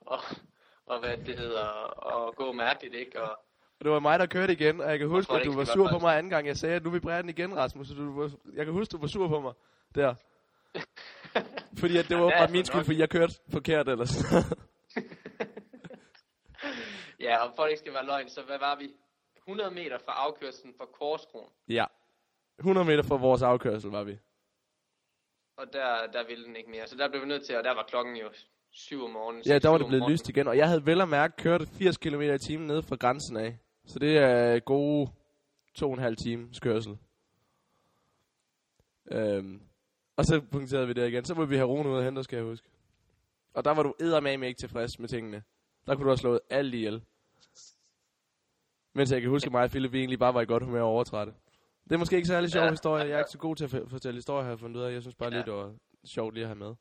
og, 0.00 0.18
og 0.86 1.00
hvad 1.00 1.16
det 1.16 1.38
hedder, 1.38 2.26
at 2.28 2.36
gå 2.36 2.52
mærkeligt, 2.52 2.94
ikke? 2.94 3.22
Og, 3.22 3.30
Og 3.78 3.84
det 3.84 3.90
var 3.90 4.00
mig, 4.00 4.18
der 4.18 4.26
kørte 4.26 4.52
igen, 4.52 4.80
og 4.80 4.90
jeg 4.90 4.98
kan 4.98 5.08
huske, 5.08 5.28
tror 5.30 5.38
at 5.38 5.44
du 5.46 5.52
var 5.56 5.64
sur 5.64 5.88
på 5.88 5.98
mig 5.98 6.18
anden 6.18 6.30
gang. 6.30 6.46
Jeg 6.46 6.56
sagde, 6.56 6.76
at 6.76 6.84
nu 6.84 6.90
vibrerer 6.90 7.20
den 7.22 7.28
igen, 7.30 7.56
Rasmus. 7.56 7.88
Så 7.88 7.94
du 7.94 8.20
var, 8.20 8.30
jeg 8.54 8.64
kan 8.64 8.74
huske, 8.74 8.92
du 8.92 8.98
var 8.98 9.06
sur 9.06 9.28
på 9.28 9.40
mig 9.40 9.52
der. 9.94 10.14
Fordi 11.80 11.96
at 11.98 12.08
det 12.08 12.16
var 12.18 12.30
Ja, 12.30 12.38
bare 12.38 12.52
min 12.52 12.64
skyld, 12.64 12.84
fordi 12.84 12.98
jeg 12.98 13.10
kørte 13.10 13.34
forkert 13.52 13.88
eller 13.88 14.04
sådan 14.04 14.42
ja, 17.20 17.38
og 17.44 17.52
for 17.56 17.62
det 17.62 17.70
ikke 17.70 17.78
skal 17.78 17.94
være 17.94 18.06
løgn, 18.06 18.28
så 18.28 18.42
hvad 18.42 18.58
var 18.58 18.76
vi? 18.76 18.94
100 19.36 19.70
meter 19.70 19.98
fra 19.98 20.12
afkørselen 20.12 20.74
fra 20.78 20.86
Korskronen, 20.86 21.50
Ja. 21.68 21.84
100 22.58 22.86
meter 22.86 23.02
fra 23.02 23.16
vores 23.16 23.42
afkørsel 23.42 23.90
var 23.90 24.04
vi. 24.04 24.18
og 25.56 25.66
der, 25.72 26.06
der 26.12 26.26
ville 26.26 26.44
den 26.44 26.56
ikke 26.56 26.70
mere. 26.70 26.86
Så 26.86 26.96
der 26.96 27.08
blev 27.08 27.22
vi 27.22 27.26
nødt 27.26 27.46
til, 27.46 27.56
og 27.58 27.64
der 27.64 27.74
var 27.74 27.84
klokken 27.88 28.16
jo 28.16 28.28
7 28.70 29.04
om 29.04 29.10
morgenen. 29.10 29.42
Ja, 29.46 29.58
der 29.58 29.68
var 29.68 29.78
det 29.78 29.86
blevet 29.86 30.10
lyst 30.10 30.28
igen, 30.28 30.48
og 30.48 30.56
jeg 30.56 30.68
havde 30.68 30.86
vel 30.86 31.00
og 31.00 31.08
mærke 31.08 31.36
kørt 31.36 31.68
80 31.68 31.96
km 31.98 32.20
i 32.20 32.38
timen 32.38 32.66
ned 32.66 32.82
fra 32.82 32.96
grænsen 32.96 33.36
af. 33.36 33.58
Så 33.86 33.98
det 33.98 34.18
er 34.18 34.58
gode 34.60 35.10
to 35.74 35.86
og 35.86 35.92
en 35.94 35.98
halv 35.98 36.16
times 36.16 36.60
kørsel. 36.60 36.98
Øhm, 39.12 39.60
og 40.16 40.24
så 40.24 40.40
punkterede 40.52 40.86
vi 40.86 40.92
det 40.92 41.08
igen. 41.08 41.24
Så 41.24 41.34
må 41.34 41.44
vi 41.44 41.56
have 41.56 41.68
Rune 41.68 41.88
ud 41.88 41.96
og 41.96 42.04
hente, 42.04 42.22
skal 42.24 42.36
jeg 42.36 42.44
huske. 42.44 42.68
Og 43.54 43.64
der 43.64 43.70
var 43.74 43.82
du 43.82 43.94
eddermame 44.00 44.46
ikke 44.46 44.58
tilfreds 44.58 44.98
med 44.98 45.08
tingene. 45.08 45.42
Der 45.86 45.94
kunne 45.94 46.04
du 46.04 46.10
have 46.10 46.16
slået 46.16 46.40
alt 46.50 46.74
ihjel. 46.74 47.02
Mens 48.94 49.12
jeg 49.12 49.20
kan 49.20 49.30
huske, 49.30 49.46
at 49.46 49.52
mig 49.52 49.64
og 49.64 49.70
Philip 49.70 49.92
vi 49.92 49.98
egentlig 49.98 50.18
bare 50.18 50.34
var 50.34 50.40
i 50.40 50.44
godt 50.44 50.62
humør 50.64 50.82
og 50.82 50.88
overtrætte. 50.88 51.34
Det 51.84 51.92
er 51.92 51.98
måske 51.98 52.16
ikke 52.16 52.28
særlig 52.28 52.50
sjov 52.50 52.64
Ja. 52.64 52.70
historie. 52.70 53.04
Jeg 53.04 53.14
er 53.14 53.18
ikke 53.18 53.30
så 53.30 53.38
god 53.38 53.56
til 53.56 53.64
at 53.64 53.70
fortælle 53.90 54.16
historier, 54.18 54.42
har 54.42 54.50
jeg 54.50 54.58
fundet 54.60 54.80
ud 54.80 54.84
af. 54.84 54.92
Jeg 54.92 55.02
synes 55.02 55.14
bare 55.14 55.28
Ja. 55.32 55.36
lige, 55.36 55.44
det 55.44 55.52
var 55.52 55.74
sjovt 56.04 56.34
lige 56.34 56.44
at 56.44 56.48
have 56.48 56.58
med. 56.58 56.74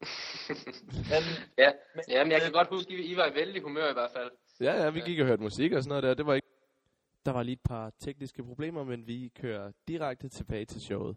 Men, 1.10 1.22
Ja, 1.58 1.70
ja 2.08 2.24
men 2.24 2.32
jeg 2.32 2.40
kan 2.42 2.52
godt 2.52 2.68
huske, 2.68 2.92
I, 2.98 3.12
I 3.12 3.16
var 3.16 3.26
i 3.26 3.34
vældig 3.34 3.62
humør 3.62 3.90
i 3.90 3.92
hvert 3.92 4.10
fald. 4.16 4.30
Ja, 4.60 4.82
ja, 4.84 4.90
vi 4.90 5.00
gik 5.00 5.20
og 5.20 5.26
hørte 5.26 5.42
musik 5.42 5.72
og 5.72 5.82
sådan 5.82 5.88
noget 5.88 6.02
der. 6.02 6.14
Det 6.14 6.26
var 6.26 6.34
ikke... 6.34 6.48
Der 7.26 7.32
var 7.32 7.42
lige 7.42 7.52
et 7.52 7.60
par 7.64 7.92
tekniske 8.00 8.44
problemer, 8.44 8.84
men 8.84 9.06
vi 9.06 9.32
kører 9.40 9.72
direkte 9.88 10.28
tilbage 10.28 10.64
til 10.64 10.80
showet. 10.80 11.16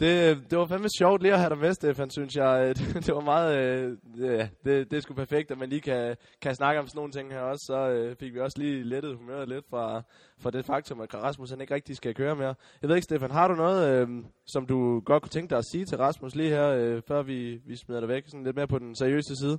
Det, 0.00 0.38
det 0.50 0.58
var 0.58 0.66
fandme 0.66 0.88
sjovt 0.98 1.22
lige 1.22 1.32
at 1.32 1.38
have 1.38 1.50
dig 1.50 1.58
med, 1.58 1.72
Stefan, 1.72 2.10
synes 2.10 2.36
jeg. 2.36 2.74
Det, 2.76 2.94
det 3.06 3.14
var 3.14 3.20
meget... 3.20 3.58
Øh, 3.58 3.96
ja, 4.18 4.48
det, 4.64 4.90
det 4.90 4.96
er 4.96 5.00
sgu 5.00 5.14
perfekt, 5.14 5.50
at 5.50 5.58
man 5.58 5.68
lige 5.68 5.80
kan, 5.80 6.16
kan 6.40 6.54
snakke 6.54 6.80
om 6.80 6.86
sådan 6.86 6.98
nogle 6.98 7.12
ting 7.12 7.32
her 7.32 7.40
også. 7.40 7.64
Så 7.66 7.88
øh, 7.88 8.16
fik 8.16 8.34
vi 8.34 8.40
også 8.40 8.58
lige 8.58 8.82
lettet 8.82 9.16
humøret 9.16 9.48
lidt 9.48 9.64
fra, 9.70 10.02
fra 10.38 10.50
det 10.50 10.64
faktum, 10.64 11.00
at 11.00 11.14
Rasmus 11.14 11.50
han 11.50 11.60
ikke 11.60 11.74
rigtig 11.74 11.96
skal 11.96 12.14
køre 12.14 12.36
mere. 12.36 12.54
Jeg 12.82 12.88
ved 12.88 12.96
ikke, 12.96 13.04
Stefan, 13.04 13.30
har 13.30 13.48
du 13.48 13.54
noget, 13.54 13.80
øh, 13.90 14.08
som 14.46 14.66
du 14.66 15.00
godt 15.00 15.22
kunne 15.22 15.30
tænke 15.30 15.50
dig 15.50 15.58
at 15.58 15.68
sige 15.72 15.84
til 15.84 15.98
Rasmus 15.98 16.34
lige 16.34 16.50
her, 16.50 16.68
øh, 16.68 17.02
før 17.08 17.22
vi, 17.22 17.60
vi 17.66 17.76
smider 17.76 18.00
dig 18.00 18.08
væk? 18.08 18.22
Sådan 18.26 18.44
lidt 18.44 18.56
mere 18.56 18.68
på 18.68 18.78
den 18.78 18.94
seriøse 18.94 19.36
side. 19.42 19.58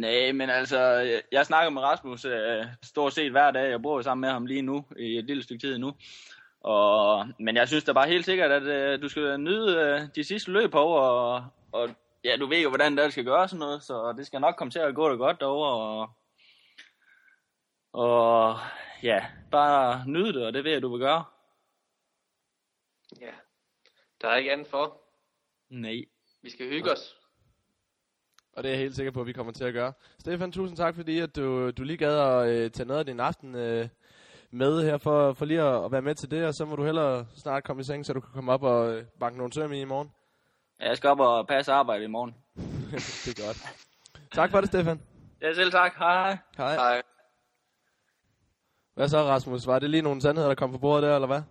Nej, 0.00 0.32
men 0.32 0.50
altså, 0.50 0.78
jeg- 0.80 1.22
jeg 1.32 1.46
snakker 1.46 1.70
med 1.70 1.82
Rasmus 1.82 2.24
øh, 2.24 2.64
stort 2.82 3.12
set 3.12 3.30
hver 3.30 3.50
dag. 3.50 3.70
Jeg 3.70 3.82
bor 3.82 4.02
sammen 4.02 4.20
med 4.20 4.28
ham 4.30 4.46
lige 4.46 4.62
nu, 4.62 4.84
i 4.98 5.18
et 5.18 5.24
lille 5.24 5.42
stykke 5.42 5.66
tid 5.66 5.78
nu. 5.78 5.92
Og, 6.60 7.26
men 7.38 7.56
jeg 7.56 7.68
synes 7.68 7.84
da 7.84 7.92
bare 7.92 8.08
helt 8.08 8.24
sikkert, 8.24 8.50
at 8.50 8.62
øh, 8.62 9.02
du 9.02 9.08
skal 9.08 9.40
nyde 9.40 9.76
øh, 9.78 10.00
de 10.14 10.24
sidste 10.24 10.50
løb 10.50 10.74
over, 10.74 11.00
og, 11.00 11.44
og 11.72 11.88
ja, 12.24 12.36
du 12.36 12.46
ved 12.46 12.62
jo, 12.62 12.68
hvordan 12.68 12.96
det 12.96 13.12
skal 13.12 13.24
gøre 13.24 13.48
sådan 13.48 13.58
noget, 13.58 13.82
så 13.82 14.14
det 14.16 14.26
skal 14.26 14.40
nok 14.40 14.54
komme 14.56 14.70
til 14.70 14.78
at 14.78 14.94
gå 14.94 15.10
det 15.10 15.18
godt 15.18 15.40
derovre. 15.40 15.72
Og, 15.72 16.08
og 17.92 18.58
ja, 19.02 19.26
bare 19.50 20.04
nyde 20.06 20.32
det, 20.32 20.46
og 20.46 20.52
det 20.52 20.64
ved 20.64 20.72
jeg, 20.72 20.82
du 20.82 20.88
vil 20.90 21.00
gøre. 21.00 21.24
Ja, 23.20 23.32
der 24.20 24.28
er 24.28 24.36
ikke 24.36 24.52
andet 24.52 24.66
for. 24.66 25.02
Nej. 25.70 26.04
Vi 26.42 26.50
skal 26.50 26.68
hygge 26.68 26.92
os. 26.92 27.16
Og 28.52 28.62
det 28.62 28.68
er 28.68 28.72
jeg 28.72 28.80
helt 28.80 28.96
sikker 28.96 29.12
på, 29.12 29.20
at 29.20 29.26
vi 29.26 29.32
kommer 29.32 29.52
til 29.52 29.64
at 29.64 29.74
gøre. 29.74 29.92
Stefan, 30.18 30.52
tusind 30.52 30.76
tak, 30.76 30.94
fordi 30.94 31.18
at 31.18 31.36
du, 31.36 31.70
du 31.70 31.82
lige 31.82 31.96
gad 31.96 32.18
at 32.18 32.48
øh, 32.48 32.70
tage 32.70 32.86
noget 32.86 33.00
af 33.00 33.06
din 33.06 33.20
aften 33.20 33.54
øh, 33.54 33.88
med 34.50 34.82
her, 34.84 34.98
for, 34.98 35.32
for 35.32 35.44
lige 35.44 35.60
at, 35.62 35.84
at 35.84 35.92
være 35.92 36.02
med 36.02 36.14
til 36.14 36.30
det, 36.30 36.44
og 36.44 36.54
så 36.54 36.64
må 36.64 36.76
du 36.76 36.84
hellere 36.84 37.26
snart 37.36 37.64
komme 37.64 37.80
i 37.80 37.84
seng, 37.84 38.06
så 38.06 38.12
du 38.12 38.20
kan 38.20 38.30
komme 38.34 38.52
op 38.52 38.62
og 38.62 38.94
øh, 38.94 39.04
banke 39.20 39.38
nogle 39.38 39.52
søm 39.52 39.72
i 39.72 39.80
i 39.80 39.84
morgen. 39.84 40.10
Jeg 40.80 40.96
skal 40.96 41.10
op 41.10 41.20
og 41.20 41.48
passe 41.48 41.72
arbejde 41.72 42.04
i 42.04 42.06
morgen. 42.06 42.34
det 43.24 43.38
er 43.38 43.46
godt. 43.46 43.58
Tak 44.32 44.50
for 44.50 44.60
det, 44.60 44.68
Stefan. 44.68 45.00
Ja, 45.42 45.54
selv 45.54 45.70
tak. 45.70 45.94
Hej. 45.98 46.36
Hej. 46.56 46.74
Hej. 46.74 47.02
Hvad 48.94 49.08
så, 49.08 49.18
Rasmus? 49.22 49.66
Var 49.66 49.78
det 49.78 49.90
lige 49.90 50.02
nogle 50.02 50.20
sandheder, 50.20 50.48
der 50.48 50.54
kom 50.54 50.72
på 50.72 50.78
bordet 50.78 51.02
der, 51.02 51.14
eller 51.14 51.26
hvad? 51.26 51.42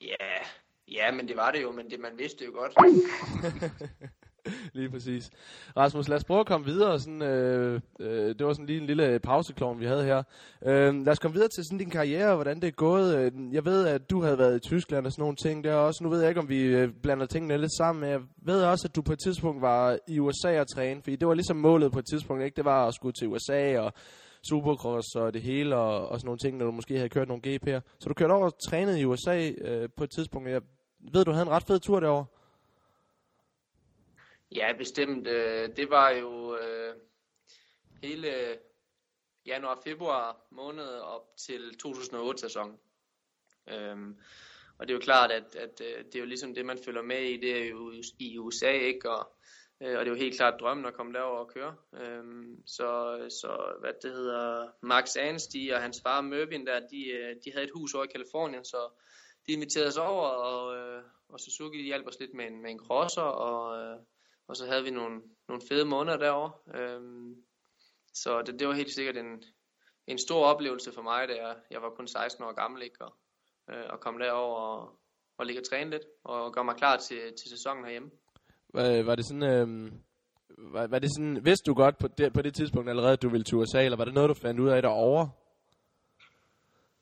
Ja, 0.00 0.26
ja, 0.88 1.12
men 1.12 1.28
det 1.28 1.36
var 1.36 1.50
det 1.50 1.62
jo, 1.62 1.72
men 1.72 1.90
det, 1.90 2.00
man 2.00 2.18
vidste 2.18 2.44
jo 2.44 2.50
godt. 2.52 2.72
Lige 4.74 4.90
præcis. 4.90 5.30
Rasmus, 5.76 6.08
lad 6.08 6.16
os 6.16 6.24
prøve 6.24 6.40
at 6.40 6.46
komme 6.46 6.66
videre. 6.66 7.00
Sådan, 7.00 7.22
øh, 7.22 7.80
øh, 8.00 8.34
det 8.38 8.46
var 8.46 8.52
sådan 8.52 8.66
lige 8.66 8.80
en 8.80 8.86
lille 8.86 9.18
pauseklovn, 9.18 9.80
vi 9.80 9.86
havde 9.86 10.04
her. 10.04 10.22
Øh, 10.66 10.94
lad 10.94 11.08
os 11.08 11.18
komme 11.18 11.34
videre 11.34 11.48
til 11.48 11.64
sådan 11.64 11.78
din 11.78 11.90
karriere, 11.90 12.28
og 12.28 12.34
hvordan 12.34 12.60
det 12.60 12.66
er 12.66 12.72
gået. 12.72 13.16
Øh, 13.16 13.32
jeg 13.52 13.64
ved, 13.64 13.86
at 13.86 14.10
du 14.10 14.22
havde 14.22 14.38
været 14.38 14.56
i 14.56 14.68
Tyskland 14.68 15.06
og 15.06 15.12
sådan 15.12 15.22
nogle 15.22 15.36
ting 15.36 15.64
der 15.64 15.74
også. 15.74 16.04
Nu 16.04 16.10
ved 16.10 16.20
jeg 16.20 16.28
ikke, 16.28 16.40
om 16.40 16.48
vi 16.48 16.62
øh, 16.62 16.88
blander 17.02 17.26
tingene 17.26 17.58
lidt 17.58 17.76
sammen, 17.76 18.00
men 18.00 18.10
jeg 18.10 18.20
ved 18.42 18.62
også, 18.62 18.88
at 18.88 18.96
du 18.96 19.02
på 19.02 19.12
et 19.12 19.18
tidspunkt 19.18 19.62
var 19.62 19.98
i 20.08 20.18
USA 20.18 20.60
og 20.60 20.68
træne, 20.74 21.02
fordi 21.02 21.16
det 21.16 21.28
var 21.28 21.34
ligesom 21.34 21.56
målet 21.56 21.92
på 21.92 21.98
et 21.98 22.06
tidspunkt, 22.06 22.44
ikke? 22.44 22.56
Det 22.56 22.64
var 22.64 22.86
at 22.86 22.94
skulle 22.94 23.12
til 23.12 23.28
USA 23.28 23.78
og 23.80 23.92
Supercross 24.48 25.14
og 25.16 25.34
det 25.34 25.42
hele 25.42 25.76
og, 25.76 26.08
og 26.08 26.20
sådan 26.20 26.26
nogle 26.26 26.38
ting, 26.38 26.56
når 26.56 26.66
du 26.66 26.72
måske 26.72 26.96
havde 26.96 27.08
kørt 27.08 27.28
nogle 27.28 27.42
GP'er. 27.46 27.80
Så 28.00 28.08
du 28.08 28.14
kørte 28.14 28.32
over 28.32 28.44
og 28.44 28.54
trænede 28.70 29.00
i 29.00 29.04
USA 29.04 29.50
øh, 29.50 29.88
på 29.96 30.04
et 30.04 30.10
tidspunkt. 30.10 30.48
Jeg 30.48 30.60
ved, 31.12 31.24
du 31.24 31.30
havde 31.30 31.46
en 31.46 31.50
ret 31.50 31.62
fed 31.62 31.80
tur 31.80 32.00
derovre. 32.00 32.24
Ja, 34.54 34.72
bestemt. 34.78 35.26
Øh, 35.26 35.76
det 35.76 35.90
var 35.90 36.10
jo 36.10 36.56
øh, 36.56 36.94
hele 38.02 38.58
januar-februar 39.46 40.46
måned 40.50 40.88
op 40.88 41.36
til 41.46 41.76
2008-sæsonen. 41.86 42.78
Øhm, 43.68 44.16
og 44.78 44.88
det 44.88 44.94
er 44.94 44.94
jo 44.94 45.00
klart, 45.00 45.30
at, 45.30 45.56
at 45.56 45.80
øh, 45.80 46.04
det 46.04 46.14
er 46.14 46.18
jo 46.18 46.24
ligesom 46.24 46.54
det, 46.54 46.66
man 46.66 46.78
følger 46.84 47.02
med 47.02 47.22
i, 47.22 47.36
det 47.36 47.62
er 47.62 47.68
jo 47.68 47.92
i 48.18 48.38
USA, 48.38 48.70
ikke? 48.70 49.10
Og, 49.10 49.18
og 49.80 49.86
det 49.86 50.06
er 50.06 50.10
jo 50.10 50.14
helt 50.14 50.36
klart 50.36 50.60
drømmen 50.60 50.86
at 50.86 50.94
komme 50.94 51.12
derover 51.12 51.38
og 51.38 51.50
køre. 51.54 51.76
Øhm, 51.94 52.66
så, 52.66 53.18
så 53.28 53.76
hvad 53.80 53.92
det 54.02 54.12
hedder, 54.12 54.68
Max 54.82 55.16
Anstie 55.16 55.74
og 55.74 55.82
hans 55.82 56.00
far 56.02 56.20
Mervin 56.20 56.66
der, 56.66 56.80
de, 56.80 57.34
de 57.44 57.52
havde 57.52 57.64
et 57.64 57.72
hus 57.74 57.94
over 57.94 58.04
i 58.04 58.12
Kalifornien, 58.12 58.64
så 58.64 58.90
de 59.46 59.52
inviterede 59.52 59.88
os 59.88 59.96
over, 59.96 60.26
og, 60.26 60.76
og 61.28 61.40
Suzuki 61.40 61.78
de 61.78 61.84
hjalp 61.84 62.06
os 62.06 62.20
lidt 62.20 62.34
med 62.34 62.46
en, 62.46 62.62
med 62.62 62.70
en 62.70 62.78
crosser, 62.78 63.22
og, 63.22 63.98
og 64.48 64.56
så 64.56 64.66
havde 64.66 64.84
vi 64.84 64.90
nogle, 64.90 65.22
nogle 65.48 65.62
fede 65.68 65.84
måneder 65.84 66.16
derovre. 66.16 66.52
Øhm, 66.74 67.36
så 68.14 68.42
det, 68.42 68.60
det 68.60 68.68
var 68.68 68.74
helt 68.74 68.94
sikkert 68.94 69.16
en, 69.16 69.42
en 70.06 70.18
stor 70.18 70.44
oplevelse 70.44 70.92
for 70.92 71.02
mig, 71.02 71.28
da 71.28 71.34
jeg, 71.34 71.56
jeg 71.70 71.82
var 71.82 71.90
kun 71.90 72.06
16 72.06 72.44
år 72.44 72.52
gammel, 72.52 72.82
ikke? 72.82 73.04
Og, 73.04 73.16
øh, 73.70 73.84
og 73.90 74.00
komme 74.00 74.24
derover 74.24 74.56
og, 74.56 74.98
og 75.38 75.46
ligge 75.46 75.60
og 75.60 75.68
træne 75.70 75.90
lidt, 75.90 76.02
og 76.24 76.52
gøre 76.52 76.64
mig 76.64 76.76
klar 76.76 76.96
til, 76.96 77.18
til 77.18 77.50
sæsonen 77.50 77.84
herhjemme. 77.84 78.10
Var, 78.74 79.02
var 79.02 79.14
det 79.14 79.26
sådan, 79.26 79.42
øh, 79.42 79.92
var, 80.58 80.86
var 80.86 80.98
det 80.98 81.10
sådan, 81.16 81.44
vidste 81.44 81.66
du 81.66 81.74
godt 81.74 81.98
på 81.98 82.08
det, 82.08 82.32
på 82.32 82.42
det 82.42 82.54
tidspunkt 82.54 82.88
allerede, 82.88 83.12
at 83.12 83.22
du 83.22 83.28
ville 83.28 83.44
til 83.44 83.56
USA, 83.56 83.84
eller 83.84 83.96
var 83.96 84.04
det 84.04 84.14
noget, 84.14 84.28
du 84.28 84.34
fandt 84.34 84.60
ud 84.60 84.68
af 84.68 84.82
derovre? 84.82 85.30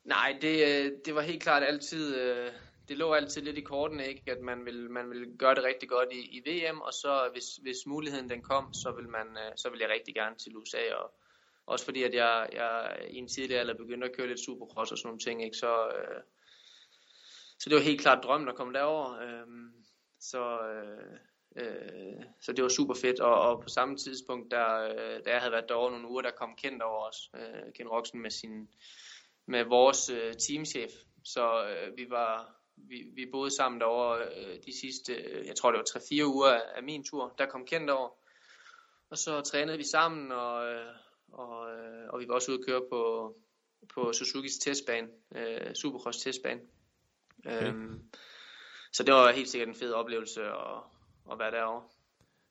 Nej, 0.03 0.37
det, 0.41 0.55
øh, 0.67 0.91
det 1.05 1.15
var 1.15 1.21
helt 1.21 1.43
klart 1.43 1.63
altid, 1.63 2.15
øh, 2.15 2.51
det 2.87 2.97
lå 2.97 3.13
altid 3.13 3.41
lidt 3.41 3.57
i 3.57 3.61
kortene, 3.61 4.07
ikke? 4.07 4.31
at 4.31 4.41
man 4.41 4.65
vil, 4.65 4.89
man 4.91 5.09
vil 5.09 5.37
gøre 5.39 5.55
det 5.55 5.63
rigtig 5.63 5.89
godt 5.89 6.09
i, 6.11 6.21
i 6.37 6.39
VM, 6.49 6.81
og 6.81 6.93
så 6.93 7.29
hvis, 7.31 7.55
hvis 7.61 7.77
muligheden 7.87 8.29
den 8.29 8.41
kom, 8.41 8.73
så 8.73 8.91
vil, 8.91 9.09
man, 9.09 9.27
øh, 9.27 9.51
så 9.55 9.69
vil 9.69 9.79
jeg 9.79 9.89
rigtig 9.89 10.15
gerne 10.15 10.35
til 10.35 10.57
USA, 10.57 10.93
og 10.93 11.13
også 11.65 11.85
fordi 11.85 12.03
at 12.03 12.13
jeg, 12.13 12.49
jeg 12.53 12.97
i 13.09 13.17
en 13.17 13.27
tidlig 13.27 13.57
alder 13.57 13.73
begyndte 13.73 14.07
at 14.07 14.15
køre 14.15 14.27
lidt 14.27 14.45
supercross 14.45 14.91
og 14.91 14.97
sådan 14.97 15.07
nogle 15.07 15.19
ting, 15.19 15.43
ikke? 15.43 15.57
Så, 15.57 15.87
øh, 15.87 16.21
så 17.59 17.69
det 17.69 17.75
var 17.75 17.81
helt 17.81 18.01
klart 18.01 18.23
drømmen 18.23 18.49
at 18.49 18.55
komme 18.55 18.73
derover. 18.73 19.19
Øh, 19.21 19.47
så, 20.19 20.59
øh, 20.59 21.17
øh, 21.55 22.23
så 22.41 22.53
det 22.53 22.63
var 22.63 22.69
super 22.69 22.93
fedt, 22.93 23.19
og, 23.19 23.41
og 23.41 23.61
på 23.61 23.69
samme 23.69 23.97
tidspunkt, 23.97 24.51
der, 24.51 24.79
øh, 24.79 25.25
da 25.25 25.31
jeg 25.31 25.39
havde 25.39 25.51
været 25.51 25.69
derovre 25.69 25.91
nogle 25.91 26.07
uger, 26.07 26.21
der 26.21 26.31
kom 26.31 26.55
Kent 26.55 26.81
over 26.81 27.07
os, 27.07 27.29
øh, 27.35 27.73
Ken 27.75 27.87
Roxen 27.87 28.21
med 28.21 28.31
sin 28.31 28.69
med 29.45 29.63
vores 29.63 30.09
øh, 30.09 30.33
teamchef. 30.33 30.91
Så 31.23 31.67
øh, 31.67 31.97
vi 31.97 32.09
var 32.09 32.62
vi, 32.75 33.03
vi 33.15 33.25
boede 33.31 33.55
sammen 33.55 33.81
derovre 33.81 34.19
øh, 34.23 34.57
de 34.65 34.79
sidste, 34.79 35.13
øh, 35.13 35.47
jeg 35.47 35.55
tror 35.55 35.71
det 35.71 35.77
var 35.77 35.99
3-4 35.99 36.25
uger 36.25 36.49
af, 36.49 36.61
af 36.75 36.83
min 36.83 37.03
tur. 37.03 37.33
Der 37.37 37.45
kom 37.45 37.65
Kent 37.65 37.89
over. 37.89 38.09
Og 39.09 39.17
så 39.17 39.41
trænede 39.41 39.77
vi 39.77 39.83
sammen, 39.83 40.31
og, 40.31 40.65
øh, 40.65 40.95
og, 41.31 41.71
øh, 41.71 42.09
og 42.09 42.19
vi 42.19 42.27
var 42.27 42.33
også 42.33 42.51
ude 42.51 42.59
at 42.59 42.65
køre 42.65 42.81
på, 42.91 43.33
på 43.93 44.13
Suzukis 44.13 44.57
testbane, 44.57 45.07
øh, 45.35 45.73
Supercross 45.73 46.19
testbane. 46.19 46.61
Okay. 47.45 47.67
Øhm, 47.67 48.03
så 48.93 49.03
det 49.03 49.13
var 49.13 49.31
helt 49.31 49.49
sikkert 49.49 49.69
en 49.69 49.75
fed 49.75 49.91
oplevelse 49.91 50.41
at, 50.41 50.77
at 51.31 51.39
være 51.39 51.51
derovre. 51.51 51.83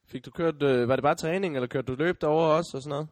Fik 0.07 0.25
du 0.25 0.31
kørt, 0.31 0.63
øh, 0.63 0.89
var 0.89 0.97
det 0.97 1.03
bare 1.03 1.15
træning, 1.15 1.55
eller 1.55 1.67
kørte 1.67 1.87
du 1.87 1.95
løb 1.95 2.21
derovre 2.21 2.57
også 2.57 2.77
og 2.77 2.83
sådan 2.83 2.91
noget? 2.91 3.09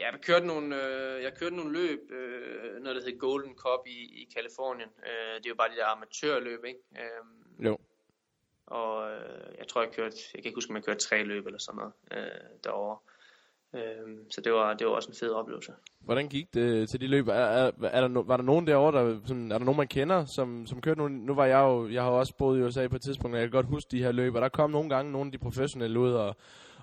Ja, 0.00 0.10
jeg 0.12 0.20
kørte 0.20 0.46
nogle, 0.46 0.66
øh, 0.82 1.22
jeg 1.22 1.32
kørte 1.34 1.56
nogle 1.56 1.72
løb, 1.72 2.00
øh, 2.10 2.82
noget 2.82 2.96
der 2.96 3.02
hedder 3.04 3.18
Golden 3.18 3.54
Cup 3.54 3.82
i, 3.86 3.98
i 4.20 4.28
Kalifornien. 4.36 4.90
Øh, 5.08 5.34
det 5.38 5.46
er 5.46 5.54
jo 5.54 5.54
bare 5.54 5.72
de 5.72 5.76
der 5.76 5.86
amatørløb, 5.86 6.64
ikke? 6.64 6.80
Øh, 7.02 7.66
Jo. 7.66 7.78
og 8.66 9.10
øh, 9.10 9.54
jeg 9.58 9.68
tror, 9.68 9.82
jeg 9.82 9.92
kørte, 9.92 10.16
jeg 10.34 10.42
kan 10.42 10.48
ikke 10.48 10.56
huske, 10.56 10.70
om 10.70 10.76
jeg 10.76 10.84
kørte 10.84 11.00
tre 11.00 11.24
løb 11.24 11.46
eller 11.46 11.58
sådan 11.58 11.78
noget 11.78 11.92
øh, 12.12 12.40
derovre. 12.64 12.98
Øh, 13.74 14.16
så 14.30 14.40
det 14.40 14.52
var, 14.52 14.74
det 14.74 14.86
var 14.86 14.92
også 14.92 15.08
en 15.08 15.16
fed 15.20 15.30
oplevelse. 15.30 15.72
Hvordan 16.00 16.28
gik 16.28 16.54
det 16.54 16.88
til 16.88 17.00
de 17.00 17.06
løb? 17.06 17.28
Er, 17.28 17.32
er, 17.32 17.70
er 17.82 18.00
der, 18.00 18.08
no, 18.08 18.20
var 18.20 18.36
der 18.36 18.44
nogen 18.44 18.66
derovre, 18.66 18.98
der, 18.98 19.20
sådan, 19.26 19.52
er 19.52 19.58
der 19.58 19.64
nogen, 19.64 19.78
man 19.78 19.88
kender, 19.88 20.24
som, 20.24 20.66
som 20.66 20.80
kørte 20.80 20.98
nogle, 20.98 21.18
nu 21.18 21.34
var 21.34 21.46
jeg 21.46 21.60
jo, 21.60 21.88
jeg 21.88 22.02
har 22.02 22.10
jo 22.10 22.18
også 22.18 22.34
boet 22.38 22.58
i 22.58 22.62
USA 22.62 22.88
på 22.88 22.96
et 22.96 23.02
tidspunkt, 23.02 23.34
og 23.34 23.40
jeg 23.40 23.48
kan 23.50 23.58
godt 23.58 23.66
huske 23.66 23.88
de 23.90 24.02
her 24.02 24.12
løb, 24.12 24.34
og 24.34 24.42
der 24.42 24.48
kom 24.48 24.70
nogle 24.70 24.90
gange 24.90 25.12
nogle 25.12 25.28
af 25.28 25.32
de 25.32 25.38
professionelle 25.38 25.98
ud 25.98 26.12
og, 26.12 26.36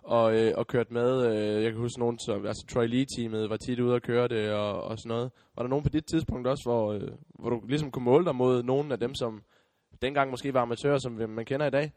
og, 0.07 0.39
øh, 0.39 0.53
og 0.57 0.67
kørt 0.67 0.91
med. 0.91 1.25
Øh, 1.25 1.63
jeg 1.63 1.71
kan 1.71 1.81
huske 1.81 1.99
nogen, 1.99 2.19
som, 2.19 2.45
altså 2.45 2.65
Troy 2.65 2.87
Lee-teamet 2.87 3.49
var 3.49 3.57
tit 3.57 3.79
ude 3.79 3.95
og 3.95 4.01
køre 4.01 4.27
det 4.27 4.53
og, 4.53 4.83
og 4.83 4.99
sådan 4.99 5.09
noget. 5.09 5.31
Var 5.55 5.63
der 5.63 5.69
nogen 5.69 5.83
på 5.83 5.89
dit 5.89 6.05
tidspunkt 6.05 6.47
også, 6.47 6.63
hvor, 6.63 6.93
øh, 6.93 7.11
hvor 7.29 7.49
du 7.49 7.61
ligesom 7.67 7.91
kunne 7.91 8.05
måle 8.05 8.25
dig 8.25 8.35
mod 8.35 8.63
nogen 8.63 8.91
af 8.91 8.99
dem, 8.99 9.15
som 9.15 9.43
dengang 10.01 10.31
måske 10.31 10.53
var 10.53 10.61
amatører, 10.61 10.97
som 10.97 11.11
man 11.11 11.45
kender 11.45 11.65
i 11.65 11.69
dag? 11.69 11.91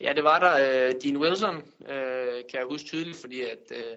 Ja, 0.00 0.12
det 0.12 0.24
var 0.24 0.38
der. 0.38 0.54
Øh, 0.88 0.94
Dean 1.02 1.16
Wilson 1.16 1.56
øh, 1.80 2.42
kan 2.50 2.58
jeg 2.60 2.66
huske 2.70 2.86
tydeligt, 2.86 3.20
fordi 3.20 3.40
at, 3.40 3.72
øh, 3.76 3.96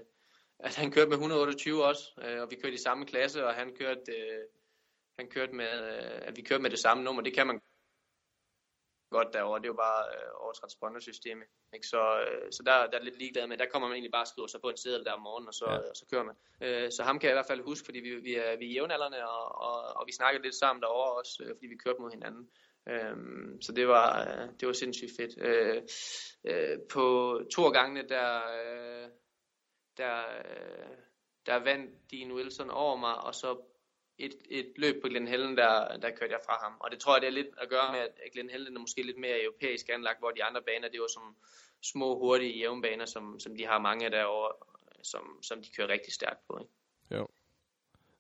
at 0.59 0.75
han 0.75 0.91
kørte 0.91 1.09
med 1.09 1.17
128 1.17 1.85
også, 1.85 2.03
øh, 2.27 2.41
og 2.41 2.47
vi 2.51 2.55
kørte 2.55 2.75
i 2.75 2.77
samme 2.77 3.05
klasse, 3.05 3.47
og 3.47 3.53
han 3.53 3.71
kørte... 3.79 4.11
Øh, 4.11 4.60
han 5.19 5.29
kørte 5.29 5.53
med, 5.53 5.71
øh, 5.93 6.21
at 6.27 6.37
vi 6.37 6.41
kørte 6.41 6.61
med 6.61 6.69
det 6.69 6.79
samme 6.79 7.03
nummer. 7.03 7.21
Det 7.21 7.33
kan 7.33 7.47
man 7.47 7.61
godt 9.11 9.33
derovre. 9.33 9.59
Det 9.59 9.65
er 9.65 9.75
jo 9.75 9.83
bare 9.87 10.03
øh, 10.15 10.29
over 10.43 10.53
transpondersystemet. 10.53 11.47
Ikke? 11.73 11.87
Så, 11.87 12.01
øh, 12.25 12.51
så 12.51 12.63
der, 12.65 12.87
der 12.91 12.97
er 12.99 13.03
lidt 13.03 13.17
ligeglad 13.17 13.47
med. 13.47 13.57
Der 13.57 13.71
kommer 13.71 13.87
man 13.87 13.95
egentlig 13.95 14.11
bare 14.11 14.23
og 14.23 14.27
skriver 14.27 14.47
sig 14.47 14.61
på 14.61 14.69
en 14.69 14.77
seddel 14.77 15.05
der 15.05 15.11
om 15.11 15.21
morgenen, 15.21 15.47
og 15.47 15.53
så, 15.53 15.67
ja. 15.69 15.77
og 15.77 15.95
så 15.95 16.05
kører 16.11 16.23
man. 16.23 16.35
Øh, 16.61 16.91
så 16.91 17.03
ham 17.03 17.19
kan 17.19 17.27
jeg 17.27 17.33
i 17.35 17.39
hvert 17.39 17.51
fald 17.51 17.61
huske, 17.61 17.85
fordi 17.85 17.99
vi, 17.99 18.15
vi, 18.15 18.33
er, 18.35 18.57
vi 18.57 18.65
er 18.69 18.73
jævnaldrende, 18.73 19.21
og, 19.29 19.45
og, 19.67 19.75
og 19.97 20.03
vi 20.07 20.11
snakkede 20.11 20.43
lidt 20.43 20.55
sammen 20.55 20.81
derovre 20.81 21.11
også, 21.19 21.43
øh, 21.43 21.49
fordi 21.55 21.67
vi 21.67 21.83
kørte 21.83 22.01
mod 22.01 22.11
hinanden. 22.11 22.49
Øhm, 22.89 23.61
så 23.61 23.71
det 23.71 23.87
var, 23.87 24.09
øh, 24.21 24.47
det 24.59 24.67
var 24.67 24.73
sindssygt 24.73 25.11
fedt. 25.17 25.33
Øh, 25.47 25.81
øh, 26.49 26.77
på 26.93 27.05
to 27.55 27.61
af 27.65 27.73
gangene, 27.73 28.09
der, 28.09 28.29
øh, 28.59 29.09
der, 29.97 30.17
øh, 30.45 30.97
der 31.45 31.55
vandt 31.55 32.11
Dean 32.11 32.31
Wilson 32.31 32.69
over 32.69 32.95
mig, 32.95 33.15
og 33.17 33.35
så 33.35 33.70
et, 34.25 34.35
et 34.49 34.69
løb 34.77 35.01
på 35.01 35.07
Glen 35.07 35.27
Helen, 35.27 35.57
der, 35.57 35.73
der 36.03 36.09
kørte 36.17 36.33
jeg 36.37 36.43
fra 36.47 36.55
ham. 36.63 36.73
Og 36.79 36.91
det 36.91 36.99
tror 36.99 37.15
jeg, 37.15 37.21
det 37.21 37.27
er 37.27 37.39
lidt 37.39 37.51
at 37.63 37.69
gøre 37.69 37.91
med, 37.91 37.99
at 37.99 38.13
Glen 38.33 38.49
Helen 38.49 38.75
er 38.75 38.79
måske 38.79 39.01
lidt 39.09 39.19
mere 39.25 39.43
europæisk 39.43 39.89
anlagt, 39.89 40.19
hvor 40.19 40.31
de 40.31 40.43
andre 40.43 40.61
baner, 40.61 40.89
det 40.89 41.01
var 41.01 41.11
som 41.17 41.35
små, 41.91 42.19
hurtige 42.19 42.57
jævnbaner, 42.59 43.05
som, 43.05 43.39
som 43.39 43.57
de 43.57 43.65
har 43.65 43.79
mange 43.79 44.09
derovre, 44.09 44.51
som, 45.11 45.23
som 45.41 45.61
de 45.61 45.69
kører 45.75 45.87
rigtig 45.87 46.13
stærkt 46.13 46.41
på. 46.47 46.53
Ikke? 46.61 46.73
Jo. 47.11 47.27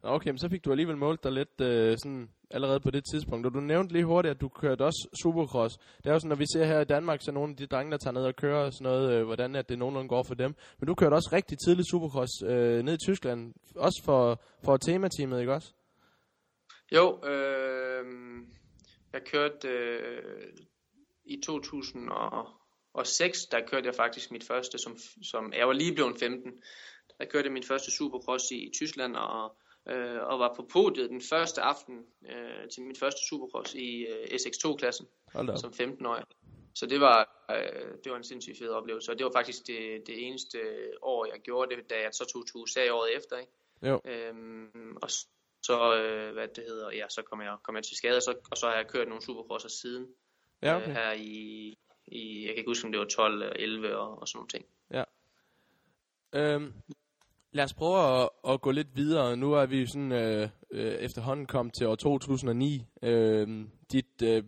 Okay, 0.03 0.29
men 0.29 0.37
så 0.37 0.49
fik 0.49 0.65
du 0.65 0.71
alligevel 0.71 0.97
målt 0.97 1.23
dig 1.23 1.31
lidt 1.31 1.61
øh, 1.61 1.97
sådan 1.97 2.29
allerede 2.51 2.79
på 2.79 2.91
det 2.91 3.03
tidspunkt. 3.11 3.45
Og 3.45 3.53
du 3.53 3.59
nævnte 3.59 3.93
lige 3.93 4.05
hurtigt, 4.05 4.35
at 4.35 4.41
du 4.41 4.47
kørte 4.47 4.81
også 4.81 5.09
supercross. 5.23 5.77
Det 5.97 6.05
er 6.05 6.13
jo 6.13 6.19
sådan, 6.19 6.29
når 6.29 6.35
vi 6.35 6.45
ser 6.53 6.65
her 6.65 6.79
i 6.79 6.85
Danmark, 6.85 7.19
så 7.21 7.31
nogle 7.31 7.51
af 7.51 7.57
de 7.57 7.65
drenge, 7.65 7.91
der 7.91 7.97
tager 7.97 8.13
ned 8.13 8.23
og 8.23 8.35
kører 8.35 8.69
sådan 8.69 8.83
noget, 8.91 9.13
øh, 9.13 9.25
hvordan 9.25 9.55
at 9.55 9.69
det 9.69 9.79
nogenlunde 9.79 10.09
går 10.09 10.23
for 10.27 10.35
dem. 10.35 10.55
Men 10.79 10.87
du 10.87 10.95
kørte 10.95 11.13
også 11.13 11.29
rigtig 11.33 11.57
tidligt 11.65 11.89
supercross 11.91 12.31
øh, 12.45 12.83
ned 12.83 12.93
i 12.93 13.05
Tyskland. 13.07 13.53
Også 13.75 14.01
for, 14.05 14.41
for 14.63 14.77
temateamet, 14.77 15.39
ikke 15.39 15.53
også? 15.53 15.73
Jo, 16.91 17.25
øh, 17.25 18.05
jeg 19.13 19.21
kørte 19.25 19.67
øh, 19.67 20.53
i 21.25 21.41
2006, 21.45 23.45
der 23.45 23.67
kørte 23.67 23.87
jeg 23.87 23.95
faktisk 23.95 24.31
mit 24.31 24.43
første, 24.43 24.77
som, 24.77 24.97
som 25.23 25.53
jeg 25.53 25.67
var 25.67 25.73
lige 25.73 25.93
blevet 25.93 26.19
15. 26.19 26.51
Der 27.19 27.25
kørte 27.25 27.45
jeg 27.45 27.53
min 27.53 27.63
første 27.63 27.91
supercross 27.91 28.51
i, 28.51 28.55
i 28.55 28.71
Tyskland, 28.73 29.15
og 29.15 29.55
øh, 29.89 30.21
og 30.21 30.39
var 30.39 30.53
på 30.55 30.67
podiet 30.73 31.09
den 31.09 31.21
første 31.21 31.61
aften 31.61 32.05
øh, 32.29 32.69
til 32.73 32.83
min 32.83 32.95
første 32.95 33.19
supercross 33.29 33.73
i 33.73 34.05
øh, 34.05 34.25
SX2-klassen 34.25 35.07
som 35.57 35.73
15-årig. 35.81 36.23
Så 36.75 36.85
det 36.85 37.01
var, 37.01 37.45
øh, 37.51 37.93
det 38.03 38.11
var 38.11 38.17
en 38.17 38.23
sindssygt 38.23 38.57
fed 38.57 38.69
oplevelse, 38.69 39.11
og 39.11 39.17
det 39.17 39.25
var 39.25 39.31
faktisk 39.35 39.67
det, 39.67 40.03
det 40.07 40.27
eneste 40.27 40.57
år, 41.01 41.25
jeg 41.25 41.41
gjorde 41.41 41.75
det, 41.75 41.89
da 41.89 41.95
jeg 41.95 42.09
så 42.13 42.25
tog 42.25 42.47
til 42.47 42.55
USA 42.55 42.89
året 42.89 43.15
efter. 43.15 43.37
Ikke? 43.37 43.51
Jo. 43.83 44.01
Øhm, 44.05 44.97
og 45.01 45.09
så, 45.61 45.95
øh, 45.95 46.33
hvad 46.33 46.47
det 46.47 46.63
hedder, 46.67 46.91
ja, 46.91 47.05
så 47.09 47.21
kom 47.21 47.41
jeg, 47.41 47.57
kom 47.63 47.75
jeg 47.75 47.83
til 47.83 47.97
skade, 47.97 48.17
og 48.17 48.21
så, 48.21 48.35
og 48.51 48.57
så 48.57 48.65
har 48.67 48.75
jeg 48.75 48.87
kørt 48.87 49.07
nogle 49.07 49.23
supercrosser 49.23 49.69
siden. 49.69 50.07
Ja, 50.61 50.75
okay. 50.75 50.89
øh, 50.89 50.93
her 50.93 51.11
i, 51.11 51.77
i, 52.07 52.41
jeg 52.41 52.47
kan 52.47 52.57
ikke 52.57 52.69
huske, 52.69 52.85
om 52.85 52.91
det 52.91 52.99
var 52.99 53.05
12, 53.05 53.51
11 53.55 53.97
og, 53.97 54.21
og 54.21 54.27
sådan 54.27 54.37
nogle 54.37 54.49
ting. 54.49 54.65
Ja. 54.93 55.03
Øhm, 56.33 56.73
Lad 57.53 57.63
os 57.63 57.73
prøve 57.73 58.21
at, 58.21 58.29
at 58.49 58.61
gå 58.61 58.71
lidt 58.71 58.95
videre. 58.95 59.37
Nu 59.37 59.53
er 59.53 59.65
vi 59.65 59.85
sådan 59.85 60.11
øh, 60.11 60.49
øh, 60.71 60.93
efterhånden 60.93 61.45
kommet 61.45 61.73
til 61.73 61.87
år 61.87 61.95
2009. 61.95 62.85
Øh, 63.03 63.65
dit 63.91 64.21
øh, 64.23 64.43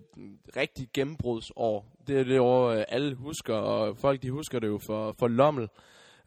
rigtig 0.57 0.89
gennembrudsår. 0.93 1.97
Det 2.07 2.20
er 2.20 2.24
det 2.24 2.39
år, 2.39 2.70
øh, 2.70 2.84
alle 2.88 3.16
husker, 3.16 3.55
og 3.55 3.97
folk 3.97 4.22
de 4.22 4.32
husker 4.32 4.59
det 4.59 4.68
jo 4.68 4.78
for, 4.78 5.16
for 5.20 5.28
Lommel. 5.28 5.70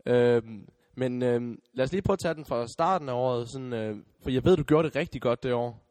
Øh, 0.06 0.42
men 0.96 1.22
øh, 1.22 1.40
lad 1.72 1.84
os 1.84 1.92
lige 1.92 2.02
prøve 2.02 2.14
at 2.14 2.18
tage 2.18 2.34
den 2.34 2.44
fra 2.44 2.66
starten 2.66 3.08
af 3.08 3.12
året. 3.12 3.48
Sådan, 3.48 3.72
øh, 3.72 3.96
for 4.22 4.30
jeg 4.30 4.44
ved, 4.44 4.56
du 4.56 4.62
gjorde 4.62 4.88
det 4.88 4.96
rigtig 4.96 5.22
godt 5.22 5.42
det 5.42 5.52
år. 5.52 5.86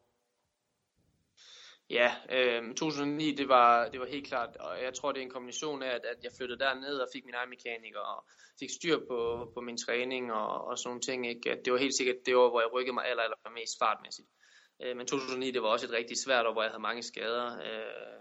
Ja, 1.89 2.11
øh, 2.31 2.75
2009, 2.75 3.35
det 3.35 3.49
var, 3.49 3.89
det 3.89 3.99
var 3.99 4.05
helt 4.05 4.27
klart, 4.27 4.55
og 4.55 4.83
jeg 4.83 4.93
tror, 4.93 5.11
det 5.11 5.19
er 5.19 5.23
en 5.23 5.29
kombination 5.29 5.83
af, 5.83 5.87
at, 5.87 6.05
at 6.05 6.23
jeg 6.23 6.31
flyttede 6.37 6.59
derned 6.59 6.97
og 6.97 7.07
fik 7.13 7.25
min 7.25 7.33
egen 7.33 7.49
mekaniker, 7.49 7.99
og 7.99 8.25
fik 8.59 8.69
styr 8.69 8.97
på, 9.09 9.51
på 9.53 9.61
min 9.61 9.77
træning 9.77 10.33
og, 10.33 10.67
og 10.67 10.77
sådan 10.77 10.89
nogle 10.89 11.01
ting. 11.01 11.27
Ikke? 11.27 11.51
At 11.51 11.59
det 11.65 11.73
var 11.73 11.79
helt 11.79 11.95
sikkert 11.95 12.15
det 12.25 12.35
år, 12.35 12.49
hvor 12.49 12.61
jeg 12.61 12.73
rykkede 12.73 12.93
mig 12.93 13.05
aller, 13.05 13.23
aller 13.23 13.53
mest 13.53 13.75
fartmæssigt. 13.79 14.27
Øh, 14.81 14.97
men 14.97 15.07
2009, 15.07 15.51
det 15.51 15.61
var 15.61 15.67
også 15.67 15.85
et 15.85 15.93
rigtig 15.93 16.17
svært 16.17 16.45
år, 16.45 16.53
hvor 16.53 16.61
jeg 16.61 16.71
havde 16.71 16.81
mange 16.81 17.03
skader. 17.03 17.47
Øh, 17.67 18.19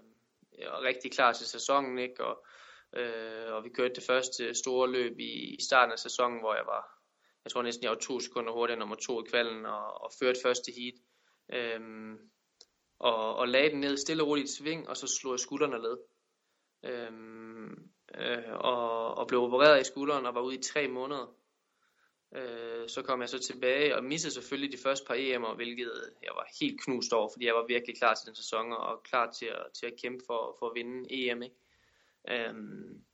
jeg 0.59 0.69
var 0.71 0.83
rigtig 0.83 1.13
klar 1.13 1.33
til 1.33 1.47
sæsonen, 1.47 1.99
ikke? 1.99 2.25
Og, 2.25 2.47
øh, 2.97 3.55
og 3.55 3.65
vi 3.65 3.69
kørte 3.69 3.95
det 3.95 4.05
første 4.05 4.45
øh, 4.45 4.55
store 4.55 4.91
løb 4.91 5.19
i, 5.19 5.55
i 5.55 5.63
starten 5.63 5.93
af 5.93 5.99
sæsonen, 5.99 6.41
hvor 6.41 6.55
jeg 6.55 6.67
var, 6.67 6.95
jeg 7.45 7.53
tror 7.53 7.63
næsten, 7.63 7.85
jeg 7.85 7.91
var 7.91 7.97
to 7.97 8.21
sekunder 8.21 8.53
hurtigere 8.53 8.79
nummer 8.79 8.97
to 8.97 9.25
i 9.25 9.27
kvalden, 9.31 9.67
og, 9.67 10.03
og 10.03 10.11
førte 10.19 10.41
første 10.45 10.73
heat. 10.73 10.95
Øh, 11.53 11.81
og, 12.99 13.37
og 13.37 13.49
lagde 13.49 13.71
den 13.71 13.81
ned 13.81 13.97
stille 13.97 14.23
og 14.23 14.29
roligt 14.29 14.51
i 14.51 14.57
sving, 14.57 14.89
og 14.89 14.97
så 14.97 15.07
slog 15.07 15.33
jeg 15.33 15.41
skuldrene 15.41 15.83
led. 15.83 15.99
Øhm, 16.85 17.91
øh, 18.19 18.55
og, 18.55 19.15
og 19.15 19.27
blev 19.27 19.41
opereret 19.41 19.81
i 19.81 19.85
skulderen 19.85 20.27
og 20.27 20.35
var 20.35 20.41
ude 20.41 20.55
i 20.55 20.63
tre 20.63 20.89
måneder. 20.89 21.35
Øh, 22.35 22.89
så 22.89 23.03
kom 23.03 23.21
jeg 23.21 23.29
så 23.29 23.39
tilbage 23.39 23.97
og 23.97 24.05
missede 24.05 24.35
selvfølgelig 24.35 24.79
de 24.79 24.83
første 24.83 25.07
par 25.07 25.15
EM'er, 25.15 25.55
hvilket 25.55 25.93
jeg 26.23 26.33
var 26.35 26.49
helt 26.61 26.81
knust 26.85 27.13
over, 27.13 27.29
fordi 27.33 27.47
jeg 27.47 27.55
var 27.55 27.67
virkelig 27.67 27.99
klar 27.99 28.15
til 28.15 28.27
den 28.27 28.35
sæson 28.35 28.73
og 28.73 29.03
klar 29.03 29.33
til 29.33 29.47
at, 29.47 29.67
til 29.75 29.87
at 29.87 30.01
kæmpe 30.03 30.25
for, 30.27 30.57
for 30.59 30.67
at 30.69 30.75
vinde 30.75 31.07
EM. 31.11 31.43
Ikke? 31.43 31.57
Øhm, 32.31 33.05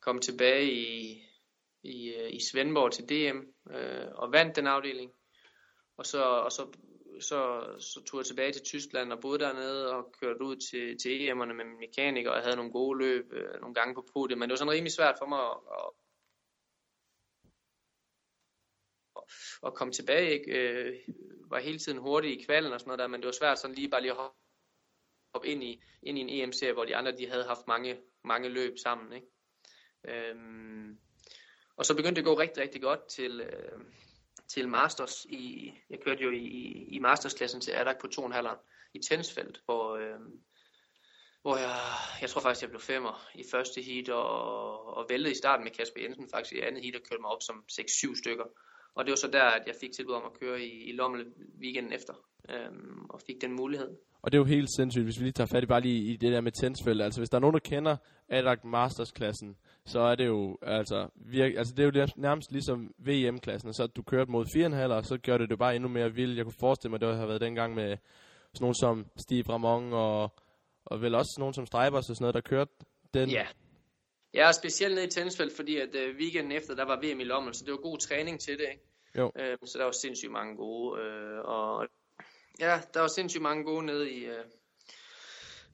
kom 0.00 0.18
tilbage 0.18 0.72
i, 0.72 1.22
i, 1.82 2.14
øh, 2.14 2.32
i 2.32 2.40
Svendborg 2.50 2.92
til 2.92 3.04
DM 3.04 3.38
øh, 3.70 4.08
og 4.14 4.32
vandt 4.32 4.56
den 4.56 4.66
afdeling. 4.66 5.12
Og 5.96 6.06
så, 6.06 6.22
og 6.22 6.52
så 6.52 6.72
så, 7.20 7.40
så 7.78 8.02
tog 8.04 8.18
jeg 8.18 8.26
tilbage 8.26 8.52
til 8.52 8.62
Tyskland 8.64 9.12
og 9.12 9.20
boede 9.20 9.38
dernede 9.38 9.92
og 9.92 10.12
kørte 10.20 10.42
ud 10.42 10.56
til, 10.56 10.98
til 10.98 11.30
EM'erne 11.30 11.52
med 11.52 11.64
min 11.64 11.78
mekaniker 11.78 12.30
og 12.30 12.42
havde 12.42 12.56
nogle 12.56 12.72
gode 12.72 12.98
løb 12.98 13.32
øh, 13.32 13.60
nogle 13.60 13.74
gange 13.74 13.94
på 13.94 14.06
podiet. 14.12 14.38
Men 14.38 14.48
det 14.48 14.52
var 14.52 14.56
sådan 14.56 14.72
rimelig 14.72 14.92
svært 14.92 15.14
for 15.18 15.26
mig 15.26 15.40
at, 15.40 15.56
at, 19.16 19.22
at 19.66 19.74
komme 19.74 19.92
tilbage. 19.92 20.30
Ikke? 20.30 20.50
Øh, 20.58 20.98
var 21.50 21.58
hele 21.58 21.78
tiden 21.78 21.98
hurtig 21.98 22.40
i 22.40 22.44
kvalen 22.44 22.72
og 22.72 22.80
sådan 22.80 22.88
noget 22.88 22.98
der, 22.98 23.06
men 23.06 23.20
det 23.20 23.26
var 23.26 23.32
svært 23.32 23.58
sådan 23.58 23.74
lige 23.76 23.90
bare 23.90 24.02
lige 24.02 24.12
at 24.12 24.30
hoppe 25.34 25.48
ind 25.48 25.62
i, 25.64 25.82
ind 26.02 26.18
i 26.18 26.20
en 26.20 26.28
EM-serie, 26.28 26.72
hvor 26.72 26.84
de 26.84 26.96
andre 26.96 27.16
de 27.16 27.28
havde 27.28 27.44
haft 27.44 27.66
mange, 27.66 28.00
mange 28.28 28.48
løb 28.48 28.78
sammen. 28.78 29.12
Ikke? 29.12 29.26
Øhm, 30.08 30.98
og 31.76 31.84
så 31.84 31.96
begyndte 31.96 32.20
det 32.20 32.28
at 32.28 32.36
gå 32.36 32.38
rigtig, 32.38 32.62
rigtig 32.62 32.82
godt 32.82 33.08
til, 33.08 33.40
øh, 33.40 33.80
til 34.48 34.68
Masters 34.68 35.24
i, 35.24 35.72
jeg 35.90 35.98
kørte 36.04 36.22
jo 36.22 36.30
i, 36.30 36.46
i 36.90 36.98
Masters-klassen 36.98 37.60
til 37.60 37.72
Adak 37.72 38.00
på 38.00 38.08
2,5 38.20 38.90
i 38.94 38.98
Tensfeldt, 38.98 39.62
hvor, 39.64 39.96
øh, 39.96 40.20
hvor 41.42 41.56
jeg, 41.56 41.76
jeg 42.20 42.30
tror 42.30 42.40
faktisk, 42.40 42.62
jeg 42.62 42.70
blev 42.70 42.80
femmer 42.80 43.28
i 43.34 43.44
første 43.50 43.82
heat, 43.82 44.08
og, 44.08 44.84
og 44.96 45.06
væltede 45.08 45.32
i 45.32 45.36
starten 45.42 45.64
med 45.64 45.72
Kasper 45.72 46.00
Jensen 46.00 46.30
faktisk 46.34 46.54
i 46.54 46.60
andet 46.60 46.82
heat, 46.82 46.96
og 46.96 47.02
kørte 47.02 47.20
mig 47.20 47.30
op 47.30 47.42
som 47.42 47.64
6-7 47.72 48.18
stykker. 48.18 48.44
Og 48.98 49.04
det 49.04 49.10
var 49.10 49.16
så 49.16 49.30
der, 49.32 49.42
at 49.42 49.62
jeg 49.66 49.74
fik 49.80 49.92
tilbud 49.92 50.14
om 50.14 50.22
at 50.26 50.40
køre 50.40 50.60
i, 50.60 50.90
i 50.90 50.92
Lommel 50.92 51.26
weekenden 51.60 51.92
efter, 51.92 52.14
øhm, 52.50 53.04
og 53.08 53.20
fik 53.26 53.40
den 53.40 53.52
mulighed. 53.52 53.88
Og 54.22 54.32
det 54.32 54.38
er 54.38 54.40
jo 54.40 54.44
helt 54.44 54.68
sindssygt, 54.76 55.04
hvis 55.04 55.18
vi 55.18 55.24
lige 55.24 55.32
tager 55.32 55.48
fat 55.54 55.62
i 55.62 55.66
bare 55.66 55.80
lige 55.80 56.12
i 56.12 56.16
det 56.16 56.32
der 56.32 56.40
med 56.40 56.52
Tensfeldt. 56.60 57.02
Altså 57.02 57.20
hvis 57.20 57.30
der 57.30 57.36
er 57.36 57.40
nogen, 57.40 57.54
der 57.54 57.60
kender 57.60 57.96
Adak 58.28 58.64
Masters-klassen, 58.64 59.56
så 59.86 60.00
er 60.00 60.14
det 60.14 60.26
jo, 60.26 60.58
altså, 60.62 61.08
virke, 61.14 61.58
altså 61.58 61.74
det 61.76 61.96
er 61.96 62.00
jo 62.00 62.06
nærmest 62.16 62.52
ligesom 62.52 62.94
VM-klassen, 62.98 63.74
så 63.74 63.86
du 63.86 64.02
kørte 64.02 64.30
mod 64.30 64.44
4,5, 64.56 64.92
og 64.92 65.04
så 65.04 65.18
gør 65.18 65.38
det 65.38 65.50
det 65.50 65.58
bare 65.58 65.76
endnu 65.76 65.88
mere 65.88 66.14
vildt. 66.14 66.36
Jeg 66.36 66.44
kunne 66.44 66.60
forestille 66.60 66.90
mig, 66.90 66.96
at 66.96 67.00
det 67.00 67.16
har 67.16 67.26
været 67.26 67.40
dengang 67.40 67.74
med 67.74 67.96
sådan 68.54 68.64
nogen 68.64 68.74
som 68.74 69.06
Steve 69.16 69.44
Ramon, 69.48 69.92
og, 69.92 70.32
og 70.84 71.02
vel 71.02 71.14
også 71.14 71.36
nogen 71.38 71.54
som 71.54 71.66
Stribers 71.66 72.10
og 72.10 72.16
sådan 72.16 72.22
noget, 72.24 72.34
der 72.34 72.40
kørte 72.40 72.72
den. 73.14 73.30
Ja, 73.30 73.46
Ja, 74.34 74.52
specielt 74.52 74.94
ned 74.94 75.04
i 75.04 75.10
tennisfelt, 75.10 75.56
fordi 75.56 75.76
at 75.76 75.88
uh, 75.94 76.16
weekenden 76.16 76.52
efter, 76.52 76.74
der 76.74 76.84
var 76.84 76.96
VM 76.96 77.20
i 77.20 77.24
Lommel, 77.24 77.54
så 77.54 77.62
det 77.64 77.72
var 77.72 77.78
god 77.78 77.98
træning 77.98 78.40
til 78.40 78.58
det, 78.58 78.66
ikke? 78.70 78.87
Jo. 79.14 79.32
Øh, 79.38 79.58
så 79.64 79.78
der 79.78 79.84
var 79.84 79.92
sindssygt 79.92 80.32
mange 80.32 80.56
gode, 80.56 81.02
Øh, 81.02 81.38
og 81.44 81.88
ja, 82.60 82.80
der 82.94 83.00
var 83.00 83.08
sindssygt 83.08 83.42
mange 83.42 83.64
gode 83.64 83.86
nede 83.86 84.10
i, 84.10 84.24
øh, 84.24 84.44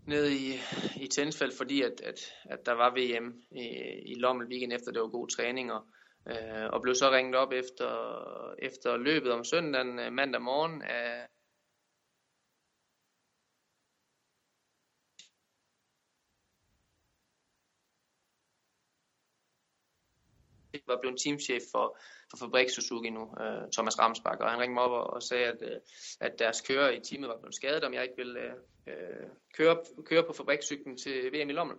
nede 0.07 0.35
i, 0.35 0.61
i 0.97 1.07
tennisfelt, 1.07 1.57
fordi 1.57 1.83
at, 1.83 2.01
at, 2.01 2.33
at 2.45 2.67
der 2.67 2.73
var 2.73 2.91
VM 2.91 3.43
i, 3.51 3.67
i 4.07 4.15
Lommel 4.15 4.47
weekend 4.47 4.73
efter, 4.73 4.93
det 4.93 5.03
var 5.03 5.09
god 5.09 5.29
træning, 5.29 5.73
og, 5.73 5.83
øh, 6.29 6.67
og 6.73 6.83
blev 6.83 6.95
så 6.95 7.11
ringet 7.11 7.35
op 7.35 7.53
efter, 7.53 7.91
efter 8.59 8.97
løbet 8.97 9.33
om 9.33 9.45
søndagen 9.45 9.99
øh, 9.99 10.13
mandag 10.13 10.43
morgen 10.43 10.83
af 10.83 11.27
var 20.87 20.99
blevet 21.01 21.21
teamchef 21.21 21.63
for, 21.73 21.99
for 22.31 22.37
Fabrik 22.37 22.71
Suzuki 22.71 23.11
nu, 23.11 23.23
øh, 23.41 23.73
Thomas 23.73 23.99
Ramsbak, 23.99 24.41
og 24.41 24.51
han 24.51 24.61
ringede 24.61 24.75
mig 24.75 24.83
op 24.83 24.91
og, 24.91 25.07
og 25.15 25.23
sagde, 25.23 25.45
at, 25.45 25.63
øh, 25.63 25.81
at 26.21 26.39
deres 26.39 26.61
kører 26.61 26.91
i 26.91 27.01
teamet 27.01 27.29
var 27.29 27.39
blevet 27.39 27.55
skadet, 27.55 27.85
om 27.85 27.95
jeg 27.95 28.03
ikke 28.03 28.17
ville 28.17 28.41
øh, 28.41 28.53
øh 28.87 29.27
køre, 29.57 29.77
køre 30.05 30.25
på 30.25 30.33
fabrikscyklen 30.33 30.97
til 30.97 31.33
VM 31.33 31.51
i 31.51 31.53
Lommel. 31.53 31.77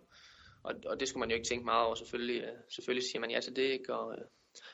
og, 0.63 0.73
og 0.85 0.99
det 0.99 1.07
skulle 1.07 1.19
man 1.19 1.29
jo 1.29 1.35
ikke 1.35 1.47
tænke 1.47 1.65
meget 1.65 1.85
over, 1.85 1.95
selvfølgelig, 1.95 2.41
øh, 2.41 2.57
selvfølgelig 2.69 3.09
siger 3.09 3.19
man 3.19 3.31
ja 3.31 3.39
til 3.39 3.55
det, 3.55 3.63
ikke? 3.77 3.93
Og, 3.93 4.13
øh, 4.13 4.25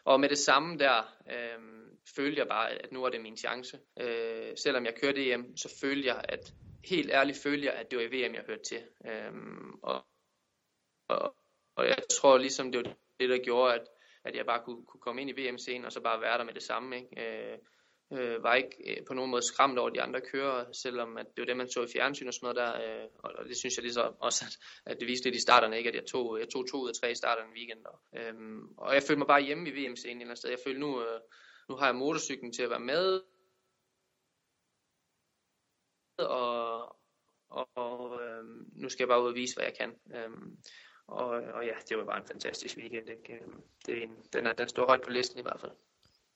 og 0.04 0.20
med 0.20 0.30
det 0.30 0.38
samme 0.38 0.78
der, 0.78 1.16
øh, 1.32 1.82
følte 2.16 2.40
jeg 2.40 2.48
bare, 2.48 2.70
at 2.70 2.92
nu 2.92 3.04
er 3.04 3.10
det 3.10 3.22
min 3.22 3.38
chance. 3.38 3.80
Øh, 4.00 4.58
selvom 4.58 4.86
jeg 4.86 4.96
kørte 5.02 5.32
EM, 5.32 5.58
så 5.58 5.78
følte 5.82 6.08
jeg, 6.08 6.26
at 6.30 6.54
helt 6.86 7.12
ærligt 7.12 7.38
følte 7.44 7.66
jeg, 7.66 7.74
at 7.74 7.92
det 7.92 7.98
var 7.98 8.04
i 8.04 8.08
VM, 8.08 8.34
jeg 8.34 8.44
hørte 8.48 8.64
til. 8.64 8.84
Øh, 9.06 9.32
og, 9.84 10.06
og, 11.08 11.36
og 11.76 11.86
jeg 11.86 11.98
tror 12.22 12.38
ligesom, 12.38 12.72
det 12.72 12.78
var 12.78 12.94
det, 13.20 13.30
der 13.30 13.44
gjorde, 13.44 13.74
at, 13.74 13.88
at 14.24 14.36
jeg 14.36 14.46
bare 14.46 14.64
kunne, 14.66 14.86
kunne 14.86 15.02
komme 15.02 15.22
ind 15.22 15.30
i 15.30 15.42
VM-scenen, 15.42 15.86
og 15.86 15.92
så 15.92 16.02
bare 16.02 16.22
være 16.22 16.38
der 16.38 16.44
med 16.44 16.54
det 16.54 16.64
samme. 16.64 16.96
Ikke? 16.96 17.52
Øh, 17.52 17.58
øh, 18.14 18.44
var 18.44 18.56
ikke 18.56 18.76
øh, 18.88 19.06
på 19.08 19.14
nogen 19.14 19.32
måde 19.32 19.42
skræmt 19.42 19.80
over 19.80 19.90
de 19.90 20.02
andre 20.02 20.22
kører, 20.22 20.72
selvom 20.72 21.18
at 21.18 21.26
det 21.26 21.42
var 21.42 21.46
det, 21.46 21.58
man 21.58 21.70
så 21.70 21.84
i 21.84 21.88
fjernsyn 21.94 22.28
og 22.28 22.34
sådan 22.34 22.56
noget 22.56 22.58
der. 22.58 23.02
Øh, 23.02 23.08
og, 23.24 23.32
og 23.38 23.46
det 23.46 23.58
synes 23.58 23.78
jeg 23.78 23.84
lige 23.84 23.94
så 23.94 24.14
også, 24.20 24.46
at, 24.48 24.92
at 24.92 25.00
det 25.00 25.08
viste 25.08 25.26
lidt 25.26 25.36
i 25.36 25.42
starterne, 25.42 25.78
ikke? 25.78 25.90
at 25.90 25.96
jeg 25.96 26.06
tog, 26.06 26.40
jeg 26.40 26.50
tog 26.50 26.70
to 26.72 26.78
ud 26.78 26.90
af 26.90 26.96
tre 26.96 27.12
i 27.12 27.16
starterne 27.16 27.48
en 27.50 27.58
weekend. 27.58 27.86
Og, 27.86 28.00
øh, 28.16 28.34
og 28.78 28.94
jeg 28.94 29.04
følte 29.04 29.20
mig 29.20 29.28
bare 29.28 29.42
hjemme 29.42 29.70
i 29.70 29.72
VM-scenen 29.72 30.18
et 30.18 30.22
eller 30.22 30.26
andet 30.26 30.38
sted. 30.38 30.50
Jeg 30.50 30.60
følte 30.66 30.80
nu, 30.80 31.02
øh, 31.02 31.20
nu 31.70 31.76
har 31.76 31.86
jeg 31.86 31.96
motorcyklen 31.96 32.54
til 32.54 32.64
at 32.64 32.70
være 32.70 32.80
med, 32.80 33.22
og, 36.18 36.96
og, 37.50 37.70
og 37.76 38.22
øh, 38.22 38.44
nu 38.82 38.90
skal 38.90 39.04
jeg 39.04 39.08
bare 39.08 39.24
ud 39.24 39.28
og 39.28 39.36
vise, 39.36 39.56
hvad 39.56 39.66
jeg 39.66 39.78
kan. 39.80 39.92
Øh, 40.16 40.32
og, 41.12 41.30
og 41.30 41.66
ja, 41.66 41.76
det 41.90 41.98
var 41.98 42.06
bare 42.06 42.18
en 42.18 42.28
fantastisk 42.28 42.78
weekend. 42.78 43.10
Ikke? 43.10 43.34
Øhm, 43.34 43.62
det 43.86 43.98
er 43.98 44.04
en, 44.04 44.16
den, 44.34 44.48
er, 44.48 44.54
den 44.54 44.68
står 44.68 44.86
højt 44.86 45.02
på 45.02 45.10
listen 45.10 45.40
i 45.40 45.42
hvert 45.42 45.60
fald. 45.60 45.72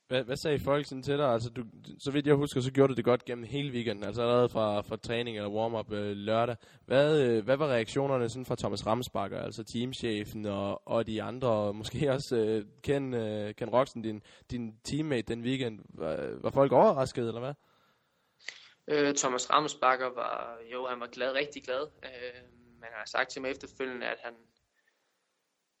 Hvad, 0.08 0.24
hvad 0.24 0.36
sagde 0.36 0.58
folk 0.58 0.86
sådan 0.86 1.02
til 1.02 1.18
dig? 1.18 1.28
Altså, 1.28 1.50
du, 1.50 1.64
så 1.98 2.10
vidt 2.10 2.26
jeg 2.26 2.34
husker, 2.34 2.60
så 2.60 2.72
gjorde 2.72 2.92
du 2.92 2.96
det 2.96 3.04
godt 3.04 3.24
gennem 3.24 3.44
hele 3.44 3.72
weekenden, 3.72 4.04
altså 4.04 4.22
allerede 4.22 4.48
fra, 4.48 4.80
fra 4.80 4.96
træning 4.96 5.36
eller 5.36 5.50
warm-up 5.50 5.92
øh, 5.92 6.16
lørdag. 6.16 6.56
Hvad, 6.86 7.22
øh, 7.22 7.44
hvad 7.44 7.56
var 7.56 7.68
reaktionerne 7.68 8.28
sådan 8.28 8.46
fra 8.46 8.56
Thomas 8.56 8.86
Ramsbakker, 8.86 9.38
altså 9.38 9.64
teamchefen 9.64 10.46
og, 10.46 10.88
og 10.88 11.06
de 11.06 11.22
andre, 11.22 11.48
og 11.48 11.76
måske 11.76 12.10
også 12.16 12.36
øh, 12.36 12.64
Ken, 12.82 13.14
øh, 13.14 13.54
Ken 13.54 13.68
Roxen, 13.68 14.02
din, 14.02 14.22
din 14.50 14.80
teammate 14.84 15.34
den 15.34 15.42
weekend? 15.42 15.80
Var, 15.88 16.38
var 16.42 16.50
folk 16.50 16.72
overrasket, 16.72 17.28
eller 17.28 17.40
hvad? 17.40 17.54
Øh, 18.88 19.14
Thomas 19.14 19.50
Ramsbakker 19.50 20.06
var, 20.06 20.58
jo, 20.72 20.86
han 20.86 21.00
var 21.00 21.06
glad, 21.06 21.32
rigtig 21.32 21.62
glad. 21.64 21.82
Øh, 22.04 22.42
men 22.80 22.82
han 22.82 22.98
har 22.98 23.06
sagt 23.06 23.30
til 23.30 23.42
mig 23.42 23.50
efterfølgende, 23.50 24.06
at 24.06 24.18
han, 24.24 24.34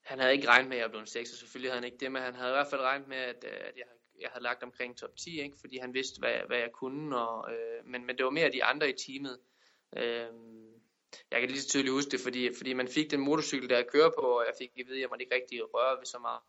han 0.06 0.18
havde 0.18 0.32
ikke 0.32 0.48
regnet 0.48 0.68
med, 0.68 0.76
at 0.76 0.82
jeg 0.82 0.90
blev 0.90 1.00
en 1.00 1.06
6, 1.06 1.32
og 1.32 1.38
selvfølgelig 1.38 1.70
havde 1.70 1.80
han 1.80 1.92
ikke 1.92 1.98
det, 1.98 2.12
men 2.12 2.22
han 2.22 2.34
havde 2.34 2.50
i 2.50 2.56
hvert 2.56 2.70
fald 2.70 2.80
regnet 2.80 3.08
med, 3.08 3.16
at, 3.16 3.44
øh, 3.44 3.60
at 3.68 3.76
jeg 3.76 3.84
jeg 4.20 4.30
havde 4.30 4.42
lagt 4.42 4.62
omkring 4.62 4.96
top 4.96 5.16
10, 5.16 5.40
ikke? 5.40 5.56
fordi 5.60 5.78
han 5.78 5.94
vidste, 5.94 6.18
hvad, 6.18 6.38
hvad 6.46 6.58
jeg 6.58 6.72
kunne. 6.72 7.18
Og, 7.18 7.52
øh, 7.52 7.84
men, 7.84 8.06
men 8.06 8.16
det 8.16 8.24
var 8.24 8.30
mere 8.30 8.52
de 8.52 8.64
andre 8.64 8.90
i 8.90 8.92
teamet. 8.92 9.40
Øh, 9.96 10.32
jeg 11.30 11.40
kan 11.40 11.48
lige 11.48 11.60
så 11.60 11.68
tydeligt 11.68 11.92
huske 11.92 12.10
det, 12.10 12.20
fordi, 12.20 12.54
fordi 12.56 12.72
man 12.72 12.88
fik 12.88 13.10
den 13.10 13.20
motorcykel, 13.20 13.68
der 13.68 13.76
jeg 13.76 13.88
kører 13.88 14.10
på, 14.18 14.38
og 14.38 14.44
jeg 14.46 14.54
fik 14.58 14.68
at 14.68 14.86
vide, 14.86 14.96
at 14.96 15.00
jeg 15.00 15.08
måtte 15.08 15.24
ikke 15.24 15.34
rigtig 15.34 15.74
røre 15.74 15.98
ved 15.98 16.06
så 16.06 16.18
meget, 16.18 16.40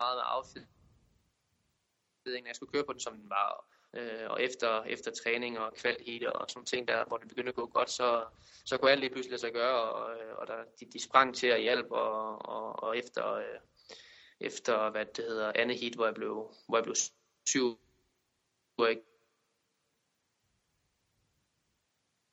meget 0.00 0.16
med 0.16 0.24
affjedringen. 0.26 2.46
Jeg 2.46 2.56
skulle 2.56 2.72
køre 2.72 2.84
på 2.84 2.92
den, 2.92 3.00
som 3.00 3.16
den 3.16 3.30
var. 3.30 3.75
Øh, 3.96 4.30
og 4.30 4.42
efter, 4.42 4.82
efter 4.82 5.10
træning 5.10 5.58
og 5.58 5.74
kvalitet 5.74 6.26
og 6.26 6.50
sådan 6.50 6.66
ting 6.66 6.88
der, 6.88 7.04
hvor 7.04 7.16
det 7.16 7.28
begyndte 7.28 7.48
at 7.48 7.54
gå 7.54 7.66
godt, 7.66 7.90
så, 7.90 8.24
så 8.64 8.78
kunne 8.78 8.90
alt 8.90 9.00
lige 9.00 9.10
pludselig 9.10 9.30
lade 9.30 9.40
sig 9.40 9.52
gøre, 9.52 9.92
og, 9.92 10.20
øh, 10.20 10.36
og 10.36 10.46
der, 10.46 10.64
de, 10.80 10.86
de 10.92 11.02
sprang 11.02 11.34
til 11.34 11.46
at 11.46 11.60
hjælpe, 11.60 11.94
og, 11.94 12.48
og, 12.48 12.82
og 12.82 12.98
efter... 12.98 13.32
Øh, 13.32 13.58
efter, 14.40 14.90
hvad 14.90 15.06
det 15.06 15.24
hedder, 15.24 15.52
andet 15.54 15.78
heat, 15.78 15.94
hvor 15.94 16.04
jeg 16.04 16.14
blev, 16.14 16.54
hvor 16.68 16.76
jeg 16.76 16.84
blev 16.84 16.94
syv. 17.46 17.80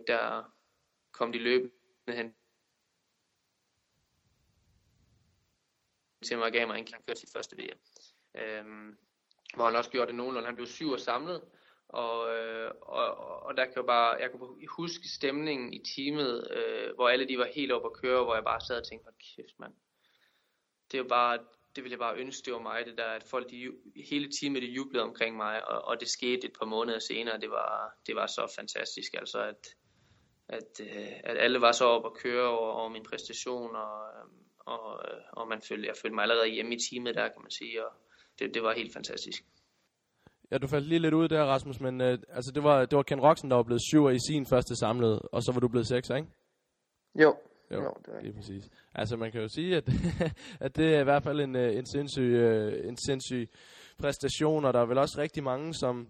Der 0.07 0.53
kom 1.11 1.31
de 1.31 1.39
løbende 1.39 2.15
hen 2.15 2.35
til 6.25 6.37
mig 6.37 6.45
og 6.45 6.51
gav 6.51 6.67
mig 6.67 6.77
en 6.77 6.85
klar 6.85 7.13
til 7.15 7.29
første 7.33 7.57
VM. 7.57 7.79
Øhm, 8.35 8.97
hvor 9.55 9.65
han 9.65 9.75
også 9.75 9.89
gjorde 9.89 10.07
det 10.07 10.15
nogenlunde. 10.15 10.47
Han 10.47 10.55
blev 10.55 10.67
syv 10.67 10.89
og 10.89 10.99
samlet, 10.99 11.41
og, 11.93 12.35
øh, 12.35 12.71
og, 12.81 13.05
og 13.43 13.57
der 13.57 13.65
kan 13.65 13.73
jeg 13.75 13.85
bare, 13.85 14.17
jeg 14.21 14.29
kan 14.31 14.39
huske 14.77 15.07
stemningen 15.17 15.73
i 15.73 15.81
teamet, 15.95 16.47
øh, 16.51 16.95
hvor 16.95 17.09
alle 17.09 17.27
de 17.27 17.37
var 17.37 17.47
helt 17.55 17.71
oppe 17.71 17.87
at 17.87 18.01
køre, 18.01 18.23
hvor 18.23 18.35
jeg 18.35 18.43
bare 18.43 18.61
sad 18.61 18.77
og 18.77 18.87
tænkte, 18.87 19.11
kæft 19.35 19.59
mand. 19.59 19.73
Det 20.91 20.97
er 20.97 21.03
jo 21.03 21.09
bare, 21.09 21.37
det 21.75 21.83
ville 21.83 21.91
jeg 21.91 21.99
bare 21.99 22.17
ønske, 22.17 22.45
det 22.45 22.53
var 22.53 22.59
mig, 22.59 22.85
det 22.85 22.97
der, 22.97 23.05
at 23.05 23.23
folk, 23.23 23.49
de, 23.49 23.71
hele 24.09 24.29
teamet, 24.39 24.61
de 24.61 24.67
jublede 24.67 25.03
omkring 25.03 25.37
mig, 25.37 25.67
og, 25.67 25.81
og 25.81 25.99
det 25.99 26.07
skete 26.07 26.47
et 26.47 26.53
par 26.59 26.65
måneder 26.65 26.99
senere, 26.99 27.39
det 27.39 27.49
var, 27.49 27.93
det 28.07 28.15
var 28.15 28.27
så 28.27 28.53
fantastisk, 28.55 29.13
altså 29.13 29.39
at, 29.41 29.67
at, 30.49 30.79
øh, 30.81 31.13
at 31.23 31.37
alle 31.37 31.61
var 31.61 31.71
så 31.71 31.85
oppe 31.85 32.07
at 32.07 32.23
køre 32.23 32.47
over, 32.47 32.71
over 32.71 32.89
min 32.89 33.03
præstation, 33.03 33.75
og, 33.75 34.07
øhm, 34.15 34.43
og, 34.59 35.01
øh, 35.05 35.21
og 35.31 35.47
man 35.47 35.61
følte, 35.61 35.87
jeg 35.87 35.95
følte 36.01 36.15
mig 36.15 36.21
allerede 36.23 36.47
hjemme 36.47 36.75
i 36.75 36.79
teamet 36.89 37.15
der, 37.15 37.27
kan 37.27 37.41
man 37.41 37.51
sige, 37.51 37.85
og 37.85 37.93
det, 38.39 38.53
det 38.53 38.63
var 38.63 38.73
helt 38.73 38.93
fantastisk. 38.93 39.45
Ja, 40.51 40.57
du 40.57 40.67
faldt 40.67 40.87
lige 40.87 40.99
lidt 40.99 41.13
ud 41.13 41.27
der, 41.27 41.43
Rasmus, 41.43 41.79
men 41.79 42.01
øh, 42.01 42.17
altså, 42.29 42.51
det 42.55 42.63
var, 42.63 42.85
det 42.85 42.95
var 42.95 43.03
Ken 43.03 43.19
Roxen, 43.19 43.49
der 43.49 43.55
var 43.55 43.63
blevet 43.63 43.81
syver 43.91 44.09
i 44.09 44.19
sin 44.27 44.45
første 44.45 44.75
samlede, 44.75 45.19
og 45.19 45.43
så 45.43 45.51
var 45.51 45.59
du 45.59 45.67
blevet 45.67 45.87
sekser, 45.87 46.15
ikke? 46.15 46.27
Jo, 47.15 47.35
jo, 47.71 47.83
jo 47.83 47.93
det 48.05 48.15
er 48.15 48.21
lige 48.21 48.33
præcis. 48.33 48.69
Altså 48.95 49.17
man 49.17 49.31
kan 49.31 49.41
jo 49.41 49.47
sige, 49.47 49.77
at, 49.77 49.89
at 50.65 50.75
det 50.75 50.95
er 50.95 50.99
i 50.99 51.03
hvert 51.03 51.23
fald 51.23 51.39
en, 51.39 51.55
øh, 51.55 51.75
en, 51.75 51.85
sindssyg, 51.85 52.21
øh, 52.21 52.87
en 52.87 52.97
sindssyg 52.97 53.49
præstation, 53.97 54.65
og 54.65 54.73
der 54.73 54.79
er 54.79 54.85
vel 54.85 54.97
også 54.97 55.15
rigtig 55.17 55.43
mange, 55.43 55.73
som 55.73 56.07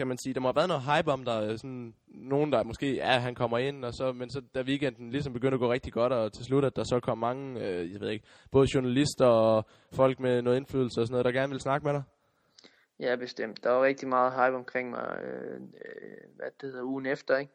kan 0.00 0.08
man 0.08 0.18
sige, 0.18 0.34
der 0.34 0.40
må 0.40 0.48
have 0.48 0.56
været 0.56 0.68
noget 0.68 0.82
hype 0.90 1.12
om 1.12 1.24
der, 1.24 1.38
øh, 1.42 1.58
sådan 1.58 1.94
nogen 2.06 2.52
der 2.52 2.62
måske, 2.62 2.94
ja, 2.94 3.18
han 3.18 3.34
kommer 3.34 3.58
ind, 3.58 3.84
og 3.84 3.92
så, 3.94 4.12
men 4.12 4.30
så 4.30 4.40
da 4.54 4.60
weekenden 4.60 5.10
ligesom 5.10 5.32
begyndte 5.32 5.54
at 5.54 5.60
gå 5.60 5.72
rigtig 5.72 5.92
godt, 5.92 6.12
og 6.12 6.32
til 6.32 6.44
slut, 6.44 6.64
at 6.64 6.76
der 6.76 6.84
så 6.84 7.00
kom 7.00 7.18
mange, 7.18 7.60
øh, 7.60 7.92
jeg 7.92 8.00
ved 8.00 8.10
ikke, 8.10 8.24
både 8.50 8.68
journalister 8.74 9.26
og 9.26 9.64
folk 9.92 10.20
med 10.20 10.42
noget 10.42 10.56
indflydelse 10.56 11.00
og 11.00 11.06
sådan 11.06 11.12
noget, 11.12 11.24
der 11.24 11.32
gerne 11.32 11.48
ville 11.48 11.62
snakke 11.62 11.84
med 11.86 11.94
dig? 11.94 12.02
Ja, 13.00 13.16
bestemt. 13.16 13.64
Der 13.64 13.70
var 13.70 13.82
rigtig 13.84 14.08
meget 14.08 14.32
hype 14.32 14.56
omkring 14.56 14.90
mig, 14.90 15.18
øh, 15.22 15.60
hvad 16.36 16.50
det 16.60 16.70
hedder, 16.70 16.82
ugen 16.82 17.06
efter, 17.06 17.36
ikke? 17.36 17.52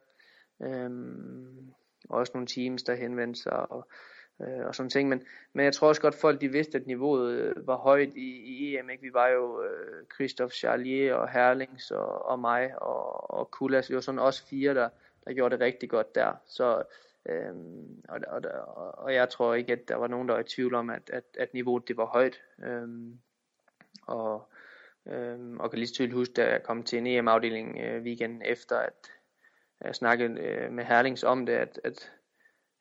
Øhm, 0.61 1.73
også 2.09 2.31
nogle 2.33 2.47
teams, 2.47 2.83
der 2.83 2.95
henvendte 2.95 3.41
sig 3.41 3.71
og, 3.71 3.87
øh, 4.41 4.65
og 4.65 4.75
sådan 4.75 4.89
ting. 4.89 5.09
Men, 5.09 5.23
men 5.53 5.65
jeg 5.65 5.73
tror 5.73 5.87
også 5.87 6.01
godt, 6.01 6.15
folk 6.15 6.41
de 6.41 6.51
vidste, 6.51 6.77
at 6.77 6.87
niveauet 6.87 7.31
øh, 7.31 7.67
var 7.67 7.75
højt 7.75 8.13
i, 8.15 8.29
i 8.29 8.77
EM. 8.77 8.89
Ikke? 8.89 9.03
Vi 9.03 9.13
var 9.13 9.27
jo 9.27 9.63
øh, 9.63 10.05
Christophe 10.15 10.55
Charlier 10.55 11.13
og 11.13 11.29
Herlings 11.29 11.91
og, 11.91 12.25
og 12.25 12.39
mig 12.39 12.81
og, 12.81 13.31
og 13.31 13.51
Kulas. 13.51 13.89
Vi 13.89 13.95
var 13.95 14.01
sådan 14.01 14.19
også 14.19 14.47
fire, 14.47 14.73
der, 14.73 14.89
der 15.25 15.33
gjorde 15.33 15.55
det 15.55 15.65
rigtig 15.65 15.89
godt 15.89 16.15
der. 16.15 16.33
Så, 16.47 16.83
øh, 17.25 17.53
og, 18.09 18.19
og, 18.27 18.41
og 18.97 19.13
jeg 19.13 19.29
tror 19.29 19.53
ikke, 19.53 19.73
at 19.73 19.87
der 19.87 19.95
var 19.95 20.07
nogen, 20.07 20.27
der 20.27 20.33
var 20.33 20.41
i 20.41 20.47
tvivl 20.55 20.75
om, 20.75 20.89
at, 20.89 21.09
at, 21.09 21.23
at 21.39 21.53
niveauet 21.53 21.87
det 21.87 21.97
var 21.97 22.05
højt. 22.05 22.41
Øh, 22.63 22.87
og, 24.07 24.49
øh, 25.05 25.39
og 25.59 25.69
kan 25.69 25.79
lige 25.79 25.91
tydeligt 25.91 26.15
huske, 26.15 26.33
da 26.33 26.49
jeg 26.49 26.63
kom 26.63 26.83
til 26.83 26.97
en 26.97 27.07
EM-afdeling 27.07 27.77
øh, 27.77 28.03
weekenden 28.03 28.41
efter, 28.45 28.77
at 28.77 29.11
jeg 29.81 29.95
snakkede 29.95 30.39
øh, 30.39 30.71
med 30.71 30.83
Herlings 30.83 31.23
om 31.23 31.45
det, 31.45 31.53
at, 31.53 31.79
at, 31.83 32.11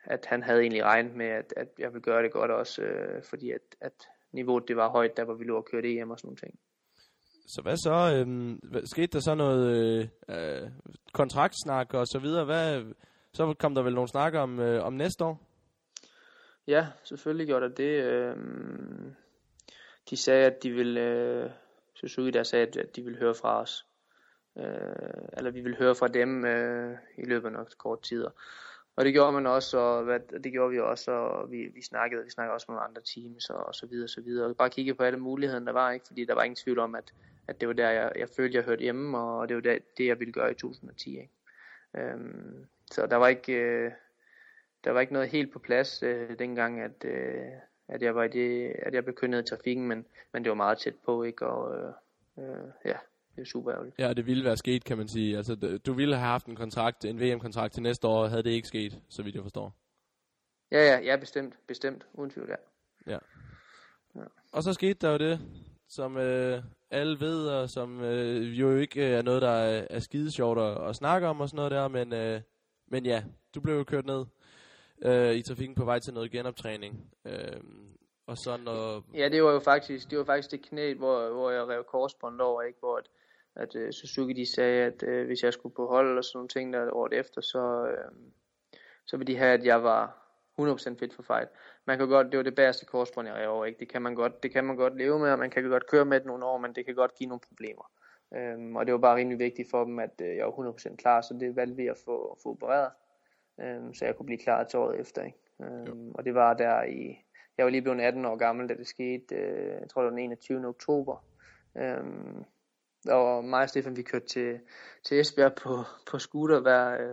at 0.04 0.26
han 0.26 0.42
havde 0.42 0.60
egentlig 0.60 0.84
regnet 0.84 1.14
med, 1.14 1.26
at, 1.26 1.54
at 1.56 1.68
jeg 1.78 1.92
ville 1.92 2.02
gøre 2.02 2.22
det 2.22 2.32
godt 2.32 2.50
også, 2.50 2.82
øh, 2.82 3.22
fordi 3.30 3.50
at, 3.50 3.60
at 3.80 3.92
niveauet 4.32 4.68
det 4.68 4.76
var 4.76 4.90
højt, 4.90 5.16
der 5.16 5.24
hvor 5.24 5.34
vi 5.34 5.44
lå 5.44 5.56
og 5.56 5.64
kørte 5.64 5.96
EM 5.96 6.10
og 6.10 6.18
sådan 6.18 6.26
nogle 6.28 6.36
ting. 6.36 6.58
Så 7.46 7.62
hvad 7.62 7.76
så? 7.76 8.16
Øhm, 8.16 8.60
skete 8.84 9.06
der 9.06 9.20
så 9.20 9.34
noget 9.34 9.66
øh, 9.76 10.08
øh, 10.28 10.70
kontraktsnak 11.12 11.94
og 11.94 12.06
så 12.06 12.18
videre? 12.18 12.44
Hvad, 12.44 12.94
så 13.32 13.54
kom 13.58 13.74
der 13.74 13.82
vel 13.82 13.94
nogle 13.94 14.08
snakker 14.08 14.40
om, 14.40 14.60
øh, 14.60 14.84
om 14.84 14.92
næste 14.92 15.24
år? 15.24 15.40
Ja, 16.66 16.86
selvfølgelig 17.04 17.46
gjorde 17.46 17.68
der 17.68 17.74
det. 17.74 18.04
Øh, 18.04 18.36
de 20.10 20.16
sagde, 20.16 20.46
at 20.46 20.62
de 20.62 20.70
ville... 20.70 21.00
Øh, 21.00 21.50
Suzuki 21.94 22.30
der 22.30 22.42
sagde, 22.42 22.66
at 22.66 22.96
de 22.96 23.02
ville 23.02 23.18
høre 23.18 23.34
fra 23.34 23.60
os 23.60 23.86
øh, 24.58 25.28
eller 25.36 25.50
vi 25.50 25.60
vil 25.60 25.76
høre 25.78 25.94
fra 25.94 26.08
dem 26.08 26.44
øh, 26.44 26.98
i 27.18 27.24
løbet 27.24 27.46
af 27.46 27.52
nok 27.52 27.68
kort 27.78 28.02
tid. 28.02 28.26
Og 28.96 29.04
det 29.04 29.12
gjorde 29.12 29.32
man 29.32 29.46
også, 29.46 29.78
og 29.78 30.04
hvad, 30.04 30.20
det 30.20 30.52
gjorde 30.52 30.70
vi 30.70 30.80
også, 30.80 31.10
og 31.10 31.50
vi, 31.50 31.66
vi 31.74 31.82
snakkede, 31.82 32.24
vi 32.24 32.30
snakkede 32.30 32.54
også 32.54 32.72
med 32.72 32.78
andre 32.88 33.02
teams 33.02 33.50
og, 33.50 33.66
og 33.66 33.74
så 33.74 33.86
videre, 33.86 34.04
og 34.04 34.10
så 34.10 34.20
videre. 34.20 34.46
Og 34.46 34.56
bare 34.56 34.70
kigge 34.70 34.94
på 34.94 35.02
alle 35.02 35.18
muligheder, 35.18 35.60
der 35.60 35.72
var, 35.72 35.90
ikke? 35.90 36.06
fordi 36.06 36.24
der 36.24 36.34
var 36.34 36.42
ingen 36.42 36.56
tvivl 36.56 36.78
om, 36.78 36.94
at, 36.94 37.12
at 37.48 37.60
det 37.60 37.68
var 37.68 37.74
der, 37.74 37.90
jeg, 37.90 38.12
jeg 38.16 38.28
følte, 38.28 38.56
jeg 38.56 38.64
hørte 38.64 38.82
hjemme, 38.82 39.18
og 39.18 39.48
det 39.48 39.56
var 39.56 39.60
der, 39.60 39.78
det, 39.96 40.06
jeg 40.06 40.18
ville 40.18 40.32
gøre 40.32 40.50
i 40.50 40.54
2010. 40.54 41.10
Ikke? 41.10 41.30
Øhm, 41.96 42.66
så 42.90 43.06
der 43.06 43.16
var 43.16 43.28
ikke, 43.28 43.52
øh, 43.52 43.92
der 44.84 44.90
var 44.90 45.00
ikke 45.00 45.12
noget 45.12 45.28
helt 45.28 45.52
på 45.52 45.58
plads 45.58 46.02
øh, 46.02 46.38
dengang, 46.38 46.80
at, 46.80 47.04
øh, 47.04 47.46
at 47.88 48.02
jeg 48.02 48.14
var 48.14 48.24
i 48.24 48.28
det, 48.28 48.72
at 48.78 48.94
jeg 48.94 49.04
blev 49.04 49.14
kønnet 49.14 49.42
i 49.42 49.50
trafikken, 49.50 49.88
men, 49.88 50.06
men 50.32 50.44
det 50.44 50.50
var 50.50 50.56
meget 50.56 50.78
tæt 50.78 50.94
på, 51.04 51.22
ikke? 51.22 51.46
Og 51.46 51.76
øh, 51.78 51.92
øh, 52.38 52.64
ja, 52.84 52.96
det 53.36 53.42
er 53.42 53.46
super 53.46 53.72
ærgerligt. 53.72 53.98
Ja, 53.98 54.12
det 54.12 54.26
ville 54.26 54.44
være 54.44 54.56
sket, 54.56 54.84
kan 54.84 54.98
man 54.98 55.08
sige. 55.08 55.36
Altså, 55.36 55.78
du 55.86 55.92
ville 55.92 56.16
have 56.16 56.26
haft 56.26 56.46
en 56.46 56.56
kontrakt, 56.56 57.04
en 57.04 57.20
VM-kontrakt 57.20 57.74
til 57.74 57.82
næste 57.82 58.08
år, 58.08 58.26
havde 58.26 58.42
det 58.42 58.50
ikke 58.50 58.68
sket, 58.68 59.00
så 59.08 59.22
vidt 59.22 59.34
jeg 59.34 59.42
forstår. 59.42 59.76
Ja, 60.72 60.78
ja, 60.78 60.98
ja, 61.00 61.16
bestemt, 61.16 61.58
bestemt, 61.66 62.06
uden 62.12 62.30
tvivl, 62.30 62.48
ja. 62.48 62.56
ja. 63.12 63.18
ja. 64.14 64.24
Og 64.52 64.62
så 64.62 64.72
skete 64.72 65.06
der 65.06 65.10
jo 65.12 65.18
det, 65.18 65.40
som 65.88 66.16
øh, 66.16 66.62
alle 66.90 67.20
ved, 67.20 67.48
og 67.48 67.70
som 67.70 68.00
øh, 68.00 68.60
jo 68.60 68.76
ikke 68.76 69.06
øh, 69.06 69.18
er 69.18 69.22
noget, 69.22 69.42
der 69.42 69.50
er, 69.50 69.86
er 69.90 69.98
skide 69.98 70.32
sjovt 70.32 70.58
at, 70.58 70.88
at 70.88 70.96
snakke 70.96 71.26
om 71.26 71.40
og 71.40 71.48
sådan 71.48 71.56
noget 71.56 71.70
der, 71.70 71.88
men, 71.88 72.12
øh, 72.12 72.40
men 72.86 73.06
ja, 73.06 73.24
du 73.54 73.60
blev 73.60 73.76
jo 73.76 73.84
kørt 73.84 74.06
ned. 74.06 74.24
øh, 75.02 75.34
i 75.34 75.42
trafikken 75.42 75.74
på 75.74 75.84
vej 75.84 75.98
til 75.98 76.14
noget 76.14 76.30
genoptræning. 76.30 77.10
Øh, 77.24 77.60
og 78.26 78.38
så 78.38 78.56
når... 78.56 79.04
Ja, 79.14 79.28
det 79.28 79.42
var 79.42 79.52
jo 79.52 79.60
faktisk 79.60 80.10
det, 80.10 80.18
var 80.18 80.24
faktisk 80.24 80.50
det 80.50 80.62
knæ, 80.62 80.94
hvor, 80.94 81.28
hvor 81.28 81.50
jeg 81.50 81.68
rev 81.68 81.84
korsbånd 81.84 82.40
over, 82.40 82.62
ikke? 82.62 82.78
hvor 82.78 82.96
at, 82.96 83.08
at 83.56 83.74
uh, 83.74 83.90
Suzuki 83.90 84.32
de 84.32 84.46
sagde, 84.46 84.84
at 84.84 85.02
uh, 85.02 85.26
hvis 85.26 85.42
jeg 85.42 85.52
skulle 85.52 85.74
på 85.74 85.86
hold 85.86 86.18
og 86.18 86.24
sådan 86.24 86.38
nogle 86.38 86.48
ting 86.48 86.72
der 86.72 86.92
året 86.92 87.12
efter, 87.12 87.40
så, 87.40 87.82
uh, 87.82 88.16
så 89.06 89.16
ville 89.16 89.32
de 89.32 89.38
have, 89.38 89.52
at 89.52 89.64
jeg 89.64 89.82
var 89.82 90.24
100% 90.60 90.98
fit 90.98 91.14
for 91.14 91.22
fight. 91.22 91.50
Man 91.86 91.98
kan 91.98 92.08
godt, 92.08 92.26
det 92.30 92.36
var 92.36 92.42
det 92.42 92.54
bedste 92.54 92.86
korsbånd, 92.86 93.28
jeg 93.28 93.48
over, 93.48 93.64
ikke? 93.64 93.80
Det 93.80 93.88
kan 93.88 94.02
man 94.02 94.14
godt, 94.14 94.42
det 94.42 94.50
kan 94.50 94.64
man 94.64 94.76
godt 94.76 94.96
leve 94.96 95.18
med, 95.18 95.32
og 95.32 95.38
man 95.38 95.50
kan 95.50 95.68
godt 95.68 95.86
køre 95.86 96.04
med 96.04 96.20
det 96.20 96.26
nogle 96.26 96.44
år, 96.44 96.58
men 96.58 96.74
det 96.74 96.86
kan 96.86 96.94
godt 96.94 97.14
give 97.14 97.28
nogle 97.28 97.40
problemer. 97.48 97.90
Um, 98.30 98.76
og 98.76 98.86
det 98.86 98.92
var 98.92 98.98
bare 98.98 99.16
rimelig 99.16 99.38
vigtigt 99.38 99.70
for 99.70 99.84
dem, 99.84 99.98
at 99.98 100.20
uh, 100.20 100.36
jeg 100.36 100.46
var 100.46 100.52
100% 100.52 100.96
klar, 100.96 101.20
så 101.20 101.34
det 101.40 101.56
valgte 101.56 101.76
vi 101.76 101.86
at 101.86 101.98
få, 102.04 102.38
få 102.42 102.48
opereret, 102.50 102.90
um, 103.56 103.94
så 103.94 104.04
jeg 104.04 104.16
kunne 104.16 104.26
blive 104.26 104.38
klar 104.38 104.64
til 104.64 104.78
året 104.78 105.00
efter. 105.00 105.22
Ikke? 105.22 105.38
Um, 105.58 106.12
og 106.14 106.24
det 106.24 106.34
var 106.34 106.54
der 106.54 106.82
i, 106.82 107.18
jeg 107.58 107.64
var 107.64 107.70
lige 107.70 107.82
blevet 107.82 108.00
18 108.00 108.24
år 108.24 108.36
gammel, 108.36 108.68
da 108.68 108.74
det 108.74 108.86
skete, 108.86 109.34
uh, 109.34 109.80
jeg 109.80 109.88
tror 109.90 110.02
det 110.02 110.10
var 110.10 110.16
den 110.16 110.24
21. 110.24 110.66
oktober. 110.66 111.24
Um, 111.74 112.44
og 113.10 113.44
mig 113.44 113.62
og 113.62 113.68
Stefan, 113.68 113.96
vi 113.96 114.02
kørte 114.02 114.26
til, 114.26 114.60
til 115.04 115.20
Esbjerg 115.20 115.54
på, 115.54 115.82
på 116.10 116.18
scooter 116.18 116.60
hver, 116.60 117.10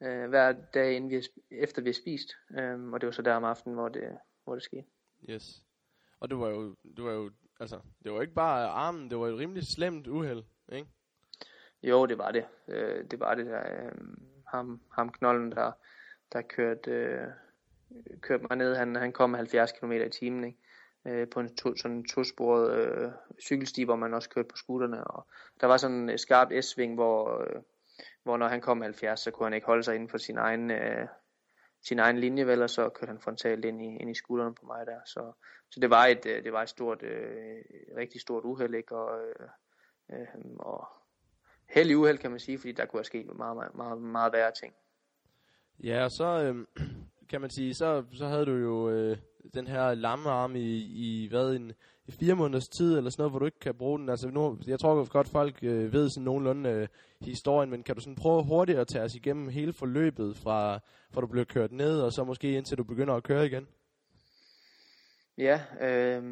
uh, 0.00 0.28
hver 0.28 0.52
dag, 0.74 0.96
inden 0.96 1.10
vi, 1.10 1.22
efter 1.50 1.82
vi 1.82 1.88
har 1.88 1.94
spist. 1.94 2.28
Um, 2.50 2.92
og 2.92 3.00
det 3.00 3.06
var 3.06 3.12
så 3.12 3.22
der 3.22 3.34
om 3.34 3.44
aftenen, 3.44 3.74
hvor 3.74 3.88
det, 3.88 4.18
hvor 4.44 4.54
det 4.54 4.62
skete. 4.62 4.84
Yes. 5.30 5.64
Og 6.20 6.30
det 6.30 6.38
var 6.38 6.48
jo, 6.48 6.76
det 6.96 7.04
var 7.04 7.12
jo, 7.12 7.30
altså, 7.60 7.80
det 8.04 8.12
var 8.12 8.20
ikke 8.20 8.34
bare 8.34 8.68
armen, 8.68 9.10
det 9.10 9.18
var 9.18 9.26
jo 9.26 9.34
et 9.34 9.40
rimelig 9.40 9.66
slemt 9.66 10.06
uheld, 10.06 10.42
ikke? 10.72 10.88
Jo, 11.82 12.06
det 12.06 12.18
var 12.18 12.30
det. 12.30 12.44
Uh, 12.68 13.04
det 13.10 13.20
var 13.20 13.34
det 13.34 13.46
der. 13.46 13.90
Uh, 13.92 13.98
ham, 14.46 14.80
ham 14.92 15.12
knolden, 15.12 15.52
der, 15.52 15.72
der 16.32 16.42
kørte, 16.42 17.18
uh, 17.90 18.20
kørte 18.20 18.44
mig 18.50 18.56
ned, 18.56 18.74
han, 18.74 18.96
han 18.96 19.12
kom 19.12 19.34
70 19.34 19.72
km 19.72 19.92
i 19.92 20.08
timen, 20.08 20.44
ikke? 20.44 20.58
Uh, 21.04 21.28
på 21.32 21.40
en 21.40 21.56
to, 21.56 21.76
sådan 21.76 21.96
en 21.96 22.08
tosporet 22.08 22.74
øh, 22.74 23.10
cykelsti, 23.40 23.82
hvor 23.82 23.96
man 23.96 24.14
også 24.14 24.30
kørte 24.30 24.48
på 24.48 24.56
scooterne. 24.56 25.04
Og 25.04 25.26
der 25.60 25.66
var 25.66 25.76
sådan 25.76 26.10
en 26.10 26.18
skarpt 26.18 26.64
S-sving, 26.64 26.94
hvor, 26.94 27.42
øh, 27.42 27.62
hvor 28.22 28.36
når 28.36 28.48
han 28.48 28.60
kom 28.60 28.82
70, 28.82 29.20
så 29.20 29.30
kunne 29.30 29.46
han 29.46 29.54
ikke 29.54 29.66
holde 29.66 29.82
sig 29.82 29.94
inden 29.94 30.08
for 30.08 30.18
sin 30.18 30.38
egen, 30.38 30.70
øh, 30.70 31.06
sin 31.82 31.98
egen 31.98 32.18
linje, 32.18 32.46
vel, 32.46 32.62
og 32.62 32.70
så 32.70 32.88
kørte 32.88 33.10
han 33.10 33.20
frontalt 33.20 33.64
ind 33.64 33.82
i, 33.82 33.96
ind 33.96 34.10
i 34.10 34.14
skuldrene 34.14 34.54
på 34.54 34.66
mig 34.66 34.86
der. 34.86 35.00
Så, 35.06 35.32
så 35.70 35.80
det 35.80 35.90
var 35.90 36.06
et, 36.06 36.26
øh, 36.26 36.44
det 36.44 36.52
var 36.52 36.62
et 36.62 36.68
stort, 36.68 37.02
øh, 37.02 37.64
rigtig 37.96 38.20
stort 38.20 38.44
uheld, 38.44 38.74
ikke? 38.74 38.96
Og, 38.96 39.20
øh, 39.20 39.48
øh, 40.12 40.26
og 40.58 40.88
heldig 41.68 41.96
uheld, 41.96 42.18
kan 42.18 42.30
man 42.30 42.40
sige, 42.40 42.58
fordi 42.58 42.72
der 42.72 42.86
kunne 42.86 42.98
have 42.98 43.04
sket 43.04 43.26
meget, 43.36 43.56
meget, 43.56 43.74
meget, 43.74 44.02
meget 44.02 44.32
værre 44.32 44.52
ting. 44.60 44.74
Ja, 45.84 46.04
og 46.04 46.10
så 46.10 46.24
øh, 46.24 46.66
kan 47.30 47.40
man 47.40 47.50
sige, 47.50 47.74
så, 47.74 48.04
så 48.12 48.26
havde 48.26 48.46
du 48.46 48.52
jo 48.52 48.90
øh, 48.90 49.16
den 49.54 49.66
her 49.66 49.94
lammearm 49.94 50.56
i, 50.56 50.76
i 50.76 51.28
hvad, 51.30 51.54
en, 51.54 51.72
i 52.06 52.12
fire 52.12 52.34
måneders 52.34 52.68
tid, 52.68 52.96
eller 52.96 53.10
sådan 53.10 53.20
noget, 53.22 53.32
hvor 53.32 53.38
du 53.38 53.44
ikke 53.44 53.60
kan 53.60 53.74
bruge 53.74 53.98
den. 53.98 54.08
Altså, 54.08 54.28
nu, 54.28 54.58
jeg 54.66 54.78
tror 54.78 55.08
godt, 55.08 55.28
folk 55.28 55.58
øh, 55.62 55.92
ved 55.92 56.08
sådan 56.08 56.24
nogenlunde 56.24 56.70
øh, 56.70 56.88
historien, 57.20 57.70
men 57.70 57.82
kan 57.82 57.94
du 57.94 58.00
sådan 58.00 58.16
prøve 58.16 58.44
hurtigt 58.44 58.78
at 58.78 58.88
tage 58.88 59.04
os 59.04 59.14
igennem 59.14 59.48
hele 59.48 59.72
forløbet, 59.72 60.36
fra, 60.36 60.78
fra 61.12 61.20
du 61.20 61.26
blev 61.26 61.46
kørt 61.46 61.72
ned, 61.72 62.00
og 62.00 62.12
så 62.12 62.24
måske 62.24 62.56
indtil 62.56 62.78
du 62.78 62.84
begynder 62.84 63.14
at 63.14 63.22
køre 63.22 63.46
igen? 63.46 63.66
Ja, 65.38 65.60
øh, 65.80 66.22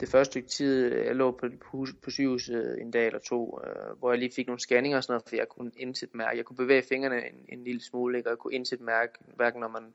det 0.00 0.08
første 0.08 0.32
stykke 0.32 0.48
tid, 0.48 0.94
jeg 0.94 1.16
lå 1.16 1.30
på, 1.30 1.46
på, 1.70 1.86
på 2.02 2.10
sygehuset 2.10 2.80
en 2.80 2.90
dag 2.90 3.06
eller 3.06 3.18
to, 3.18 3.58
øh, 3.66 3.98
hvor 3.98 4.10
jeg 4.12 4.18
lige 4.18 4.32
fik 4.36 4.46
nogle 4.46 4.60
scanninger 4.60 4.96
og 4.96 5.04
sådan 5.04 5.12
noget, 5.12 5.28
for 5.28 5.36
jeg 5.36 5.48
kunne 5.48 5.70
indsætte 5.76 6.16
mærke. 6.16 6.36
Jeg 6.36 6.44
kunne 6.44 6.56
bevæge 6.56 6.82
fingrene 6.82 7.28
en, 7.28 7.46
en 7.48 7.64
lille 7.64 7.80
smule, 7.82 8.18
ikke? 8.18 8.28
og 8.28 8.30
jeg 8.30 8.38
kunne 8.38 8.54
indsætte 8.54 8.84
mærke, 8.84 9.12
hverken 9.36 9.60
når 9.60 9.68
man 9.68 9.94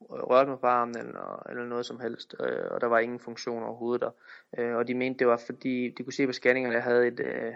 rørte 0.00 0.50
mig 0.50 0.60
på 0.60 0.66
armen 0.66 0.96
eller, 0.98 1.46
eller 1.48 1.64
noget 1.64 1.86
som 1.86 2.00
helst, 2.00 2.34
øh, 2.40 2.70
og 2.70 2.80
der 2.80 2.86
var 2.86 2.98
ingen 2.98 3.20
funktion 3.20 3.62
overhovedet 3.62 4.00
der. 4.00 4.10
Øh, 4.58 4.76
og 4.76 4.88
de 4.88 4.94
mente, 4.94 5.18
det 5.18 5.26
var 5.26 5.36
fordi, 5.46 5.94
de 5.98 6.02
kunne 6.02 6.12
se 6.12 6.26
på 6.26 6.32
scanningerne, 6.32 6.76
at 6.76 6.78
jeg 6.78 6.92
havde 6.92 7.06
et, 7.06 7.20
øh, 7.20 7.54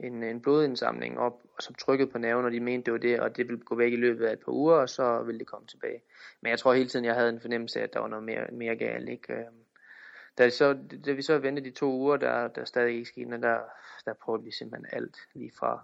en, 0.00 0.22
en 0.22 0.40
blodindsamling 0.40 1.18
op, 1.18 1.42
som 1.60 1.74
trykkede 1.74 2.10
på 2.10 2.18
nerven, 2.18 2.44
og 2.44 2.52
de 2.52 2.60
mente, 2.60 2.84
det 2.84 2.92
var 2.92 2.98
det, 2.98 3.20
og 3.20 3.36
det 3.36 3.48
ville 3.48 3.60
gå 3.60 3.74
væk 3.74 3.92
i 3.92 3.96
løbet 3.96 4.26
af 4.26 4.32
et 4.32 4.40
par 4.40 4.52
uger, 4.52 4.74
og 4.74 4.88
så 4.88 5.22
ville 5.22 5.38
det 5.38 5.46
komme 5.46 5.66
tilbage. 5.66 6.02
Men 6.40 6.50
jeg 6.50 6.58
tror 6.58 6.74
hele 6.74 6.88
tiden, 6.88 7.04
jeg 7.04 7.14
havde 7.14 7.28
en 7.28 7.40
fornemmelse 7.40 7.80
af, 7.80 7.84
at 7.84 7.92
der 7.92 8.00
var 8.00 8.08
noget 8.08 8.24
mere, 8.24 8.46
mere 8.52 8.76
galt. 8.76 9.08
Ikke? 9.08 9.32
Øh, 9.32 9.44
da, 10.38 10.50
så, 10.50 10.78
da 11.06 11.12
vi 11.12 11.22
så 11.22 11.38
ventede 11.38 11.70
de 11.70 11.74
to 11.74 11.86
uger, 11.92 12.16
der, 12.16 12.48
der 12.48 12.64
stadig 12.64 12.94
ikke 12.94 13.08
skete, 13.08 13.30
der, 13.30 13.58
der 14.04 14.14
prøvede 14.14 14.44
vi 14.44 14.50
simpelthen 14.52 14.86
alt 14.92 15.16
lige 15.34 15.52
fra, 15.58 15.82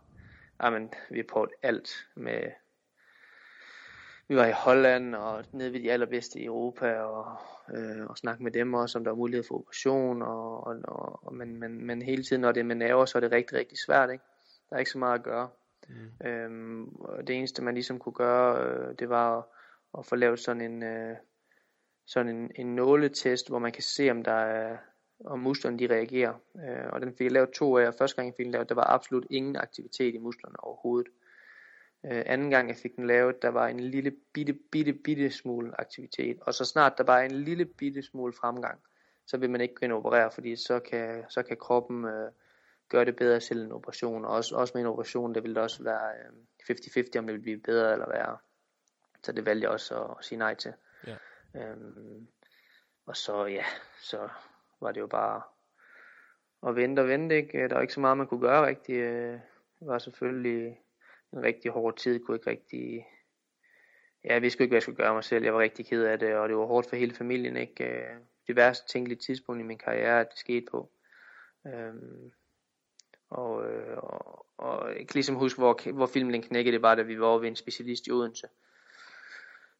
jamen, 0.62 0.92
vi 1.10 1.22
prøvede 1.22 1.52
alt 1.62 1.90
med, 2.14 2.42
vi 4.28 4.36
var 4.36 4.46
i 4.46 4.52
Holland 4.52 5.14
og 5.14 5.44
nede 5.52 5.72
ved 5.72 5.80
de 5.80 5.92
allerbedste 5.92 6.38
i 6.38 6.44
Europa 6.44 7.00
og, 7.00 7.36
øh, 7.74 8.06
og 8.06 8.18
snakke 8.18 8.42
med 8.42 8.52
dem 8.52 8.74
også, 8.74 8.98
om 8.98 9.04
der 9.04 9.10
var 9.10 9.16
mulighed 9.16 9.44
for 9.48 9.54
operation, 9.54 10.22
og, 10.22 10.66
og, 10.66 10.76
og, 11.22 11.34
men, 11.34 11.60
men, 11.60 11.86
men 11.86 12.02
hele 12.02 12.22
tiden, 12.22 12.40
når 12.42 12.52
det 12.52 12.60
er 12.60 12.64
med 12.64 12.76
nerver, 12.76 13.04
så 13.04 13.18
er 13.18 13.20
det 13.20 13.32
rigtig, 13.32 13.58
rigtig 13.58 13.78
svært, 13.78 14.10
ikke? 14.10 14.24
Der 14.70 14.76
er 14.76 14.80
ikke 14.80 14.90
så 14.90 14.98
meget 14.98 15.18
at 15.18 15.24
gøre. 15.24 15.48
Mm. 15.88 16.26
Øhm, 16.26 16.88
og 16.88 17.26
det 17.26 17.36
eneste, 17.36 17.64
man 17.64 17.74
ligesom 17.74 17.98
kunne 17.98 18.12
gøre, 18.12 18.64
øh, 18.64 18.94
det 18.98 19.08
var 19.08 19.38
at, 19.38 19.44
at 19.98 20.06
få 20.06 20.16
lavet 20.16 20.40
sådan 20.40 20.62
en, 20.62 20.82
øh, 20.82 21.16
sådan 22.06 22.36
en, 22.36 22.50
en 22.56 22.74
nåletest, 22.74 23.48
hvor 23.48 23.58
man 23.58 23.72
kan 23.72 23.82
se, 23.82 24.10
om 24.10 24.22
der 24.22 24.32
er, 24.32 24.76
om 25.24 25.38
musklerne 25.38 25.78
de 25.78 25.86
reagerer. 25.86 26.34
Øh, 26.56 26.86
og 26.92 27.00
den 27.00 27.12
fik 27.12 27.24
jeg 27.24 27.32
lavet 27.32 27.50
to 27.50 27.78
af, 27.78 27.86
og 27.86 27.94
første 27.98 28.16
gang 28.16 28.26
jeg 28.26 28.34
fik 28.36 28.44
den 28.44 28.52
lavet, 28.52 28.68
der 28.68 28.74
var 28.74 28.90
absolut 28.90 29.26
ingen 29.30 29.56
aktivitet 29.56 30.14
i 30.14 30.18
musklerne 30.18 30.64
overhovedet. 30.64 31.12
Øh, 32.04 32.22
anden 32.26 32.50
gang 32.50 32.68
jeg 32.68 32.76
fik 32.76 32.96
den 32.96 33.06
lavet, 33.06 33.42
der 33.42 33.48
var 33.48 33.68
en 33.68 33.80
lille 33.80 34.10
bitte, 34.32 34.52
bitte, 34.52 34.92
bitte 34.92 35.30
smule 35.30 35.80
aktivitet. 35.80 36.38
Og 36.40 36.54
så 36.54 36.64
snart 36.64 36.98
der 36.98 37.04
var 37.04 37.20
en 37.20 37.30
lille 37.30 37.64
bitte 37.64 38.02
smule 38.02 38.32
fremgang, 38.32 38.80
så 39.26 39.36
vil 39.36 39.50
man 39.50 39.60
ikke 39.60 39.92
og 39.92 39.98
operere, 39.98 40.30
fordi 40.30 40.56
så 40.56 40.80
kan, 40.80 41.24
så 41.28 41.42
kan 41.42 41.56
kroppen 41.56 42.04
øh, 42.04 42.30
gøre 42.88 43.04
det 43.04 43.16
bedre 43.16 43.40
selv 43.40 43.64
en 43.64 43.72
operation. 43.72 44.24
Og 44.24 44.30
også, 44.30 44.56
også 44.56 44.72
med 44.74 44.82
en 44.82 44.88
operation, 44.88 45.34
det 45.34 45.42
ville 45.42 45.60
også 45.60 45.82
være 45.82 46.10
øh, 46.70 46.76
50-50, 46.76 47.18
om 47.18 47.26
det 47.26 47.32
ville 47.32 47.42
blive 47.42 47.58
bedre 47.58 47.92
eller 47.92 48.08
værre. 48.08 48.38
Så 49.22 49.32
det 49.32 49.46
valgte 49.46 49.64
jeg 49.64 49.70
også 49.70 50.04
at, 50.04 50.10
at 50.18 50.24
sige 50.24 50.38
nej 50.38 50.54
til. 50.54 50.72
Ja. 51.06 51.16
Øhm, 51.54 52.28
og 53.06 53.16
så 53.16 53.46
ja, 53.46 53.64
så 54.00 54.28
var 54.80 54.92
det 54.92 55.00
jo 55.00 55.06
bare 55.06 55.42
at 56.68 56.76
vente 56.76 57.00
og 57.00 57.08
vente, 57.08 57.36
ikke? 57.36 57.68
Der 57.68 57.74
var 57.74 57.80
ikke 57.80 57.92
så 57.92 58.00
meget, 58.00 58.18
man 58.18 58.26
kunne 58.26 58.40
gøre 58.40 58.66
rigtigt. 58.66 59.04
Det 59.80 59.88
var 59.88 59.98
selvfølgelig 59.98 60.80
en 61.32 61.42
rigtig 61.42 61.70
hård 61.70 61.96
tid, 61.96 62.24
kunne 62.24 62.36
ikke 62.36 62.50
rigtig... 62.50 63.06
Ja, 64.24 64.32
jeg 64.32 64.42
vidste 64.42 64.62
ikke, 64.62 64.70
hvad 64.70 64.76
jeg 64.76 64.82
skulle 64.82 64.96
gøre 64.96 65.14
mig 65.14 65.24
selv. 65.24 65.44
Jeg 65.44 65.54
var 65.54 65.60
rigtig 65.60 65.86
ked 65.86 66.04
af 66.04 66.18
det, 66.18 66.34
og 66.34 66.48
det 66.48 66.56
var 66.56 66.66
hårdt 66.66 66.88
for 66.88 66.96
hele 66.96 67.14
familien, 67.14 67.56
ikke? 67.56 67.84
Øh, 67.84 68.16
det 68.46 68.56
værste 68.56 68.92
tænkelige 68.92 69.18
tidspunkt 69.18 69.60
i 69.60 69.64
min 69.64 69.78
karriere, 69.78 70.20
at 70.20 70.28
det 70.30 70.38
skete 70.38 70.66
på. 70.70 70.90
Øhm, 71.66 72.32
og, 73.30 73.70
øh, 73.70 73.96
og, 73.96 74.46
og 74.58 74.88
jeg 74.88 74.96
kan 74.96 75.14
ligesom 75.14 75.36
huske, 75.36 75.58
hvor, 75.58 75.92
hvor 75.92 76.06
filmen 76.06 76.34
den 76.34 76.42
knækkede, 76.42 76.72
det 76.72 76.82
var, 76.82 76.94
da 76.94 77.02
vi 77.02 77.20
var 77.20 77.26
over 77.26 77.38
ved 77.38 77.48
en 77.48 77.56
specialist 77.56 78.06
i 78.06 78.10
Odense. 78.10 78.48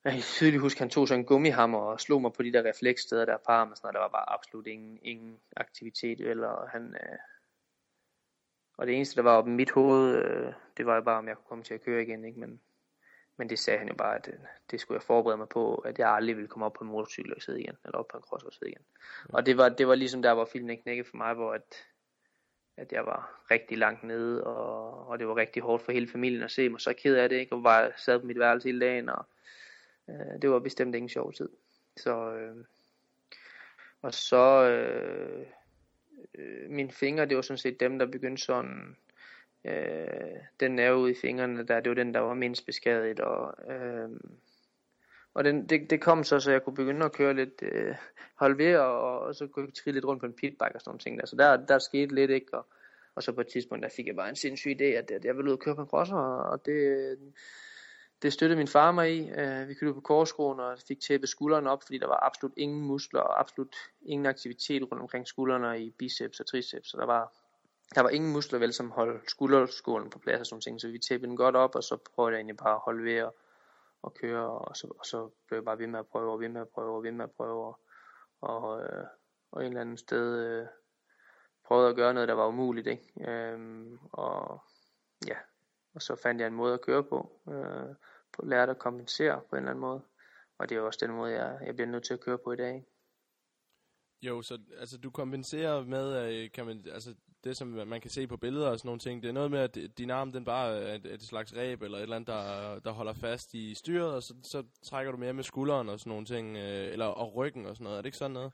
Jeg 0.05 0.13
kan 0.13 0.23
tydeligt 0.23 0.61
huske, 0.61 0.77
at 0.77 0.81
han 0.81 0.91
tog 0.91 1.09
sådan 1.09 1.21
en 1.21 1.27
gummihammer 1.27 1.79
og 1.79 2.01
slog 2.01 2.23
mig 2.23 2.33
på 2.33 2.43
de 2.43 2.53
der 2.53 2.63
reflekssteder 2.63 3.25
der 3.25 3.37
på 3.37 3.53
armen, 3.53 3.77
sådan, 3.77 3.95
der 3.95 4.01
var 4.01 4.09
bare 4.09 4.33
absolut 4.33 4.67
ingen, 4.67 4.99
ingen 5.03 5.41
aktivitet, 5.57 6.21
eller 6.21 6.67
han, 6.73 6.95
øh, 6.95 7.19
og 8.79 8.87
det 8.87 8.95
eneste, 8.95 9.17
der 9.17 9.23
var 9.23 9.37
oppe 9.37 9.51
i 9.51 9.55
mit 9.55 9.71
hoved, 9.71 10.17
øh, 10.17 10.53
det 10.77 10.87
var 10.87 10.95
jo 10.95 11.01
bare, 11.01 11.19
om 11.19 11.29
jeg 11.29 11.37
kunne 11.37 11.49
komme 11.49 11.65
til 11.65 11.75
at 11.75 11.85
køre 11.85 12.03
igen, 12.03 12.25
ikke? 12.25 12.41
Men, 12.41 12.61
men 13.37 13.51
det 13.51 13.59
sagde 13.59 13.79
han 13.79 13.89
jo 13.89 13.95
bare, 13.95 14.17
at 14.17 14.27
det, 14.27 14.33
øh, 14.33 14.41
det 14.71 14.81
skulle 14.81 14.97
jeg 14.97 15.03
forberede 15.03 15.37
mig 15.37 15.49
på, 15.49 15.75
at 15.75 15.99
jeg 15.99 16.09
aldrig 16.11 16.37
ville 16.37 16.49
komme 16.49 16.67
op 16.67 16.73
på 16.73 16.85
en 16.85 16.91
motorcykel 16.91 17.35
og 17.35 17.43
sidde 17.43 17.61
igen, 17.61 17.77
eller 17.85 17.99
op 17.99 18.09
på 18.09 18.17
en 18.17 18.23
cross 18.23 18.45
og 18.45 18.53
sidde 18.53 18.71
igen. 18.71 18.83
Mm. 19.25 19.35
Og 19.35 19.47
det 19.47 19.57
var, 19.57 19.69
det 19.69 19.89
var 19.89 19.95
ligesom 19.95 20.23
der, 20.23 20.35
hvor 20.35 20.45
filmen 20.45 20.79
knækkede 20.79 21.09
for 21.09 21.17
mig, 21.17 21.35
hvor 21.35 21.53
at, 21.53 21.87
at 22.77 22.93
jeg 22.93 23.07
var 23.07 23.45
rigtig 23.51 23.79
langt 23.79 24.03
nede, 24.03 24.45
og, 24.45 25.07
og 25.09 25.19
det 25.19 25.29
var 25.29 25.37
rigtig 25.37 25.63
hårdt 25.63 25.83
for 25.83 25.93
hele 25.93 26.09
familien 26.09 26.43
at 26.43 26.51
se 26.51 26.69
mig 26.69 26.81
så 26.81 26.93
ked 26.93 27.17
af 27.17 27.29
det, 27.29 27.37
ikke? 27.37 27.55
og 27.55 27.65
var 27.65 27.93
sad 27.97 28.21
på 28.21 28.27
mit 28.27 28.39
værelse 28.39 28.69
hele 28.69 28.81
dagen, 28.81 29.09
og 29.09 29.25
øh, 30.09 30.43
det 30.43 30.51
var 30.51 30.59
bestemt 30.59 30.95
ingen 30.95 31.09
sjov 31.09 31.33
tid. 31.33 31.49
Så, 31.97 32.33
øh, 32.33 32.57
og 34.03 34.15
så, 34.15 34.65
øh, 34.65 35.47
øh, 36.39 36.71
mine 36.71 36.91
fingre, 36.91 37.27
det 37.27 37.37
var 37.37 37.43
sådan 37.43 37.59
set 37.59 37.81
dem, 37.81 37.99
der 37.99 38.07
begyndte 38.07 38.43
sådan, 38.43 38.97
øh, 39.65 40.41
den 40.61 40.71
nerve 40.71 40.99
ude 40.99 41.11
i 41.11 41.15
fingrene, 41.15 41.63
der, 41.67 41.81
det 41.81 41.91
var 41.91 41.95
den, 41.95 42.15
der 42.15 42.21
var 42.21 42.35
mindst 42.35 42.67
beskadiget, 42.67 43.21
og, 43.21 43.73
øh, 43.73 44.09
og 45.35 45.45
den, 45.45 45.67
det, 45.67 45.91
det 45.91 46.01
kom 46.01 46.25
så, 46.25 46.41
så 46.41 46.51
jeg 46.51 46.65
kunne 46.65 46.77
begynde 46.77 47.05
at 47.05 47.13
køre 47.13 47.35
lidt, 47.35 47.63
øh, 47.63 47.95
holde 48.35 48.59
ved, 48.59 48.77
og, 48.77 49.21
og 49.21 49.35
så 49.35 49.47
kunne 49.47 49.65
jeg 49.67 49.75
trille 49.75 49.97
lidt 49.97 50.05
rundt 50.05 50.21
på 50.21 50.27
en 50.27 50.33
pitbike 50.33 50.75
og 50.75 50.81
sådan 50.81 50.89
nogle 50.91 50.99
ting 50.99 51.21
der, 51.21 51.27
så 51.27 51.37
der, 51.37 51.67
der 51.67 51.79
skete 51.79 52.15
lidt, 52.15 52.31
ikke, 52.31 52.55
og, 52.55 52.67
og 53.15 53.23
så 53.23 53.33
på 53.33 53.41
et 53.41 53.47
tidspunkt, 53.47 53.83
der 53.83 53.89
fik 53.97 54.07
jeg 54.07 54.17
bare 54.17 54.29
en 54.29 54.37
sindssyg 54.37 54.77
idé, 54.81 54.85
at, 54.85 55.11
at 55.11 55.25
jeg 55.25 55.37
ville 55.37 55.51
ud 55.51 55.57
og 55.57 55.61
køre 55.61 55.75
på 55.75 55.81
en 55.81 55.89
crosser, 55.89 56.17
og 56.17 56.67
det, 56.67 57.19
det 58.23 58.33
støttede 58.33 58.57
min 58.57 58.69
far 58.69 58.93
mig 58.93 59.17
i. 59.17 59.31
Øh, 59.31 59.69
vi 59.69 59.75
kørte 59.75 59.95
på 59.95 60.01
korskroen 60.01 60.61
og 60.61 60.79
fik 60.89 61.01
tæppet 61.01 61.29
skuldrene 61.29 61.71
op, 61.71 61.83
fordi 61.83 61.99
der 61.99 62.07
var 62.07 62.27
absolut 62.27 62.53
ingen 62.57 62.81
muskler 62.81 63.21
og 63.21 63.41
absolut 63.41 63.77
ingen 64.03 64.27
aktivitet 64.27 64.83
rundt 64.83 65.03
omkring 65.03 65.27
skuldrene 65.27 65.83
i 65.83 65.91
biceps 65.91 66.41
og 66.41 66.47
triceps. 66.47 66.91
Så 66.91 66.97
der 66.97 67.07
var, 67.07 67.33
der 67.95 68.01
var 68.01 68.09
ingen 68.09 68.33
muskler 68.33 68.59
vel, 68.59 68.73
som 68.73 68.91
holdt 68.91 69.31
skulderskålen 69.31 70.11
på 70.11 70.19
plads 70.19 70.41
og 70.41 70.47
sådan 70.47 70.61
ting. 70.61 70.81
Så 70.81 70.89
vi 70.89 70.99
tæppede 70.99 71.29
den 71.29 71.37
godt 71.37 71.57
op, 71.57 71.75
og 71.75 71.85
så 71.85 71.97
prøvede 72.15 72.33
jeg 72.33 72.39
egentlig 72.39 72.57
bare 72.57 72.75
at 72.75 72.81
holde 72.85 73.05
ved 73.05 73.23
og, 73.23 73.35
og 74.03 74.15
køre, 74.15 74.51
og 74.51 74.77
så, 74.77 74.87
og 74.99 75.07
så 75.07 75.31
blev 75.47 75.57
jeg 75.59 75.65
bare 75.65 75.79
ved 75.79 75.87
med 75.87 75.99
at 75.99 76.07
prøve, 76.07 76.33
og 76.33 76.41
ved 76.41 76.49
med 76.49 76.61
at 76.61 76.69
prøve, 76.69 76.97
og 76.97 77.03
ved 77.03 77.13
med 77.13 77.25
at 77.25 77.31
prøve, 77.31 77.67
og, 77.67 77.79
og, 78.41 78.83
øh, 78.83 79.05
og 79.53 79.63
et 79.63 79.67
eller 79.67 79.81
andet 79.81 79.99
sted 79.99 80.39
øh, 80.39 80.67
prøvede 81.67 81.89
at 81.89 81.97
gøre 81.97 82.15
noget, 82.15 82.29
der 82.29 82.35
var 82.35 82.47
umuligt, 82.47 82.87
ikke? 82.87 83.31
Øhm, 83.31 83.99
og 84.13 84.63
ja, 85.27 85.37
og 85.95 86.03
så 86.03 86.17
fandt 86.17 86.41
jeg 86.41 86.47
en 86.47 86.55
måde 86.55 86.75
at 86.75 86.81
køre 86.81 87.05
på, 87.05 87.31
øh, 87.49 87.95
på 88.33 88.45
lærte 88.45 88.71
at 88.71 88.79
kompensere 88.79 89.41
på 89.51 89.57
en 89.57 89.59
eller 89.59 89.71
anden 89.71 89.81
måde, 89.81 90.01
og 90.59 90.69
det 90.69 90.77
er 90.77 90.81
også 90.81 90.99
den 91.07 91.15
måde, 91.15 91.33
jeg, 91.33 91.59
jeg 91.67 91.75
bliver 91.75 91.89
nødt 91.89 92.05
til 92.05 92.15
at 92.15 92.21
køre 92.21 92.39
på 92.39 92.53
i 92.53 92.57
dag. 92.57 92.85
Jo, 94.23 94.43
så 94.43 94.59
altså, 94.79 94.99
du 94.99 95.11
kompenserer 95.11 95.85
med, 95.85 96.33
øh, 96.33 96.51
kan 96.51 96.67
man, 96.67 96.85
altså, 96.93 97.15
det 97.45 97.57
som 97.57 97.69
man 97.69 98.01
kan 98.01 98.11
se 98.11 98.27
på 98.27 98.37
billeder 98.37 98.69
og 98.69 98.79
sådan 98.79 98.89
nogle 98.89 99.01
ting, 99.01 99.23
det 99.23 99.29
er 99.29 99.33
noget 99.33 99.51
med, 99.51 99.61
at 99.61 99.79
din 99.99 100.11
arm 100.11 100.33
den 100.33 100.45
bare 100.45 100.79
er 100.79 100.95
et, 100.95 101.07
et 101.07 101.23
slags 101.23 101.57
ræb, 101.57 101.83
eller 101.83 101.99
et 101.99 102.03
eller 102.03 102.17
andet, 102.17 102.29
der, 102.29 102.79
der 102.79 102.91
holder 102.91 103.13
fast 103.13 103.55
i 103.55 103.75
styret, 103.75 104.15
og 104.15 104.23
så, 104.23 104.35
så 104.43 104.65
trækker 104.85 105.13
du 105.13 105.19
mere 105.19 105.33
med 105.33 105.45
skulderen 105.45 105.89
og 105.89 106.01
sådan 106.01 106.11
nogle 106.11 106.27
ting, 106.27 106.57
øh, 106.57 106.93
eller 106.93 107.07
og 107.07 107.35
ryggen 107.35 107.67
og 107.67 107.77
sådan 107.77 107.85
noget. 107.85 107.99
Er 107.99 108.03
det 108.03 108.07
ikke 108.07 108.19
sådan 108.19 108.31
noget? 108.31 108.53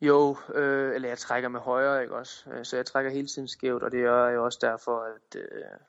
Jo, 0.00 0.36
øh, 0.54 0.94
eller 0.94 1.08
jeg 1.08 1.18
trækker 1.18 1.48
med 1.48 1.60
højre, 1.60 2.02
ikke 2.02 2.14
også? 2.14 2.50
Øh, 2.50 2.64
så 2.64 2.76
jeg 2.76 2.86
trækker 2.86 3.10
hele 3.10 3.26
tiden 3.26 3.48
skævt, 3.48 3.82
og 3.82 3.92
det 3.92 4.00
er 4.00 4.28
jo 4.30 4.44
også 4.44 4.58
derfor, 4.62 5.00
at, 5.00 5.36
øh, 5.36 5.62
at 5.72 5.80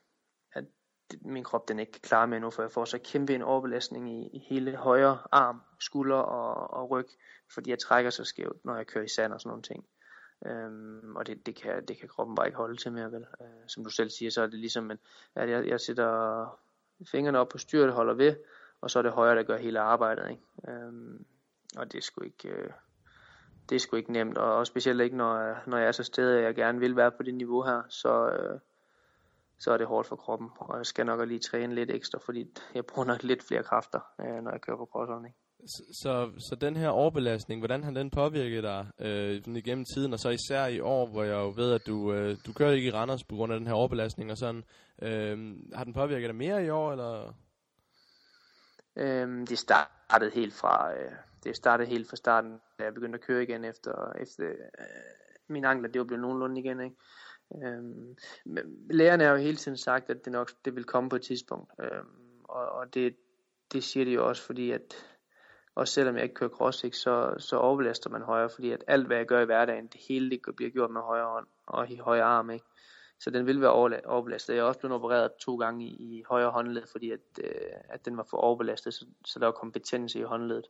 min 1.22 1.44
krop 1.44 1.68
den 1.68 1.80
ikke 1.80 1.92
kan 1.92 2.02
klare 2.02 2.28
mere 2.28 2.40
nu, 2.40 2.50
for 2.50 2.64
jeg 2.64 2.72
får 2.72 2.86
så 2.86 2.98
kæmpe 3.04 3.36
en 3.36 3.42
overbelastning 3.42 4.12
i, 4.12 4.30
i 4.34 4.40
hele 4.40 4.76
højre 4.76 5.18
arm, 5.32 5.62
skulder 5.80 6.16
og, 6.16 6.74
og 6.74 6.90
ryg, 6.90 7.08
fordi 7.54 7.70
jeg 7.70 7.80
trækker 7.80 8.12
så 8.12 8.24
skævt, 8.24 8.66
når 8.66 8.76
jeg 8.76 8.88
kører 8.88 9.06
i 9.06 9.08
sand 9.08 9.34
og 9.34 9.42
sådan 9.42 9.50
nogle 9.50 9.64
ting. 9.64 9.86
Øhm, 10.46 11.16
og 11.16 11.28
det, 11.28 11.46
det, 11.46 11.56
kan, 11.56 11.86
det 11.86 11.98
kan 11.98 12.10
kroppen 12.10 12.36
bare 12.36 12.48
ikke 12.48 12.58
holde 12.58 12.78
til 12.78 12.92
mere, 12.92 13.12
vel? 13.12 13.26
Øh, 13.42 13.68
som 13.68 13.84
du 13.84 13.90
selv 13.90 14.10
siger, 14.10 14.32
så 14.32 14.42
er 14.42 14.48
det 14.48 14.60
ligesom, 14.60 14.92
at 15.36 15.50
jeg, 15.50 15.68
jeg 15.68 15.82
sætter 15.82 16.60
fingrene 17.12 17.40
op 17.40 17.50
på 17.50 17.58
styret, 17.58 17.94
holder 17.94 18.14
ved, 18.14 18.36
og 18.82 18.92
så 18.92 19.00
er 19.00 19.04
det 19.04 19.12
højre, 19.12 19.36
der 19.36 19.44
gør 19.44 19.58
hele 19.58 19.80
arbejdet, 19.80 20.30
ikke? 20.30 20.44
Øhm, 20.68 21.26
og 21.78 21.92
det 21.92 21.98
er 21.98 22.02
sgu 22.02 22.24
ikke... 22.24 22.50
Øh, 22.50 22.70
det 23.70 23.76
er 23.76 23.80
sgu 23.80 23.96
ikke 23.96 24.12
nemt, 24.12 24.38
og, 24.38 24.56
og 24.56 24.68
specielt 24.68 25.02
ikke, 25.02 25.18
når, 25.18 25.58
når 25.70 25.78
jeg 25.78 25.88
er 25.88 25.92
så 25.92 26.04
sted, 26.04 26.38
at 26.38 26.44
jeg 26.44 26.56
gerne 26.56 26.80
vil 26.80 26.96
være 26.96 27.12
på 27.12 27.24
det 27.24 27.34
niveau 27.34 27.62
her, 27.62 27.82
så, 27.90 28.30
øh, 28.30 28.60
så 29.66 29.72
er 29.72 29.78
det 29.78 29.88
hårdt 29.88 30.08
for 30.08 30.16
kroppen, 30.16 30.50
og 30.58 30.78
jeg 30.78 30.86
skal 30.86 31.06
nok 31.06 31.28
lige 31.28 31.40
træne 31.40 31.76
lidt 31.76 31.92
ekstra, 31.92 32.20
fordi 32.26 32.42
jeg 32.76 32.86
bruger 32.86 33.08
nok 33.08 33.24
lidt 33.24 33.44
flere 33.48 33.64
kræfter, 33.64 34.00
øh, 34.22 34.44
når 34.44 34.52
jeg 34.52 34.62
kører 34.62 34.78
på. 34.78 34.86
Ikke? 35.26 35.38
Så, 35.74 35.84
så, 36.02 36.32
så 36.50 36.56
den 36.56 36.76
her 36.76 36.90
overbelastning, 36.90 37.62
hvordan 37.62 37.84
har 37.84 37.92
den 37.92 38.10
påvirket 38.10 38.64
dig 38.64 38.88
øh, 39.00 39.58
igennem 39.58 39.86
tiden, 39.86 40.14
og 40.14 40.20
så 40.20 40.30
især 40.30 40.66
i 40.66 40.80
år, 40.80 41.06
hvor 41.08 41.24
jeg 41.24 41.36
jo 41.36 41.54
ved, 41.56 41.74
at 41.74 41.88
du, 41.88 42.14
øh, 42.14 42.38
du 42.46 42.54
kører 42.54 42.72
ikke 42.72 42.88
i 42.88 42.92
Randers 42.92 43.24
på 43.24 43.36
grund 43.36 43.54
af 43.54 43.60
den 43.60 43.68
her 43.68 43.74
overbelastning 43.74 44.32
og 44.32 44.38
sådan. 44.38 44.64
Øh, 45.02 45.38
har 45.74 45.84
den 45.84 45.94
påvirket 45.94 46.28
dig 46.30 46.36
mere 46.36 46.66
i 46.66 46.70
år, 46.70 46.92
eller? 46.92 47.34
Øhm, 48.96 49.48
det 49.48 49.60
startede 49.60 50.32
helt 50.32 50.54
fra, 50.54 50.94
øh, 50.94 51.12
det 51.44 51.56
startede 51.56 51.90
helt 51.90 52.10
fra 52.10 52.16
starten, 52.16 52.52
da 52.80 52.84
jeg 52.84 52.94
begyndte 52.94 53.20
at 53.20 53.26
køre 53.26 53.44
igen 53.44 53.66
efter, 53.66 54.14
efter 54.20 54.46
øh, 54.46 54.56
min 55.48 55.66
ankler, 55.66 55.90
det 55.90 56.00
var 56.00 56.06
blevet 56.06 56.22
nogenlunde 56.22 56.60
igen, 56.62 56.80
ikke? 56.80 56.96
Øhm, 57.64 58.16
lærerne 58.90 59.24
har 59.24 59.32
jo 59.32 59.38
hele 59.38 59.58
tiden 59.58 59.78
sagt, 59.78 60.10
at 60.10 60.26
det 60.26 60.32
nok 60.32 60.52
det 60.66 60.76
vil 60.76 60.84
komme 60.84 61.10
på 61.10 61.16
et 61.16 61.22
tidspunkt, 61.22 61.72
øhm, 61.80 62.42
og, 62.44 62.70
og 62.70 62.94
det, 62.94 63.16
det 63.74 63.84
siger 63.84 64.06
de 64.06 64.12
jo 64.12 64.28
også, 64.28 64.42
fordi 64.42 64.72
at 64.72 64.96
også 65.76 65.94
selvom 65.94 66.16
jeg 66.16 66.24
ikke 66.24 66.36
kører 66.36 66.50
cross, 66.50 66.84
ikke, 66.84 66.98
så, 66.98 67.36
så 67.38 67.58
overbelaster 67.58 68.10
man 68.10 68.22
højre, 68.22 68.50
fordi 68.50 68.72
at 68.72 68.84
alt 68.88 69.08
hvad 69.08 69.18
jeg 69.18 69.26
gør 69.26 69.42
i 69.42 69.46
hverdagen, 69.46 69.88
det 69.88 70.02
hele 70.08 70.30
det 70.30 70.56
bliver 70.56 70.72
gjort 70.72 70.92
med 70.92 71.02
højre 71.02 71.30
hånd 71.30 71.48
og 71.68 71.92
i 71.92 71.98
højre 71.98 72.24
arm, 72.24 72.50
ikke? 72.50 72.66
Så 73.20 73.30
den 73.30 73.46
vil 73.46 73.62
være 73.62 73.72
overbelastet. 74.06 74.54
Jeg 74.54 74.62
er 74.62 74.66
også 74.66 74.80
blevet 74.80 74.96
opereret 74.96 75.32
to 75.40 75.56
gange 75.56 75.86
i, 75.86 76.18
i 76.18 76.24
højre 76.30 76.52
håndled, 76.52 76.88
fordi 76.92 77.12
at, 77.12 77.20
øh, 77.44 77.50
at 77.90 78.06
den 78.06 78.18
var 78.18 78.28
for 78.30 78.38
overbelastet, 78.38 78.94
så, 78.94 79.06
så 79.26 79.40
der 79.40 79.46
var 79.46 79.52
kompetence 79.52 80.20
i 80.20 80.24
håndledet. 80.24 80.68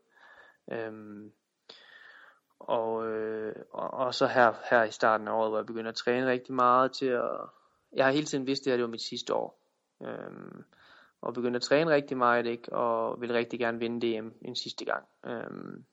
Øhm, 0.72 1.32
og, 2.60 3.08
øh, 3.08 3.56
og, 3.74 3.94
og 3.94 4.14
så 4.16 4.28
her, 4.28 4.54
her 4.70 4.84
i 4.84 4.92
starten 4.92 5.28
af 5.28 5.32
året, 5.32 5.50
hvor 5.50 5.58
jeg 5.58 5.66
begyndte 5.66 5.90
at 5.90 5.96
træne 5.96 6.28
rigtig 6.28 6.54
meget 6.54 6.92
til 6.92 7.06
at... 7.06 7.32
Jeg 7.94 8.06
har 8.06 8.12
hele 8.12 8.26
tiden 8.26 8.48
vidst, 8.48 8.62
at 8.62 8.66
det 8.66 8.72
her 8.72 8.78
det 8.78 8.84
var 8.84 8.90
mit 8.90 9.02
sidste 9.02 9.34
år. 9.34 9.60
Øhm, 10.02 10.64
og 11.22 11.34
begyndte 11.34 11.58
at 11.58 11.62
træne 11.62 11.92
rigtig 11.92 12.18
meget, 12.18 12.46
ikke? 12.46 12.74
og 12.74 13.22
ville 13.22 13.36
rigtig 13.36 13.60
gerne 13.60 13.80
vinde 13.80 14.20
DM 14.20 14.28
en 14.42 14.56
sidste 14.56 14.86
gang. 14.86 15.06
Øhm, 15.26 15.86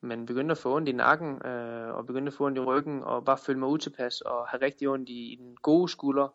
men 0.00 0.26
begyndte 0.26 0.52
at 0.52 0.58
få 0.58 0.76
ondt 0.76 0.88
i 0.88 0.92
nakken, 0.92 1.46
øh, 1.46 1.94
og 1.94 2.06
begyndte 2.06 2.30
at 2.30 2.34
få 2.34 2.46
ondt 2.46 2.58
i 2.58 2.60
ryggen, 2.60 3.02
og 3.02 3.24
bare 3.24 3.38
føle 3.38 3.58
mig 3.58 3.68
utilpas, 3.68 4.20
og 4.20 4.48
have 4.48 4.62
rigtig 4.62 4.88
ondt 4.88 5.08
i, 5.08 5.32
i 5.32 5.36
den 5.36 5.56
gode 5.56 5.88
skulder, 5.88 6.28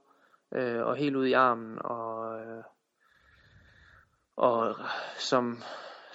øh, 0.52 0.86
og 0.86 0.96
helt 0.96 1.16
ud 1.16 1.26
i 1.26 1.34
armen, 1.34 1.78
og, 1.82 2.40
øh, 2.40 2.64
og 4.36 4.76
som, 5.18 5.58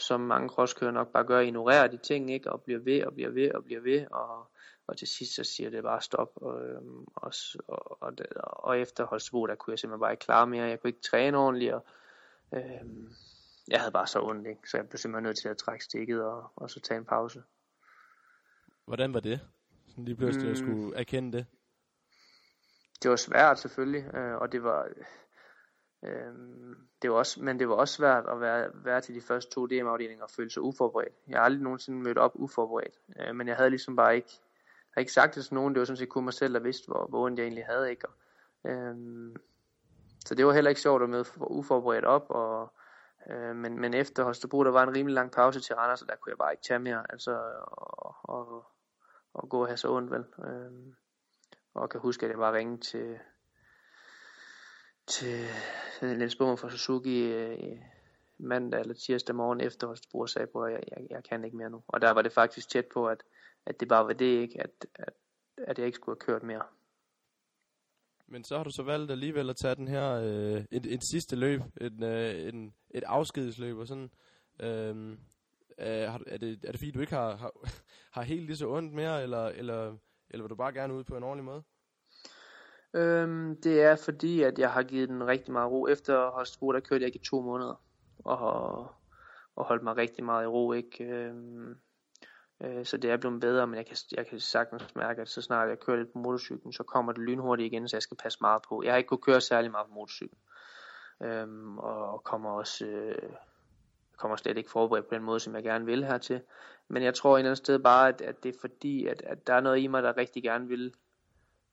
som 0.02 0.20
mange 0.20 0.48
crosskører 0.48 0.90
nok 0.90 1.12
bare 1.12 1.24
gør, 1.24 1.40
ignorerer 1.40 1.86
de 1.86 1.96
ting, 1.96 2.30
ikke, 2.32 2.52
og 2.52 2.62
bliver 2.62 2.80
ved, 2.80 3.04
og 3.04 3.14
bliver 3.14 3.30
ved, 3.30 3.52
og 3.52 3.64
bliver 3.64 3.80
ved, 3.80 4.06
og, 4.10 4.50
og 4.86 4.96
til 4.96 5.08
sidst 5.08 5.34
så 5.34 5.44
siger 5.44 5.70
det 5.70 5.82
bare 5.82 6.02
stop, 6.02 6.32
og, 6.36 6.68
øhm, 6.68 7.04
og, 7.16 7.32
og, 7.68 8.00
og, 8.00 8.12
og 8.36 8.78
efter 8.78 9.06
Holstebro, 9.06 9.46
der 9.46 9.54
kunne 9.54 9.72
jeg 9.72 9.78
simpelthen 9.78 10.00
bare 10.00 10.12
ikke 10.12 10.24
klare 10.24 10.46
mere, 10.46 10.64
jeg 10.64 10.80
kunne 10.80 10.88
ikke 10.88 11.02
træne 11.10 11.38
ordentligt, 11.38 11.72
og 11.72 11.86
øhm, 12.54 13.08
jeg 13.68 13.80
havde 13.80 13.92
bare 13.92 14.06
så 14.06 14.22
ondt, 14.22 14.46
ikke? 14.46 14.70
så 14.70 14.76
jeg 14.76 14.88
blev 14.88 14.98
simpelthen 14.98 15.22
nødt 15.22 15.38
til 15.38 15.48
at 15.48 15.56
trække 15.56 15.84
stikket, 15.84 16.24
og, 16.24 16.52
og 16.56 16.70
så 16.70 16.80
tage 16.80 16.98
en 16.98 17.04
pause. 17.04 17.42
Hvordan 18.86 19.14
var 19.14 19.20
det? 19.20 19.40
Sådan 19.88 20.04
lige 20.04 20.16
pludselig 20.16 20.46
mm. 20.46 20.52
at 20.52 20.58
skulle 20.58 20.96
erkende 20.96 21.38
det? 21.38 21.46
Det 23.02 23.10
var 23.10 23.16
svært 23.16 23.58
selvfølgelig, 23.58 24.14
øh, 24.14 24.36
og 24.36 24.52
det 24.52 24.62
var, 24.62 24.88
Øhm, 26.02 26.76
det 27.02 27.10
var 27.10 27.16
også, 27.16 27.42
men 27.42 27.58
det 27.58 27.68
var 27.68 27.74
også 27.74 27.94
svært 27.94 28.24
at 28.28 28.40
være, 28.40 28.70
være 28.74 29.00
til 29.00 29.14
de 29.14 29.20
første 29.20 29.50
to 29.50 29.66
DM-afdelinger 29.66 30.24
og 30.24 30.30
føle 30.30 30.50
sig 30.50 30.62
uforberedt. 30.62 31.14
Jeg 31.28 31.38
har 31.38 31.44
aldrig 31.44 31.62
nogensinde 31.62 32.02
mødt 32.02 32.18
op 32.18 32.32
uforberedt, 32.34 32.98
øh, 33.20 33.34
men 33.34 33.48
jeg 33.48 33.56
havde 33.56 33.70
ligesom 33.70 33.96
bare 33.96 34.16
ikke, 34.16 34.32
jeg 34.96 35.02
ikke 35.02 35.12
sagt 35.12 35.34
det 35.34 35.44
til 35.44 35.54
nogen. 35.54 35.74
Det 35.74 35.80
var 35.80 35.84
sådan 35.84 35.96
set 35.96 36.08
kun 36.08 36.24
mig 36.24 36.34
selv, 36.34 36.54
der 36.54 36.60
vidste, 36.60 36.86
hvor, 36.86 37.06
hvor 37.06 37.24
ondt 37.24 37.38
jeg 37.38 37.44
egentlig 37.44 37.66
havde. 37.66 37.90
Ikke? 37.90 38.08
Og, 38.08 38.14
øhm, 38.70 39.36
så 40.26 40.34
det 40.34 40.46
var 40.46 40.52
heller 40.52 40.68
ikke 40.68 40.80
sjovt 40.80 41.02
at 41.02 41.10
møde 41.10 41.24
uforberedt 41.40 42.04
op, 42.04 42.26
og, 42.28 42.72
øh, 43.30 43.56
men, 43.56 43.80
men 43.80 43.94
efter 43.94 44.24
Holstebro, 44.24 44.64
der 44.64 44.70
var 44.70 44.82
en 44.82 44.96
rimelig 44.96 45.14
lang 45.14 45.32
pause 45.32 45.60
til 45.60 45.74
Randers, 45.76 45.98
så 45.98 46.04
der 46.04 46.16
kunne 46.16 46.30
jeg 46.30 46.38
bare 46.38 46.52
ikke 46.52 46.62
tage 46.62 46.78
mere, 46.78 47.12
altså, 47.12 47.40
og, 47.66 48.16
og, 48.22 48.64
og 49.34 49.48
gå 49.48 49.60
og 49.60 49.66
have 49.66 49.76
så 49.76 49.88
ondt, 49.92 50.10
vel. 50.10 50.24
Øhm, 50.46 50.94
og 51.74 51.90
kan 51.90 52.00
huske, 52.00 52.26
at 52.26 52.30
jeg 52.30 52.38
bare 52.38 52.54
ringede 52.54 52.80
til, 52.80 53.18
til 55.06 55.46
Niels 56.02 56.36
Bummer 56.36 56.56
fra 56.56 56.70
Suzuki 56.70 57.32
øh, 57.32 57.78
mandag 58.38 58.80
eller 58.80 58.94
tirsdag 58.94 59.36
morgen 59.36 59.60
efter 59.60 59.86
Holstebro 59.86 60.18
og 60.18 60.28
sagde 60.28 60.46
på, 60.52 60.62
at 60.62 60.72
jeg, 60.72 60.82
jeg, 60.90 61.06
jeg 61.10 61.24
kan 61.24 61.44
ikke 61.44 61.56
mere 61.56 61.70
nu. 61.70 61.82
Og 61.86 62.00
der 62.00 62.10
var 62.10 62.22
det 62.22 62.32
faktisk 62.32 62.68
tæt 62.68 62.86
på, 62.94 63.06
at, 63.06 63.22
at 63.66 63.80
det 63.80 63.88
bare 63.88 64.04
var 64.04 64.12
det 64.12 64.40
ikke, 64.40 64.60
at, 64.60 64.86
at, 64.94 65.14
at 65.56 65.78
jeg 65.78 65.86
ikke 65.86 65.96
skulle 65.96 66.16
have 66.20 66.26
kørt 66.26 66.42
mere. 66.42 66.62
Men 68.26 68.44
så 68.44 68.56
har 68.56 68.64
du 68.64 68.70
så 68.70 68.82
valgt 68.82 69.10
alligevel 69.10 69.50
at 69.50 69.56
tage 69.56 69.74
den 69.74 69.88
her, 69.88 70.12
øh, 70.12 70.64
et, 70.70 70.86
et 70.86 71.00
sidste 71.12 71.36
løb, 71.36 71.60
et, 71.80 72.04
øh, 72.04 72.48
en, 72.48 72.74
et 72.90 73.04
afskedsløb 73.04 73.78
og 73.78 73.86
sådan. 73.86 74.10
Øh, 74.60 75.10
øh 75.10 75.16
er, 75.78 76.18
det, 76.18 76.64
er 76.64 76.72
det 76.72 76.80
fordi, 76.80 76.90
du 76.90 77.00
ikke 77.00 77.14
har, 77.14 77.36
har, 77.36 77.52
har 78.16 78.22
helt 78.22 78.46
lige 78.46 78.56
så 78.56 78.68
ondt 78.68 78.94
mere, 78.94 79.22
eller, 79.22 79.46
eller, 79.46 79.96
eller 80.30 80.42
vil 80.42 80.50
du 80.50 80.56
bare 80.56 80.72
gerne 80.72 80.94
ud 80.94 81.04
på 81.04 81.16
en 81.16 81.22
ordentlig 81.22 81.44
måde? 81.44 81.62
Øhm, 82.94 83.60
det 83.62 83.82
er 83.82 83.96
fordi, 83.96 84.42
at 84.42 84.58
jeg 84.58 84.72
har 84.72 84.82
givet 84.82 85.08
den 85.08 85.26
rigtig 85.26 85.52
meget 85.52 85.70
ro. 85.70 85.86
Efter 85.86 86.30
Holstebro, 86.30 86.72
der 86.72 86.80
kørte 86.80 87.02
jeg 87.02 87.06
ikke 87.06 87.20
i 87.22 87.24
to 87.24 87.40
måneder. 87.40 87.80
Og, 88.24 88.86
og 89.56 89.64
holdt 89.64 89.82
mig 89.82 89.96
rigtig 89.96 90.24
meget 90.24 90.44
i 90.44 90.46
ro, 90.46 90.72
ikke? 90.72 91.04
Øhm, 91.04 91.76
øh, 92.60 92.84
så 92.84 92.96
det 92.96 93.10
er 93.10 93.16
blevet 93.16 93.40
bedre, 93.40 93.66
men 93.66 93.76
jeg 93.76 93.86
kan, 93.86 93.96
jeg 94.16 94.26
kan 94.26 94.40
sagtens 94.40 94.94
mærke, 94.96 95.22
at 95.22 95.28
så 95.28 95.42
snart 95.42 95.68
jeg 95.68 95.80
kører 95.80 95.96
lidt 95.96 96.12
på 96.12 96.18
motorcyklen, 96.18 96.72
så 96.72 96.82
kommer 96.82 97.12
det 97.12 97.22
lynhurtigt 97.22 97.72
igen, 97.72 97.88
så 97.88 97.96
jeg 97.96 98.02
skal 98.02 98.16
passe 98.16 98.38
meget 98.40 98.62
på. 98.68 98.82
Jeg 98.82 98.92
har 98.92 98.98
ikke 98.98 99.08
kunnet 99.08 99.24
køre 99.24 99.40
særlig 99.40 99.70
meget 99.70 99.86
på 99.86 99.94
motorcyklen. 99.94 100.38
Øhm, 101.22 101.78
og 101.78 102.24
kommer 102.24 102.50
også... 102.50 102.86
Øh, 102.86 103.32
kommer 104.16 104.36
slet 104.36 104.58
ikke 104.58 104.70
forberedt 104.70 105.08
på 105.08 105.14
den 105.14 105.22
måde, 105.22 105.40
som 105.40 105.54
jeg 105.54 105.62
gerne 105.62 105.84
vil 105.84 106.04
hertil. 106.04 106.40
Men 106.88 107.02
jeg 107.02 107.14
tror 107.14 107.34
et 107.34 107.40
eller 107.40 107.50
andet 107.50 107.58
sted 107.58 107.78
bare, 107.78 108.08
at, 108.08 108.20
at 108.20 108.42
det 108.42 108.54
er 108.54 108.60
fordi, 108.60 109.06
at, 109.06 109.22
at 109.22 109.46
der 109.46 109.54
er 109.54 109.60
noget 109.60 109.78
i 109.78 109.86
mig, 109.86 110.02
der 110.02 110.16
rigtig 110.16 110.42
gerne 110.42 110.68
vil 110.68 110.94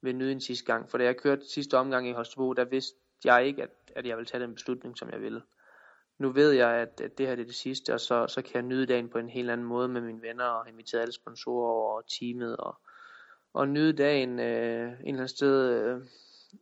vil 0.02 0.16
nyde 0.16 0.32
en 0.32 0.41
sidste 0.41 0.66
gang. 0.66 0.89
For 0.89 0.97
da 0.97 1.04
jeg 1.04 1.18
kørte 1.18 1.50
sidste 1.50 1.78
omgang 1.78 2.08
i 2.10 2.12
Holstebro, 2.12 2.54
der 2.54 2.66
vidste 2.66 2.97
jeg 3.24 3.45
ikke, 3.45 3.64
at, 3.64 3.70
at 3.95 4.06
jeg 4.06 4.18
ville 4.18 4.28
tage 4.28 4.43
den 4.43 4.54
beslutning, 4.54 4.97
som 4.97 5.10
jeg 5.10 5.22
ville. 5.22 5.41
Nu 6.18 6.30
ved 6.30 6.52
jeg, 6.52 6.70
at, 6.70 7.02
at 7.02 7.18
det 7.18 7.28
her 7.28 7.36
det 7.36 7.41
er 7.41 7.45
det 7.45 7.56
sidste, 7.56 7.93
og 7.93 8.00
så, 8.00 8.28
så 8.28 8.41
kan 8.41 8.54
jeg 8.54 8.64
nyde 8.64 8.86
dagen 8.86 9.10
på 9.10 9.18
en 9.18 9.30
helt 9.30 9.50
anden 9.50 9.68
måde 9.68 9.88
med 9.88 10.02
mine 10.02 10.22
venner, 10.22 10.45
og 10.45 10.70
invitere 10.70 11.02
alle 11.02 11.14
sponsorer 11.14 11.95
og 11.95 12.04
teamet, 12.08 12.58
og, 12.58 12.78
og 13.54 13.68
nyde 13.68 13.93
dagen 13.93 14.39
øh, 14.39 14.84
en 14.84 14.89
eller 14.89 15.00
anden 15.08 15.28
sted. 15.28 15.70
Øh, 15.70 16.02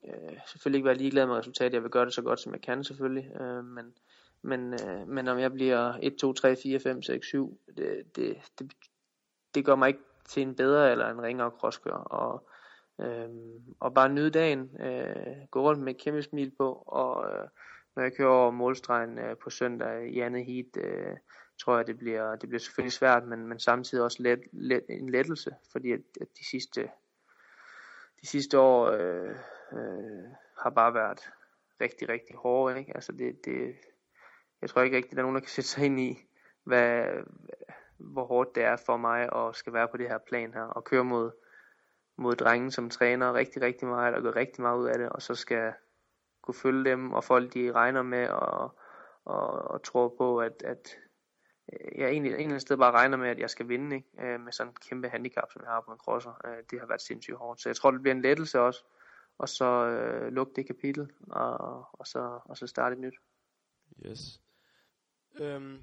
øh, 0.08 0.38
selvfølgelig 0.48 0.78
ikke 0.78 0.88
være 0.88 0.98
ligeglad 0.98 1.26
med 1.26 1.36
resultatet, 1.36 1.74
jeg 1.74 1.84
vil 1.84 1.92
gøre 1.92 2.06
det 2.06 2.14
så 2.14 2.22
godt, 2.22 2.40
som 2.40 2.54
jeg 2.54 2.62
kan 2.62 2.84
selvfølgelig, 2.84 3.32
øh, 3.42 3.66
men, 3.66 3.94
men, 4.42 4.74
øh, 4.74 5.08
men 5.08 5.28
om 5.28 5.40
jeg 5.40 5.54
bliver 5.54 5.94
1, 6.02 6.16
2, 6.16 6.34
3, 6.34 6.56
4, 6.56 6.80
5, 6.80 7.02
6, 7.02 7.28
7, 7.28 7.60
det, 7.78 8.16
det, 8.16 8.38
det, 8.60 8.72
det 9.56 9.66
gør 9.66 9.76
mig 9.76 9.88
ikke 9.88 10.04
til 10.28 10.44
en 10.44 10.56
bedre 10.56 10.92
eller 10.92 11.10
en 11.10 11.22
ringere 11.22 11.52
crosskør, 11.60 11.92
og 11.94 12.50
Øh, 13.02 13.30
og 13.80 13.93
bare 13.93 14.10
nyde 14.10 14.32
dagen, 14.32 14.82
øh, 14.82 15.36
gå 15.52 15.62
rundt 15.62 15.82
med 15.82 15.95
et 15.95 16.02
kæmpe 16.02 16.22
smil 16.22 16.52
på, 16.58 16.84
og 16.88 17.32
øh, 17.32 17.48
når 17.95 18.04
jeg 18.04 18.14
kører 18.14 18.30
over 18.30 18.52
målstregen 18.52 19.18
øh, 19.18 19.38
på 19.43 19.50
søndag 19.50 20.10
i 20.10 20.20
andet 20.20 20.45
heat, 20.45 20.78
øh, 20.78 21.18
tror 21.60 21.78
jeg, 21.78 21.88
det 21.88 21.98
bliver, 21.98 22.36
det 22.36 22.50
bliver 22.50 22.60
selvfølgelig 22.60 22.93
svært, 22.93 23.28
men, 23.28 23.48
men 23.48 23.60
samtidig 23.60 24.04
også 24.04 24.24
let, 24.24 24.39
let, 24.52 24.84
en 24.89 25.10
lettelse, 25.10 25.56
fordi 25.72 25.91
at, 25.91 26.02
at 26.22 26.28
de 26.39 26.45
sidste 26.50 26.89
de 28.22 28.28
sidste 28.28 28.60
år 28.60 28.86
øh, 28.86 29.36
øh, 29.74 30.24
har 30.58 30.70
bare 30.70 30.93
været 30.93 31.20
rigtig, 31.82 32.10
rigtig 32.10 32.36
hårde. 32.36 32.80
Ikke? 32.80 32.91
Altså 32.95 33.12
det, 33.12 33.45
det, 33.45 33.76
jeg 34.62 34.70
tror 34.70 34.82
ikke 34.82 34.98
rigtig, 34.98 35.12
der 35.12 35.18
er 35.18 35.22
nogen, 35.22 35.36
der 35.36 35.41
kan 35.41 35.50
sætte 35.50 35.70
sig 35.70 35.86
ind 35.86 36.00
i, 36.00 36.18
hvad, 36.64 37.06
hvor 37.98 38.26
hårdt 38.26 38.56
det 38.56 38.64
er 38.64 38.76
for 38.76 38.98
mig 38.98 39.30
at 39.36 39.56
skal 39.56 39.74
være 39.74 39.88
på 39.88 39.98
det 39.98 40.08
her 40.08 40.18
plan 40.18 40.54
her, 40.54 40.62
og 40.62 40.84
køre 40.84 41.04
mod, 41.04 41.32
mod 42.18 42.36
drengen, 42.36 42.72
som 42.72 42.89
træner 42.89 43.34
rigtig, 43.34 43.61
rigtig 43.61 43.88
meget, 43.88 44.15
og 44.15 44.22
gør 44.22 44.36
rigtig 44.36 44.61
meget 44.61 44.80
ud 44.80 44.88
af 44.88 44.97
det, 44.97 45.09
og 45.09 45.22
så 45.22 45.36
skal 45.36 45.74
kunne 46.41 46.55
følge 46.55 46.91
dem, 46.91 47.13
og 47.13 47.24
folk 47.24 47.53
de 47.53 47.72
regner 47.72 48.01
med, 48.01 48.28
og, 48.28 48.78
og, 49.26 49.49
og 49.49 49.84
tror 49.84 50.15
på, 50.18 50.39
at, 50.39 50.63
at 50.63 50.97
øh, 51.74 51.99
jeg 51.99 52.09
egentlig 52.09 52.30
en 52.30 52.36
eller 52.36 52.45
anden 52.45 52.59
sted 52.59 52.78
bare 52.78 52.91
regner 52.91 53.18
med, 53.18 53.30
at 53.30 53.39
jeg 53.39 53.49
skal 53.49 53.70
vinde, 53.70 53.95
ikke? 53.95 54.09
Øh, 54.20 54.39
med 54.39 54.51
sådan 54.51 54.72
en 54.72 54.76
kæmpe 54.89 55.09
handicap, 55.09 55.51
som 55.51 55.61
jeg 55.61 55.72
har 55.72 55.82
på 55.82 55.91
en 55.91 55.97
crosser. 55.97 56.41
Øh, 56.45 56.63
det 56.72 56.80
har 56.80 56.88
været 56.88 57.01
sindssygt 57.01 57.38
hårdt. 57.38 57.61
Så 57.61 57.70
jeg 57.70 57.76
tror, 57.76 57.91
det 57.91 58.01
bliver 58.01 58.15
en 58.15 58.22
lettelse 58.22 58.59
også, 58.59 58.84
og 59.38 59.49
så 59.49 59.65
øh, 59.65 60.32
lukke 60.32 60.53
det 60.55 60.68
kapitel, 60.68 61.11
og, 61.32 61.86
og, 61.93 62.07
så, 62.07 62.39
og 62.45 62.57
så 62.57 62.68
starte 62.68 62.93
et 62.93 62.99
nyt. 62.99 63.15
Yes. 64.05 64.41
Øhm, 65.39 65.82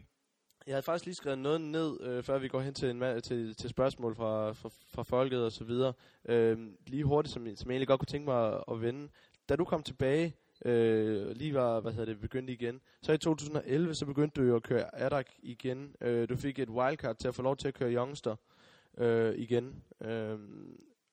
jeg 0.66 0.74
havde 0.74 0.82
faktisk 0.82 1.04
lige 1.04 1.14
skrevet 1.14 1.38
noget 1.38 1.60
ned, 1.60 2.00
øh, 2.00 2.22
før 2.22 2.38
vi 2.38 2.48
går 2.48 2.60
hen 2.60 2.74
til, 2.74 2.90
en, 2.90 3.22
til, 3.22 3.56
til 3.56 3.70
spørgsmål 3.70 4.14
fra, 4.14 4.52
fra, 4.52 4.68
fra 4.88 5.02
folket 5.02 5.44
og 5.44 5.52
så 5.52 5.64
videre. 5.64 5.92
Øh, 6.28 6.58
lige 6.86 7.04
hurtigt, 7.04 7.32
som, 7.32 7.42
som 7.56 7.70
jeg 7.70 7.74
egentlig 7.74 7.88
godt 7.88 8.00
kunne 8.00 8.06
tænke 8.06 8.24
mig 8.24 8.54
at, 8.54 8.64
at 8.70 8.82
vende. 8.82 9.08
Da 9.48 9.56
du 9.56 9.64
kom 9.64 9.82
tilbage, 9.82 10.36
øh, 10.64 11.30
lige 11.30 11.54
var, 11.54 11.80
hvad 11.80 11.92
hedder 11.92 12.12
det, 12.12 12.20
begyndte 12.20 12.52
igen. 12.52 12.80
Så 13.02 13.12
i 13.12 13.18
2011, 13.18 13.94
så 13.94 14.06
begyndte 14.06 14.40
du 14.40 14.46
jo 14.46 14.56
at 14.56 14.62
køre 14.62 14.94
Adak 14.94 15.26
igen. 15.42 15.94
Øh, 16.00 16.28
du 16.28 16.36
fik 16.36 16.58
et 16.58 16.68
wildcard 16.68 17.16
til 17.16 17.28
at 17.28 17.34
få 17.34 17.42
lov 17.42 17.56
til 17.56 17.68
at 17.68 17.74
køre 17.74 17.94
Youngster 17.94 18.36
øh, 18.98 19.34
igen. 19.34 19.82
Øh, 20.00 20.38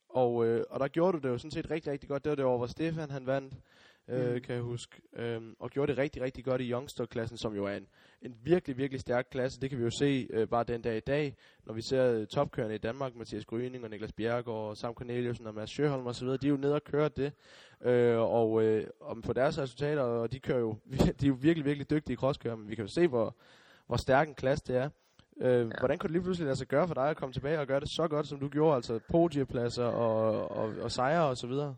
og, 0.09 0.45
øh, 0.45 0.63
og 0.69 0.79
der 0.79 0.87
gjorde 0.87 1.17
du 1.17 1.27
det 1.27 1.33
jo 1.33 1.37
sådan 1.37 1.51
set 1.51 1.71
rigtig, 1.71 1.91
rigtig 1.91 2.09
godt. 2.09 2.23
Det 2.23 2.29
var 2.29 2.35
det 2.35 2.45
år, 2.45 2.57
hvor 2.57 2.67
Stefan 2.67 3.09
han 3.09 3.25
vandt 3.25 3.53
øh, 4.11 4.33
mm. 4.33 4.41
kan 4.41 4.55
jeg 4.55 4.63
huske. 4.63 5.01
Øhm, 5.15 5.55
og 5.59 5.69
gjorde 5.69 5.91
det 5.91 5.97
rigtig, 5.97 6.21
rigtig 6.21 6.45
godt 6.45 6.61
i 6.61 6.71
Youngster-klassen, 6.71 7.37
som 7.37 7.55
jo 7.55 7.65
er 7.65 7.75
en, 7.75 7.87
en 8.21 8.35
virkelig, 8.43 8.77
virkelig 8.77 9.01
stærk 9.01 9.27
klasse. 9.31 9.61
Det 9.61 9.69
kan 9.69 9.79
vi 9.79 9.83
jo 9.83 9.89
se 9.89 10.27
øh, 10.29 10.47
bare 10.47 10.63
den 10.63 10.81
dag 10.81 10.97
i 10.97 10.99
dag, 10.99 11.35
når 11.65 11.73
vi 11.73 11.81
ser 11.81 12.11
øh, 12.13 12.27
topkørende 12.27 12.75
i 12.75 12.77
Danmark, 12.77 13.15
Mathias 13.15 13.45
Gryning 13.45 13.83
og 13.83 13.89
Niklas 13.89 14.11
Bjergård 14.11 14.69
og 14.69 14.77
Sam 14.77 14.93
Corneliusen 14.93 15.47
og 15.47 15.55
Mads 15.55 15.69
Sjøholm 15.69 16.07
osv., 16.07 16.27
de 16.27 16.33
er 16.43 16.49
jo 16.49 16.57
nede 16.57 16.75
og 16.75 16.83
kører 16.83 17.09
det. 17.09 17.33
Øh, 17.81 18.17
og, 18.17 18.63
øh, 18.63 18.87
og 18.99 19.17
på 19.25 19.33
deres 19.33 19.59
resultater, 19.59 20.01
og 20.01 20.31
de 20.31 20.39
kører 20.39 20.59
jo, 20.59 20.75
de 21.19 21.25
er 21.25 21.27
jo 21.27 21.37
virkelig, 21.41 21.65
virkelig 21.65 21.89
dygtige 21.89 22.17
crosskører, 22.17 22.55
men 22.55 22.69
vi 22.69 22.75
kan 22.75 22.85
jo 22.85 22.91
se, 22.91 23.07
hvor, 23.07 23.35
hvor 23.87 23.97
stærk 23.97 24.27
en 24.27 24.35
klasse 24.35 24.65
det 24.67 24.75
er. 24.75 24.89
Øh, 25.41 25.67
ja. 25.67 25.73
Hvordan 25.79 25.97
kunne 25.97 26.07
det 26.07 26.11
lige 26.11 26.23
pludselig 26.23 26.45
lade 26.45 26.55
sig 26.55 26.67
gøre 26.67 26.87
for 26.87 26.93
dig 26.93 27.09
at 27.09 27.17
komme 27.17 27.33
tilbage 27.33 27.59
og 27.59 27.67
gøre 27.67 27.79
det 27.79 27.89
så 27.89 28.07
godt, 28.07 28.27
som 28.27 28.39
du 28.39 28.49
gjorde, 28.49 28.75
altså 28.75 28.99
podiepladser 29.09 29.85
og, 29.85 30.51
og, 30.51 30.73
og 30.81 30.91
sejre 30.91 31.25
og 31.25 31.37
så 31.37 31.47
videre? 31.47 31.75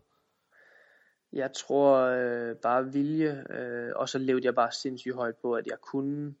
Jeg 1.34 1.52
tror 1.52 1.98
øh, 1.98 2.56
bare 2.56 2.92
vilje, 2.92 3.44
øh, 3.50 3.92
og 3.96 4.08
så 4.08 4.18
levede 4.18 4.46
jeg 4.46 4.54
bare 4.54 4.72
sindssygt 4.72 5.14
højt 5.14 5.36
på, 5.36 5.54
at 5.54 5.66
jeg 5.66 5.80
kunne, 5.80 6.34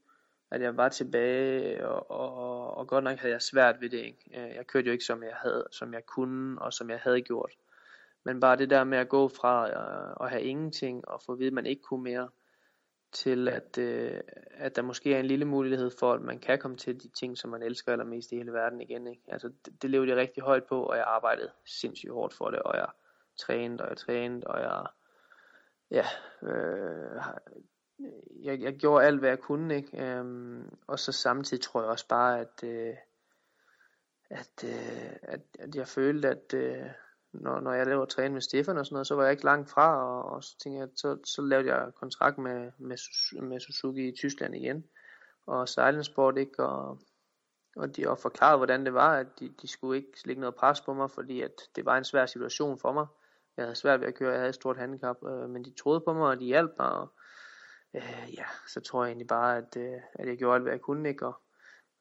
at 0.50 0.60
jeg 0.60 0.76
var 0.76 0.88
tilbage, 0.88 1.88
og, 1.88 2.10
og, 2.10 2.76
og 2.76 2.88
godt 2.88 3.04
nok 3.04 3.18
havde 3.18 3.32
jeg 3.32 3.42
svært 3.42 3.80
ved 3.80 3.90
det. 3.90 3.98
Ikke? 3.98 4.30
Øh, 4.34 4.54
jeg 4.54 4.66
kørte 4.66 4.86
jo 4.86 4.92
ikke 4.92 5.04
som 5.04 5.22
jeg 5.22 5.34
havde, 5.42 5.66
som 5.70 5.94
jeg 5.94 6.06
kunne, 6.06 6.62
og 6.62 6.72
som 6.72 6.90
jeg 6.90 6.98
havde 6.98 7.22
gjort. 7.22 7.52
Men 8.24 8.40
bare 8.40 8.56
det 8.56 8.70
der 8.70 8.84
med 8.84 8.98
at 8.98 9.08
gå 9.08 9.28
fra 9.28 9.68
øh, 9.68 10.16
at 10.20 10.30
have 10.30 10.42
ingenting, 10.42 11.08
og 11.08 11.22
få 11.22 11.32
at 11.32 11.38
vide, 11.38 11.46
at 11.46 11.52
man 11.52 11.66
ikke 11.66 11.82
kunne 11.82 12.02
mere, 12.02 12.28
til 13.12 13.48
at, 13.48 13.78
øh, 13.78 14.20
at 14.50 14.76
der 14.76 14.82
måske 14.82 15.14
er 15.14 15.20
en 15.20 15.26
lille 15.26 15.44
mulighed 15.44 15.90
for, 15.98 16.12
at 16.12 16.20
man 16.20 16.38
kan 16.38 16.58
komme 16.58 16.76
til 16.76 17.02
de 17.02 17.08
ting, 17.08 17.38
som 17.38 17.50
man 17.50 17.62
elsker 17.62 17.92
allermest 17.92 18.32
i 18.32 18.36
hele 18.36 18.52
verden 18.52 18.80
igen. 18.80 19.06
Ikke? 19.06 19.22
Altså, 19.28 19.48
det, 19.64 19.82
det 19.82 19.90
levede 19.90 20.08
jeg 20.08 20.16
rigtig 20.16 20.42
højt 20.42 20.64
på, 20.64 20.82
og 20.82 20.96
jeg 20.96 21.04
arbejdede 21.06 21.50
sindssygt 21.66 22.12
hårdt 22.12 22.34
for 22.34 22.50
det, 22.50 22.58
og 22.58 22.76
jeg 22.76 22.86
trænet, 23.38 23.80
og 23.80 23.88
jeg 23.88 23.96
trænede, 23.96 24.46
og 24.46 24.60
jeg, 24.60 24.86
ja, 25.90 26.06
øh, 26.48 27.22
jeg, 28.42 28.60
jeg 28.60 28.74
gjorde 28.74 29.04
alt, 29.04 29.18
hvad 29.18 29.28
jeg 29.28 29.40
kunne, 29.40 29.76
ikke? 29.76 30.04
Øhm, 30.04 30.78
og 30.86 30.98
så 30.98 31.12
samtidig 31.12 31.62
tror 31.62 31.80
jeg 31.80 31.90
også 31.90 32.08
bare, 32.08 32.40
at, 32.40 32.64
øh, 32.64 32.96
at, 34.30 34.64
øh, 34.64 35.12
at, 35.22 35.40
at 35.58 35.74
jeg 35.74 35.88
følte, 35.88 36.28
at 36.28 36.54
øh, 36.54 36.86
når, 37.32 37.60
når 37.60 37.72
jeg 37.72 37.86
lavede 37.86 38.06
træne 38.06 38.34
med 38.34 38.40
Stefan 38.40 38.78
og 38.78 38.86
sådan 38.86 38.94
noget, 38.94 39.06
så 39.06 39.14
var 39.14 39.22
jeg 39.22 39.32
ikke 39.32 39.44
langt 39.44 39.70
fra, 39.70 40.04
og, 40.04 40.32
og 40.32 40.44
så 40.44 40.58
tænkte 40.58 40.80
jeg, 40.80 40.88
så, 40.96 41.18
så 41.24 41.42
lavede 41.42 41.74
jeg 41.74 41.94
kontrakt 41.94 42.38
med, 42.38 42.70
med, 42.78 42.96
med 43.42 43.60
Suzuki 43.60 44.08
i 44.08 44.16
Tyskland 44.16 44.56
igen, 44.56 44.84
og 45.46 45.68
Sport, 46.04 46.38
ikke? 46.38 46.64
Og, 46.64 46.98
og 47.76 47.96
de 47.96 48.02
har 48.04 48.14
forklaret, 48.14 48.58
hvordan 48.58 48.84
det 48.84 48.94
var, 48.94 49.16
at 49.16 49.26
de, 49.40 49.48
de 49.62 49.68
skulle 49.68 49.96
ikke 49.98 50.12
lægge 50.24 50.40
noget 50.40 50.54
pres 50.54 50.80
på 50.80 50.94
mig, 50.94 51.10
fordi 51.10 51.40
at 51.40 51.62
det 51.76 51.84
var 51.84 51.98
en 51.98 52.04
svær 52.04 52.26
situation 52.26 52.78
for 52.78 52.92
mig. 52.92 53.06
Jeg 53.56 53.64
havde 53.64 53.74
svært 53.74 54.00
ved 54.00 54.08
at 54.08 54.14
køre, 54.14 54.30
jeg 54.30 54.38
havde 54.38 54.48
et 54.48 54.54
stort 54.54 54.76
handicap, 54.76 55.16
øh, 55.26 55.50
men 55.50 55.64
de 55.64 55.70
troede 55.70 56.00
på 56.00 56.12
mig, 56.12 56.28
og 56.28 56.40
de 56.40 56.44
hjalp 56.44 56.70
mig, 56.78 56.92
og 56.92 57.12
øh, 57.94 58.34
ja, 58.34 58.44
så 58.68 58.80
tror 58.80 59.04
jeg 59.04 59.10
egentlig 59.10 59.26
bare, 59.26 59.56
at, 59.56 59.76
øh, 59.76 60.00
at 60.14 60.28
jeg 60.28 60.38
gjorde 60.38 60.54
alt, 60.54 60.62
hvad 60.62 60.72
jeg 60.72 60.80
kunne, 60.80 61.08
ikke? 61.08 61.26
Og, 61.26 61.40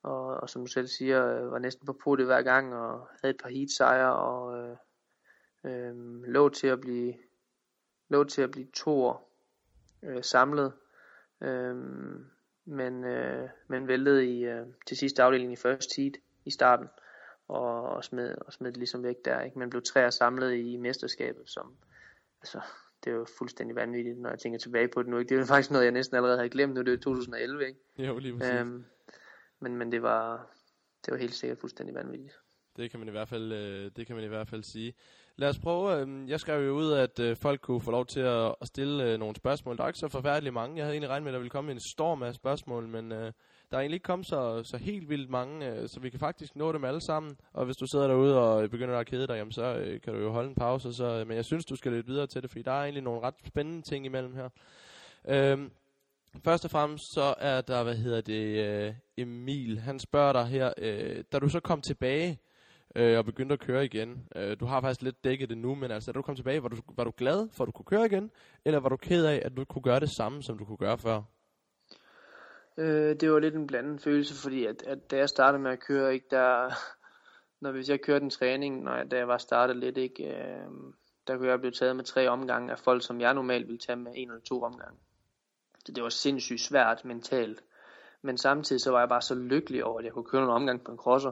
og, 0.03 0.25
og 0.25 0.49
som 0.49 0.61
du 0.61 0.67
selv 0.67 0.87
siger, 0.87 1.25
øh, 1.25 1.51
var 1.51 1.59
næsten 1.59 1.85
på 1.85 1.93
podiet 2.03 2.27
hver 2.27 2.41
gang, 2.41 2.75
og 2.75 3.07
havde 3.21 3.35
et 3.35 3.41
par 3.41 3.49
heat 3.49 3.71
sejre, 3.71 4.15
og 4.15 4.57
øh, 4.57 4.77
øh, 5.63 6.23
lå 6.23 6.49
til 6.49 6.67
at 6.67 6.81
blive, 6.81 7.13
lå 8.09 8.23
til 8.23 8.41
at 8.41 8.51
blive 8.51 8.67
to 8.73 9.03
år 9.03 9.29
øh, 10.03 10.23
samlet, 10.23 10.73
øh, 11.41 11.75
men, 12.65 13.03
øh, 13.03 13.49
men 13.67 13.87
væltede 13.87 14.25
i, 14.25 14.45
øh, 14.45 14.67
til 14.87 14.97
sidste 14.97 15.23
afdeling 15.23 15.53
i 15.53 15.55
første 15.55 16.01
heat 16.01 16.13
i 16.45 16.51
starten 16.51 16.87
og, 17.53 17.83
og, 17.83 18.03
smed, 18.03 18.35
og 18.47 18.53
smed 18.53 18.71
det 18.71 18.77
ligesom 18.77 19.03
væk 19.03 19.15
der. 19.25 19.41
Ikke? 19.41 19.59
Man 19.59 19.69
blev 19.69 19.81
træer 19.81 20.09
samlet 20.09 20.55
i 20.55 20.77
mesterskabet, 20.77 21.49
som 21.49 21.75
altså, 22.41 22.61
det 23.03 23.11
er 23.11 23.15
jo 23.15 23.25
fuldstændig 23.37 23.75
vanvittigt, 23.75 24.19
når 24.19 24.29
jeg 24.29 24.39
tænker 24.39 24.59
tilbage 24.59 24.87
på 24.87 25.03
det 25.03 25.09
nu. 25.09 25.17
Ikke? 25.17 25.29
Det 25.29 25.35
er 25.35 25.39
jo 25.39 25.45
faktisk 25.45 25.71
noget, 25.71 25.85
jeg 25.85 25.91
næsten 25.91 26.17
allerede 26.17 26.37
havde 26.37 26.49
glemt 26.49 26.73
nu, 26.73 26.81
det 26.81 26.93
er 26.93 26.97
2011, 26.97 27.67
ikke? 27.67 27.79
Jo, 27.97 28.17
lige 28.17 28.37
præcis. 28.37 28.53
Øhm, 28.53 28.85
men, 29.59 29.75
men 29.75 29.91
det 29.91 30.01
var, 30.01 30.47
det 31.05 31.11
var 31.11 31.17
helt 31.17 31.33
sikkert 31.33 31.59
fuldstændig 31.59 31.95
vanvittigt. 31.95 32.39
Det 32.77 32.91
kan 32.91 32.99
man 32.99 33.07
i 33.07 33.11
hvert 33.11 33.27
fald, 33.27 33.51
øh, 33.51 33.91
det 33.95 34.07
kan 34.07 34.15
man 34.15 34.25
i 34.25 34.27
hvert 34.27 34.47
fald 34.47 34.63
sige. 34.63 34.93
Lad 35.35 35.49
os 35.49 35.59
prøve. 35.59 36.01
Øh, 36.01 36.29
jeg 36.29 36.39
skrev 36.39 36.65
jo 36.65 36.73
ud, 36.73 36.91
at 36.91 37.19
øh, 37.19 37.37
folk 37.37 37.61
kunne 37.61 37.81
få 37.81 37.91
lov 37.91 38.05
til 38.05 38.19
at, 38.19 38.55
at 38.61 38.67
stille 38.67 39.11
øh, 39.11 39.19
nogle 39.19 39.35
spørgsmål. 39.35 39.77
Der 39.77 39.83
er 39.83 39.87
ikke 39.87 39.99
så 39.99 40.07
forfærdeligt 40.07 40.53
mange. 40.53 40.77
Jeg 40.77 40.85
havde 40.85 40.93
egentlig 40.93 41.09
regnet 41.09 41.23
med, 41.23 41.31
at 41.31 41.33
der 41.33 41.39
ville 41.39 41.49
komme 41.49 41.71
en 41.71 41.79
storm 41.79 42.23
af 42.23 42.35
spørgsmål, 42.35 42.87
men 42.87 43.11
øh, 43.11 43.31
der 43.73 43.77
er 43.77 43.81
egentlig 43.81 43.95
ikke 43.95 44.03
kommet 44.03 44.27
så, 44.27 44.63
så 44.63 44.77
helt 44.77 45.09
vildt 45.09 45.29
mange, 45.29 45.69
øh, 45.69 45.89
så 45.89 45.99
vi 45.99 46.09
kan 46.09 46.19
faktisk 46.19 46.55
nå 46.55 46.71
dem 46.71 46.83
alle 46.83 47.01
sammen. 47.01 47.37
Og 47.53 47.65
hvis 47.65 47.77
du 47.77 47.85
sidder 47.87 48.07
derude 48.07 48.39
og 48.39 48.69
begynder 48.69 48.97
at 48.97 49.07
kede 49.07 49.27
dig, 49.27 49.35
jamen, 49.35 49.51
så 49.51 49.75
øh, 49.75 50.01
kan 50.01 50.13
du 50.13 50.19
jo 50.19 50.31
holde 50.31 50.49
en 50.49 50.55
pause. 50.55 50.93
Så, 50.93 51.05
øh, 51.05 51.27
men 51.27 51.37
jeg 51.37 51.45
synes, 51.45 51.65
du 51.65 51.75
skal 51.75 51.91
lidt 51.91 52.07
videre 52.07 52.27
til 52.27 52.41
det, 52.41 52.49
fordi 52.49 52.63
der 52.63 52.71
er 52.71 52.83
egentlig 52.83 53.03
nogle 53.03 53.21
ret 53.21 53.33
spændende 53.45 53.81
ting 53.81 54.05
imellem 54.05 54.35
her. 54.35 54.49
Øhm, 55.27 55.71
først 56.43 56.65
og 56.65 56.71
fremmest 56.71 57.03
så 57.13 57.35
er 57.37 57.61
der, 57.61 57.83
hvad 57.83 57.95
hedder 57.95 58.21
det, 58.21 58.65
øh, 58.65 58.93
Emil. 59.17 59.79
Han 59.79 59.99
spørger 59.99 60.33
dig 60.33 60.45
her, 60.45 60.73
øh, 60.77 61.23
da 61.31 61.39
du 61.39 61.49
så 61.49 61.59
kom 61.59 61.81
tilbage 61.81 62.39
øh, 62.95 63.17
og 63.17 63.25
begyndte 63.25 63.53
at 63.53 63.59
køre 63.59 63.85
igen. 63.85 64.27
Øh, 64.35 64.57
du 64.59 64.65
har 64.65 64.81
faktisk 64.81 65.01
lidt 65.01 65.23
dækket 65.23 65.49
det 65.49 65.57
nu, 65.57 65.75
men 65.75 65.91
altså, 65.91 66.11
da 66.11 66.17
du 66.17 66.21
kom 66.21 66.35
tilbage, 66.35 66.63
var 66.63 66.69
du, 66.69 66.77
var 66.95 67.03
du 67.03 67.11
glad 67.17 67.49
for, 67.51 67.63
at 67.63 67.67
du 67.67 67.71
kunne 67.71 67.85
køre 67.85 68.05
igen? 68.05 68.31
Eller 68.65 68.79
var 68.79 68.89
du 68.89 68.97
ked 68.97 69.25
af, 69.25 69.41
at 69.45 69.57
du 69.57 69.65
kunne 69.65 69.81
gøre 69.81 69.99
det 69.99 70.09
samme, 70.17 70.43
som 70.43 70.57
du 70.57 70.65
kunne 70.65 70.77
gøre 70.77 70.97
før? 70.97 71.21
Øh, 72.77 73.15
det 73.19 73.31
var 73.31 73.39
lidt 73.39 73.55
en 73.55 73.67
blandet 73.67 74.01
følelse, 74.01 74.41
fordi 74.41 74.65
at, 74.65 74.83
at 74.83 75.11
da 75.11 75.17
jeg 75.17 75.29
startede 75.29 75.63
med 75.63 75.71
at 75.71 75.79
køre, 75.79 76.13
ikke, 76.13 76.27
der, 76.31 76.69
når 77.61 77.71
hvis 77.71 77.89
jeg 77.89 78.01
kørte 78.01 78.23
en 78.23 78.29
træning, 78.29 78.83
når 78.83 78.95
jeg, 78.95 79.11
da 79.11 79.17
jeg 79.17 79.27
var 79.27 79.37
startet 79.37 79.77
lidt, 79.77 79.97
ikke, 79.97 80.23
øh, 80.23 80.67
der 81.27 81.37
kunne 81.37 81.49
jeg 81.49 81.59
blive 81.59 81.71
taget 81.71 81.95
med 81.95 82.03
tre 82.03 82.27
omgange 82.27 82.71
af 82.71 82.79
folk, 82.79 83.03
som 83.03 83.21
jeg 83.21 83.33
normalt 83.33 83.67
ville 83.67 83.79
tage 83.79 83.95
med 83.95 84.11
en 84.15 84.29
eller 84.29 84.41
to 84.41 84.61
omgange. 84.61 84.99
Så 85.85 85.91
det 85.91 86.03
var 86.03 86.09
sindssygt 86.09 86.61
svært 86.61 87.05
mentalt. 87.05 87.63
Men 88.21 88.37
samtidig 88.37 88.81
så 88.81 88.91
var 88.91 88.99
jeg 88.99 89.09
bare 89.09 89.21
så 89.21 89.35
lykkelig 89.35 89.83
over, 89.83 89.99
at 89.99 90.05
jeg 90.05 90.13
kunne 90.13 90.25
køre 90.25 90.43
en 90.43 90.49
omgang 90.49 90.83
på 90.83 90.91
en 90.91 90.97
crosser, 90.97 91.31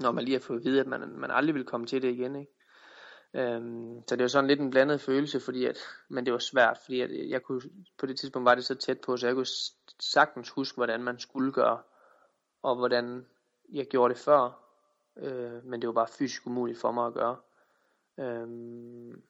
når 0.00 0.12
man 0.12 0.24
lige 0.24 0.34
har 0.34 0.40
fået 0.40 0.58
at 0.58 0.64
vide, 0.64 0.80
at 0.80 0.86
man, 0.86 1.00
man 1.08 1.30
aldrig 1.30 1.54
vil 1.54 1.64
komme 1.64 1.86
til 1.86 2.02
det 2.02 2.12
igen. 2.12 2.36
Ikke? 2.36 2.52
Øhm, 3.34 4.02
så 4.08 4.16
det 4.16 4.22
var 4.22 4.28
sådan 4.28 4.48
lidt 4.48 4.60
en 4.60 4.70
blandet 4.70 5.00
følelse, 5.00 5.40
fordi 5.40 5.64
at, 5.64 5.78
men 6.08 6.24
det 6.24 6.32
var 6.32 6.38
svært, 6.38 6.78
fordi 6.84 7.00
at 7.00 7.10
jeg 7.28 7.42
kunne, 7.42 7.60
på 7.98 8.06
det 8.06 8.18
tidspunkt 8.18 8.46
var 8.46 8.54
det 8.54 8.64
så 8.64 8.74
tæt 8.74 9.00
på, 9.00 9.16
så 9.16 9.26
jeg 9.26 9.34
kunne 9.34 9.46
sagtens 10.00 10.50
huske, 10.50 10.76
hvordan 10.76 11.02
man 11.02 11.18
skulle 11.18 11.52
gøre, 11.52 11.82
og 12.62 12.76
hvordan 12.76 13.26
jeg 13.72 13.86
gjorde 13.86 14.14
det 14.14 14.22
før, 14.22 14.64
øh, 15.16 15.64
men 15.64 15.80
det 15.80 15.86
var 15.86 15.92
bare 15.92 16.08
fysisk 16.18 16.46
umuligt 16.46 16.80
for 16.80 16.92
mig 16.92 17.06
at 17.06 17.14
gøre. 17.14 17.36
Øhm, 18.18 19.22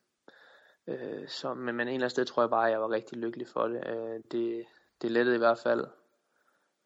øh, 0.87 1.27
så, 1.27 1.53
men, 1.53 1.75
men 1.75 1.79
en 1.79 1.79
eller 1.79 1.93
anden 1.93 2.09
sted 2.09 2.25
tror 2.25 2.43
jeg 2.43 2.49
bare, 2.49 2.65
at 2.65 2.71
jeg 2.71 2.81
var 2.81 2.89
rigtig 2.89 3.17
lykkelig 3.17 3.47
for 3.47 3.67
det. 3.67 3.87
Øh, 3.87 4.21
det, 4.31 4.65
det 5.01 5.11
lettede 5.11 5.35
i 5.35 5.39
hvert 5.39 5.59
fald 5.59 5.85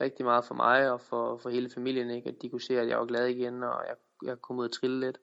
rigtig 0.02 0.26
meget 0.26 0.46
for 0.46 0.56
mig 0.56 0.92
og 0.92 1.02
for, 1.02 1.38
for 1.38 1.50
hele 1.50 1.70
familien, 1.70 2.10
ikke? 2.10 2.30
at 2.30 2.42
de 2.42 2.50
kunne 2.50 2.62
se, 2.62 2.80
at 2.80 2.88
jeg 2.88 3.00
var 3.00 3.06
glad 3.06 3.28
igen, 3.28 3.64
og 3.64 3.84
jeg, 3.88 3.96
jeg 4.26 4.42
kom 4.42 4.60
ud 4.60 4.66
og 4.66 4.72
trille 4.72 5.00
lidt. 5.00 5.20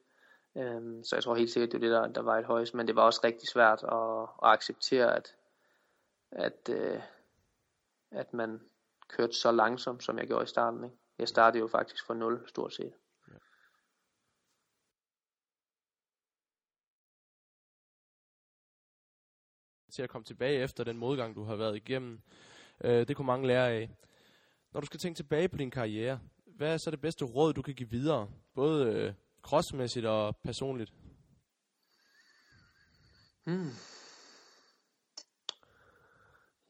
Øhm, 0.57 1.03
så 1.03 1.15
jeg 1.15 1.23
tror 1.23 1.35
helt 1.35 1.49
sikkert, 1.49 1.71
det 1.71 1.81
var 1.81 1.87
det, 1.87 1.91
der, 1.95 2.13
der 2.13 2.21
var 2.21 2.37
et 2.37 2.45
højst, 2.45 2.73
men 2.73 2.87
det 2.87 2.95
var 2.95 3.01
også 3.01 3.21
rigtig 3.23 3.47
svært 3.47 3.83
at, 3.83 4.21
at 4.43 4.53
acceptere, 4.53 5.15
at, 5.15 5.35
at, 6.31 6.69
øh, 6.69 7.01
at 8.11 8.33
man 8.33 8.61
kørte 9.07 9.33
så 9.33 9.51
langsomt, 9.51 10.03
som 10.03 10.17
jeg 10.17 10.27
gjorde 10.27 10.43
i 10.43 10.47
starten. 10.47 10.83
Ikke? 10.83 10.95
Jeg 11.19 11.27
startede 11.27 11.59
jo 11.59 11.67
faktisk 11.67 12.05
fra 12.05 12.13
0 12.13 12.43
stort 12.47 12.73
set. 12.73 12.93
til 19.91 20.03
at 20.03 20.09
komme 20.09 20.25
tilbage 20.25 20.63
efter 20.63 20.83
den 20.83 20.97
modgang, 20.97 21.35
du 21.35 21.43
har 21.43 21.55
været 21.55 21.75
igennem. 21.75 22.21
Øh, 22.83 23.07
det 23.07 23.15
kunne 23.15 23.25
mange 23.25 23.47
lære 23.47 23.71
af. 23.71 23.89
Når 24.73 24.79
du 24.79 24.85
skal 24.85 24.99
tænke 24.99 25.17
tilbage 25.17 25.49
på 25.49 25.57
din 25.57 25.71
karriere, 25.71 26.19
hvad 26.45 26.73
er 26.73 26.77
så 26.77 26.91
det 26.91 27.01
bedste 27.01 27.25
råd, 27.25 27.53
du 27.53 27.61
kan 27.61 27.75
give 27.75 27.89
videre? 27.89 28.29
Både 28.55 28.93
øh, 28.93 29.13
crossmæssigt 29.47 30.05
og 30.05 30.35
personligt. 30.43 30.91
Hmm. 33.45 33.69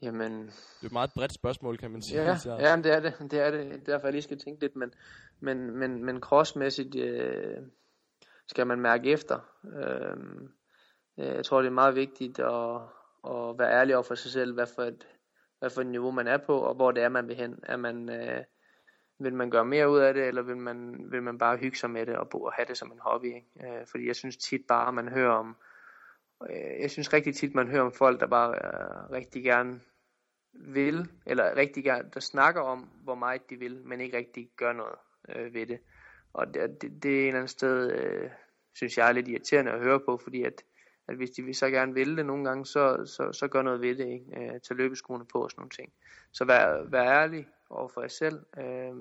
Jamen, 0.01 0.41
Det 0.47 0.81
er 0.81 0.85
et 0.85 0.91
meget 0.91 1.11
bredt 1.15 1.33
spørgsmål, 1.33 1.77
kan 1.77 1.91
man 1.91 2.01
sige. 2.01 2.21
ja, 2.21 2.37
så. 2.37 2.51
ja, 2.51 2.75
det 2.75 2.91
er 2.91 2.99
det. 2.99 3.13
Det 3.31 3.39
er 3.39 3.51
det. 3.51 3.85
Derfor 3.85 4.07
jeg 4.07 4.13
lige 4.13 4.21
skal 4.21 4.39
tænke 4.39 4.61
lidt, 4.61 4.75
men, 4.75 4.93
men, 5.39 5.71
men, 5.71 6.05
men 6.05 6.19
crossmæssigt 6.19 6.95
øh, 6.95 7.57
skal 8.47 8.67
man 8.67 8.79
mærke 8.79 9.11
efter. 9.11 9.39
Øh, 9.63 10.17
øh, 11.17 11.35
jeg 11.35 11.45
tror, 11.45 11.61
det 11.61 11.67
er 11.67 11.71
meget 11.71 11.95
vigtigt 11.95 12.39
at, 12.39 12.81
at 13.27 13.59
være 13.59 13.79
ærlig 13.79 13.95
over 13.95 14.03
for 14.03 14.15
sig 14.15 14.31
selv, 14.31 14.53
hvad 14.53 14.67
for 14.75 14.83
et, 14.83 15.07
hvad 15.59 15.69
for 15.69 15.81
et 15.81 15.87
niveau 15.87 16.11
man 16.11 16.27
er 16.27 16.37
på, 16.37 16.59
og 16.59 16.75
hvor 16.75 16.91
det 16.91 17.03
er, 17.03 17.09
man 17.09 17.27
vil 17.27 17.35
hen. 17.35 17.59
Er 17.63 17.77
man, 17.77 18.09
øh, 18.09 18.43
vil 19.19 19.34
man 19.34 19.49
gøre 19.49 19.65
mere 19.65 19.89
ud 19.89 19.99
af 19.99 20.14
det, 20.14 20.27
eller 20.27 20.41
vil 20.41 20.57
man, 20.57 21.06
vil 21.11 21.23
man 21.23 21.38
bare 21.38 21.57
hygge 21.57 21.77
sig 21.77 21.89
med 21.89 22.06
det 22.06 22.15
og, 22.15 22.30
bo, 22.30 22.44
og 22.44 22.53
have 22.53 22.65
det 22.65 22.77
som 22.77 22.91
en 22.91 22.99
hobby? 22.99 23.26
Ikke? 23.26 23.48
Øh, 23.64 23.88
fordi 23.88 24.07
jeg 24.07 24.15
synes 24.15 24.38
tit 24.38 24.61
bare, 24.68 24.94
man 24.94 25.07
hører 25.07 25.31
om, 25.31 25.56
øh, 26.49 26.81
jeg 26.81 26.91
synes 26.91 27.14
rigtig 27.14 27.35
tit, 27.35 27.56
man 27.56 27.68
hører 27.68 27.84
om 27.84 27.91
folk, 27.91 28.19
der 28.19 28.27
bare 28.27 28.56
øh, 28.56 29.11
rigtig 29.11 29.44
gerne 29.44 29.80
vil, 30.53 31.07
eller 31.26 31.56
rigtig 31.56 31.84
gerne, 31.84 32.10
der 32.14 32.19
snakker 32.19 32.61
om, 32.61 32.89
hvor 33.03 33.15
meget 33.15 33.49
de 33.49 33.56
vil, 33.56 33.81
men 33.85 34.02
ikke 34.02 34.18
rigtig 34.18 34.49
gør 34.57 34.73
noget 34.73 34.95
øh, 35.30 35.53
ved 35.53 35.65
det. 35.65 35.80
Og 36.34 36.53
det, 36.53 36.81
det, 36.81 37.03
det 37.03 37.15
er 37.15 37.22
en 37.22 37.27
eller 37.27 37.39
anden 37.39 37.48
sted, 37.48 37.91
øh, 37.91 38.30
synes 38.73 38.98
jeg 38.98 39.07
er 39.07 39.11
lidt 39.11 39.27
irriterende 39.27 39.72
at 39.72 39.80
høre 39.80 39.99
på, 39.99 40.18
fordi 40.18 40.44
at, 40.44 40.64
at 41.07 41.15
hvis 41.15 41.30
de 41.30 41.44
vil 41.44 41.56
så 41.56 41.69
gerne 41.69 41.94
vil 41.94 42.18
det 42.18 42.26
nogle 42.26 42.45
gange, 42.45 42.65
så, 42.65 43.06
så, 43.06 43.31
så 43.34 43.48
gør 43.48 43.61
noget 43.61 43.81
ved 43.81 43.95
det, 43.95 44.07
ikke? 44.07 44.53
Øh, 44.53 44.61
tag 44.61 44.77
løbeskoene 44.77 45.26
på 45.26 45.44
og 45.44 45.52
sådan 45.52 45.61
nogle 45.61 45.69
ting. 45.69 45.94
Så 46.31 46.45
vær, 46.45 46.89
vær 46.89 47.03
ærlig 47.03 47.48
over 47.69 47.88
for 47.88 48.02
jer 48.02 48.07
selv, 48.07 48.45
øh, 48.57 48.95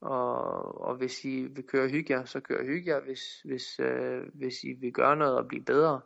og, 0.00 0.80
og 0.80 0.96
hvis 0.96 1.24
I 1.24 1.42
vil 1.42 1.66
køre 1.66 1.88
hygge 1.88 2.26
så 2.26 2.40
kør 2.40 2.64
hygge. 2.64 3.00
Hvis, 3.00 3.40
hvis, 3.44 3.80
øh, 3.80 4.22
hvis 4.34 4.64
I 4.64 4.72
vil 4.72 4.92
gøre 4.92 5.16
noget 5.16 5.38
og 5.38 5.48
blive 5.48 5.64
bedre, 5.64 6.00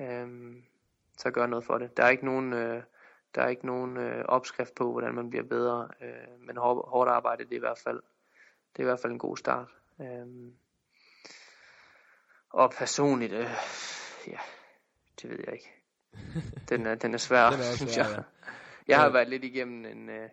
øh, 0.00 0.54
så 1.18 1.30
gør 1.30 1.46
noget 1.46 1.64
for 1.64 1.78
det. 1.78 1.96
Der 1.96 2.04
er 2.04 2.08
ikke 2.10 2.24
nogen, 2.24 2.52
øh, 2.52 2.82
der 3.34 3.42
er 3.42 3.48
ikke 3.48 3.66
nogen 3.66 3.96
øh, 3.96 4.24
opskrift 4.24 4.74
på, 4.74 4.90
hvordan 4.92 5.14
man 5.14 5.30
bliver 5.30 5.44
bedre, 5.44 5.88
øh, 6.02 6.40
men 6.46 6.56
hår, 6.56 6.88
hårdt 6.90 7.10
arbejde, 7.10 7.44
det 7.44 7.52
er 7.52 7.56
i 7.56 7.58
hvert 7.58 7.78
fald, 7.78 8.02
det 8.72 8.78
er 8.78 8.82
i 8.82 8.84
hvert 8.84 9.00
fald 9.00 9.12
en 9.12 9.18
god 9.18 9.36
start. 9.36 9.68
Øh, 10.00 10.52
og 12.50 12.70
personligt, 12.78 13.32
øh, 13.32 13.50
ja, 14.26 14.38
det 15.22 15.30
ved 15.30 15.38
jeg 15.46 15.52
ikke. 15.52 15.72
Den 16.68 16.86
er, 16.86 16.94
den 16.94 17.14
er 17.14 17.18
svær, 17.18 17.50
Den 17.50 17.54
er 17.54 17.58
også 17.58 17.76
synes 17.76 17.92
svær, 17.92 18.04
jeg. 18.04 18.16
ja. 18.16 18.22
Jeg 18.88 19.00
har 19.00 19.10
været 19.12 19.28
lidt 19.28 19.44
igennem 19.44 19.84
en, 19.84 20.08
øh, 20.08 20.28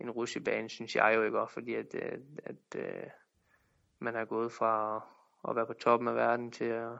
en 0.00 0.10
rushebane, 0.10 0.68
synes 0.68 0.96
jeg 0.96 1.12
jo 1.14 1.22
ikke 1.22 1.40
også, 1.40 1.54
fordi 1.54 1.74
at, 1.74 1.94
øh, 1.94 2.18
at, 2.44 2.74
at 2.74 3.10
man 3.98 4.14
har 4.14 4.24
gået 4.24 4.52
fra 4.52 5.04
at 5.48 5.56
være 5.56 5.66
på 5.66 5.72
toppen 5.72 6.08
af 6.08 6.14
verden 6.14 6.52
til 6.52 6.64
at, 6.64 6.92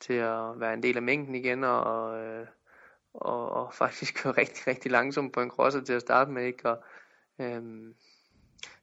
til 0.00 0.14
at 0.14 0.60
være 0.60 0.74
en 0.74 0.82
del 0.82 0.96
af 0.96 1.02
mængden 1.02 1.34
igen, 1.34 1.64
og, 1.64 1.84
og, 3.14 3.50
og 3.50 3.74
faktisk 3.82 4.14
køre 4.22 4.32
rigtig, 4.32 4.66
rigtig 4.66 4.90
langsomt 4.90 5.32
på 5.32 5.40
en 5.40 5.50
crosser 5.50 5.80
til 5.80 5.92
at 5.92 6.02
starte 6.02 6.30
med, 6.30 6.44
ikke? 6.44 6.68
Og, 6.68 6.84
øhm, 7.38 7.94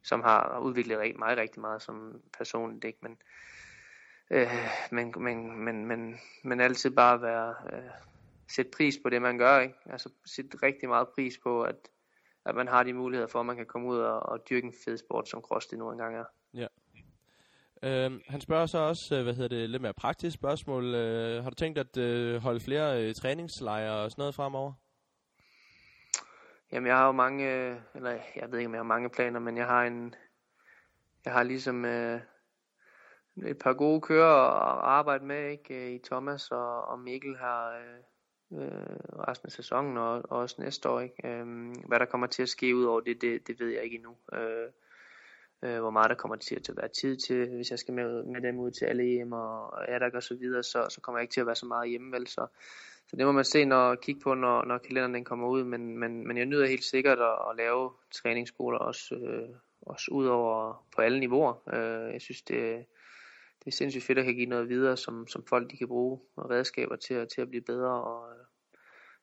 som 0.03 0.22
har 0.22 0.60
udviklet 0.60 0.99
rigtig, 0.99 1.19
mig 1.19 1.38
rigtig 1.38 1.61
meget 1.61 1.81
som 1.81 2.22
personligt, 2.38 2.85
ikke? 2.85 2.99
Men, 3.02 3.18
øh, 4.30 4.52
men, 4.91 5.14
men, 5.18 5.65
men, 5.65 5.85
men, 5.85 6.19
men 6.44 6.61
altid 6.61 6.89
bare 6.89 7.22
være, 7.22 7.56
øh, 7.73 7.89
sætte 8.48 8.72
pris 8.72 8.99
på 9.03 9.10
det, 9.10 9.22
man 9.22 9.38
gør, 9.38 9.60
ikke? 9.60 9.76
Altså 9.85 10.10
sætte 10.26 10.57
rigtig 10.64 10.89
meget 10.89 11.07
pris 11.10 11.38
på, 11.38 11.64
at, 11.64 11.89
at 12.48 12.56
man 12.56 12.68
har 12.68 12.84
de 12.84 12.94
muligheder 12.94 13.28
for, 13.28 13.40
at 13.40 13.45
man 13.45 13.56
kan 13.56 13.65
komme 13.65 13.88
ud 13.88 13.98
og, 13.98 14.19
og 14.19 14.49
dyrke 14.49 14.68
en 14.68 14.74
fed 14.86 14.98
sport, 14.98 15.30
som 15.30 15.41
cross 15.41 15.68
det 15.68 15.80
nu 15.80 15.91
engang 15.91 16.15
er. 16.15 16.24
Øhm, 17.84 18.22
han 18.28 18.41
spørger 18.41 18.65
så 18.65 18.78
også, 18.78 19.15
øh, 19.15 19.24
hvad 19.24 19.34
hedder 19.34 19.56
det, 19.57 19.69
lidt 19.69 19.82
mere 19.82 19.94
praktisk 19.94 20.34
spørgsmål. 20.34 20.95
Øh, 20.95 21.44
har 21.44 21.49
du 21.49 21.56
tænkt 21.56 21.80
at 21.80 21.98
øh, 21.98 22.41
holde 22.41 22.60
flere 22.60 23.03
øh, 23.03 23.15
træningslejre 23.15 24.03
og 24.03 24.11
sådan 24.11 24.22
noget 24.22 24.36
fremover? 24.36 24.74
Jamen, 26.72 26.88
jeg 26.88 26.98
har 26.98 27.06
jo 27.06 27.11
mange, 27.11 27.53
øh, 27.53 27.78
eller 27.95 28.11
jeg 28.11 28.52
ved 28.52 28.60
ikke, 28.60 28.68
om 28.68 28.74
jeg 28.74 28.80
har 28.80 28.84
mange 28.84 29.10
planer, 29.10 29.40
men 29.40 29.57
jeg 29.57 29.65
har 29.65 29.84
en, 29.84 30.15
jeg 31.26 31.34
har 31.34 31.44
ligesom 31.44 31.86
øh, 31.86 32.22
et 33.45 33.57
par 33.57 33.74
gode 33.74 34.02
kører 34.02 34.36
at 34.36 34.80
arbejde 34.84 35.26
med, 35.26 35.52
ikke? 35.52 35.86
Øh, 35.86 35.91
I 35.91 35.99
Thomas 36.06 36.52
og, 36.52 36.88
og 36.88 36.99
Mikkel 36.99 37.38
her 37.38 37.69
øh, 37.69 38.03
øh, 38.52 38.98
resten 39.28 39.48
af 39.48 39.52
sæsonen 39.52 39.98
og, 39.98 40.14
og 40.14 40.38
også 40.38 40.56
næste 40.60 40.90
år, 40.90 40.99
ikke? 40.99 41.28
Øh, 41.28 41.45
hvad 41.88 41.99
der 41.99 42.06
kommer 42.06 42.28
til 42.28 42.41
at 42.44 42.49
ske 42.49 42.76
ud 42.76 42.84
over 42.84 42.99
det, 42.99 43.22
det, 43.22 43.48
det 43.48 43.60
ved 43.60 43.69
jeg 43.69 43.84
ikke 43.84 43.95
endnu. 43.95 44.15
Øh, 44.34 44.69
øh, 45.64 45.80
hvor 45.80 45.90
meget 45.90 46.10
der 46.10 46.15
kommer 46.15 46.36
til 46.36 46.56
at 46.56 46.78
være 46.78 46.88
tid 46.88 47.18
til, 47.18 47.49
hvis 47.56 47.72
jeg 47.72 47.80
skal 47.80 47.94
med, 47.94 48.24
med 48.24 48.41
dem 48.41 48.60
ud 48.60 48.72
til 48.72 48.86
alle 48.86 49.22
EM 49.22 49.32
og, 49.32 49.74
og 49.74 49.90
Adak 49.90 50.14
og 50.14 50.24
så 50.24 50.36
videre, 50.36 50.64
så, 50.64 50.88
så 50.90 51.02
kommer 51.02 51.19
jeg 51.19 51.24
ikke 51.24 51.34
til 51.34 51.41
at 51.41 51.48
være 51.48 51.56
så 51.56 51.65
meget 51.65 51.90
hjemme, 51.90 52.11
vel? 52.11 52.28
Så, 52.28 52.48
så 53.07 53.15
det 53.15 53.26
må 53.26 53.32
man 53.32 53.45
se 53.45 53.65
når 53.65 53.95
kigge 53.95 54.22
på, 54.22 54.34
når, 54.34 54.65
når 54.65 54.78
kalenderen 54.78 55.14
den 55.14 55.26
kommer 55.26 55.48
ud, 55.48 55.64
men, 55.64 55.98
men, 55.98 56.28
men 56.28 56.38
jeg 56.38 56.45
nyder 56.45 56.65
helt 56.68 56.84
sikkert 56.84 57.19
at, 57.19 57.38
at 57.49 57.57
lave 57.57 57.91
træningsskoler 58.11 58.78
også, 58.80 59.15
øh, 59.15 59.49
også 59.82 60.11
ud 60.11 60.26
over 60.26 60.86
på 60.95 61.02
alle 61.02 61.19
niveauer. 61.19 61.53
Øh, 61.74 62.14
jeg 62.14 62.22
synes, 62.22 62.41
det, 62.41 62.86
det 63.68 63.73
er 63.73 63.77
sindssygt 63.77 64.03
fedt 64.03 64.19
at 64.19 64.26
kan 64.26 64.35
give 64.35 64.45
noget 64.49 64.69
videre, 64.69 64.98
som, 64.98 65.27
som 65.27 65.44
folk 65.49 65.72
de 65.72 65.77
kan 65.77 65.88
bruge 65.88 66.19
og 66.35 66.49
redskaber 66.49 66.95
til, 66.95 67.14
at- 67.14 67.30
til 67.35 67.41
at 67.41 67.49
blive 67.49 67.61
bedre, 67.64 68.03
og 68.03 68.30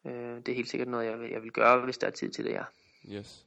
øh, 0.07 0.37
det 0.37 0.49
er 0.49 0.55
helt 0.55 0.69
sikkert 0.69 0.89
noget, 0.89 1.07
jeg 1.07 1.21
vil, 1.21 1.31
jeg 1.31 1.43
vil 1.43 1.53
gøre, 1.53 1.85
hvis 1.85 1.99
der 1.99 2.07
er 2.07 2.11
tid 2.11 2.31
til 2.31 2.45
det, 2.45 2.51
ja. 2.51 2.65
Yes. 3.13 3.47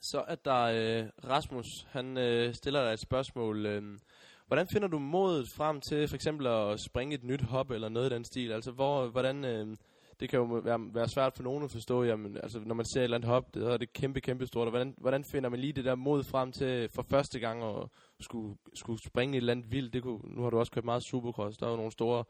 Så 0.00 0.24
er 0.28 0.34
der 0.34 0.62
øh, 0.62 1.30
Rasmus, 1.30 1.86
han 1.90 2.18
øh, 2.18 2.54
stiller 2.54 2.84
dig 2.84 2.92
et 2.92 3.00
spørgsmål. 3.00 3.66
Øh, 3.66 3.98
hvordan 4.46 4.66
finder 4.72 4.88
du 4.88 4.98
modet 4.98 5.48
frem 5.48 5.80
til 5.80 6.08
for 6.08 6.14
eksempel 6.14 6.46
at 6.46 6.80
springe 6.80 7.14
et 7.14 7.24
nyt 7.24 7.42
hop 7.42 7.70
eller 7.70 7.88
noget 7.88 8.10
i 8.10 8.14
den 8.14 8.24
stil? 8.24 8.52
Altså, 8.52 8.70
hvor, 8.70 9.06
hvordan, 9.08 9.44
øh, 9.44 9.76
det 10.22 10.30
kan 10.30 10.38
jo 10.38 10.44
være, 10.44 10.80
være 10.94 11.08
svært 11.08 11.32
for 11.36 11.42
nogen 11.42 11.64
at 11.64 11.70
forstå, 11.70 12.02
jamen, 12.02 12.36
altså, 12.36 12.60
når 12.66 12.74
man 12.74 12.84
ser 12.84 13.00
et 13.00 13.04
eller 13.04 13.16
andet 13.16 13.30
hop, 13.30 13.54
det 13.54 13.72
er 13.72 13.76
det 13.76 13.92
kæmpe, 13.92 14.20
kæmpe 14.20 14.46
stort. 14.46 14.66
Og 14.66 14.70
hvordan, 14.70 14.94
hvordan 14.98 15.24
finder 15.24 15.50
man 15.50 15.60
lige 15.60 15.72
det 15.72 15.84
der 15.84 15.94
mod 15.94 16.24
frem 16.24 16.52
til 16.52 16.88
for 16.94 17.02
første 17.10 17.40
gang 17.40 17.62
at 17.62 17.88
skulle, 18.20 18.56
skulle 18.74 19.02
springe 19.02 19.36
et 19.36 19.40
eller 19.40 19.52
andet 19.52 19.72
vildt? 19.72 19.92
Det 19.92 20.02
kunne, 20.02 20.20
nu 20.24 20.42
har 20.42 20.50
du 20.50 20.58
også 20.58 20.72
kørt 20.72 20.84
meget 20.84 21.02
supercross, 21.02 21.56
der 21.58 21.66
er 21.66 21.70
jo 21.70 21.76
nogle 21.76 21.92
store, 21.92 22.24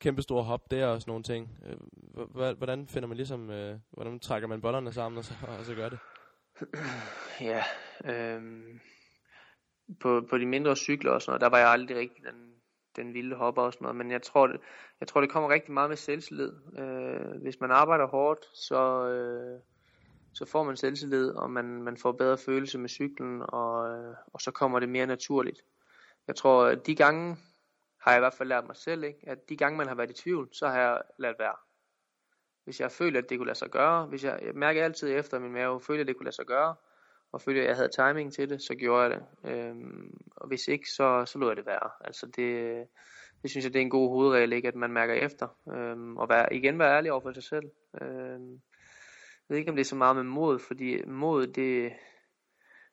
kæmpe 0.00 0.22
store 0.22 0.44
hop 0.44 0.70
der 0.70 0.86
og 0.86 1.00
sådan 1.00 1.10
nogle 1.10 1.24
ting. 1.24 1.50
Øh, 1.66 2.56
hvordan 2.56 2.86
finder 2.86 3.08
man 3.08 3.16
ligesom, 3.16 3.50
øh, 3.50 3.78
hvordan 3.90 4.20
trækker 4.20 4.48
man 4.48 4.60
bollerne 4.60 4.92
sammen 4.92 5.18
og 5.18 5.24
så, 5.24 5.34
og 5.58 5.64
så 5.64 5.74
gør 5.74 5.88
det? 5.88 5.98
Ja, 7.40 7.62
øhm, 8.04 8.80
på, 10.00 10.26
på 10.30 10.38
de 10.38 10.46
mindre 10.46 10.76
cykler 10.76 11.10
og 11.12 11.22
sådan 11.22 11.30
noget, 11.30 11.40
der 11.40 11.48
var 11.48 11.58
jeg 11.58 11.68
aldrig 11.68 11.96
rigtig 11.96 12.24
den, 12.24 12.54
den 12.96 13.14
vilde 13.14 13.36
hopper 13.36 13.62
og 13.62 13.72
sådan 13.72 13.84
noget, 13.84 13.96
men 13.96 14.10
jeg 14.10 14.22
tror, 14.22 14.46
det, 14.46 14.60
jeg 15.00 15.08
tror, 15.08 15.20
det 15.20 15.30
kommer 15.30 15.48
rigtig 15.50 15.72
meget 15.72 15.90
med 15.90 15.96
selvtillid. 15.96 16.52
Øh, 16.78 17.42
hvis 17.42 17.60
man 17.60 17.70
arbejder 17.70 18.06
hårdt, 18.06 18.44
så, 18.54 19.08
øh, 19.08 19.60
så 20.32 20.44
får 20.44 20.64
man 20.64 20.76
selvtillid, 20.76 21.30
og 21.30 21.50
man, 21.50 21.82
man 21.82 21.96
får 21.96 22.12
bedre 22.12 22.38
følelse 22.38 22.78
med 22.78 22.88
cyklen, 22.88 23.42
og, 23.48 23.90
øh, 23.90 24.14
og 24.32 24.40
så 24.40 24.50
kommer 24.50 24.80
det 24.80 24.88
mere 24.88 25.06
naturligt. 25.06 25.62
Jeg 26.26 26.36
tror, 26.36 26.66
at 26.66 26.86
de 26.86 26.94
gange 26.94 27.36
har 28.00 28.10
jeg 28.10 28.18
i 28.18 28.20
hvert 28.20 28.34
fald 28.34 28.48
lært 28.48 28.66
mig 28.66 28.76
selv, 28.76 29.04
ikke? 29.04 29.18
at 29.26 29.48
de 29.48 29.56
gange, 29.56 29.78
man 29.78 29.88
har 29.88 29.94
været 29.94 30.10
i 30.10 30.22
tvivl, 30.22 30.48
så 30.52 30.68
har 30.68 30.80
jeg 30.80 31.02
ladt 31.18 31.38
være. 31.38 31.56
Hvis 32.64 32.80
jeg 32.80 32.92
føler, 32.92 33.18
at 33.18 33.30
det 33.30 33.38
kunne 33.38 33.46
lade 33.46 33.58
sig 33.58 33.70
gøre, 33.70 34.06
hvis 34.06 34.24
jeg, 34.24 34.40
jeg 34.42 34.54
mærker 34.54 34.84
altid 34.84 35.18
efter 35.18 35.38
min 35.38 35.52
mave, 35.52 35.80
føler, 35.80 36.00
at 36.00 36.06
det 36.06 36.16
kunne 36.16 36.24
lade 36.24 36.36
sig 36.36 36.46
gøre, 36.46 36.74
og 37.32 37.40
følte, 37.40 37.60
at 37.60 37.66
jeg 37.66 37.76
havde 37.76 37.88
timing 37.88 38.32
til 38.32 38.50
det, 38.50 38.62
så 38.62 38.74
gjorde 38.74 39.02
jeg 39.02 39.10
det. 39.10 39.50
Øhm, 39.50 40.18
og 40.36 40.48
hvis 40.48 40.68
ikke, 40.68 40.90
så, 40.90 41.24
så 41.26 41.38
lod 41.38 41.48
jeg 41.48 41.56
det 41.56 41.66
være. 41.66 41.90
Altså 42.00 42.26
det, 42.26 42.86
det 43.46 43.50
synes 43.50 43.64
jeg, 43.64 43.72
det 43.72 43.78
er 43.78 43.82
en 43.82 43.90
god 43.90 44.08
hovedregel, 44.08 44.52
ikke? 44.52 44.68
at 44.68 44.74
man 44.74 44.92
mærker 44.92 45.14
efter. 45.14 45.48
Øhm, 45.72 46.16
og 46.16 46.28
være, 46.28 46.54
igen 46.54 46.78
være 46.78 46.96
ærlig 46.96 47.12
over 47.12 47.20
for 47.20 47.32
sig 47.32 47.42
selv. 47.42 47.70
Øhm, 48.02 48.52
jeg 48.52 49.48
ved 49.48 49.58
ikke, 49.58 49.70
om 49.70 49.76
det 49.76 49.80
er 49.80 49.84
så 49.84 49.96
meget 49.96 50.16
med 50.16 50.24
mod, 50.24 50.58
fordi 50.58 51.04
mod, 51.04 51.46
det... 51.46 51.92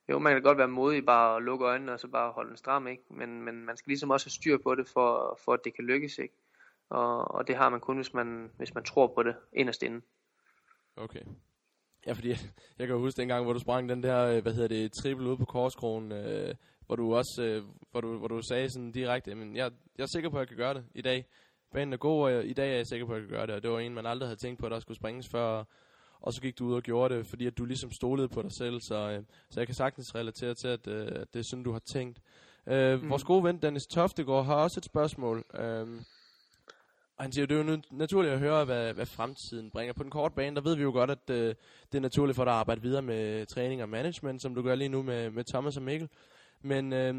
Jo, 0.09 0.19
man 0.19 0.33
kan 0.33 0.41
godt 0.43 0.57
være 0.57 0.67
modig 0.67 1.05
bare 1.05 1.35
at 1.35 1.43
lukke 1.43 1.65
øjnene 1.65 1.93
og 1.93 1.99
så 1.99 2.07
bare 2.07 2.31
holde 2.31 2.49
den 2.49 2.57
stram, 2.57 2.87
ikke? 2.87 3.03
Men, 3.09 3.41
men 3.41 3.65
man 3.65 3.77
skal 3.77 3.89
ligesom 3.89 4.09
også 4.09 4.25
have 4.25 4.31
styr 4.31 4.57
på 4.57 4.75
det, 4.75 4.87
for, 4.87 5.39
for 5.45 5.53
at 5.53 5.59
det 5.63 5.75
kan 5.75 5.85
lykkes, 5.85 6.17
ikke? 6.17 6.35
Og, 6.89 7.31
og 7.31 7.47
det 7.47 7.55
har 7.55 7.69
man 7.69 7.79
kun, 7.79 7.95
hvis 7.95 8.13
man, 8.13 8.51
hvis 8.57 8.73
man 8.73 8.83
tror 8.83 9.07
på 9.07 9.23
det 9.23 9.35
inderst 9.53 9.83
inde. 9.83 10.01
Okay. 10.95 11.21
Ja, 12.07 12.13
fordi 12.13 12.29
jeg 12.79 12.87
kan 12.87 12.97
huske 12.97 13.21
dengang, 13.21 13.43
hvor 13.43 13.53
du 13.53 13.59
sprang 13.59 13.89
den 13.89 14.03
der, 14.03 14.25
øh, 14.25 14.41
hvad 14.41 14.53
hedder 14.53 14.67
det, 14.67 14.91
triple 14.91 15.29
ud 15.29 15.37
på 15.37 15.45
korskrogen, 15.45 16.11
øh, 16.11 16.55
hvor 16.85 16.95
du 16.95 17.15
også, 17.15 17.43
øh, 17.43 17.63
hvor 17.91 18.01
du, 18.01 18.17
hvor 18.17 18.27
du 18.27 18.41
sagde 18.41 18.69
sådan 18.69 18.91
direkte, 18.91 19.35
men 19.35 19.55
jeg, 19.55 19.71
jeg 19.97 20.03
er 20.03 20.07
sikker 20.07 20.29
på, 20.29 20.37
at 20.37 20.39
jeg 20.39 20.47
kan 20.47 20.57
gøre 20.57 20.73
det 20.73 20.83
i 20.95 21.01
dag. 21.01 21.25
Banen 21.73 21.93
er 21.93 21.97
god, 21.97 22.23
og 22.23 22.31
jeg, 22.31 22.45
i 22.45 22.53
dag 22.53 22.71
er 22.71 22.75
jeg 22.75 22.87
sikker 22.87 23.05
på, 23.05 23.13
at 23.13 23.21
jeg 23.21 23.27
kan 23.27 23.37
gøre 23.37 23.47
det, 23.47 23.55
og 23.55 23.63
det 23.63 23.71
var 23.71 23.79
en, 23.79 23.93
man 23.93 24.05
aldrig 24.05 24.27
havde 24.27 24.39
tænkt 24.39 24.59
på, 24.59 24.65
at 24.65 24.71
der 24.71 24.79
skulle 24.79 24.97
springes 24.97 25.29
før. 25.29 25.63
og 26.21 26.33
så 26.33 26.41
gik 26.41 26.59
du 26.59 26.65
ud 26.65 26.73
og 26.73 26.83
gjorde 26.83 27.15
det, 27.15 27.25
fordi 27.25 27.47
at 27.47 27.57
du 27.57 27.65
ligesom 27.65 27.91
stolede 27.91 28.29
på 28.29 28.41
dig 28.41 28.51
selv, 28.51 28.81
så, 28.81 28.95
øh, 28.95 29.23
så 29.49 29.59
jeg 29.59 29.67
kan 29.67 29.75
sagtens 29.75 30.15
relatere 30.15 30.53
til, 30.53 30.67
at, 30.67 30.87
øh, 30.87 31.07
at 31.07 31.33
det 31.33 31.39
er 31.39 31.43
sådan, 31.43 31.63
du 31.63 31.71
har 31.71 31.79
tænkt. 31.79 32.19
Øh, 32.67 33.01
mm. 33.01 33.09
Vores 33.09 33.23
gode 33.23 33.43
ven 33.43 33.57
Dennis 33.57 33.87
Toftegård 33.87 34.45
har 34.45 34.55
også 34.55 34.79
et 34.79 34.85
spørgsmål. 34.85 35.45
Øh, 35.53 35.87
og 37.17 37.23
han 37.23 37.31
siger, 37.31 37.45
det 37.45 37.59
er 37.59 37.63
jo 37.63 37.81
naturligt 37.91 38.33
at 38.33 38.39
høre, 38.39 38.65
hvad, 38.65 38.93
hvad 38.93 39.05
fremtiden 39.05 39.71
bringer. 39.71 39.93
På 39.93 40.03
den 40.03 40.11
korte 40.11 40.35
bane, 40.35 40.55
der 40.55 40.61
ved 40.61 40.75
vi 40.75 40.83
jo 40.83 40.91
godt, 40.91 41.09
at 41.09 41.29
øh, 41.29 41.55
det 41.91 41.97
er 41.97 42.01
naturligt 42.01 42.35
for 42.35 42.43
dig 42.43 42.53
at 42.53 42.59
arbejde 42.59 42.81
videre 42.81 43.01
med 43.01 43.45
træning 43.45 43.81
og 43.81 43.89
management, 43.89 44.41
som 44.41 44.55
du 44.55 44.61
gør 44.61 44.75
lige 44.75 44.89
nu 44.89 45.03
med, 45.03 45.29
med 45.29 45.43
Thomas 45.43 45.77
og 45.77 45.83
Mikkel. 45.83 46.09
Men 46.61 46.93
øh, 46.93 47.15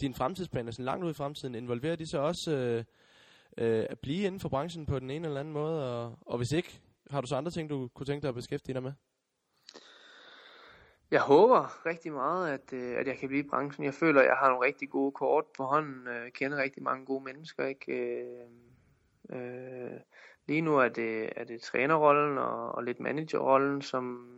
din 0.00 0.14
fremtidsplan 0.14 0.68
er 0.68 0.72
sådan 0.72 0.84
langt 0.84 1.04
ud 1.04 1.10
i 1.10 1.14
fremtiden. 1.14 1.54
Involverer 1.54 1.96
de 1.96 2.10
så 2.10 2.18
også 2.18 2.50
øh, 2.50 2.84
øh, 3.58 3.86
at 3.90 3.98
blive 3.98 4.26
inden 4.26 4.40
for 4.40 4.48
branchen 4.48 4.86
på 4.86 4.98
den 4.98 5.10
ene 5.10 5.26
eller 5.26 5.40
anden 5.40 5.54
måde? 5.54 6.02
Og, 6.02 6.18
og 6.26 6.36
hvis 6.36 6.52
ikke, 6.52 6.80
har 7.10 7.20
du 7.20 7.26
så 7.26 7.36
andre 7.36 7.50
ting, 7.50 7.70
du 7.70 7.88
kunne 7.94 8.06
tænke 8.06 8.22
dig 8.22 8.28
at 8.28 8.34
beskæftige 8.34 8.74
dig 8.74 8.82
med? 8.82 8.92
Jeg 11.10 11.20
håber 11.20 11.86
rigtig 11.86 12.12
meget, 12.12 12.50
at, 12.50 12.72
øh, 12.72 12.98
at 13.00 13.06
jeg 13.06 13.16
kan 13.18 13.28
blive 13.28 13.44
i 13.44 13.48
branchen. 13.48 13.84
Jeg 13.84 13.94
føler, 13.94 14.20
at 14.20 14.26
jeg 14.26 14.36
har 14.36 14.48
nogle 14.48 14.66
rigtig 14.66 14.90
gode 14.90 15.12
kort 15.12 15.44
på 15.56 15.64
hånden. 15.64 16.08
Øh, 16.08 16.32
kender 16.32 16.62
rigtig 16.62 16.82
mange 16.82 17.06
gode 17.06 17.24
mennesker. 17.24 17.66
Ikke? 17.66 17.92
Øh, 17.92 18.67
øh, 19.32 20.00
lige 20.46 20.60
nu 20.60 20.78
er 20.78 20.88
det, 20.88 21.30
er 21.36 21.44
det 21.44 21.60
trænerrollen 21.60 22.38
og, 22.38 22.74
og 22.74 22.84
lidt 22.84 23.00
managerrollen, 23.00 23.82
som, 23.82 24.28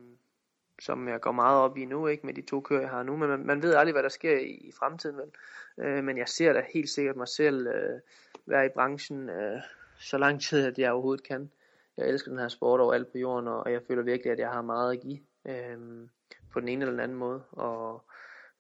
som 0.81 1.09
jeg 1.09 1.21
går 1.21 1.33
meget 1.33 1.61
op 1.61 1.77
i 1.77 1.85
nu, 1.85 2.07
ikke 2.07 2.27
med 2.27 2.35
de 2.35 2.43
to 2.43 2.61
kører, 2.61 2.81
jeg 2.81 2.91
har 2.91 3.03
nu. 3.03 3.17
Men 3.17 3.29
man, 3.29 3.47
man 3.47 3.63
ved 3.63 3.75
aldrig, 3.75 3.93
hvad 3.93 4.03
der 4.03 4.09
sker 4.09 4.39
i, 4.39 4.51
i 4.51 4.73
fremtiden, 4.73 5.17
vel? 5.17 5.31
Øh, 5.79 6.05
men 6.05 6.19
jeg 6.19 6.29
ser 6.29 6.53
da 6.53 6.65
helt 6.75 6.89
sikkert 6.89 7.17
mig 7.17 7.29
selv 7.29 7.67
øh, 7.67 8.01
være 8.47 8.67
i 8.67 8.69
branchen 8.75 9.29
øh, 9.29 9.61
så 9.99 10.19
lang 10.19 10.41
tid, 10.41 10.67
at 10.67 10.79
jeg 10.79 10.93
overhovedet 10.93 11.27
kan. 11.27 11.51
Jeg 11.97 12.09
elsker 12.09 12.31
den 12.31 12.41
her 12.41 12.49
sport 12.49 12.81
over 12.81 12.95
alt 12.95 13.13
på 13.13 13.19
jorden, 13.19 13.49
og, 13.49 13.61
og 13.61 13.73
jeg 13.73 13.83
føler 13.89 14.03
virkelig, 14.03 14.33
at 14.33 14.39
jeg 14.39 14.51
har 14.51 14.63
meget 14.63 14.93
at 14.93 15.01
give 15.01 15.19
øh, 15.45 16.09
på 16.53 16.61
den 16.61 16.69
ene 16.69 16.83
eller 16.83 16.93
den 16.93 17.01
anden 17.01 17.19
måde. 17.19 17.43
Og, 17.53 18.05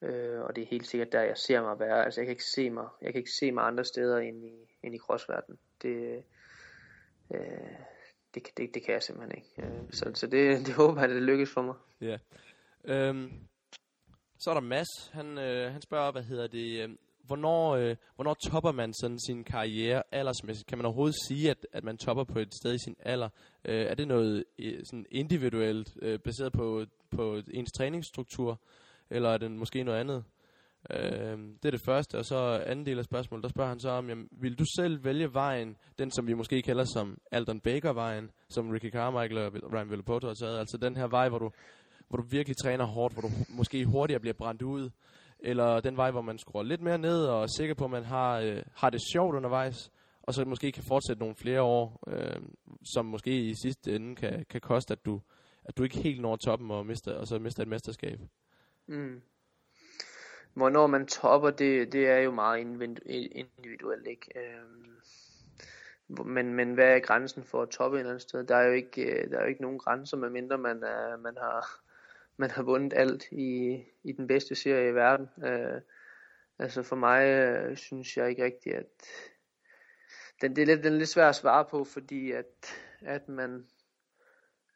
øh, 0.02 0.40
og 0.40 0.57
det 0.57 0.62
er 0.62 0.66
helt 0.66 0.86
sikkert 0.86 1.12
der, 1.12 1.23
jeg 1.23 1.36
ser 1.36 1.62
mig 1.62 1.78
være. 1.78 2.05
Altså, 2.05 2.20
jeg 2.20 2.27
kan 2.27 2.32
ikke 2.32 2.44
se 2.44 2.70
mig, 2.70 2.86
jeg 3.02 3.12
kan 3.12 3.19
ikke 3.19 3.31
se 3.31 3.52
mig 3.52 3.66
andre 3.66 3.85
steder 3.85 4.19
end 4.19 4.44
i, 4.44 4.70
end 4.82 4.94
i 4.94 4.98
crossverden. 4.98 5.59
Det, 5.82 6.24
øh, 7.35 7.40
det, 8.35 8.43
det, 8.57 8.74
det 8.74 8.82
kan 8.82 8.94
jeg 8.94 9.02
simpelthen 9.02 9.39
ikke. 9.39 9.62
Øh, 9.62 9.93
så 9.93 10.11
så 10.15 10.27
det, 10.27 10.66
det 10.66 10.74
håber 10.74 11.01
jeg, 11.01 11.11
at 11.11 11.16
det 11.16 11.23
lykkes 11.23 11.51
for 11.51 11.62
mig. 11.62 11.74
Ja. 12.01 12.19
Øhm, 12.85 13.32
så 14.39 14.51
er 14.51 14.55
der 14.55 14.61
Mads. 14.61 15.09
Han, 15.12 15.39
øh, 15.39 15.73
han 15.73 15.82
spørger, 15.82 16.12
hvad 16.12 16.23
hedder 16.23 16.47
det... 16.47 16.82
Øh, 16.82 16.97
hvornår, 17.31 17.77
øh, 17.77 17.97
hvornår 18.15 18.35
topper 18.35 18.73
man 18.73 18.94
sådan 18.94 19.19
sin 19.27 19.44
karriere 19.44 20.02
aldersmæssigt? 20.12 20.69
Kan 20.69 20.78
man 20.78 20.85
overhovedet 20.85 21.16
sige, 21.28 21.51
at, 21.51 21.66
at 21.73 21.85
man 21.85 21.98
topper 21.98 22.24
på 22.24 22.39
et 22.39 22.55
sted 22.55 22.74
i 22.74 22.85
sin 22.85 22.97
alder? 22.98 23.28
Øh, 23.65 23.86
er 23.86 23.94
det 23.94 24.09
noget 24.09 24.44
øh, 24.59 24.81
sådan 24.85 25.07
individuelt, 25.11 25.97
øh, 26.02 26.19
baseret 26.19 26.52
på, 26.52 26.86
på 27.11 27.40
ens 27.51 27.73
træningsstruktur? 27.73 28.61
Eller 29.11 29.31
er 29.31 29.39
det 29.39 29.51
måske 29.51 29.82
noget 29.85 30.01
andet? 30.01 30.24
Øh, 30.90 31.39
det 31.62 31.65
er 31.65 31.70
det 31.70 31.81
første, 31.81 32.19
og 32.19 32.24
så 32.24 32.62
anden 32.66 32.86
del 32.86 32.98
af 32.98 33.05
spørgsmålet, 33.05 33.43
der 33.43 33.48
spørger 33.48 33.69
han 33.69 33.81
så 33.81 33.90
om, 33.90 34.09
jamen, 34.09 34.28
vil 34.32 34.59
du 34.59 34.65
selv 34.77 35.05
vælge 35.05 35.35
vejen, 35.35 35.77
den 35.98 36.11
som 36.11 36.27
vi 36.27 36.35
måske 36.35 36.62
kalder 36.62 36.85
som 36.85 37.19
Alton 37.31 37.61
Baker-vejen, 37.61 38.31
som 38.48 38.70
Ricky 38.70 38.90
Carmichael 38.90 39.39
og 39.39 39.73
Ryan 39.73 39.90
Villapoto 39.90 40.27
har 40.27 40.35
taget, 40.35 40.59
altså 40.59 40.77
den 40.77 40.97
her 40.97 41.07
vej, 41.07 41.28
hvor 41.28 41.39
du, 41.39 41.51
hvor 42.09 42.16
du 42.16 42.24
virkelig 42.31 42.57
træner 42.57 42.85
hårdt, 42.85 43.15
hvor 43.15 43.23
du 43.23 43.28
måske 43.48 43.85
hurtigere 43.85 44.20
bliver 44.20 44.35
brændt 44.35 44.62
ud, 44.62 44.90
eller 45.39 45.81
den 45.81 45.97
vej, 45.97 46.11
hvor 46.11 46.20
man 46.20 46.39
skruer 46.39 46.62
lidt 46.62 46.81
mere 46.81 46.98
ned 46.98 47.24
og 47.24 47.43
er 47.43 47.47
sikker 47.57 47.74
på, 47.74 47.85
at 47.85 47.90
man 47.90 48.05
har, 48.05 48.39
øh, 48.39 48.62
har 48.74 48.90
det 48.90 49.01
sjovt 49.12 49.35
undervejs, 49.35 49.90
og 50.23 50.35
så 50.35 50.44
måske 50.44 50.73
kan 50.73 50.85
fortsætte 50.89 51.20
nogle 51.20 51.35
flere 51.35 51.62
år, 51.62 52.02
øh, 52.09 52.43
som 52.94 53.07
måske 53.07 53.40
i 53.40 53.55
sidste 53.62 53.97
ende 53.97 54.16
kan, 54.16 54.44
kan 54.51 54.61
koste, 54.61 54.93
at 54.93 55.05
du, 55.05 55.20
at 55.65 55.77
du 55.77 55.82
ikke 55.82 55.98
helt 55.98 56.20
når 56.20 56.36
toppen 56.36 56.70
og, 56.70 56.86
mister, 56.86 57.15
og 57.15 57.27
så 57.27 57.39
mister 57.39 57.62
et 57.62 57.69
mesterskab. 57.69 58.20
Mm 58.86 59.23
hvornår 60.55 60.87
man 60.87 61.07
topper, 61.07 61.51
det, 61.51 61.93
det 61.93 62.09
er 62.09 62.19
jo 62.19 62.31
meget 62.31 62.61
individuelt, 62.61 64.07
ikke? 64.07 64.33
Øhm, 64.37 64.91
men, 66.27 66.55
men 66.55 66.75
hvad 66.75 66.97
er 66.97 66.99
grænsen 66.99 67.45
for 67.45 67.63
at 67.63 67.69
toppe 67.69 67.97
et 67.97 68.01
eller 68.01 68.11
andet 68.11 68.23
sted? 68.23 68.45
Der 68.45 68.57
er 68.57 68.67
jo 68.67 68.73
ikke, 68.73 69.03
øh, 69.03 69.31
der 69.31 69.39
er 69.39 69.43
jo 69.43 69.49
ikke 69.49 69.63
nogen 69.63 69.79
grænser, 69.79 70.17
medmindre 70.17 70.59
man, 70.59 70.83
er, 70.83 71.17
man, 71.17 71.37
har, 71.37 71.81
man 72.43 72.51
har 72.51 72.63
vundet 72.63 72.93
alt 72.97 73.25
i, 73.33 73.83
i 74.03 74.13
den 74.13 74.27
bedste 74.27 74.55
serie 74.55 74.91
i 74.91 74.95
verden. 74.95 75.29
Øh, 75.45 75.81
altså 76.59 76.83
for 76.83 76.97
mig 76.97 77.27
øh, 77.27 77.77
synes 77.77 78.17
jeg 78.17 78.31
ikke 78.31 78.45
rigtigt, 78.45 78.77
at 78.77 79.07
den, 80.41 80.57
det 80.57 80.63
er 80.63 80.67
lidt, 80.67 80.85
den 80.85 80.93
er 80.93 80.99
lidt 80.99 81.09
svært 81.09 81.29
at 81.29 81.37
svare 81.37 81.65
på, 81.65 81.85
fordi 81.85 82.33
at, 82.33 82.75
at 83.01 83.29
man, 83.29 83.67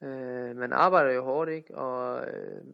øh, 0.02 0.56
man 0.56 0.72
arbejder 0.72 1.12
jo 1.12 1.24
hårdt, 1.24 1.50
ikke? 1.50 1.74
Og 1.74 2.28
øh, 2.28 2.64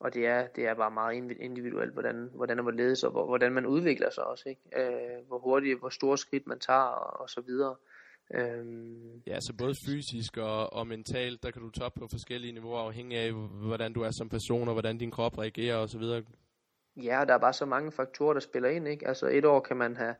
og 0.00 0.14
det 0.14 0.26
er, 0.26 0.46
det 0.46 0.66
er 0.66 0.74
bare 0.74 0.90
meget 0.90 1.14
individuelt, 1.40 1.92
hvordan, 1.92 2.30
hvordan 2.34 2.64
man 2.64 2.76
ledes, 2.76 3.04
og 3.04 3.10
hvordan 3.10 3.52
man 3.52 3.66
udvikler 3.66 4.10
sig 4.10 4.24
også. 4.24 4.48
Ikke? 4.48 4.62
Øh, 4.76 5.26
hvor 5.26 5.38
hurtigt, 5.38 5.78
hvor 5.78 5.88
store 5.88 6.18
skridt 6.18 6.46
man 6.46 6.58
tager, 6.58 6.80
og, 6.80 7.20
og 7.20 7.30
så 7.30 7.40
videre. 7.40 7.76
Øhm. 8.34 9.22
Ja, 9.26 9.40
så 9.40 9.54
både 9.58 9.74
fysisk 9.86 10.36
og, 10.36 10.72
og 10.72 10.86
mentalt, 10.86 11.42
der 11.42 11.50
kan 11.50 11.62
du 11.62 11.70
toppe 11.70 12.00
på 12.00 12.08
forskellige 12.10 12.52
niveauer, 12.52 12.80
afhængig 12.80 13.18
af, 13.18 13.32
hvordan 13.66 13.92
du 13.92 14.02
er 14.02 14.10
som 14.10 14.28
person, 14.28 14.68
og 14.68 14.74
hvordan 14.74 14.98
din 14.98 15.10
krop 15.10 15.38
reagerer 15.38 15.76
og 15.76 15.88
så 15.88 15.98
videre. 15.98 16.22
Ja, 16.96 17.24
der 17.28 17.34
er 17.34 17.38
bare 17.38 17.52
så 17.52 17.66
mange 17.66 17.92
faktorer, 17.92 18.32
der 18.32 18.40
spiller 18.40 18.68
ind. 18.68 18.88
Ikke? 18.88 19.08
Altså 19.08 19.26
et 19.26 19.44
år 19.44 19.60
kan 19.60 19.76
man 19.76 19.96
have 19.96 20.14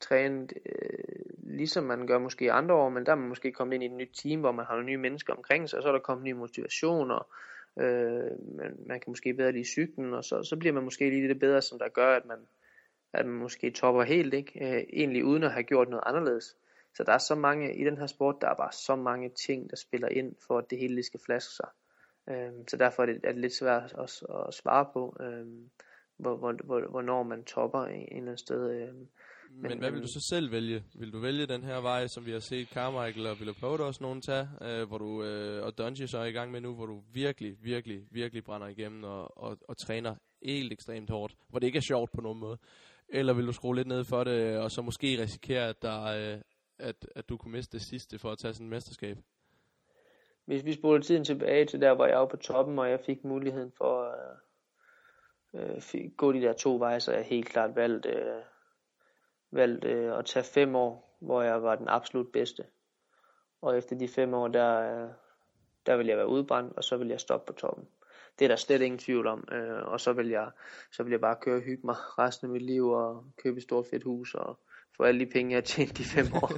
trænet, 0.00 0.52
øh, 0.66 1.24
ligesom 1.38 1.84
man 1.84 2.06
gør 2.06 2.18
måske 2.18 2.52
andre 2.52 2.74
år, 2.74 2.88
men 2.88 3.06
der 3.06 3.12
er 3.12 3.16
man 3.16 3.28
måske 3.28 3.52
kommet 3.52 3.74
ind 3.74 3.82
i 3.82 3.86
et 3.86 3.92
nyt 3.92 4.10
team, 4.22 4.40
hvor 4.40 4.52
man 4.52 4.66
har 4.66 4.74
nogle 4.74 4.86
nye 4.86 4.96
mennesker 4.96 5.34
omkring 5.34 5.68
sig, 5.68 5.76
og 5.76 5.82
så 5.82 5.88
er 5.88 5.92
der 5.92 6.00
kommet 6.00 6.24
ny 6.24 6.32
motivation, 6.32 7.10
og 7.10 7.26
øh, 7.78 8.56
man, 8.56 8.76
man 8.86 9.00
kan 9.00 9.10
måske 9.10 9.34
bedre 9.34 9.52
lide 9.52 9.64
cyklen, 9.64 10.14
og 10.14 10.24
så, 10.24 10.42
så 10.42 10.56
bliver 10.56 10.72
man 10.72 10.84
måske 10.84 11.10
lige 11.10 11.28
lidt 11.28 11.40
bedre, 11.40 11.62
som 11.62 11.78
der 11.78 11.88
gør, 11.88 12.16
at 12.16 12.24
man, 12.24 12.38
at 13.12 13.26
man 13.26 13.34
måske 13.34 13.70
topper 13.70 14.02
helt, 14.02 14.34
ikke? 14.34 14.76
Øh, 14.76 14.84
egentlig 14.92 15.24
uden 15.24 15.42
at 15.42 15.52
have 15.52 15.62
gjort 15.62 15.88
noget 15.88 16.04
anderledes. 16.06 16.56
Så 16.94 17.04
der 17.04 17.12
er 17.12 17.18
så 17.18 17.34
mange, 17.34 17.76
i 17.76 17.84
den 17.84 17.98
her 17.98 18.06
sport, 18.06 18.36
der 18.40 18.48
er 18.48 18.54
bare 18.54 18.72
så 18.72 18.96
mange 18.96 19.28
ting, 19.28 19.70
der 19.70 19.76
spiller 19.76 20.08
ind, 20.08 20.34
for 20.46 20.58
at 20.58 20.70
det 20.70 20.78
hele 20.78 20.94
lige 20.94 21.04
skal 21.04 21.20
flaske 21.20 21.52
sig. 21.52 21.68
Øh, 22.30 22.52
så 22.68 22.76
derfor 22.76 23.02
er 23.02 23.06
det, 23.06 23.20
er 23.24 23.32
det 23.32 23.40
lidt 23.40 23.54
svært 23.54 23.94
at, 23.98 24.22
at, 24.48 24.54
svare 24.54 24.86
på, 24.92 25.16
øh, 25.20 25.46
hvor, 26.16 26.36
hvor, 26.36 26.52
hvor, 26.64 26.90
hvornår 26.90 27.22
man 27.22 27.44
topper 27.44 27.84
en 27.84 28.02
eller 28.02 28.16
anden 28.16 28.38
sted. 28.38 28.70
Øh, 28.70 28.94
men, 29.50 29.68
men 29.68 29.78
hvad 29.78 29.90
vil 29.90 30.02
du 30.02 30.06
så 30.06 30.26
selv 30.28 30.52
vælge? 30.52 30.84
Vil 30.94 31.12
du 31.12 31.18
vælge 31.18 31.46
den 31.46 31.62
her 31.62 31.80
vej, 31.80 32.06
som 32.06 32.26
vi 32.26 32.32
har 32.32 32.38
set 32.38 32.68
Carmichael 32.68 33.26
og 33.26 33.38
Villapoto 33.38 33.86
også 33.86 34.02
nogen 34.02 34.20
tage, 34.20 34.48
øh, 34.62 34.88
hvor 34.88 34.98
du, 34.98 35.22
øh, 35.22 35.64
og 35.64 35.78
Dungy 35.78 36.06
så 36.06 36.18
er 36.18 36.24
i 36.24 36.32
gang 36.32 36.50
med 36.50 36.60
nu, 36.60 36.74
hvor 36.74 36.86
du 36.86 37.02
virkelig, 37.12 37.56
virkelig, 37.62 38.06
virkelig 38.10 38.44
brænder 38.44 38.68
igennem 38.68 39.04
og, 39.04 39.38
og, 39.38 39.58
og 39.68 39.76
træner 39.76 40.14
helt 40.42 40.72
ekstremt 40.72 41.10
hårdt, 41.10 41.34
hvor 41.48 41.58
det 41.58 41.66
ikke 41.66 41.76
er 41.76 41.88
sjovt 41.88 42.12
på 42.12 42.20
nogen 42.20 42.38
måde? 42.38 42.58
Eller 43.08 43.32
vil 43.32 43.46
du 43.46 43.52
skrue 43.52 43.76
lidt 43.76 43.88
ned 43.88 44.04
for 44.04 44.24
det, 44.24 44.58
og 44.58 44.70
så 44.70 44.82
måske 44.82 45.22
risikere, 45.22 45.68
at, 45.68 45.82
der, 45.82 46.02
øh, 46.04 46.40
at, 46.78 47.08
at 47.16 47.28
du 47.28 47.36
kunne 47.36 47.52
miste 47.52 47.78
det 47.78 47.86
sidste 47.86 48.18
for 48.18 48.30
at 48.30 48.38
tage 48.38 48.54
sådan 48.54 48.66
et 48.66 48.70
mesterskab? 48.70 49.16
Hvis 50.44 50.64
vi 50.64 50.72
spoler 50.72 51.02
tiden 51.02 51.24
tilbage 51.24 51.64
til 51.64 51.80
der, 51.80 51.94
hvor 51.94 52.06
jeg 52.06 52.18
var 52.18 52.26
på 52.26 52.36
toppen, 52.36 52.78
og 52.78 52.90
jeg 52.90 53.00
fik 53.06 53.24
muligheden 53.24 53.72
for 53.76 54.02
at 54.02 54.36
øh, 55.54 56.10
gå 56.16 56.32
de 56.32 56.40
der 56.40 56.52
to 56.52 56.76
veje, 56.76 57.00
så 57.00 57.12
jeg 57.12 57.24
helt 57.24 57.48
klart 57.48 57.76
valgt 57.76 58.06
øh, 58.06 58.42
valgt 59.52 59.84
øh, 59.84 60.18
at 60.18 60.24
tage 60.24 60.44
fem 60.44 60.76
år, 60.76 61.16
hvor 61.20 61.42
jeg 61.42 61.62
var 61.62 61.76
den 61.76 61.88
absolut 61.88 62.32
bedste. 62.32 62.64
Og 63.62 63.78
efter 63.78 63.96
de 63.96 64.08
fem 64.08 64.34
år, 64.34 64.48
der, 64.48 65.08
der 65.86 65.96
vil 65.96 66.06
jeg 66.06 66.16
være 66.16 66.28
udbrændt, 66.28 66.76
og 66.76 66.84
så 66.84 66.96
vil 66.96 67.08
jeg 67.08 67.20
stoppe 67.20 67.52
på 67.52 67.58
toppen. 67.58 67.88
Det 68.38 68.44
er 68.44 68.48
der 68.48 68.56
slet 68.56 68.82
ingen 68.82 68.98
tvivl 68.98 69.26
om. 69.26 69.48
Øh, 69.52 69.82
og 69.82 70.00
så 70.00 70.12
vil, 70.12 70.28
jeg, 70.28 70.50
så 70.92 71.02
vil 71.02 71.10
jeg 71.10 71.20
bare 71.20 71.36
køre 71.40 71.56
og 71.56 71.62
hygge 71.62 71.86
mig 71.86 71.96
resten 72.18 72.46
af 72.46 72.52
mit 72.52 72.62
liv 72.62 72.88
og 72.88 73.24
købe 73.42 73.56
et 73.56 73.62
stort 73.62 73.86
fedt 73.90 74.04
hus 74.04 74.34
og 74.34 74.58
få 74.96 75.02
alle 75.02 75.20
de 75.20 75.30
penge, 75.30 75.50
jeg 75.50 75.56
har 75.56 75.62
tjent 75.62 75.98
de 75.98 76.04
fem 76.04 76.26
år. 76.34 76.52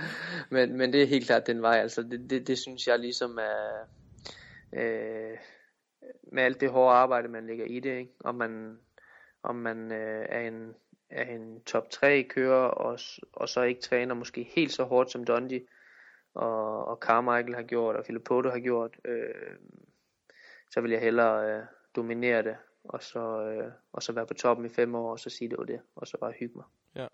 men, 0.54 0.76
men 0.76 0.92
det 0.92 1.02
er 1.02 1.06
helt 1.06 1.26
klart 1.26 1.46
den 1.46 1.62
vej. 1.62 1.78
Altså, 1.78 2.02
det, 2.02 2.30
det, 2.30 2.46
det 2.46 2.58
synes 2.58 2.86
jeg 2.86 2.98
ligesom 2.98 3.38
er... 3.38 3.86
Øh, 4.72 5.38
med 6.32 6.42
alt 6.42 6.60
det 6.60 6.70
hårde 6.70 6.96
arbejde, 6.96 7.28
man 7.28 7.46
lægger 7.46 7.64
i 7.64 7.80
det, 7.80 7.98
ikke? 7.98 8.12
om 8.24 8.34
man, 8.34 8.78
om 9.42 9.56
man 9.56 9.92
øh, 9.92 10.26
er 10.28 10.40
en 10.40 10.74
er 11.12 11.34
en 11.34 11.62
top 11.62 11.90
3 11.90 12.22
kører, 12.22 12.64
og, 12.64 12.98
og 13.32 13.48
så 13.48 13.62
ikke 13.62 13.80
træner 13.80 14.14
måske 14.14 14.42
helt 14.54 14.72
så 14.72 14.84
hårdt 14.84 15.10
som 15.10 15.24
Dundee, 15.24 15.66
og, 16.34 16.84
og 16.84 16.96
Carmichael 16.96 17.54
har 17.54 17.62
gjort, 17.62 17.96
og 17.96 18.04
Filippoto 18.06 18.50
har 18.50 18.58
gjort, 18.58 18.96
øh, 19.04 19.56
så 20.70 20.80
vil 20.80 20.90
jeg 20.90 21.00
hellere 21.00 21.58
øh, 21.58 21.64
dominere 21.96 22.42
det, 22.42 22.56
og 22.84 23.02
så, 23.02 23.42
øh, 23.42 23.72
og 23.92 24.02
så 24.02 24.12
være 24.12 24.26
på 24.26 24.34
toppen 24.34 24.66
i 24.66 24.68
fem 24.68 24.94
år, 24.94 25.10
og 25.10 25.18
så 25.20 25.30
sige 25.30 25.48
det 25.48 25.58
var 25.58 25.64
det, 25.64 25.80
og 25.96 26.06
så 26.06 26.16
bare 26.20 26.32
hygge 26.38 26.56
mig. 26.56 26.64
Ja. 26.94 27.06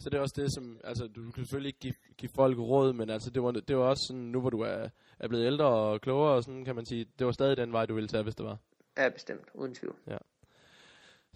Så 0.00 0.10
det 0.10 0.18
er 0.18 0.20
også 0.20 0.42
det, 0.42 0.52
som, 0.52 0.80
altså 0.84 1.06
du 1.06 1.30
kan 1.30 1.44
selvfølgelig 1.44 1.68
ikke 1.68 1.78
give, 1.78 1.94
give 2.16 2.30
folk 2.34 2.58
råd, 2.58 2.92
men 2.92 3.10
altså 3.10 3.30
det 3.30 3.42
var, 3.42 3.50
det 3.50 3.76
var 3.76 3.82
også 3.82 4.06
sådan, 4.06 4.22
nu 4.22 4.40
hvor 4.40 4.50
du 4.50 4.60
er, 4.60 4.88
er 5.18 5.28
blevet 5.28 5.46
ældre 5.46 5.66
og 5.66 6.00
klogere, 6.00 6.34
og 6.34 6.44
sådan 6.44 6.64
kan 6.64 6.74
man 6.76 6.86
sige, 6.86 7.06
det 7.18 7.26
var 7.26 7.32
stadig 7.32 7.56
den 7.56 7.72
vej, 7.72 7.86
du 7.86 7.94
ville 7.94 8.08
tage, 8.08 8.22
hvis 8.22 8.34
det 8.34 8.46
var. 8.46 8.58
Ja, 8.98 9.08
bestemt, 9.08 9.48
uden 9.54 9.74
tvivl. 9.74 9.96
Ja. 10.06 10.18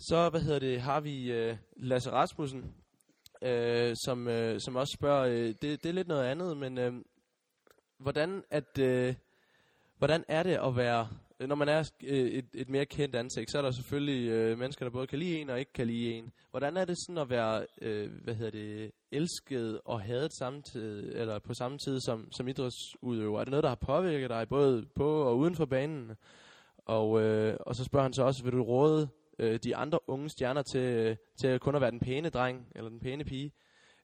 Så, 0.09 0.29
hvad 0.29 0.41
hedder 0.41 0.59
det, 0.59 0.81
har 0.81 1.01
vi 1.01 1.33
øh, 1.33 1.57
Lasse 1.77 2.11
Rasmussen, 2.11 2.75
øh, 3.43 3.97
som, 4.05 4.29
øh, 4.29 4.61
som 4.61 4.77
også 4.77 4.97
spørger, 4.99 5.25
øh, 5.25 5.47
det, 5.49 5.63
det 5.63 5.87
er 5.87 5.93
lidt 5.93 6.09
noget 6.09 6.25
andet, 6.25 6.57
men 6.57 6.79
øh, 6.79 6.93
hvordan, 7.99 8.43
at, 8.51 8.79
øh, 8.79 9.15
hvordan 9.99 10.25
er 10.29 10.43
det 10.43 10.59
at 10.65 10.77
være, 10.77 11.09
når 11.41 11.55
man 11.55 11.69
er 11.69 11.91
øh, 12.05 12.31
et, 12.31 12.45
et 12.55 12.69
mere 12.69 12.87
kendt 12.87 13.17
ansigt, 13.17 13.51
så 13.51 13.59
er 13.59 13.63
der 13.63 13.71
selvfølgelig 13.71 14.29
øh, 14.29 14.59
mennesker, 14.59 14.85
der 14.85 14.91
både 14.91 15.07
kan 15.07 15.19
lide 15.19 15.39
en 15.39 15.51
og 15.51 15.59
ikke 15.59 15.73
kan 15.73 15.87
lide 15.87 16.13
en. 16.13 16.33
Hvordan 16.51 16.77
er 16.77 16.85
det 16.85 16.97
sådan 17.07 17.23
at 17.23 17.31
være, 17.31 17.67
øh, 17.83 18.11
hvad 18.25 18.35
hedder 18.35 18.51
det, 18.51 18.91
elsket 19.13 19.81
og 19.85 20.01
hadet 20.01 20.33
samtidig, 20.39 21.15
eller 21.15 21.39
på 21.39 21.55
samme 21.55 21.79
tid 21.79 22.01
som, 22.01 22.33
som 22.33 22.49
idrætsudøver? 22.49 23.41
Er 23.41 23.45
det 23.45 23.51
noget, 23.51 23.65
der 23.65 23.69
har 23.69 23.87
påvirket 23.87 24.31
dig, 24.31 24.49
både 24.49 24.87
på 24.95 25.23
og 25.23 25.39
uden 25.39 25.55
for 25.57 25.65
banen? 25.65 26.13
Og, 26.77 27.21
øh, 27.21 27.57
og 27.61 27.77
så 27.77 27.85
spørger 27.85 28.03
han 28.03 28.13
så 28.13 28.23
også, 28.23 28.45
vil 28.45 28.53
du 28.53 28.63
råde 28.63 29.09
øh, 29.41 29.59
de 29.65 29.77
andre 29.77 29.99
unge 30.07 30.29
stjerner 30.29 30.63
til, 30.63 30.81
øh, 30.81 31.17
til 31.41 31.59
kun 31.59 31.75
at 31.75 31.81
være 31.81 31.91
den 31.91 32.01
pæne 32.01 32.29
dreng, 32.31 32.69
eller 32.75 32.91
den 32.91 33.01
pæne 33.01 33.25
pige, 33.25 33.53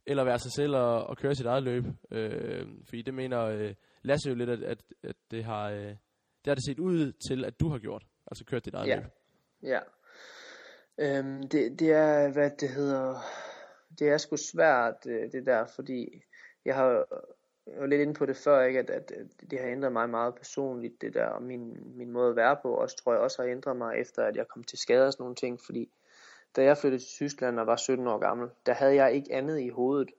eller 0.06 0.24
være 0.24 0.38
sig 0.38 0.52
selv 0.52 0.76
og, 0.76 1.06
og 1.06 1.16
køre 1.16 1.34
sit 1.34 1.46
eget 1.46 1.62
løb? 1.62 1.84
Øh, 2.10 2.66
fordi 2.84 3.02
det 3.02 3.14
mener 3.14 3.40
øh, 3.44 3.74
Lasse 4.02 4.28
jo 4.28 4.34
lidt, 4.34 4.50
at, 4.50 4.62
at, 4.62 4.78
at 5.02 5.16
det 5.30 5.44
har... 5.44 5.70
Øh, 5.70 5.96
det 6.44 6.50
har 6.50 6.54
det 6.54 6.64
set 6.64 6.78
ud 6.78 7.12
til, 7.28 7.44
at 7.44 7.60
du 7.60 7.68
har 7.68 7.78
gjort. 7.78 8.06
Altså 8.26 8.44
kørt 8.44 8.64
dit 8.64 8.74
eget 8.74 8.88
Ja. 8.88 8.96
løb. 8.96 9.04
Ja. 9.62 9.80
Øhm, 10.98 11.48
det, 11.48 11.80
det 11.80 11.92
er, 11.92 12.32
hvad 12.32 12.50
det 12.60 12.68
hedder, 12.68 13.20
det 13.98 14.08
er 14.08 14.18
sgu 14.18 14.36
svært, 14.36 14.94
øh, 15.06 15.32
det 15.32 15.46
der, 15.46 15.66
fordi 15.74 16.22
jeg 16.64 16.74
har 16.74 17.06
jeg 17.66 17.80
var 17.80 17.86
lidt 17.86 18.00
inde 18.00 18.14
på 18.14 18.26
det 18.26 18.36
før, 18.36 18.62
ikke, 18.62 18.78
at, 18.78 18.90
at 18.90 19.12
det 19.50 19.58
har 19.58 19.68
ændret 19.68 19.92
mig 19.92 20.10
meget 20.10 20.34
personligt, 20.34 21.00
det 21.00 21.14
der, 21.14 21.26
og 21.26 21.42
min, 21.42 21.92
min 21.96 22.10
måde 22.10 22.30
at 22.30 22.36
være 22.36 22.56
på, 22.62 22.74
også 22.74 22.96
tror 22.96 23.12
jeg 23.12 23.20
også 23.20 23.42
har 23.42 23.48
ændret 23.50 23.76
mig, 23.76 23.98
efter 23.98 24.24
at 24.24 24.36
jeg 24.36 24.48
kom 24.48 24.64
til 24.64 24.78
skade 24.78 25.06
og 25.06 25.12
sådan 25.12 25.22
nogle 25.22 25.34
ting, 25.34 25.60
fordi 25.60 25.90
da 26.56 26.62
jeg 26.64 26.78
flyttede 26.78 27.02
til 27.02 27.08
Tyskland 27.08 27.60
og 27.60 27.66
var 27.66 27.76
17 27.76 28.06
år 28.06 28.18
gammel, 28.18 28.48
der 28.66 28.72
havde 28.72 28.94
jeg 28.94 29.12
ikke 29.12 29.32
andet 29.32 29.60
i 29.60 29.68
hovedet, 29.68 30.10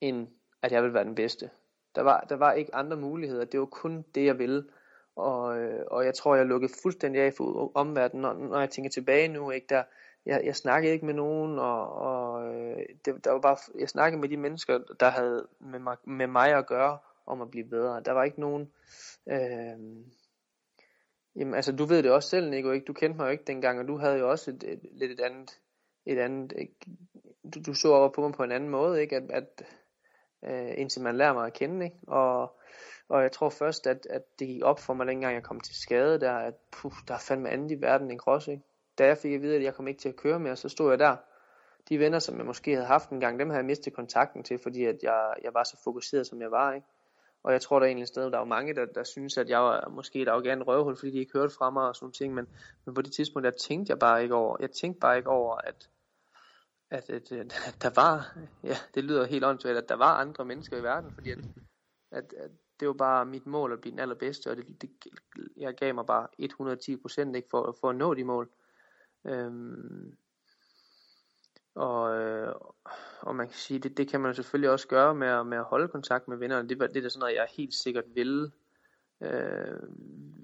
end 0.00 0.28
at 0.62 0.72
jeg 0.72 0.82
ville 0.82 0.94
være 0.94 1.04
den 1.04 1.14
bedste. 1.14 1.50
Der 1.94 2.02
var, 2.02 2.20
der 2.28 2.36
var 2.36 2.52
ikke 2.52 2.74
andre 2.74 2.96
muligheder, 2.96 3.44
det 3.44 3.60
var 3.60 3.66
kun 3.66 4.04
det, 4.14 4.24
jeg 4.24 4.38
ville. 4.38 4.64
Og, 5.16 5.58
øh, 5.58 5.84
og 5.86 6.04
jeg 6.04 6.14
tror, 6.14 6.34
jeg 6.36 6.46
lukkede 6.46 6.72
fuldstændig 6.82 7.22
af 7.22 7.34
for 7.34 7.72
omverdenen, 7.74 8.22
når, 8.22 8.34
når 8.34 8.60
jeg 8.60 8.70
tænker 8.70 8.90
tilbage 8.90 9.28
nu, 9.28 9.50
ikke 9.50 9.66
der, 9.68 9.82
jeg, 10.26 10.42
jeg 10.44 10.56
snakkede 10.56 10.92
ikke 10.92 11.06
med 11.06 11.14
nogen, 11.14 11.58
og, 11.58 11.92
og 11.92 12.54
øh, 12.54 12.86
det, 13.04 13.24
der 13.24 13.30
var 13.30 13.40
bare, 13.40 13.56
jeg 13.78 13.88
snakkede 13.88 14.20
med 14.20 14.28
de 14.28 14.36
mennesker, 14.36 14.78
der 15.00 15.08
havde 15.08 15.46
med 15.60 15.78
mig, 15.78 15.96
med 16.04 16.26
mig 16.26 16.52
at 16.52 16.66
gøre, 16.66 16.98
om 17.26 17.40
at 17.40 17.50
blive 17.50 17.64
bedre. 17.64 18.02
Der 18.04 18.12
var 18.12 18.24
ikke 18.24 18.40
nogen, 18.40 18.72
øh, 19.26 19.78
jamen 21.36 21.54
altså 21.54 21.72
du 21.72 21.84
ved 21.84 22.02
det 22.02 22.12
også 22.12 22.28
selv, 22.28 22.50
Nico, 22.50 22.70
ikke? 22.70 22.84
du 22.84 22.92
kendte 22.92 23.16
mig 23.16 23.24
jo 23.24 23.30
ikke 23.30 23.44
dengang, 23.44 23.80
og 23.80 23.88
du 23.88 23.96
havde 23.96 24.18
jo 24.18 24.30
også 24.30 24.50
et, 24.50 24.64
et, 24.64 24.80
lidt 24.92 25.12
et 25.12 25.20
andet, 25.20 25.60
et 26.06 26.18
andet 26.18 26.52
ikke? 26.58 26.74
Du, 27.54 27.60
du 27.66 27.74
så 27.74 27.92
over 27.92 28.08
på 28.08 28.20
mig 28.20 28.32
på 28.32 28.42
en 28.42 28.52
anden 28.52 28.70
måde, 28.70 29.02
ikke? 29.02 29.16
At, 29.16 29.30
at, 29.30 29.64
øh, 30.44 30.74
indtil 30.76 31.02
man 31.02 31.16
lærer 31.16 31.32
mig 31.32 31.46
at 31.46 31.52
kende, 31.52 31.84
ikke? 31.84 31.96
Og, 32.06 32.58
og 33.08 33.22
jeg 33.22 33.32
tror 33.32 33.50
først, 33.50 33.86
at, 33.86 34.06
at 34.10 34.22
det 34.38 34.48
gik 34.48 34.62
op 34.62 34.80
for 34.80 34.94
mig, 34.94 35.06
dengang 35.06 35.34
jeg 35.34 35.42
kom 35.42 35.60
til 35.60 35.74
skade, 35.74 36.20
der, 36.20 36.32
at 36.32 36.54
puh, 36.72 36.92
der 37.08 37.14
er 37.14 37.18
fandme 37.18 37.50
andet 37.50 37.70
i 37.70 37.80
verden 37.80 38.10
end 38.10 38.20
cross, 38.20 38.48
ikke? 38.48 38.62
Da 38.98 39.06
jeg 39.06 39.18
fik 39.18 39.32
at 39.32 39.42
vide, 39.42 39.56
at 39.56 39.62
jeg 39.62 39.74
kom 39.74 39.88
ikke 39.88 40.00
til 40.00 40.08
at 40.08 40.16
køre 40.16 40.40
mere, 40.40 40.56
så 40.56 40.68
stod 40.68 40.90
jeg 40.90 40.98
der. 40.98 41.16
De 41.88 41.98
venner, 41.98 42.18
som 42.18 42.36
jeg 42.36 42.46
måske 42.46 42.70
havde 42.70 42.86
haft 42.86 43.10
en 43.10 43.20
gang, 43.20 43.38
dem 43.38 43.48
havde 43.48 43.58
jeg 43.58 43.66
mistet 43.66 43.92
kontakten 43.92 44.42
til, 44.42 44.58
fordi 44.62 44.84
at 44.84 44.96
jeg, 45.02 45.34
jeg 45.42 45.54
var 45.54 45.64
så 45.64 45.76
fokuseret, 45.84 46.26
som 46.26 46.40
jeg 46.40 46.50
var, 46.50 46.72
ikke? 46.72 46.86
Og 47.44 47.52
jeg 47.52 47.60
tror, 47.60 47.78
der 47.78 47.84
er 47.84 47.88
egentlig 47.88 48.02
et 48.02 48.08
sted, 48.08 48.30
der 48.30 48.38
var 48.38 48.44
mange, 48.44 48.74
der, 48.74 48.86
der 48.86 49.04
synes, 49.04 49.38
at 49.38 49.48
jeg 49.48 49.60
var 49.60 49.88
måske 49.88 50.22
et 50.22 50.28
arrogant 50.28 50.66
røvhul, 50.66 50.96
fordi 50.96 51.10
de 51.10 51.18
ikke 51.18 51.32
hørte 51.32 51.54
fra 51.54 51.70
mig 51.70 51.88
og 51.88 51.96
sådan 51.96 52.12
ting, 52.12 52.34
men, 52.34 52.46
men 52.84 52.94
på 52.94 53.02
det 53.02 53.12
tidspunkt, 53.12 53.44
der 53.44 53.50
tænkte 53.50 53.90
jeg 53.90 53.98
bare 53.98 54.22
ikke 54.22 54.34
over, 54.34 54.56
jeg 54.60 54.70
tænkte 54.70 55.00
bare 55.00 55.16
ikke 55.16 55.28
over, 55.28 55.56
at, 55.56 55.88
at, 56.90 57.10
at, 57.10 57.32
at 57.32 57.76
der 57.82 57.90
var, 57.94 58.36
ja, 58.70 58.76
det 58.94 59.04
lyder 59.04 59.26
helt 59.26 59.44
åndssvagt, 59.44 59.78
at 59.78 59.88
der 59.88 59.96
var 59.96 60.14
andre 60.14 60.44
mennesker 60.44 60.76
i 60.76 60.82
verden, 60.82 61.12
fordi 61.12 61.30
at, 61.30 61.38
at, 62.10 62.34
at 62.38 62.50
det 62.80 62.88
var 62.88 62.94
bare 62.94 63.26
mit 63.26 63.46
mål 63.46 63.72
at 63.72 63.80
blive 63.80 63.92
den 63.92 63.98
allerbedste, 63.98 64.50
og 64.50 64.56
det, 64.56 64.82
det, 64.82 64.90
jeg 65.56 65.74
gav 65.74 65.94
mig 65.94 66.06
bare 66.06 66.26
110 66.38 66.96
procent 66.96 67.36
ikke 67.36 67.48
for, 67.50 67.76
for 67.80 67.90
at 67.90 67.96
nå 67.96 68.14
de 68.14 68.24
mål. 68.24 68.50
Øhm, 69.26 70.16
og, 71.74 72.16
øh, 72.20 72.54
og 73.20 73.36
man 73.36 73.46
kan 73.46 73.56
sige, 73.56 73.78
det, 73.78 73.96
det 73.96 74.08
kan 74.08 74.20
man 74.20 74.28
jo 74.30 74.34
selvfølgelig 74.34 74.70
også 74.70 74.88
gøre 74.88 75.14
med, 75.14 75.28
at- 75.28 75.46
med 75.46 75.58
at 75.58 75.64
holde 75.64 75.88
kontakt 75.88 76.28
med 76.28 76.36
vennerne. 76.36 76.68
Det, 76.68 76.78
var- 76.78 76.86
det 76.86 76.96
er 76.96 77.02
da 77.02 77.08
sådan 77.08 77.20
noget, 77.20 77.34
jeg 77.34 77.46
helt 77.56 77.74
sikkert 77.74 78.04
ville, 78.14 78.52
øh, 79.20 79.78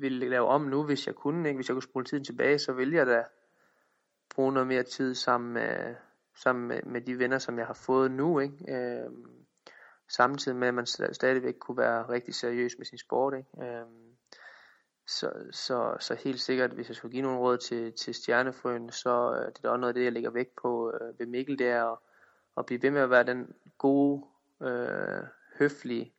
ville 0.01 0.28
lave 0.28 0.47
om 0.47 0.61
nu, 0.62 0.85
hvis 0.85 1.07
jeg 1.07 1.15
kunne. 1.15 1.48
Ikke? 1.48 1.59
Hvis 1.59 1.69
jeg 1.69 1.74
kunne 1.74 1.82
spole 1.82 2.05
tiden 2.05 2.24
tilbage, 2.24 2.59
så 2.59 2.73
ville 2.73 2.97
jeg 2.97 3.07
da 3.07 3.24
bruge 4.35 4.52
noget 4.52 4.66
mere 4.66 4.82
tid 4.82 5.15
sammen 5.15 5.52
med, 5.52 5.94
sammen 6.43 6.69
med, 6.69 6.82
med 6.82 7.01
de 7.01 7.19
venner, 7.19 7.39
som 7.39 7.59
jeg 7.59 7.66
har 7.66 7.74
fået 7.86 8.11
nu. 8.11 8.39
Ikke? 8.39 8.74
Øh, 8.74 9.11
samtidig 10.09 10.59
med, 10.59 10.69
at 10.69 10.74
man 10.74 10.86
stadigvæk 11.12 11.55
kunne 11.61 11.77
være 11.78 12.09
rigtig 12.09 12.35
seriøs 12.35 12.73
med 12.78 12.86
sin 12.86 12.98
sport. 12.98 13.35
Ikke? 13.35 13.65
Øh, 13.77 13.86
så, 15.11 15.32
så, 15.51 15.97
så 16.01 16.15
helt 16.15 16.41
sikkert, 16.41 16.70
hvis 16.70 16.89
jeg 16.89 16.97
skulle 16.97 17.12
give 17.12 17.23
nogle 17.23 17.39
råd 17.39 17.59
til, 17.59 17.93
til 17.93 18.15
stjernefrøen, 18.15 18.91
så 18.91 19.35
øh, 19.35 19.47
det 19.47 19.59
er 19.59 19.62
da 19.62 19.69
også 19.69 19.81
noget 19.81 19.91
af 19.91 19.95
det, 19.95 20.05
jeg 20.05 20.12
lægger 20.12 20.31
vægt 20.31 20.57
på 20.62 20.93
øh, 20.93 21.19
ved 21.19 21.27
Mikkel, 21.27 21.59
det 21.59 21.69
er 21.69 21.85
at, 21.85 21.99
at 22.57 22.66
blive 22.66 22.82
ved 22.82 22.91
med 22.91 23.01
at 23.01 23.11
være 23.11 23.24
den 23.24 23.55
gode, 23.78 24.24
øh, 24.62 25.23
høflige, 25.59 26.12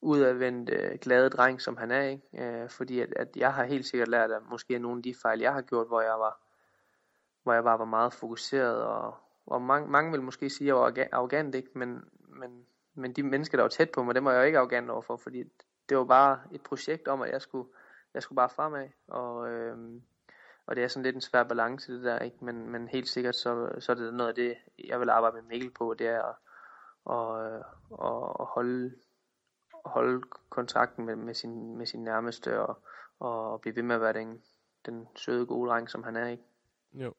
udadvendte, 0.00 0.98
glade 1.00 1.30
dreng, 1.30 1.62
som 1.62 1.76
han 1.76 1.90
er. 1.90 2.02
Ikke? 2.02 2.62
Øh, 2.62 2.70
fordi 2.70 3.00
at, 3.00 3.12
at 3.16 3.36
jeg 3.36 3.54
har 3.54 3.64
helt 3.64 3.86
sikkert 3.86 4.08
lært 4.08 4.30
af 4.30 4.42
måske 4.50 4.78
nogle 4.78 4.98
af 4.98 5.02
de 5.02 5.14
fejl, 5.22 5.40
jeg 5.40 5.52
har 5.52 5.62
gjort, 5.62 5.86
hvor 5.86 6.00
jeg 6.00 6.18
var, 6.18 6.40
hvor 7.42 7.52
jeg 7.52 7.64
bare 7.64 7.78
var 7.78 7.84
meget 7.84 8.12
fokuseret, 8.12 8.82
og, 8.82 9.14
og 9.46 9.62
mange, 9.62 9.90
mange 9.90 10.12
vil 10.12 10.22
måske 10.22 10.50
sige, 10.50 10.64
at 10.64 10.66
jeg 10.66 10.74
var 10.74 11.08
arrogant, 11.12 11.54
ikke? 11.54 11.70
Men, 11.74 12.04
men, 12.18 12.66
men 12.94 13.12
de 13.12 13.22
mennesker, 13.22 13.58
der 13.58 13.64
var 13.64 13.68
tæt 13.68 13.90
på 13.90 14.02
mig, 14.02 14.14
dem 14.14 14.24
var 14.24 14.32
jeg 14.32 14.40
jo 14.40 14.44
ikke 14.44 14.58
arrogant 14.58 14.90
overfor, 14.90 15.16
fordi 15.16 15.44
det 15.88 15.96
var 15.96 16.04
bare 16.04 16.40
et 16.52 16.62
projekt 16.62 17.08
om, 17.08 17.22
at 17.22 17.32
jeg 17.32 17.42
skulle, 17.42 17.68
jeg 18.14 18.22
skulle 18.22 18.36
bare 18.36 18.50
fremad, 18.50 18.88
og, 19.08 19.48
øhm, 19.48 20.02
og 20.66 20.76
det 20.76 20.84
er 20.84 20.88
sådan 20.88 21.02
lidt 21.02 21.14
en 21.14 21.20
svær 21.20 21.42
balance 21.42 21.92
det 21.92 22.04
der, 22.04 22.18
ikke? 22.18 22.44
Men, 22.44 22.70
men 22.70 22.88
helt 22.88 23.08
sikkert, 23.08 23.36
så, 23.36 23.72
så 23.78 23.92
er 23.92 23.96
det 23.96 24.14
noget 24.14 24.28
af 24.28 24.34
det, 24.34 24.56
jeg 24.84 25.00
vil 25.00 25.10
arbejde 25.10 25.36
med 25.36 25.42
Mikkel 25.42 25.70
på, 25.70 25.94
det 25.94 26.06
er 26.06 26.22
at, 26.22 26.34
og, 27.04 27.28
og, 27.90 28.40
og 28.40 28.46
holde, 28.46 28.94
holde 29.84 30.22
kontakten 30.48 31.06
med, 31.06 31.16
med, 31.16 31.34
sin, 31.34 31.76
med 31.76 31.86
sin 31.86 32.04
nærmeste, 32.04 32.60
og, 32.60 32.78
og 33.18 33.60
blive 33.60 33.76
ved 33.76 33.82
med 33.82 33.94
at 33.94 34.00
være 34.00 34.12
den, 34.12 34.42
den 34.86 35.08
søde, 35.16 35.46
gode 35.46 35.70
dreng, 35.70 35.90
som 35.90 36.02
han 36.02 36.16
er, 36.16 36.28
ikke? 36.28 36.44
Jo. 36.92 37.14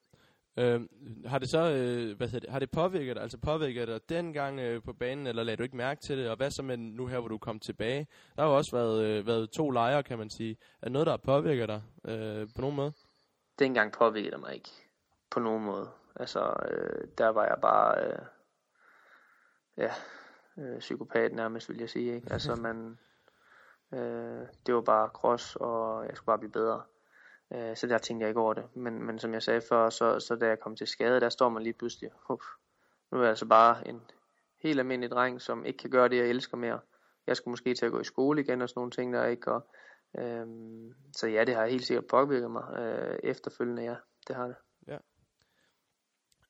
Øh, 0.58 0.82
har 1.26 1.40
det 1.40 1.50
så, 1.50 1.72
øh, 1.72 2.18
hvad 2.18 2.28
hedder 2.28 2.40
det, 2.40 2.50
har 2.50 2.60
det 2.60 2.72
påvirket 2.72 3.16
dig, 3.16 3.24
altså 3.24 3.38
påvirket 3.38 3.88
dig 3.88 4.00
dengang 4.10 4.60
øh, 4.60 4.84
på 4.84 4.94
banen, 4.94 5.28
eller 5.28 5.44
lagde 5.44 5.58
du 5.58 5.64
ikke 5.64 5.78
mærke 5.78 6.02
til 6.02 6.18
det, 6.18 6.30
og 6.30 6.38
hvad 6.38 6.52
så 6.52 6.64
med 6.64 6.78
nu 6.78 7.08
her, 7.08 7.20
hvor 7.20 7.28
du 7.28 7.38
kom 7.38 7.60
tilbage? 7.60 8.08
Der 8.36 8.42
har 8.42 8.50
jo 8.50 8.58
også 8.58 8.72
været, 8.72 9.04
øh, 9.04 9.28
været 9.28 9.50
to 9.50 9.70
lejre, 9.70 10.04
kan 10.04 10.18
man 10.18 10.30
sige. 10.30 10.58
Er 10.82 10.86
det 10.86 10.92
noget, 10.92 11.06
der 11.06 11.12
har 11.12 11.18
påvirket 11.18 11.70
dig 11.70 11.82
øh, 12.06 12.48
på 12.56 12.62
nogen 12.62 12.76
måde? 12.76 12.94
dengang 13.62 13.92
påvirkede 13.92 14.32
det 14.32 14.40
mig 14.40 14.56
ikke 14.56 14.70
på 15.30 15.40
nogen 15.40 15.64
måde. 15.64 15.90
Altså, 16.16 16.54
øh, 16.72 17.08
der 17.18 17.30
var 17.30 17.46
jeg 17.46 17.58
bare, 17.62 18.06
øh, 18.06 18.20
ja, 19.78 19.92
øh, 20.58 20.80
psykopat 20.80 21.34
nærmest, 21.34 21.70
vil 21.70 21.78
jeg 21.78 21.90
sige. 21.90 22.16
Ikke? 22.16 22.34
Altså, 22.34 22.56
man, 22.68 23.00
øh, 23.94 24.48
det 24.66 24.76
var 24.76 24.82
bare 24.82 25.08
cross, 25.08 25.56
og 25.56 26.06
jeg 26.08 26.18
skulle 26.18 26.26
bare 26.26 26.40
blive 26.40 26.52
bedre. 26.52 26.82
Øh, 27.52 27.78
så 27.78 27.88
der 27.88 27.98
tænkte 27.98 28.24
jeg 28.24 28.30
ikke 28.30 28.42
over 28.42 28.54
det. 28.54 28.76
Men, 28.76 29.04
men 29.04 29.20
som 29.20 29.34
jeg 29.34 29.44
sagde 29.44 29.62
før, 29.70 29.90
så, 29.90 30.20
så 30.20 30.36
da 30.36 30.48
jeg 30.48 30.60
kom 30.60 30.76
til 30.76 30.88
skade, 30.88 31.22
der 31.22 31.30
står 31.30 31.50
man 31.50 31.64
lige 31.64 31.74
pludselig, 31.74 32.12
Uf, 32.30 32.44
nu 33.12 33.18
er 33.18 33.22
jeg 33.22 33.30
altså 33.30 33.46
bare 33.46 33.88
en 33.88 34.02
helt 34.60 34.80
almindelig 34.80 35.12
dreng, 35.12 35.42
som 35.42 35.66
ikke 35.66 35.78
kan 35.78 35.90
gøre 35.90 36.10
det, 36.10 36.18
jeg 36.18 36.28
elsker 36.28 36.58
mere. 36.58 36.80
Jeg 37.28 37.38
skulle 37.38 37.52
måske 37.52 37.74
til 37.74 37.86
at 37.86 37.92
gå 37.92 38.00
i 38.00 38.04
skole 38.04 38.42
igen 38.42 38.62
og 38.62 38.70
sådan 38.70 38.80
nogle 38.80 38.92
ting 38.92 39.14
der, 39.14 39.26
ikke? 39.26 39.52
Og, 39.52 39.68
øh, 40.18 40.48
så 41.16 41.28
ja, 41.28 41.44
det 41.44 41.56
har 41.56 41.66
helt 41.66 41.86
sikkert 41.86 42.08
påvirket 42.08 42.52
mig 42.52 42.80
øh, 42.80 43.20
efterfølgende, 43.24 43.84
ja, 43.84 43.96
det 44.28 44.36
har 44.36 44.48
det. 44.48 44.56
Ja. 44.88 44.98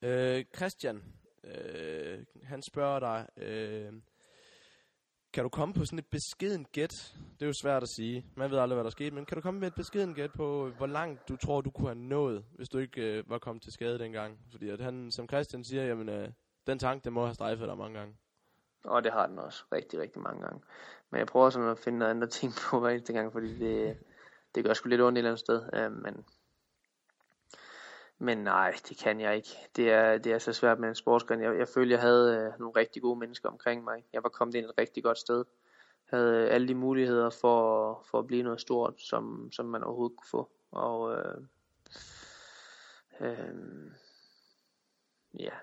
Øh, 0.02 0.46
Christian, 0.56 1.04
øh, 1.44 2.20
han 2.44 2.62
spørger 2.62 3.00
dig, 3.00 3.28
øh, 3.38 3.94
kan 5.34 5.44
du 5.44 5.50
komme 5.50 5.74
på 5.74 5.86
sådan 5.86 6.00
et 6.00 6.08
beskeden 6.08 6.66
gæt? 6.72 7.16
Det 7.40 7.42
er 7.42 7.46
jo 7.46 7.54
svært 7.62 7.84
at 7.84 7.90
sige. 7.90 8.26
Man 8.36 8.52
ved 8.52 8.58
aldrig, 8.58 8.76
hvad 8.76 8.84
der 8.84 8.90
skete, 8.90 9.16
men 9.16 9.26
kan 9.26 9.36
du 9.36 9.42
komme 9.42 9.60
med 9.60 9.68
et 9.68 9.76
beskeden 9.76 10.14
gæt 10.14 10.32
på, 10.32 10.70
hvor 10.78 10.88
langt 10.88 11.30
du 11.30 11.36
tror, 11.36 11.62
du 11.62 11.72
kunne 11.72 11.88
have 11.88 12.00
nået, 12.00 12.46
hvis 12.52 12.70
du 12.70 12.78
ikke 12.78 13.02
øh, 13.02 13.30
var 13.30 13.38
kommet 13.38 13.64
til 13.64 13.74
skade 13.74 14.00
dengang? 14.00 14.40
Fordi 14.52 14.70
at 14.70 14.82
han, 14.82 15.12
som 15.12 15.28
Christian 15.28 15.64
siger, 15.64 15.84
jamen, 15.84 16.10
øh, 16.10 16.30
den 16.68 16.80
tank, 16.80 17.04
den 17.04 17.14
må 17.14 17.26
have 17.26 17.34
strejfet 17.34 17.68
dig 17.68 17.78
mange 17.78 18.00
gange. 18.00 18.16
Og 18.84 19.04
det 19.04 19.12
har 19.12 19.28
den 19.28 19.40
også 19.40 19.64
rigtig, 19.72 20.00
rigtig 20.00 20.22
mange 20.22 20.42
gange. 20.42 20.62
Men 21.12 21.20
jeg 21.20 21.28
prøver 21.28 21.50
sådan 21.50 21.70
at 21.70 21.80
finde 21.80 22.00
noget 22.00 22.12
andet 22.12 22.30
ting 22.30 22.54
på 22.70 22.80
hver 22.80 22.90
eneste 22.90 23.14
gang, 23.14 23.32
fordi 23.32 23.60
det, 23.60 23.98
det 24.56 24.66
gør 24.66 24.74
sgu 24.74 24.90
lidt 24.90 25.02
ondt 25.02 25.18
et 25.18 25.20
eller 25.20 25.30
andet 25.30 25.40
sted. 25.40 25.70
Øh, 25.74 25.92
men, 25.92 26.26
men 28.22 28.38
nej, 28.38 28.76
det 28.90 28.98
kan 28.98 29.20
jeg 29.20 29.36
ikke. 29.36 29.50
Det 29.76 29.92
er, 29.92 30.18
det 30.18 30.32
er 30.32 30.38
så 30.38 30.54
svært 30.54 30.80
med 30.80 30.90
en 30.90 30.96
sportsgren. 30.96 31.42
Jeg, 31.42 31.58
jeg 31.58 31.68
følte, 31.68 31.92
jeg 31.92 32.02
havde 32.02 32.36
øh, 32.36 32.60
nogle 32.60 32.76
rigtig 32.76 33.02
gode 33.02 33.20
mennesker 33.20 33.50
omkring 33.50 33.84
mig. 33.84 34.04
Jeg 34.14 34.24
var 34.24 34.30
kommet 34.30 34.56
ind 34.56 34.66
et 34.66 34.78
rigtig 34.78 35.04
godt 35.04 35.18
sted. 35.18 35.46
Havde 36.06 36.36
øh, 36.36 36.54
alle 36.56 36.68
de 36.68 36.76
muligheder 36.76 37.30
for, 37.30 38.04
for 38.12 38.20
at 38.20 38.28
blive 38.28 38.44
noget 38.44 38.62
stort, 38.62 39.02
som, 39.02 39.52
som 39.52 39.66
man 39.66 39.84
overhovedet 39.84 40.18
kunne 40.18 40.30
få. 40.30 40.50
Og 40.72 41.18
øh, 41.18 41.42
øh, 43.20 43.92
ja, 45.40 45.54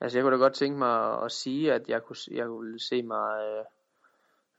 Altså 0.00 0.18
jeg 0.18 0.24
kunne 0.24 0.32
da 0.32 0.38
godt 0.38 0.54
tænke 0.54 0.78
mig 0.78 1.22
at 1.22 1.32
sige, 1.32 1.72
at 1.72 1.88
jeg 1.88 2.02
kunne, 2.02 2.16
jeg 2.30 2.46
kunne 2.46 2.80
se 2.80 3.02
mig 3.02 3.42
øh, 3.42 3.64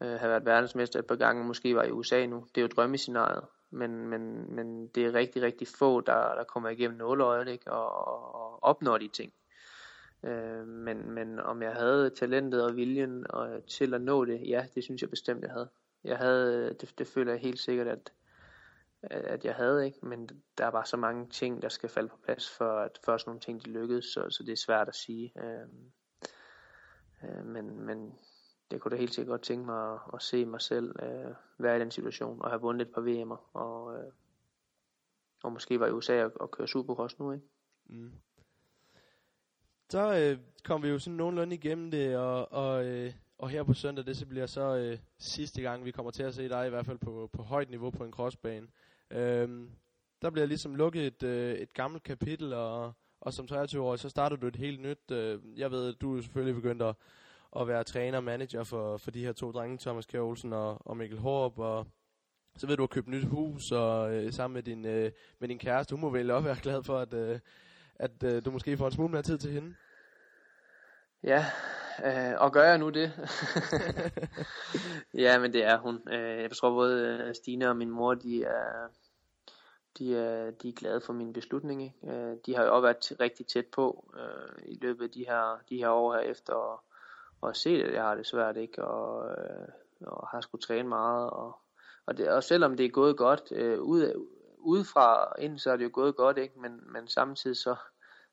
øh, 0.02 0.20
have 0.20 0.30
været 0.30 0.46
verdensmester 0.46 1.00
et 1.00 1.08
par 1.08 1.16
gange, 1.16 1.44
måske 1.44 1.76
var 1.76 1.84
i 1.84 1.92
USA 1.92 2.26
nu. 2.26 2.46
Det 2.56 2.58
er 2.58 2.62
jo 2.62 2.68
drømmescenariet, 2.68 3.46
men, 3.72 4.08
men, 4.08 4.56
men 4.56 4.88
det 4.88 5.06
er 5.06 5.14
rigtig, 5.14 5.42
rigtig 5.42 5.68
få, 5.68 6.02
der, 6.02 6.36
der 6.36 6.44
kommer 6.44 6.70
igennem 6.70 6.98
nåleøjet 6.98 7.48
ikke? 7.48 7.72
Og, 7.72 8.08
og, 8.08 8.36
og 8.36 8.64
opnår 8.64 8.98
de 8.98 9.08
ting. 9.08 9.34
Øh, 10.24 10.68
men, 10.68 11.12
men 11.12 11.40
om 11.40 11.62
jeg 11.62 11.74
havde 11.74 12.10
talentet 12.10 12.66
og 12.66 12.76
viljen 12.76 13.26
og, 13.30 13.66
til 13.68 13.94
at 13.94 14.02
nå 14.02 14.26
det, 14.26 14.42
ja, 14.48 14.66
det 14.76 14.84
synes 14.84 15.02
jeg 15.02 15.10
bestemt, 15.10 15.44
jeg 15.44 15.52
havde. 15.52 15.70
Jeg 16.04 16.18
havde, 16.18 16.74
det, 16.74 16.94
det 16.98 17.08
føler 17.08 17.32
jeg 17.32 17.42
helt 17.42 17.60
sikkert, 17.60 17.88
at, 17.88 18.12
at 19.04 19.46
jeg 19.46 19.56
havde, 19.56 19.86
ikke? 19.86 20.06
men 20.06 20.30
der 20.58 20.66
er 20.66 20.72
bare 20.72 20.86
så 20.86 20.98
mange 20.98 21.30
ting, 21.30 21.62
der 21.62 21.70
skal 21.70 21.90
falde 21.90 22.10
på 22.10 22.18
plads, 22.24 22.50
for 22.50 22.80
at 22.80 23.00
først 23.06 23.28
nogle 23.28 23.40
ting, 23.40 23.66
de 23.66 23.70
lykkedes, 23.70 24.06
så, 24.06 24.30
så 24.30 24.44
det 24.44 24.52
er 24.52 24.58
svært 24.66 24.88
at 24.88 24.96
sige. 24.96 25.34
Øh, 25.38 25.68
øh, 27.24 27.46
men, 27.46 27.80
men 27.86 28.20
jeg 28.72 28.82
kunne 28.82 28.92
da 28.92 29.00
helt 29.00 29.14
sikkert 29.14 29.32
godt 29.32 29.42
tænke 29.42 29.66
mig 29.66 29.94
at, 29.94 30.00
at 30.14 30.22
se 30.22 30.46
mig 30.46 30.62
selv 30.62 30.96
øh, 31.04 31.34
være 31.58 31.78
i 31.78 31.80
den 31.80 31.92
situation, 31.92 32.42
og 32.42 32.50
have 32.50 32.62
vundet 32.62 32.88
et 32.88 32.94
par 32.94 33.02
VM'er, 33.02 33.58
og, 33.60 33.98
øh, 33.98 34.12
og 35.44 35.52
måske 35.52 35.80
var 35.80 35.88
i 35.88 35.92
USA 35.92 36.24
og, 36.24 36.32
og 36.36 36.52
køre 36.52 36.68
Supercross 36.68 37.20
nu, 37.20 37.32
ikke? 37.32 37.46
Mm. 37.86 38.12
Så 39.90 40.18
øh, 40.18 40.40
kom 40.64 40.84
vi 40.84 40.90
jo 40.90 41.00
sådan 41.00 41.18
nogenlunde 41.18 41.56
igennem 41.56 41.92
det, 41.92 42.18
og, 42.18 42.52
og, 42.52 42.86
øh, 42.86 43.14
og 43.38 43.50
her 43.50 43.64
på 43.64 43.74
søndag, 43.74 44.06
det 44.06 44.18
så 44.18 44.26
bliver 44.26 44.46
så 44.46 44.76
øh, 44.76 44.98
sidste 45.20 45.62
gang, 45.62 45.86
vi 45.86 45.92
kommer 45.92 46.12
til 46.12 46.24
at 46.24 46.34
se 46.34 46.50
dig, 46.50 46.68
i 46.68 46.70
hvert 46.70 46.86
fald 46.86 46.98
på, 46.98 47.30
på 47.34 47.44
højt 47.44 47.70
niveau 47.70 47.90
på 47.90 48.04
en 48.04 48.12
crossbane. 48.12 48.68
Øh, 49.12 49.68
der 50.22 50.30
bliver 50.30 50.46
ligesom 50.46 50.76
lukket 50.76 51.08
et, 51.08 51.24
øh, 51.24 51.56
et 51.56 51.74
gammelt 51.74 52.04
kapitel, 52.04 52.54
og, 52.54 52.94
og 53.22 53.34
som 53.34 53.46
23-årig, 53.52 54.00
så 54.00 54.10
starter 54.10 54.36
du 54.36 54.48
et 54.48 54.56
helt 54.56 54.82
nyt. 54.82 55.12
Øh, 55.12 55.40
jeg 55.58 55.72
ved, 55.72 55.94
du 55.94 56.18
er 56.18 56.22
selvfølgelig 56.22 56.56
begyndt 56.56 56.82
at, 56.82 56.96
at 57.60 57.68
være 57.68 57.84
træner 57.84 58.18
og 58.18 58.24
manager 58.24 58.64
for, 58.64 58.98
for 58.98 59.12
de 59.12 59.26
her 59.26 59.34
to 59.34 59.52
drenge, 59.52 59.78
Thomas 59.78 60.06
Kjær 60.06 60.22
Olsen 60.22 60.54
og, 60.54 60.88
og 60.88 60.98
Mikkel 60.98 61.20
Hårup, 61.20 61.60
og 61.60 61.88
så 62.58 62.68
ved 62.68 62.78
du, 62.78 62.84
at 62.84 62.90
købe 62.90 63.12
nyt 63.12 63.26
hus, 63.26 63.72
og 63.72 64.14
øh, 64.14 64.34
sammen 64.34 64.54
med 64.54 64.64
din, 64.64 64.86
øh, 64.86 65.12
med 65.40 65.48
din 65.48 65.60
kæreste, 65.60 65.94
hun 65.96 66.02
må 66.02 66.10
vel 66.10 66.32
også 66.32 66.46
være 66.46 66.58
glad 66.62 66.84
for, 66.84 66.98
at, 66.98 67.14
øh, 67.14 67.40
at 67.96 68.24
øh, 68.24 68.46
du 68.46 68.52
måske 68.52 68.78
får 68.78 68.86
en 68.86 68.92
smule 68.92 69.12
mere 69.12 69.22
tid 69.22 69.38
til 69.38 69.52
hende. 69.52 69.76
Ja, 71.24 71.46
øh, 72.06 72.42
og 72.42 72.54
gør 72.54 72.64
jeg 72.64 72.78
nu 72.78 72.90
det? 72.90 73.12
ja, 75.24 75.40
men 75.40 75.54
det 75.54 75.64
er 75.64 75.78
hun. 75.78 76.02
Øh, 76.12 76.42
jeg 76.42 76.52
tror 76.52 76.70
både 76.70 77.26
øh, 77.28 77.36
Stine 77.36 77.70
og 77.70 77.76
min 77.76 77.90
mor, 77.90 78.14
de 78.14 78.44
er, 78.44 78.88
de 79.98 80.18
er, 80.18 80.52
de 80.52 80.70
er 80.70 80.74
glade 80.74 81.02
for 81.02 81.14
min 81.14 81.34
beslutning. 81.34 81.84
Ikke? 81.84 82.16
Øh, 82.16 82.38
de 82.46 82.56
har 82.56 82.64
jo 82.64 82.76
også 82.76 82.82
været 82.82 83.20
rigtig 83.20 83.48
tæt 83.48 83.66
på 83.66 84.14
øh, 84.18 84.64
i 84.66 84.80
løbet 84.82 85.04
af 85.04 85.12
de 85.12 85.26
her, 85.28 85.60
de 85.70 85.78
her 85.78 85.90
år 85.90 86.14
her 86.14 86.20
efter, 86.20 86.54
og, 86.54 86.84
og 87.42 87.56
set, 87.56 87.82
at 87.82 87.94
jeg 87.94 88.04
har 88.04 88.16
det 88.16 88.28
svært, 88.28 88.58
ikke? 88.58 88.86
Og, 88.86 89.30
øh, 89.30 89.68
og 90.02 90.28
har 90.28 90.42
skulle 90.42 90.62
træne 90.62 90.90
meget. 90.90 91.30
Og, 91.30 91.60
og, 92.06 92.18
det, 92.18 92.30
og 92.30 92.44
selvom 92.44 92.78
det 92.78 92.86
er 92.86 92.90
gået 92.90 93.18
godt, 93.18 93.52
øh, 93.52 93.82
ud, 93.82 94.28
udefra 94.60 95.34
ind, 95.40 95.60
så 95.60 95.72
er 95.72 95.78
det 95.78 95.84
jo 95.84 95.90
gået 95.94 96.16
godt, 96.16 96.38
ikke? 96.38 96.60
Men, 96.60 96.94
men 96.94 97.08
samtidig 97.08 97.58
så, 97.58 97.76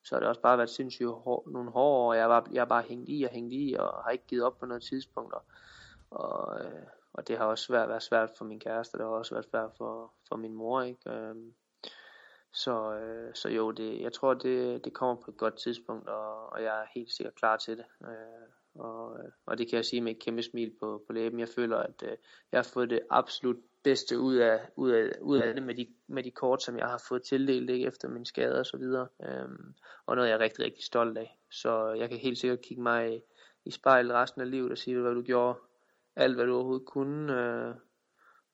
så 0.04 0.14
har 0.14 0.20
det 0.20 0.28
også 0.28 0.40
bare 0.40 0.58
været 0.58 0.70
sindssygt 0.70 1.08
hår, 1.08 1.48
nogle 1.50 1.70
hårde 1.70 2.06
år. 2.06 2.14
Jeg 2.14 2.24
har 2.24 2.48
jeg 2.52 2.60
har 2.60 2.66
bare 2.66 2.82
hængt 2.82 3.08
i 3.08 3.24
og 3.24 3.30
hængt 3.30 3.52
i, 3.52 3.76
og 3.78 4.04
har 4.04 4.10
ikke 4.10 4.26
givet 4.26 4.44
op 4.44 4.58
på 4.58 4.66
noget 4.66 4.82
tidspunkt. 4.82 5.34
Og, 5.34 5.42
og, 6.10 6.64
øh, 6.64 6.82
og 7.12 7.28
det 7.28 7.38
har 7.38 7.44
også 7.44 7.64
svært, 7.64 7.88
været 7.88 8.02
svært 8.02 8.30
for 8.38 8.44
min 8.44 8.60
kæreste, 8.60 8.94
og 8.94 8.98
det 8.98 9.06
har 9.06 9.12
også 9.12 9.34
været 9.34 9.46
svært 9.50 9.70
for, 9.78 10.12
for 10.28 10.36
min 10.36 10.54
mor. 10.54 10.82
Ikke? 10.82 11.10
Øhm, 11.10 11.54
så, 12.52 12.92
øh, 12.92 13.34
så 13.34 13.48
jo, 13.48 13.70
det, 13.70 14.00
jeg 14.00 14.12
tror, 14.12 14.34
det, 14.34 14.84
det 14.84 14.94
kommer 14.94 15.14
på 15.14 15.30
et 15.30 15.36
godt 15.36 15.56
tidspunkt, 15.56 16.08
og, 16.08 16.52
og 16.52 16.62
jeg 16.62 16.80
er 16.80 16.86
helt 16.94 17.12
sikkert 17.12 17.34
klar 17.34 17.56
til 17.56 17.76
det. 17.76 17.86
Øh, 18.04 18.48
og, 18.78 19.18
øh, 19.18 19.30
og 19.46 19.58
det 19.58 19.68
kan 19.68 19.76
jeg 19.76 19.84
sige 19.84 20.02
med 20.02 20.12
et 20.12 20.22
kæmpe 20.22 20.42
smil 20.42 20.72
på, 20.80 21.04
på 21.06 21.12
læben. 21.12 21.40
Jeg 21.40 21.48
føler, 21.48 21.76
at 21.76 22.02
øh, 22.02 22.16
jeg 22.52 22.58
har 22.58 22.70
fået 22.74 22.90
det 22.90 23.00
absolut 23.10 23.56
bedste 23.82 24.18
ud 24.18 24.36
af, 24.36 24.68
ud 24.76 24.90
af, 24.90 25.12
ud 25.20 25.38
af 25.38 25.54
det 25.54 25.62
med 25.62 25.74
de, 25.74 25.86
med 26.06 26.22
de 26.22 26.30
kort, 26.30 26.62
som 26.62 26.78
jeg 26.78 26.86
har 26.86 27.04
fået 27.08 27.22
tildelt 27.22 27.70
ikke, 27.70 27.86
efter 27.86 28.08
min 28.08 28.24
skade 28.24 28.60
og 28.60 28.66
så 28.66 28.76
videre. 28.76 29.08
Øhm, 29.22 29.74
og 30.06 30.16
noget, 30.16 30.28
jeg 30.28 30.34
er 30.34 30.40
rigtig, 30.40 30.64
rigtig 30.64 30.84
stolt 30.84 31.18
af. 31.18 31.38
Så 31.50 31.92
jeg 31.92 32.08
kan 32.08 32.18
helt 32.18 32.38
sikkert 32.38 32.60
kigge 32.60 32.82
mig 32.82 33.16
i, 33.16 33.20
i 33.64 33.70
spejlet 33.70 34.14
resten 34.14 34.40
af 34.40 34.50
livet 34.50 34.70
og 34.70 34.78
sige, 34.78 35.00
hvad 35.00 35.14
du 35.14 35.22
gjorde. 35.22 35.58
Alt, 36.16 36.34
hvad 36.34 36.46
du 36.46 36.54
overhovedet 36.54 36.86
kunne 36.86 37.40
øh, 37.40 37.74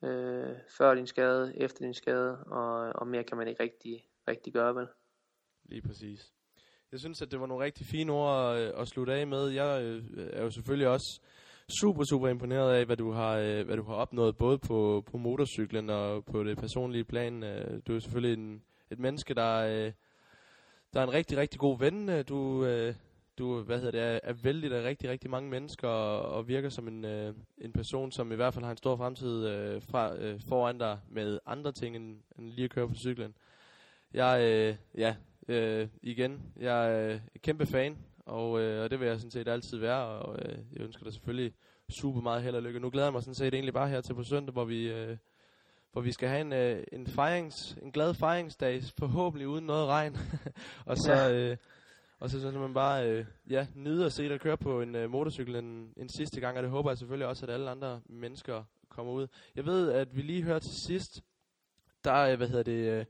øh, 0.05 0.57
før 0.79 0.95
din 0.95 1.07
skade, 1.07 1.53
efter 1.57 1.85
din 1.85 1.95
skade, 1.95 2.45
og, 2.45 2.93
og 2.95 3.07
mere 3.07 3.25
kan 3.25 3.39
man 3.39 3.49
ikke 3.49 3.63
rigtig, 3.63 4.09
rigtig 4.29 4.53
gøre, 4.53 4.75
vel? 4.75 4.87
Lige 5.65 5.83
præcis. 5.83 6.34
Jeg 6.95 7.01
synes, 7.01 7.23
at 7.23 7.31
det 7.31 7.41
var 7.41 7.47
nogle 7.47 7.65
rigtig 7.65 7.87
fine 7.87 8.13
ord 8.13 8.57
at, 8.57 8.63
at 8.63 8.89
slutte 8.89 9.15
af 9.15 9.27
med. 9.27 9.49
Jeg 9.49 9.83
øh, 9.83 10.03
er 10.33 10.43
jo 10.43 10.51
selvfølgelig 10.51 10.89
også 10.89 11.21
super, 11.81 12.05
super 12.05 12.29
imponeret 12.29 12.75
af, 12.75 12.87
hvad 12.87 12.97
du 12.97 13.13
har, 13.13 13.37
øh, 13.37 13.67
hvad 13.67 13.77
du 13.77 13.83
har 13.83 13.95
opnået, 13.95 14.37
både 14.37 14.59
på, 14.59 15.05
på 15.11 15.19
motorcyklen 15.19 15.91
og 15.91 16.25
på 16.25 16.45
det 16.45 16.59
personlige 16.59 17.05
plan. 17.05 17.43
Øh, 17.43 17.81
du 17.87 17.95
er 17.95 17.99
selvfølgelig 17.99 18.43
en, 18.43 18.63
et 18.91 18.99
menneske, 18.99 19.35
der, 19.35 19.55
øh, 19.57 19.93
der 20.93 21.01
er 21.01 21.05
en 21.05 21.13
rigtig, 21.13 21.39
rigtig 21.39 21.61
god 21.61 21.79
ven. 21.79 22.09
Øh, 22.09 22.25
du, 22.29 22.65
øh, 22.65 22.95
du 23.39 23.63
hvad 23.63 23.79
hedder 23.79 23.91
det, 23.91 24.01
er, 24.01 24.21
er 24.23 24.35
vældig 24.43 24.73
af 24.73 24.85
rigtig, 24.85 25.11
rigtig 25.11 25.31
mange 25.31 25.51
mennesker 25.51 25.89
og, 25.89 26.33
og 26.33 26.49
virker 26.49 26.69
som 26.69 26.89
en, 26.89 27.05
øh, 27.05 27.35
en 27.59 27.73
person, 27.73 28.13
som 28.13 28.33
i 28.33 28.37
hvert 28.37 28.55
fald 28.55 28.65
har 28.65 28.71
en 28.71 28.77
stor 28.77 28.97
fremtid 28.97 29.47
øh, 29.47 29.83
fra, 29.83 30.17
øh, 30.17 30.41
foran 30.49 30.79
dig 30.79 30.99
med 31.09 31.39
andre 31.47 31.73
ting 31.73 31.97
end, 31.97 32.17
end 32.39 32.51
lige 32.51 32.65
at 32.65 32.71
køre 32.71 32.89
på 32.89 32.95
cyklen. 32.95 33.35
Jeg, 34.15 34.41
øh, 34.43 34.77
ja, 34.99 35.17
øh, 35.49 35.89
igen, 36.03 36.43
jeg 36.57 36.95
er 36.95 37.21
et 37.35 37.43
kæmpe 37.43 37.67
fan 37.67 37.99
og, 38.27 38.61
øh, 38.61 38.85
og 38.85 38.91
det 38.91 39.01
vil 39.01 39.09
jeg 39.09 39.19
sådan 39.19 39.31
set 39.31 39.49
altid 39.49 39.79
være, 39.79 40.05
og 40.05 40.39
øh, 40.43 40.59
jeg 40.73 40.81
ønsker 40.81 41.05
dig 41.05 41.13
selvfølgelig 41.13 41.55
super 41.91 42.21
meget 42.21 42.43
held 42.43 42.57
og 42.57 42.63
lykke. 42.63 42.81
Nu 42.81 42.91
glæder 42.91 43.07
jeg 43.07 43.13
mig 43.13 43.23
sådan 43.23 43.35
set 43.35 43.55
egentlig 43.55 43.75
bare 43.75 43.89
her 43.89 44.01
til 44.01 44.15
på 44.15 44.23
søndag, 44.23 44.53
hvor 44.53 44.65
vi, 44.65 44.93
øh, 44.93 45.17
hvor 45.93 46.01
vi 46.01 46.13
skal 46.13 46.29
have 46.29 46.41
en, 46.41 46.53
øh, 46.53 46.85
en, 46.93 47.07
fejrings, 47.07 47.77
en 47.83 47.93
glad 47.93 48.15
fejringsdag, 48.15 48.83
forhåbentlig 48.99 49.49
uden 49.49 49.67
noget 49.67 49.87
regn. 49.87 50.17
og 50.87 50.97
så... 50.97 51.13
Ja. 51.13 51.33
Øh, 51.33 51.57
og 52.19 52.31
så 52.31 52.41
skal 52.41 52.61
man 52.61 52.75
bare 52.75 53.11
øh, 53.11 53.27
ja, 53.51 53.67
nyde 53.75 54.07
at 54.07 54.13
se 54.13 54.29
dig 54.29 54.41
køre 54.41 54.57
på 54.57 54.81
en 54.81 54.95
øh, 54.95 55.11
motorcykel 55.11 55.57
en, 55.57 55.93
en 55.97 56.09
sidste 56.09 56.41
gang, 56.41 56.57
og 56.57 56.63
det 56.63 56.71
håber 56.71 56.91
jeg 56.91 56.99
selvfølgelig 56.99 57.27
også, 57.27 57.47
at 57.47 57.53
alle 57.53 57.71
andre 57.71 58.01
mennesker 58.07 58.65
kommer 58.89 59.13
ud. 59.13 59.27
Jeg 59.57 59.67
ved, 59.67 59.93
at 59.93 60.17
vi 60.17 60.23
lige 60.23 60.43
hørte 60.43 60.67
til 60.67 60.77
sidst, 60.87 61.23
der, 62.05 62.15
øh, 62.15 62.37
hvad 62.37 62.49
hedder 62.49 62.63
det, 62.63 62.99
øh, 62.99 63.05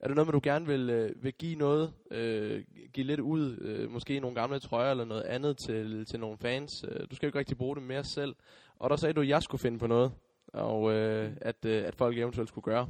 er 0.00 0.06
det 0.06 0.16
noget 0.16 0.26
med, 0.26 0.32
du 0.32 0.40
gerne 0.42 0.66
vil, 0.66 0.90
øh, 0.90 1.24
vil 1.24 1.32
give 1.32 1.56
noget, 1.56 1.92
øh, 2.10 2.64
give 2.92 3.06
lidt 3.06 3.20
ud, 3.20 3.58
øh, 3.60 3.90
måske 3.90 4.20
nogle 4.20 4.34
gamle 4.40 4.58
trøjer 4.58 4.90
eller 4.90 5.04
noget 5.04 5.22
andet 5.22 5.58
til, 5.58 6.06
til 6.06 6.20
nogle 6.20 6.38
fans? 6.38 6.84
Øh, 6.88 7.00
du 7.10 7.16
skal 7.16 7.26
jo 7.26 7.28
ikke 7.28 7.38
rigtig 7.38 7.58
bruge 7.58 7.76
det 7.76 7.82
mere 7.82 8.04
selv. 8.04 8.34
Og 8.78 8.90
der 8.90 8.96
sagde 8.96 9.12
du, 9.12 9.20
at 9.20 9.28
jeg 9.28 9.42
skulle 9.42 9.60
finde 9.60 9.78
på 9.78 9.86
noget, 9.86 10.12
og 10.52 10.92
øh, 10.92 11.32
at, 11.40 11.64
øh, 11.64 11.84
at 11.84 11.94
folk 11.94 12.18
eventuelt 12.18 12.48
skulle 12.48 12.64
gøre. 12.64 12.88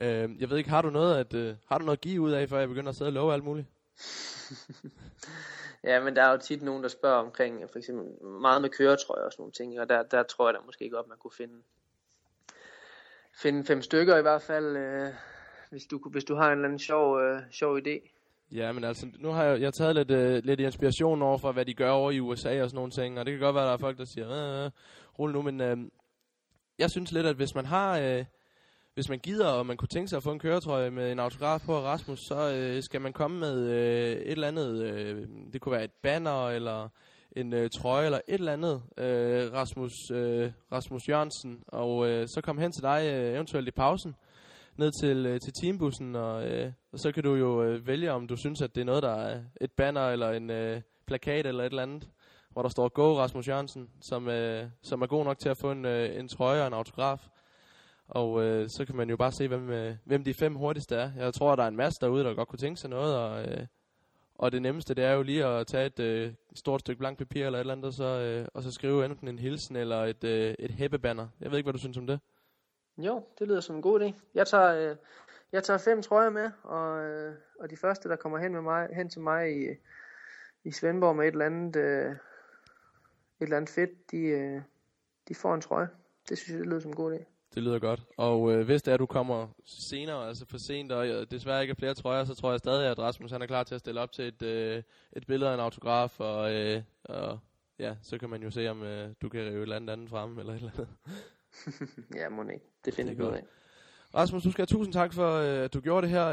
Øh, 0.00 0.40
jeg 0.40 0.50
ved 0.50 0.56
ikke, 0.58 0.70
har 0.70 0.82
du 0.82 0.90
noget 0.90 1.16
at, 1.16 1.34
øh, 1.34 1.56
har 1.66 1.78
du 1.78 1.84
noget 1.84 1.96
at 1.96 2.02
give 2.02 2.20
ud 2.20 2.30
af, 2.30 2.48
før 2.48 2.58
jeg 2.58 2.68
begynder 2.68 2.88
at 2.88 2.96
sidde 2.96 3.08
og 3.08 3.12
love 3.12 3.34
alt 3.34 3.44
muligt? 3.44 3.66
ja, 5.84 6.00
men 6.00 6.16
der 6.16 6.22
er 6.22 6.30
jo 6.30 6.38
tit 6.38 6.62
nogen, 6.62 6.82
der 6.82 6.88
spørger 6.88 7.22
omkring, 7.22 7.70
for 7.70 7.78
eksempel 7.78 8.26
meget 8.26 8.62
med 8.62 8.70
køretrøjer 8.70 9.24
og 9.24 9.32
sådan 9.32 9.42
nogle 9.42 9.52
ting, 9.52 9.80
og 9.80 9.88
der, 9.88 10.02
der 10.02 10.22
tror 10.22 10.48
jeg 10.48 10.54
da 10.54 10.58
måske 10.66 10.90
godt, 10.90 11.08
man 11.08 11.18
kunne 11.18 11.32
finde, 11.36 11.62
finde 13.34 13.64
fem 13.64 13.82
stykker 13.82 14.16
i 14.16 14.22
hvert 14.22 14.42
fald, 14.42 14.76
øh, 14.76 15.12
hvis 15.72 15.84
du, 15.84 16.00
hvis 16.10 16.24
du 16.24 16.34
har 16.34 16.46
en 16.46 16.52
eller 16.52 16.64
anden 16.64 16.78
sjov, 16.78 17.20
øh, 17.20 17.42
sjov 17.50 17.78
idé. 17.78 18.08
Ja, 18.52 18.72
men 18.72 18.84
altså, 18.84 19.06
nu 19.18 19.28
har 19.28 19.44
jeg, 19.44 19.60
jeg 19.60 19.66
har 19.66 19.70
taget 19.70 19.94
lidt, 19.94 20.10
øh, 20.10 20.44
lidt 20.44 20.60
inspiration 20.60 21.22
over 21.22 21.38
for, 21.38 21.52
hvad 21.52 21.64
de 21.64 21.74
gør 21.74 21.90
over 21.90 22.10
i 22.10 22.20
USA 22.20 22.62
og 22.62 22.70
sådan 22.70 22.76
nogle 22.76 22.90
ting, 22.90 23.18
og 23.18 23.26
det 23.26 23.32
kan 23.32 23.40
godt 23.40 23.54
være, 23.54 23.64
at 23.64 23.66
der 23.66 23.72
er 23.72 23.78
folk, 23.78 23.98
der 23.98 24.04
siger, 24.04 24.30
øh, 24.30 24.70
øh, 25.20 25.32
nu, 25.32 25.42
men 25.42 25.60
øh, 25.60 25.76
jeg 26.78 26.90
synes 26.90 27.12
lidt, 27.12 27.26
at 27.26 27.36
hvis 27.36 27.54
man 27.54 27.66
har, 27.66 27.98
øh, 27.98 28.24
hvis 28.94 29.08
man 29.08 29.18
gider, 29.18 29.48
og 29.48 29.66
man 29.66 29.76
kunne 29.76 29.88
tænke 29.88 30.08
sig 30.08 30.16
at 30.16 30.22
få 30.22 30.32
en 30.32 30.38
køretrøje 30.38 30.90
med 30.90 31.12
en 31.12 31.18
autograf 31.18 31.60
på 31.66 31.80
Rasmus, 31.80 32.18
så 32.28 32.54
øh, 32.54 32.82
skal 32.82 33.00
man 33.00 33.12
komme 33.12 33.38
med 33.40 33.68
øh, 33.68 34.12
et 34.12 34.32
eller 34.32 34.48
andet, 34.48 34.82
øh, 34.82 35.28
det 35.52 35.60
kunne 35.60 35.72
være 35.72 35.84
et 35.84 35.92
banner, 36.02 36.48
eller 36.48 36.88
en 37.36 37.52
øh, 37.52 37.70
trøje, 37.70 38.04
eller 38.04 38.20
et 38.28 38.34
eller 38.34 38.52
andet, 38.52 38.82
øh, 38.98 39.52
Rasmus, 39.52 39.92
øh, 40.10 40.52
Rasmus 40.72 41.08
Jørgensen, 41.08 41.62
og 41.66 42.08
øh, 42.08 42.28
så 42.28 42.40
kom 42.40 42.58
hen 42.58 42.72
til 42.72 42.82
dig 42.82 43.10
øh, 43.14 43.34
eventuelt 43.34 43.68
i 43.68 43.70
pausen, 43.70 44.14
ned 44.76 44.92
til, 45.00 45.26
øh, 45.26 45.40
til 45.40 45.52
teambussen, 45.52 46.16
og, 46.16 46.50
øh, 46.50 46.72
og 46.92 46.98
så 46.98 47.12
kan 47.12 47.22
du 47.22 47.34
jo 47.34 47.62
øh, 47.62 47.86
vælge, 47.86 48.12
om 48.12 48.26
du 48.26 48.36
synes, 48.36 48.62
at 48.62 48.74
det 48.74 48.80
er 48.80 48.84
noget, 48.84 49.02
der 49.02 49.14
er 49.14 49.42
et 49.60 49.72
banner 49.72 50.08
eller 50.08 50.30
en 50.30 50.50
øh, 50.50 50.80
plakat 51.06 51.46
eller 51.46 51.64
et 51.64 51.70
eller 51.70 51.82
andet, 51.82 52.08
hvor 52.50 52.62
der 52.62 52.68
står 52.68 52.88
Go 52.88 53.18
Rasmus 53.18 53.48
Jørgensen, 53.48 53.90
som, 54.00 54.28
øh, 54.28 54.66
som 54.82 55.02
er 55.02 55.06
god 55.06 55.24
nok 55.24 55.38
til 55.38 55.48
at 55.48 55.58
få 55.58 55.70
en, 55.70 55.84
øh, 55.84 56.18
en 56.18 56.28
trøje 56.28 56.60
og 56.60 56.66
en 56.66 56.72
autograf. 56.72 57.28
Og 58.08 58.42
øh, 58.42 58.68
så 58.68 58.84
kan 58.84 58.96
man 58.96 59.10
jo 59.10 59.16
bare 59.16 59.32
se, 59.32 59.48
hvem, 59.48 59.70
øh, 59.70 59.96
hvem 60.04 60.24
de 60.24 60.34
fem 60.34 60.54
hurtigste 60.54 60.96
er. 60.96 61.10
Jeg 61.16 61.34
tror, 61.34 61.56
der 61.56 61.62
er 61.62 61.68
en 61.68 61.76
masse 61.76 61.98
derude, 62.00 62.24
der 62.24 62.34
godt 62.34 62.48
kunne 62.48 62.58
tænke 62.58 62.80
sig 62.80 62.90
noget, 62.90 63.16
og, 63.16 63.44
øh, 63.44 63.66
og 64.34 64.52
det 64.52 64.62
nemmeste, 64.62 64.94
det 64.94 65.04
er 65.04 65.12
jo 65.12 65.22
lige 65.22 65.44
at 65.44 65.66
tage 65.66 65.86
et 65.86 66.00
øh, 66.00 66.32
stort 66.54 66.80
stykke 66.80 66.98
blank 66.98 67.18
papir 67.18 67.46
eller 67.46 67.58
et 67.58 67.60
eller 67.60 67.72
andet, 67.72 67.86
og 67.86 67.92
så, 67.92 68.04
øh, 68.04 68.46
og 68.54 68.62
så 68.62 68.70
skrive 68.70 69.04
enten 69.04 69.28
en 69.28 69.38
hilsen 69.38 69.76
eller 69.76 70.04
et, 70.04 70.24
øh, 70.24 70.54
et 70.58 70.70
hæppebanner. 70.70 71.28
Jeg 71.40 71.50
ved 71.50 71.58
ikke, 71.58 71.66
hvad 71.66 71.72
du 71.72 71.78
synes 71.78 71.96
om 71.96 72.06
det? 72.06 72.20
Jo, 72.98 73.24
det 73.38 73.48
lyder 73.48 73.60
som 73.60 73.76
en 73.76 73.82
god 73.82 74.00
idé. 74.00 74.12
Jeg 74.34 74.46
tager, 74.46 74.90
øh, 74.90 74.96
jeg 75.52 75.64
tager 75.64 75.78
fem 75.78 76.02
trøjer 76.02 76.30
med, 76.30 76.50
og, 76.62 77.04
øh, 77.04 77.34
og 77.60 77.70
de 77.70 77.76
første, 77.76 78.08
der 78.08 78.16
kommer 78.16 78.38
hen, 78.38 78.52
med 78.52 78.62
mig, 78.62 78.88
hen 78.92 79.08
til 79.08 79.20
mig 79.20 79.56
i, 79.56 79.76
i 80.64 80.72
Svendborg 80.72 81.16
med 81.16 81.28
et 81.28 81.32
eller 81.32 81.46
andet, 81.46 81.76
øh, 81.76 82.10
et 82.10 82.16
eller 83.40 83.56
andet 83.56 83.70
fedt, 83.70 84.10
de, 84.10 84.18
øh, 84.18 84.62
de 85.28 85.34
får 85.34 85.54
en 85.54 85.60
trøje. 85.60 85.88
Det 86.28 86.38
synes 86.38 86.50
jeg, 86.50 86.58
det 86.58 86.66
lyder 86.66 86.80
som 86.80 86.90
en 86.90 86.96
god 86.96 87.14
idé. 87.14 87.24
Det 87.54 87.62
lyder 87.62 87.78
godt. 87.78 88.02
Og 88.16 88.52
øh, 88.52 88.64
hvis 88.64 88.82
det 88.82 88.90
er, 88.90 88.94
at 88.94 89.00
du 89.00 89.06
kommer 89.06 89.48
senere, 89.64 90.28
altså 90.28 90.46
for 90.46 90.58
sent, 90.58 90.92
og 90.92 91.08
øh, 91.08 91.26
desværre 91.30 91.62
ikke 91.62 91.72
er 91.72 91.76
flere 91.78 91.94
trøjer, 91.94 92.24
så 92.24 92.34
tror 92.34 92.50
jeg 92.50 92.58
stadig, 92.58 92.90
at 92.90 92.98
Rasmus 92.98 93.30
han 93.30 93.42
er 93.42 93.46
klar 93.46 93.62
til 93.62 93.74
at 93.74 93.80
stille 93.80 94.00
op 94.00 94.12
til 94.12 94.28
et, 94.28 94.42
øh, 94.42 94.82
et 95.12 95.26
billede 95.26 95.50
af 95.50 95.54
en 95.54 95.60
autograf, 95.60 96.20
og, 96.20 96.54
øh, 96.54 96.82
og 97.04 97.38
ja, 97.78 97.96
så 98.02 98.18
kan 98.18 98.30
man 98.30 98.42
jo 98.42 98.50
se, 98.50 98.68
om 98.68 98.82
øh, 98.82 99.10
du 99.22 99.28
kan 99.28 99.40
rive 99.40 99.56
et 99.56 99.62
eller 99.62 99.76
andet 99.76 99.92
andet 99.92 100.10
frem, 100.10 100.38
eller 100.38 100.52
et 100.52 100.56
eller 100.56 100.70
andet. 100.72 100.88
ja, 102.20 102.28
må 102.28 102.42
ikke. 102.42 102.66
Det 102.84 102.94
finder 102.94 103.14
vi 103.14 103.22
ud 103.22 103.26
godt. 103.26 103.36
af. 103.36 103.44
Rasmus, 104.14 104.42
du 104.42 104.50
skal 104.50 104.62
have 104.62 104.78
tusind 104.78 104.92
tak 104.92 105.12
for, 105.12 105.32
øh, 105.32 105.64
at 105.64 105.74
du 105.74 105.80
gjorde 105.80 106.02
det 106.02 106.10
her 106.10 106.26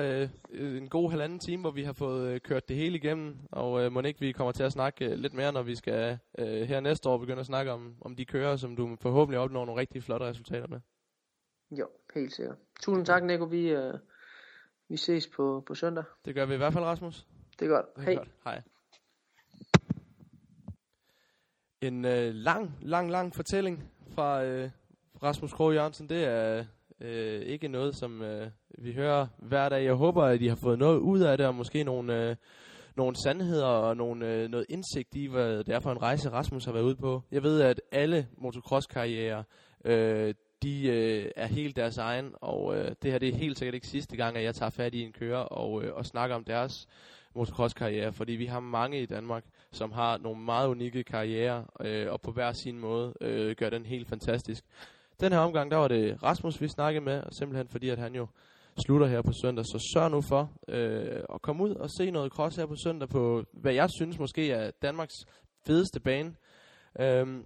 øh, 0.51 0.77
en 0.77 0.89
god 0.89 1.09
halvanden 1.09 1.39
time, 1.39 1.61
hvor 1.61 1.71
vi 1.71 1.83
har 1.83 1.93
fået 1.93 2.33
øh, 2.33 2.41
kørt 2.41 2.69
det 2.69 2.75
hele 2.75 2.97
igennem. 2.97 3.37
Og 3.51 3.83
øh, 3.83 3.91
må 3.91 4.01
ikke 4.01 4.19
vi 4.19 4.31
kommer 4.31 4.51
til 4.51 4.63
at 4.63 4.71
snakke 4.71 5.05
øh, 5.05 5.11
lidt 5.11 5.33
mere, 5.33 5.51
når 5.51 5.63
vi 5.63 5.75
skal 5.75 6.17
øh, 6.39 6.61
her 6.61 6.79
næste 6.79 7.09
år 7.09 7.17
begynde 7.17 7.39
at 7.39 7.45
snakke 7.45 7.71
om, 7.71 7.95
om 8.01 8.15
de 8.15 8.25
kører, 8.25 8.55
som 8.55 8.75
du 8.75 8.97
forhåbentlig 9.01 9.39
opnår 9.39 9.65
nogle 9.65 9.81
rigtig 9.81 10.03
flotte 10.03 10.25
resultater 10.25 10.67
med. 10.67 10.79
Jo, 11.71 11.87
helt 12.15 12.33
sikkert. 12.33 12.57
Tusind 12.81 13.05
tak, 13.05 13.23
Nico. 13.23 13.43
Vi, 13.43 13.69
øh, 13.69 13.93
vi 14.89 14.97
ses 14.97 15.27
på, 15.27 15.63
på 15.67 15.75
søndag. 15.75 16.03
Det 16.25 16.35
gør 16.35 16.45
vi 16.45 16.53
i 16.53 16.57
hvert 16.57 16.73
fald, 16.73 16.85
Rasmus. 16.85 17.27
Det 17.59 17.65
er 17.65 17.69
godt. 17.69 17.85
Det 17.95 18.01
er 18.01 18.05
Hej. 18.05 18.15
Godt. 18.15 18.29
Hej. 18.43 18.61
En 21.81 22.05
øh, 22.05 22.33
lang, 22.33 22.77
lang, 22.81 23.11
lang 23.11 23.35
fortælling 23.35 23.91
fra 24.15 24.43
øh, 24.43 24.69
Rasmus 25.23 25.53
Krog 25.53 25.73
Jørgensen. 25.73 26.09
Det 26.09 26.23
er 26.23 26.65
øh, 27.01 27.41
ikke 27.41 27.67
noget, 27.67 27.95
som 27.95 28.21
øh, 28.21 28.47
vi 28.77 28.93
hører 28.93 29.27
hver 29.37 29.69
dag. 29.69 29.85
Jeg 29.85 29.93
håber, 29.93 30.23
at 30.23 30.41
I 30.41 30.47
har 30.47 30.55
fået 30.55 30.79
noget 30.79 30.97
ud 30.97 31.19
af 31.19 31.37
det, 31.37 31.47
og 31.47 31.55
måske 31.55 31.83
nogle, 31.83 32.29
øh, 32.29 32.35
nogle 32.95 33.15
sandheder 33.23 33.65
og 33.65 33.97
nogle, 33.97 34.33
øh, 34.33 34.49
noget 34.49 34.65
indsigt 34.69 35.15
i, 35.15 35.25
hvad 35.25 35.63
det 35.63 35.75
er 35.75 35.79
for 35.79 35.91
en 35.91 36.01
rejse, 36.01 36.29
Rasmus 36.29 36.65
har 36.65 36.71
været 36.71 36.83
ude 36.83 36.95
på. 36.95 37.23
Jeg 37.31 37.43
ved, 37.43 37.61
at 37.61 37.81
alle 37.91 38.27
motocross-karrierer, 38.37 39.43
øh, 39.85 40.33
de 40.63 40.87
øh, 40.87 41.31
er 41.35 41.47
helt 41.47 41.75
deres 41.75 41.97
egen, 41.97 42.33
og 42.41 42.77
øh, 42.77 42.91
det 43.01 43.11
her 43.11 43.19
det 43.19 43.29
er 43.29 43.35
helt 43.35 43.57
sikkert 43.57 43.75
ikke 43.75 43.87
sidste 43.87 44.17
gang, 44.17 44.37
at 44.37 44.43
jeg 44.43 44.55
tager 44.55 44.69
fat 44.69 44.93
i 44.93 45.01
en 45.01 45.11
kører 45.11 45.39
og, 45.39 45.83
øh, 45.83 45.95
og 45.95 46.05
snakker 46.05 46.35
om 46.35 46.43
deres 46.43 46.87
motocross-karriere, 47.35 48.13
fordi 48.13 48.33
vi 48.33 48.45
har 48.45 48.59
mange 48.59 49.01
i 49.01 49.05
Danmark, 49.05 49.43
som 49.71 49.91
har 49.91 50.17
nogle 50.17 50.41
meget 50.41 50.67
unikke 50.67 51.03
karrierer, 51.03 51.63
øh, 51.79 52.11
og 52.11 52.21
på 52.21 52.31
hver 52.31 52.53
sin 52.53 52.79
måde 52.79 53.13
øh, 53.21 53.55
gør 53.55 53.69
den 53.69 53.85
helt 53.85 54.07
fantastisk. 54.07 54.63
Den 55.19 55.31
her 55.31 55.39
omgang, 55.39 55.71
der 55.71 55.77
var 55.77 55.87
det 55.87 56.23
Rasmus, 56.23 56.61
vi 56.61 56.67
snakkede 56.67 57.05
med, 57.05 57.21
og 57.21 57.33
simpelthen 57.33 57.67
fordi, 57.67 57.89
at 57.89 57.97
han 57.97 58.15
jo 58.15 58.27
slutter 58.85 59.07
her 59.07 59.21
på 59.21 59.31
søndag, 59.41 59.65
så 59.65 59.89
sørg 59.93 60.11
nu 60.11 60.21
for 60.21 60.51
øh, 60.67 61.23
at 61.33 61.41
komme 61.41 61.63
ud 61.63 61.75
og 61.75 61.89
se 61.89 62.11
noget 62.11 62.31
cross 62.31 62.55
her 62.55 62.65
på 62.65 62.75
søndag 62.83 63.09
på, 63.09 63.43
hvad 63.53 63.73
jeg 63.73 63.89
synes 63.89 64.19
måske 64.19 64.51
er 64.51 64.71
Danmarks 64.81 65.15
fedeste 65.67 65.99
bane. 65.99 66.35
Øhm, 66.99 67.45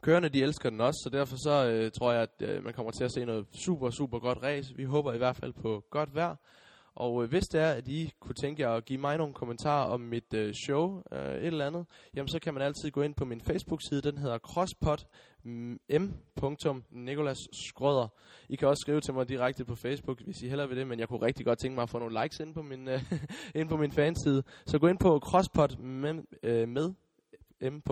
Kørende, 0.00 0.28
de 0.28 0.42
elsker 0.42 0.70
den 0.70 0.80
også, 0.80 1.00
så 1.04 1.10
derfor 1.10 1.36
så 1.36 1.70
øh, 1.70 1.90
tror 1.90 2.12
jeg, 2.12 2.22
at 2.22 2.48
øh, 2.48 2.64
man 2.64 2.74
kommer 2.74 2.92
til 2.92 3.04
at 3.04 3.12
se 3.12 3.24
noget 3.24 3.46
super, 3.52 3.90
super 3.90 4.18
godt 4.18 4.42
race. 4.42 4.76
Vi 4.76 4.84
håber 4.84 5.12
i 5.12 5.18
hvert 5.18 5.36
fald 5.36 5.52
på 5.52 5.84
godt 5.90 6.14
vejr. 6.14 6.36
Og 6.94 7.22
øh, 7.22 7.28
hvis 7.28 7.44
det 7.44 7.60
er, 7.60 7.70
at 7.70 7.88
I 7.88 8.12
kunne 8.20 8.34
tænke 8.34 8.62
jer 8.62 8.70
at 8.70 8.84
give 8.84 8.98
mig 8.98 9.16
nogle 9.16 9.34
kommentarer 9.34 9.90
om 9.90 10.00
mit 10.00 10.34
øh, 10.34 10.54
show, 10.54 11.02
øh, 11.12 11.34
et 11.34 11.46
eller 11.46 11.66
andet, 11.66 11.86
jamen 12.14 12.28
så 12.28 12.38
kan 12.38 12.54
man 12.54 12.62
altid 12.62 12.90
gå 12.90 13.02
ind 13.02 13.14
på 13.14 13.24
min 13.24 13.40
Facebook-side, 13.40 14.02
den 14.02 14.18
hedder 14.18 14.38
crosspot 14.38 15.06
mm, 15.44 15.78
m. 15.90 16.08
Nikolas 16.90 17.38
Skrøder. 17.52 18.08
I 18.48 18.56
kan 18.56 18.68
også 18.68 18.80
skrive 18.80 19.00
til 19.00 19.14
mig 19.14 19.28
direkte 19.28 19.64
på 19.64 19.74
Facebook, 19.74 20.20
hvis 20.20 20.42
I 20.42 20.48
hellere 20.48 20.68
vil 20.68 20.76
det, 20.76 20.86
men 20.86 20.98
jeg 20.98 21.08
kunne 21.08 21.22
rigtig 21.22 21.46
godt 21.46 21.58
tænke 21.58 21.74
mig 21.74 21.82
at 21.82 21.90
få 21.90 21.98
nogle 21.98 22.22
likes 22.22 22.40
ind 22.40 22.54
på 22.54 22.62
min, 22.62 22.88
øh, 22.88 23.12
ind 23.60 23.68
på 23.68 23.76
min 23.76 23.92
fanside. 23.92 24.42
Så 24.66 24.78
gå 24.78 24.86
ind 24.86 24.98
på 24.98 25.18
crosspot 25.18 25.78
med, 25.78 26.22
øh, 26.42 26.68
med 26.68 26.94
m. 27.70 27.82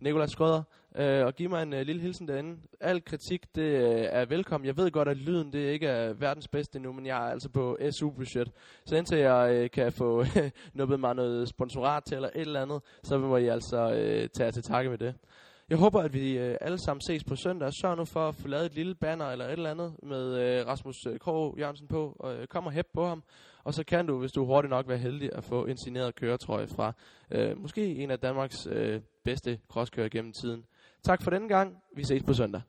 Nikolaj 0.00 0.26
Skrøder, 0.26 0.62
øh, 0.96 1.26
og 1.26 1.34
giv 1.34 1.50
mig 1.50 1.62
en 1.62 1.72
øh, 1.72 1.86
lille 1.86 2.02
hilsen 2.02 2.28
derinde. 2.28 2.56
Al 2.80 3.04
kritik, 3.04 3.54
det 3.54 3.62
øh, 3.62 4.06
er 4.10 4.24
velkommen. 4.24 4.66
Jeg 4.66 4.76
ved 4.76 4.90
godt, 4.90 5.08
at 5.08 5.16
lyden 5.16 5.52
det 5.52 5.58
ikke 5.58 5.86
er 5.86 6.12
verdens 6.12 6.48
bedste 6.48 6.78
nu, 6.78 6.92
men 6.92 7.06
jeg 7.06 7.26
er 7.26 7.30
altså 7.30 7.48
på 7.48 7.78
SU-budget. 7.90 8.50
Så 8.86 8.96
indtil 8.96 9.18
jeg 9.18 9.50
øh, 9.54 9.70
kan 9.70 9.92
få 9.92 10.24
nubbet 10.74 11.00
mig 11.00 11.14
noget 11.14 11.48
sponsorat 11.48 12.04
til 12.04 12.14
eller 12.14 12.30
et 12.34 12.40
eller 12.40 12.62
andet, 12.62 12.82
så 13.02 13.18
må 13.18 13.36
I 13.36 13.48
altså 13.48 13.92
øh, 13.92 14.28
tage 14.28 14.52
til 14.52 14.62
takke 14.62 14.90
med 14.90 14.98
det. 14.98 15.14
Jeg 15.72 15.78
håber, 15.78 16.00
at 16.02 16.12
vi 16.12 16.38
øh, 16.38 16.56
alle 16.60 16.78
sammen 16.78 17.00
ses 17.00 17.24
på 17.24 17.36
søndag. 17.36 17.72
Sørg 17.72 17.96
nu 17.96 18.04
for 18.04 18.28
at 18.28 18.34
få 18.34 18.48
lavet 18.48 18.66
et 18.66 18.74
lille 18.74 18.94
banner 18.94 19.30
eller 19.30 19.44
et 19.44 19.52
eller 19.52 19.70
andet 19.70 19.94
med 20.02 20.34
øh, 20.34 20.66
Rasmus 20.66 21.06
øh, 21.06 21.18
Krog 21.18 21.58
Jørgensen 21.58 21.88
på. 21.88 22.16
Og, 22.18 22.36
øh, 22.36 22.46
kom 22.46 22.66
og 22.66 22.72
hæb 22.72 22.86
på 22.94 23.06
ham. 23.06 23.22
Og 23.64 23.74
så 23.74 23.84
kan 23.84 24.06
du, 24.06 24.18
hvis 24.18 24.32
du 24.32 24.42
er 24.42 24.46
hurtig 24.46 24.70
nok, 24.70 24.88
være 24.88 24.98
heldig 24.98 25.30
at 25.32 25.44
få 25.44 25.66
en 25.66 25.76
signeret 25.76 26.14
køretrøje 26.14 26.66
fra 26.66 26.92
øh, 27.30 27.58
måske 27.58 27.94
en 27.94 28.10
af 28.10 28.18
Danmarks 28.18 28.66
øh, 28.66 29.00
bedste 29.24 29.58
crosskører 29.68 30.08
gennem 30.08 30.32
tiden. 30.32 30.64
Tak 31.02 31.22
for 31.22 31.30
denne 31.30 31.48
gang. 31.48 31.76
Vi 31.96 32.04
ses 32.04 32.22
på 32.22 32.32
søndag. 32.34 32.62